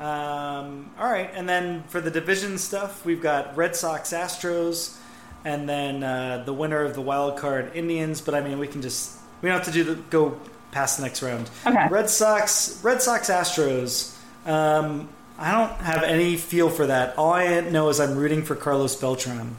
Um, 0.00 0.90
all 0.98 1.10
right, 1.10 1.30
and 1.34 1.48
then 1.48 1.82
for 1.88 2.00
the 2.00 2.10
division 2.10 2.56
stuff, 2.58 3.04
we've 3.04 3.20
got 3.20 3.56
Red 3.56 3.74
Sox, 3.74 4.12
Astros, 4.12 4.96
and 5.44 5.68
then 5.68 6.04
uh, 6.04 6.44
the 6.44 6.52
winner 6.52 6.82
of 6.82 6.94
the 6.94 7.00
wild 7.00 7.36
card 7.36 7.72
Indians. 7.74 8.20
But 8.20 8.34
I 8.34 8.40
mean, 8.40 8.58
we 8.58 8.68
can 8.68 8.80
just 8.80 9.18
we 9.42 9.48
don't 9.48 9.58
have 9.58 9.66
to 9.66 9.72
do 9.72 9.82
the 9.82 9.94
go 9.94 10.40
past 10.70 10.98
the 10.98 11.02
next 11.02 11.22
round. 11.22 11.50
Okay. 11.66 11.88
Red 11.90 12.08
Sox, 12.08 12.80
Red 12.84 13.02
Sox, 13.02 13.28
Astros. 13.28 14.16
Um, 14.46 15.08
I 15.38 15.52
don't 15.52 15.80
have 15.80 16.02
any 16.02 16.36
feel 16.36 16.68
for 16.68 16.86
that. 16.86 17.16
All 17.18 17.32
I 17.32 17.60
know 17.60 17.88
is 17.88 18.00
I'm 18.00 18.16
rooting 18.16 18.42
for 18.42 18.54
Carlos 18.54 18.96
Beltran. 18.96 19.56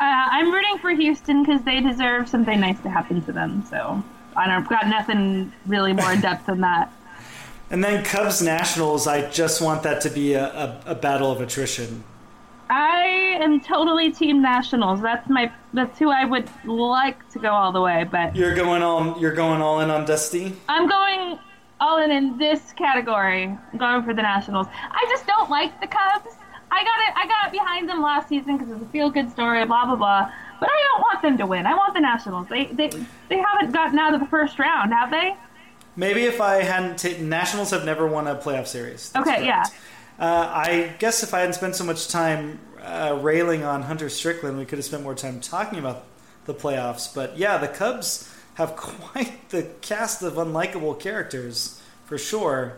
Uh, 0.00 0.04
I'm 0.04 0.52
rooting 0.52 0.78
for 0.78 0.90
Houston 0.90 1.42
because 1.42 1.62
they 1.62 1.80
deserve 1.80 2.28
something 2.28 2.60
nice 2.60 2.80
to 2.80 2.90
happen 2.90 3.22
to 3.22 3.32
them. 3.32 3.64
So 3.68 4.02
I 4.36 4.46
don't 4.46 4.68
got 4.68 4.86
nothing 4.86 5.52
really 5.66 5.92
more 5.92 6.12
in 6.12 6.20
depth 6.20 6.46
than 6.46 6.60
that. 6.60 6.92
And 7.70 7.84
then 7.84 8.02
Cubs 8.02 8.40
Nationals, 8.40 9.06
I 9.06 9.28
just 9.30 9.60
want 9.60 9.82
that 9.82 10.00
to 10.02 10.10
be 10.10 10.34
a, 10.34 10.46
a, 10.46 10.80
a 10.86 10.94
battle 10.94 11.30
of 11.30 11.40
attrition. 11.40 12.02
I 12.70 13.38
am 13.40 13.60
totally 13.60 14.10
Team 14.12 14.42
Nationals. 14.42 15.00
That's 15.00 15.28
my 15.28 15.50
that's 15.72 15.98
who 15.98 16.10
I 16.10 16.24
would 16.24 16.48
like 16.66 17.28
to 17.30 17.38
go 17.38 17.50
all 17.50 17.72
the 17.72 17.80
way. 17.80 18.04
But 18.04 18.36
you're 18.36 18.54
going 18.54 18.82
all 18.82 19.18
you're 19.18 19.32
going 19.32 19.62
all 19.62 19.80
in 19.80 19.90
on 19.90 20.04
Dusty. 20.04 20.54
I'm 20.68 20.86
going 20.86 21.38
all 21.80 22.02
in 22.02 22.10
in 22.10 22.36
this 22.36 22.72
category. 22.72 23.44
I'm 23.44 23.78
going 23.78 24.02
for 24.02 24.12
the 24.12 24.22
Nationals. 24.22 24.66
I 24.70 25.06
just 25.08 25.26
don't 25.26 25.48
like 25.48 25.80
the 25.80 25.86
Cubs. 25.86 26.34
I 26.70 26.84
got 26.84 27.00
it. 27.08 27.14
I 27.16 27.26
got 27.26 27.46
it 27.46 27.52
behind 27.52 27.88
them 27.88 28.02
last 28.02 28.28
season 28.28 28.58
because 28.58 28.72
it's 28.72 28.82
a 28.82 28.86
feel 28.86 29.08
good 29.10 29.30
story. 29.30 29.64
Blah 29.64 29.86
blah 29.86 29.96
blah. 29.96 30.30
But 30.60 30.68
I 30.68 30.88
don't 30.90 31.00
want 31.00 31.22
them 31.22 31.38
to 31.38 31.46
win. 31.46 31.66
I 31.66 31.74
want 31.74 31.94
the 31.94 32.00
Nationals. 32.00 32.48
They 32.48 32.66
they 32.66 32.90
they 33.28 33.38
haven't 33.38 33.72
gotten 33.72 33.98
out 33.98 34.12
of 34.12 34.20
the 34.20 34.26
first 34.26 34.58
round, 34.58 34.92
have 34.92 35.10
they? 35.10 35.36
Maybe 35.98 36.22
if 36.26 36.40
I 36.40 36.62
hadn't 36.62 36.96
taken 36.96 37.28
Nationals 37.28 37.72
have 37.72 37.84
never 37.84 38.06
won 38.06 38.28
a 38.28 38.36
playoff 38.36 38.68
series. 38.68 39.10
That's 39.10 39.28
okay, 39.28 39.44
correct. 39.44 39.72
yeah. 40.20 40.24
Uh, 40.24 40.48
I 40.54 40.94
guess 41.00 41.24
if 41.24 41.34
I 41.34 41.40
hadn't 41.40 41.54
spent 41.54 41.74
so 41.74 41.82
much 41.82 42.06
time 42.06 42.60
uh, 42.80 43.18
railing 43.20 43.64
on 43.64 43.82
Hunter 43.82 44.08
Strickland, 44.08 44.58
we 44.58 44.64
could 44.64 44.78
have 44.78 44.84
spent 44.84 45.02
more 45.02 45.16
time 45.16 45.40
talking 45.40 45.80
about 45.80 46.04
the 46.44 46.54
playoffs. 46.54 47.12
But 47.12 47.36
yeah, 47.36 47.58
the 47.58 47.66
Cubs 47.66 48.32
have 48.54 48.76
quite 48.76 49.48
the 49.48 49.64
cast 49.80 50.22
of 50.22 50.34
unlikable 50.34 51.00
characters 51.00 51.82
for 52.04 52.16
sure. 52.16 52.76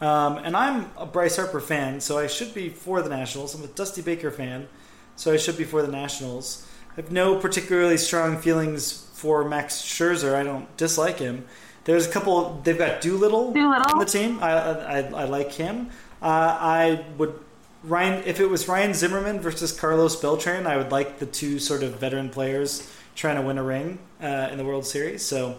Um, 0.00 0.38
and 0.38 0.56
I'm 0.56 0.88
a 0.96 1.04
Bryce 1.04 1.38
Harper 1.38 1.60
fan, 1.60 2.00
so 2.00 2.16
I 2.16 2.28
should 2.28 2.54
be 2.54 2.68
for 2.68 3.02
the 3.02 3.10
Nationals. 3.10 3.56
I'm 3.56 3.64
a 3.64 3.68
Dusty 3.68 4.02
Baker 4.02 4.30
fan, 4.30 4.68
so 5.16 5.32
I 5.32 5.36
should 5.36 5.58
be 5.58 5.64
for 5.64 5.82
the 5.82 5.90
Nationals. 5.90 6.64
I 6.92 6.94
have 7.00 7.10
no 7.10 7.36
particularly 7.38 7.96
strong 7.96 8.38
feelings 8.38 9.08
for 9.14 9.48
Max 9.48 9.82
Scherzer. 9.82 10.34
I 10.36 10.44
don't 10.44 10.76
dislike 10.76 11.18
him. 11.18 11.44
There's 11.84 12.06
a 12.06 12.10
couple. 12.10 12.60
They've 12.62 12.78
got 12.78 13.00
Doolittle, 13.00 13.52
Doolittle. 13.52 13.92
on 13.92 13.98
the 13.98 14.04
team. 14.04 14.38
I 14.40 14.52
I, 14.52 14.98
I 15.00 15.24
like 15.24 15.52
him. 15.52 15.90
Uh, 16.20 16.56
I 16.60 17.04
would 17.18 17.38
Ryan 17.84 18.22
if 18.24 18.40
it 18.40 18.46
was 18.46 18.68
Ryan 18.68 18.94
Zimmerman 18.94 19.40
versus 19.40 19.72
Carlos 19.72 20.16
Beltran. 20.16 20.66
I 20.66 20.76
would 20.76 20.92
like 20.92 21.18
the 21.18 21.26
two 21.26 21.58
sort 21.58 21.82
of 21.82 21.94
veteran 21.96 22.30
players 22.30 22.88
trying 23.14 23.36
to 23.36 23.42
win 23.42 23.58
a 23.58 23.62
ring 23.62 23.98
uh, 24.22 24.48
in 24.50 24.58
the 24.58 24.64
World 24.64 24.86
Series. 24.86 25.22
So 25.24 25.56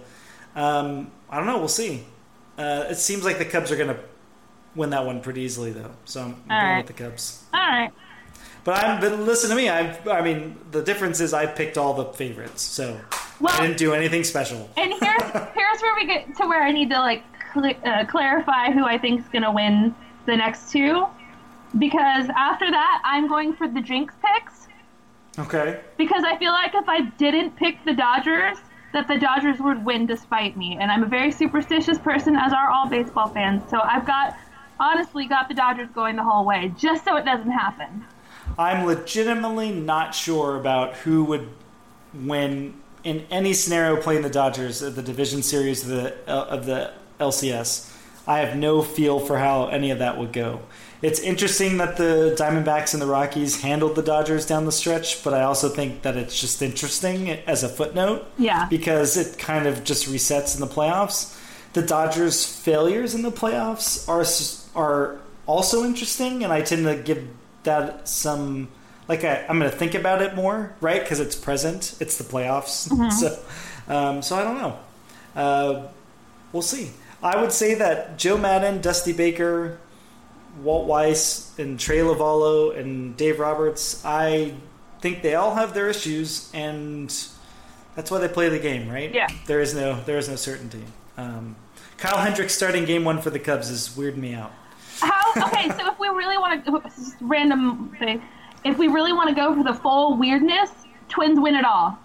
um, 0.56 1.12
I 1.30 1.38
don't 1.38 1.46
know. 1.46 1.58
We'll 1.58 1.68
see. 1.68 2.06
Uh, 2.58 2.86
it 2.90 2.96
seems 2.96 3.26
like 3.26 3.40
the 3.40 3.46
Cubs 3.46 3.72
are 3.72 3.76
going 3.76 3.90
to 3.90 4.00
win 4.76 4.92
that 4.92 5.06
one 5.06 5.22
pretty 5.22 5.42
easily, 5.42 5.72
though. 5.72 5.92
So 6.06 6.22
I'm, 6.22 6.28
I'm 6.28 6.36
going 6.36 6.50
right. 6.50 6.78
with 6.78 6.96
the 6.96 7.04
Cubs. 7.04 7.44
All 7.54 7.60
right. 7.60 7.92
But 8.64 8.84
I'm. 8.84 9.02
But 9.02 9.20
listen 9.20 9.50
to 9.50 9.56
me. 9.56 9.70
I. 9.70 9.98
I 10.08 10.22
mean, 10.22 10.58
the 10.72 10.82
difference 10.82 11.20
is 11.20 11.34
I 11.34 11.46
picked 11.46 11.78
all 11.78 11.94
the 11.94 12.06
favorites, 12.06 12.62
so 12.62 13.00
Well- 13.40 13.54
I 13.60 13.66
didn't 13.68 13.78
do 13.78 13.94
anything 13.94 14.24
special. 14.24 14.70
And 14.78 14.92
here's 14.94 15.22
here's 15.56 15.82
where 15.82 15.96
we 15.96 16.06
get 16.06 16.36
to 16.38 16.48
where 16.48 16.64
I 16.64 16.72
need 16.72 16.90
to 16.92 17.00
like 17.00 17.24
cl- 17.54 17.74
uh, 17.86 18.06
clarify 18.06 18.72
who 18.72 18.86
I 18.86 18.98
think 18.98 19.22
is 19.22 19.28
gonna 19.30 19.52
win 19.52 19.94
the 20.26 20.36
next 20.38 20.72
two, 20.72 21.06
because 21.78 22.28
after 22.38 22.70
that 22.72 23.02
I'm 23.04 23.28
going 23.28 23.54
for 23.54 23.68
the 23.68 23.82
jinx 23.82 24.14
picks 24.24 24.68
Okay. 25.40 25.82
because 25.98 26.24
I 26.24 26.38
feel 26.38 26.52
like 26.52 26.76
if 26.76 26.88
I 26.88 27.02
didn't 27.02 27.56
pick 27.58 27.84
the 27.86 27.94
Dodgers, 27.94 28.58
that 28.94 29.08
the 29.08 29.18
Dodgers 29.18 29.60
would 29.60 29.84
win 29.84 30.06
despite 30.06 30.56
me, 30.56 30.78
and 30.80 30.92
I'm 30.92 31.02
a 31.02 31.08
very 31.08 31.32
superstitious 31.32 31.98
person, 31.98 32.36
as 32.36 32.54
are 32.54 32.70
all 32.70 32.88
baseball 32.88 33.28
fans. 33.30 33.64
So 33.70 33.80
I've 33.82 34.06
got 34.06 34.38
honestly 34.80 35.26
got 35.26 35.48
the 35.48 35.56
Dodgers 35.56 35.90
going 35.96 36.16
the 36.18 36.24
whole 36.24 36.46
way, 36.46 36.72
just 36.78 37.04
so 37.04 37.16
it 37.18 37.26
doesn't 37.26 37.50
happen. 37.50 38.06
I'm 38.60 38.86
legitimately 38.86 39.72
not 39.72 40.14
sure 40.14 40.56
about 40.58 40.94
who 40.98 41.24
would 41.24 41.50
win 42.14 42.76
in 43.04 43.26
any 43.30 43.54
scenario 43.54 44.02
playing 44.02 44.22
the 44.22 44.30
Dodgers 44.30 44.82
at 44.82 44.96
the 44.96 45.02
division 45.02 45.44
series 45.44 45.84
of 45.84 45.90
the 45.90 46.14
uh, 46.28 46.46
of 46.46 46.66
the 46.66 46.92
LCS. 47.20 47.90
I 48.26 48.40
have 48.40 48.56
no 48.56 48.82
feel 48.82 49.20
for 49.20 49.38
how 49.38 49.68
any 49.68 49.92
of 49.92 50.00
that 50.00 50.18
would 50.18 50.32
go. 50.32 50.62
It's 51.02 51.20
interesting 51.20 51.78
that 51.78 51.98
the 51.98 52.34
Diamondbacks 52.40 52.94
and 52.94 53.02
the 53.02 53.08
Rockies 53.08 53.62
handled 53.62 53.96
the 53.96 54.02
Dodgers 54.02 54.46
down 54.46 54.64
the 54.64 54.72
stretch, 54.72 55.22
but 55.22 55.34
I 55.34 55.44
also 55.44 55.68
think 55.68 56.04
that 56.04 56.16
it's 56.16 56.40
just 56.40 56.62
interesting 56.62 57.30
as 57.30 57.62
a 57.62 57.68
footnote. 57.68 58.26
Yeah. 58.38 58.68
Because 58.70 59.18
it 59.18 59.38
kind 59.38 59.68
of 59.68 59.84
just 59.84 60.08
resets 60.08 60.56
in 60.56 60.62
the 60.62 60.74
playoffs. 60.74 61.38
The 61.74 61.82
Dodgers' 61.82 62.46
failures 62.46 63.14
in 63.14 63.24
the 63.24 63.32
playoffs 63.32 64.08
are 64.08 64.24
are 64.82 65.20
also 65.46 65.84
interesting, 65.84 66.44
and 66.44 66.54
I 66.54 66.62
tend 66.62 66.86
to 66.86 66.96
give 66.96 67.28
that 67.64 68.08
some 68.08 68.70
like 69.08 69.24
I, 69.24 69.46
I'm 69.48 69.60
going 69.60 69.70
to 69.70 69.78
think 69.78 69.96
about 69.96 70.22
it 70.22 70.36
more, 70.36 70.76
right? 70.82 71.02
Because 71.02 71.20
it's 71.20 71.36
present, 71.36 71.96
it's 72.00 72.18
the 72.18 72.24
playoffs, 72.24 72.90
so 73.12 73.40
um, 73.94 74.22
so 74.22 74.36
I 74.36 74.44
don't 74.44 74.58
know. 74.58 74.80
Uh, 75.36 75.88
we'll 76.52 76.62
see. 76.62 76.92
I 77.22 77.40
would 77.40 77.52
say 77.52 77.76
that 77.76 78.18
Joe 78.18 78.38
Maddon, 78.38 78.82
Dusty 78.82 79.14
Baker, 79.14 79.80
Walt 80.62 80.88
Weiss, 80.88 81.58
and 81.58 81.80
Torey 81.80 82.04
Lovullo 82.04 82.78
and 82.78 83.16
Dave 83.16 83.40
Roberts. 83.40 84.04
I 84.06 84.54
think 85.02 85.22
they 85.22 85.36
all 85.36 85.56
have 85.56 85.74
their 85.74 85.90
issues, 85.90 86.52
and 86.54 87.14
that's 87.96 88.12
why 88.12 88.20
they 88.20 88.28
play 88.28 88.50
the 88.50 88.60
game, 88.60 88.90
right? 88.90 89.14
Yeah. 89.14 89.28
There 89.48 89.62
is 89.62 89.74
no 89.74 90.02
there 90.04 90.18
is 90.18 90.30
no 90.30 90.36
certainty. 90.36 90.84
Um, 91.18 91.56
Kyle 91.98 92.18
Hendricks 92.18 92.54
starting 92.54 92.86
game 92.86 93.06
one 93.06 93.22
for 93.22 93.30
the 93.30 93.40
Cubs 93.40 93.70
is 93.70 93.90
weirding 93.90 94.18
me 94.18 94.34
out. 94.34 94.52
How? 95.00 95.48
Okay, 95.48 95.70
so 95.70 95.92
if 95.92 96.00
we 96.00 96.08
really 96.10 96.38
want 96.38 96.66
to, 96.66 96.82
random 97.22 97.96
thing, 98.00 98.22
if 98.64 98.78
we 98.78 98.88
really 98.88 99.14
want 99.14 99.30
to 99.30 99.36
go 99.36 99.54
for 99.56 99.64
the 99.64 99.74
full 99.74 100.18
weirdness, 100.18 100.70
Twins 101.10 101.40
win 101.40 101.56
it 101.56 101.66
all. 101.66 101.98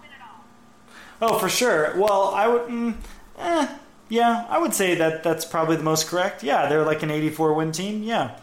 Oh, 1.21 1.37
for 1.37 1.49
sure. 1.49 1.93
Well, 1.97 2.33
I 2.33 2.47
would. 2.47 2.61
Mm, 2.63 2.95
eh, 3.37 3.67
yeah, 4.09 4.45
I 4.49 4.57
would 4.57 4.73
say 4.73 4.95
that 4.95 5.23
that's 5.23 5.45
probably 5.45 5.75
the 5.75 5.83
most 5.83 6.07
correct. 6.07 6.43
Yeah, 6.43 6.67
they're 6.67 6.85
like 6.85 7.03
an 7.03 7.11
84 7.11 7.53
win 7.53 7.71
team. 7.71 8.03
Yeah. 8.03 8.37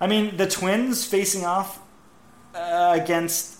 I 0.00 0.06
mean, 0.06 0.36
the 0.36 0.46
Twins 0.46 1.04
facing 1.06 1.44
off 1.44 1.80
uh, 2.54 2.98
against. 3.00 3.58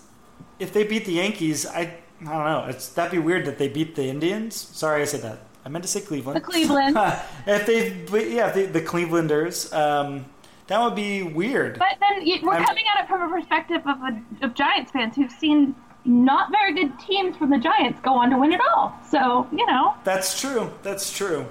If 0.59 0.73
they 0.73 0.85
beat 0.85 1.05
the 1.05 1.13
Yankees, 1.13 1.67
I, 1.67 1.95
I 2.21 2.25
don't 2.25 2.45
know. 2.45 2.67
It's, 2.69 2.89
that'd 2.91 3.13
be 3.13 3.19
weird 3.19 3.45
that 3.47 3.59
they 3.59 3.69
beat 3.69 3.95
the 3.95 4.05
Indians. 4.05 4.55
Sorry, 4.57 5.03
I 5.03 5.05
said 5.05 5.23
that. 5.23 5.39
I 5.65 5.69
meant 5.69 5.85
to 5.85 5.89
say 5.89 6.01
Cleveland. 6.01 6.37
The 6.37 6.41
Cleveland. 6.41 6.97
if 7.47 7.67
they, 7.67 8.35
yeah, 8.35 8.49
if 8.49 8.55
they, 8.55 8.67
the 8.67 8.81
Clevelanders, 8.81 9.75
um, 9.75 10.27
that 10.69 10.83
would 10.83 10.95
be 10.95 11.23
weird. 11.23 11.79
But 11.79 11.99
then 12.01 12.27
you, 12.27 12.39
we're 12.43 12.55
I'm- 12.55 12.65
coming 12.65 12.85
at 12.95 13.05
it 13.05 13.09
from 13.09 13.23
a 13.23 13.29
perspective 13.29 13.83
of, 13.87 13.99
a, 14.01 14.45
of 14.45 14.55
Giants 14.55 14.91
fans 14.91 15.17
who've 15.17 15.31
seen 15.31 15.75
not 16.05 16.51
very 16.51 16.73
good 16.73 16.99
teams 17.01 17.37
from 17.37 17.51
the 17.51 17.59
Giants 17.59 18.01
go 18.01 18.15
on 18.15 18.31
to 18.31 18.39
win 18.39 18.53
it 18.53 18.61
all. 18.61 18.97
So, 19.11 19.49
you 19.53 19.67
know, 19.67 19.95
That's 20.05 20.41
true. 20.41 20.71
That's 20.83 21.17
true. 21.17 21.47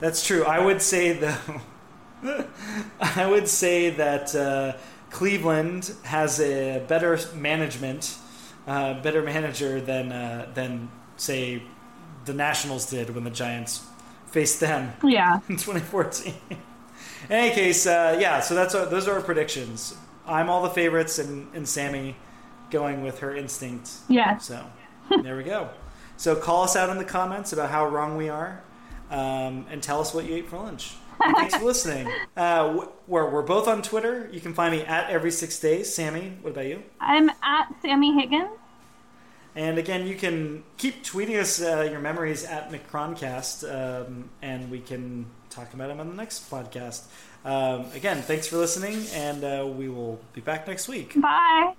That's 0.00 0.26
true. 0.26 0.44
I 0.44 0.64
would 0.64 0.82
say 0.82 1.12
though. 1.14 1.60
I 3.00 3.26
would 3.26 3.48
say 3.48 3.90
that 3.90 4.34
uh, 4.34 4.74
Cleveland 5.10 5.92
has 6.04 6.40
a 6.40 6.82
better 6.88 7.18
management, 7.34 8.16
uh, 8.66 9.00
better 9.02 9.22
manager 9.22 9.80
than 9.80 10.10
uh, 10.10 10.50
than 10.54 10.90
say 11.16 11.62
the 12.24 12.32
Nationals 12.32 12.88
did 12.90 13.14
when 13.14 13.24
the 13.24 13.30
Giants 13.30 13.84
faced 14.26 14.60
them 14.60 14.92
yeah. 15.02 15.36
in 15.48 15.56
2014. 15.56 16.34
In 17.28 17.32
any 17.32 17.54
case, 17.54 17.86
uh, 17.86 18.16
yeah. 18.20 18.40
So 18.40 18.54
that's 18.54 18.74
our, 18.74 18.86
those 18.86 19.08
are 19.08 19.14
our 19.14 19.20
predictions. 19.20 19.96
I'm 20.26 20.48
all 20.48 20.62
the 20.62 20.70
favorites, 20.70 21.18
and, 21.18 21.48
and 21.54 21.68
Sammy 21.68 22.16
going 22.70 23.02
with 23.02 23.20
her 23.20 23.34
instinct. 23.34 23.90
Yeah. 24.08 24.38
So 24.38 24.64
there 25.22 25.36
we 25.36 25.44
go. 25.44 25.70
So 26.16 26.36
call 26.36 26.64
us 26.64 26.76
out 26.76 26.90
in 26.90 26.98
the 26.98 27.04
comments 27.04 27.52
about 27.52 27.70
how 27.70 27.86
wrong 27.86 28.16
we 28.16 28.28
are, 28.28 28.62
um, 29.10 29.66
and 29.70 29.82
tell 29.82 30.00
us 30.00 30.14
what 30.14 30.24
you 30.24 30.34
ate 30.34 30.48
for 30.48 30.58
lunch. 30.58 30.94
And 31.24 31.36
thanks 31.36 31.54
for 31.54 31.64
listening. 31.64 32.08
Uh, 32.36 32.86
we're, 33.06 33.30
we're 33.30 33.42
both 33.42 33.68
on 33.68 33.80
Twitter. 33.80 34.28
You 34.32 34.40
can 34.40 34.54
find 34.54 34.74
me 34.74 34.82
at 34.82 35.08
every 35.08 35.30
six 35.30 35.60
days. 35.60 35.94
Sammy, 35.94 36.36
what 36.42 36.50
about 36.50 36.66
you? 36.66 36.82
I'm 37.00 37.30
at 37.30 37.72
Sammy 37.80 38.12
Higgins. 38.12 38.50
And 39.54 39.78
again, 39.78 40.08
you 40.08 40.16
can 40.16 40.64
keep 40.78 41.04
tweeting 41.04 41.40
us 41.40 41.62
uh, 41.62 41.88
your 41.88 42.00
memories 42.00 42.44
at 42.44 42.72
McCroncast, 42.72 43.62
um, 43.72 44.30
and 44.42 44.68
we 44.68 44.80
can 44.80 45.26
talk 45.54 45.72
about 45.74 45.88
them 45.88 46.00
on 46.00 46.08
the 46.08 46.14
next 46.16 46.50
podcast. 46.50 47.02
Um, 47.44 47.86
again, 47.94 48.22
thanks 48.22 48.46
for 48.48 48.56
listening, 48.56 49.04
and 49.14 49.44
uh, 49.44 49.66
we 49.66 49.88
will 49.88 50.18
be 50.32 50.40
back 50.40 50.66
next 50.66 50.88
week. 50.88 51.20
Bye. 51.20 51.74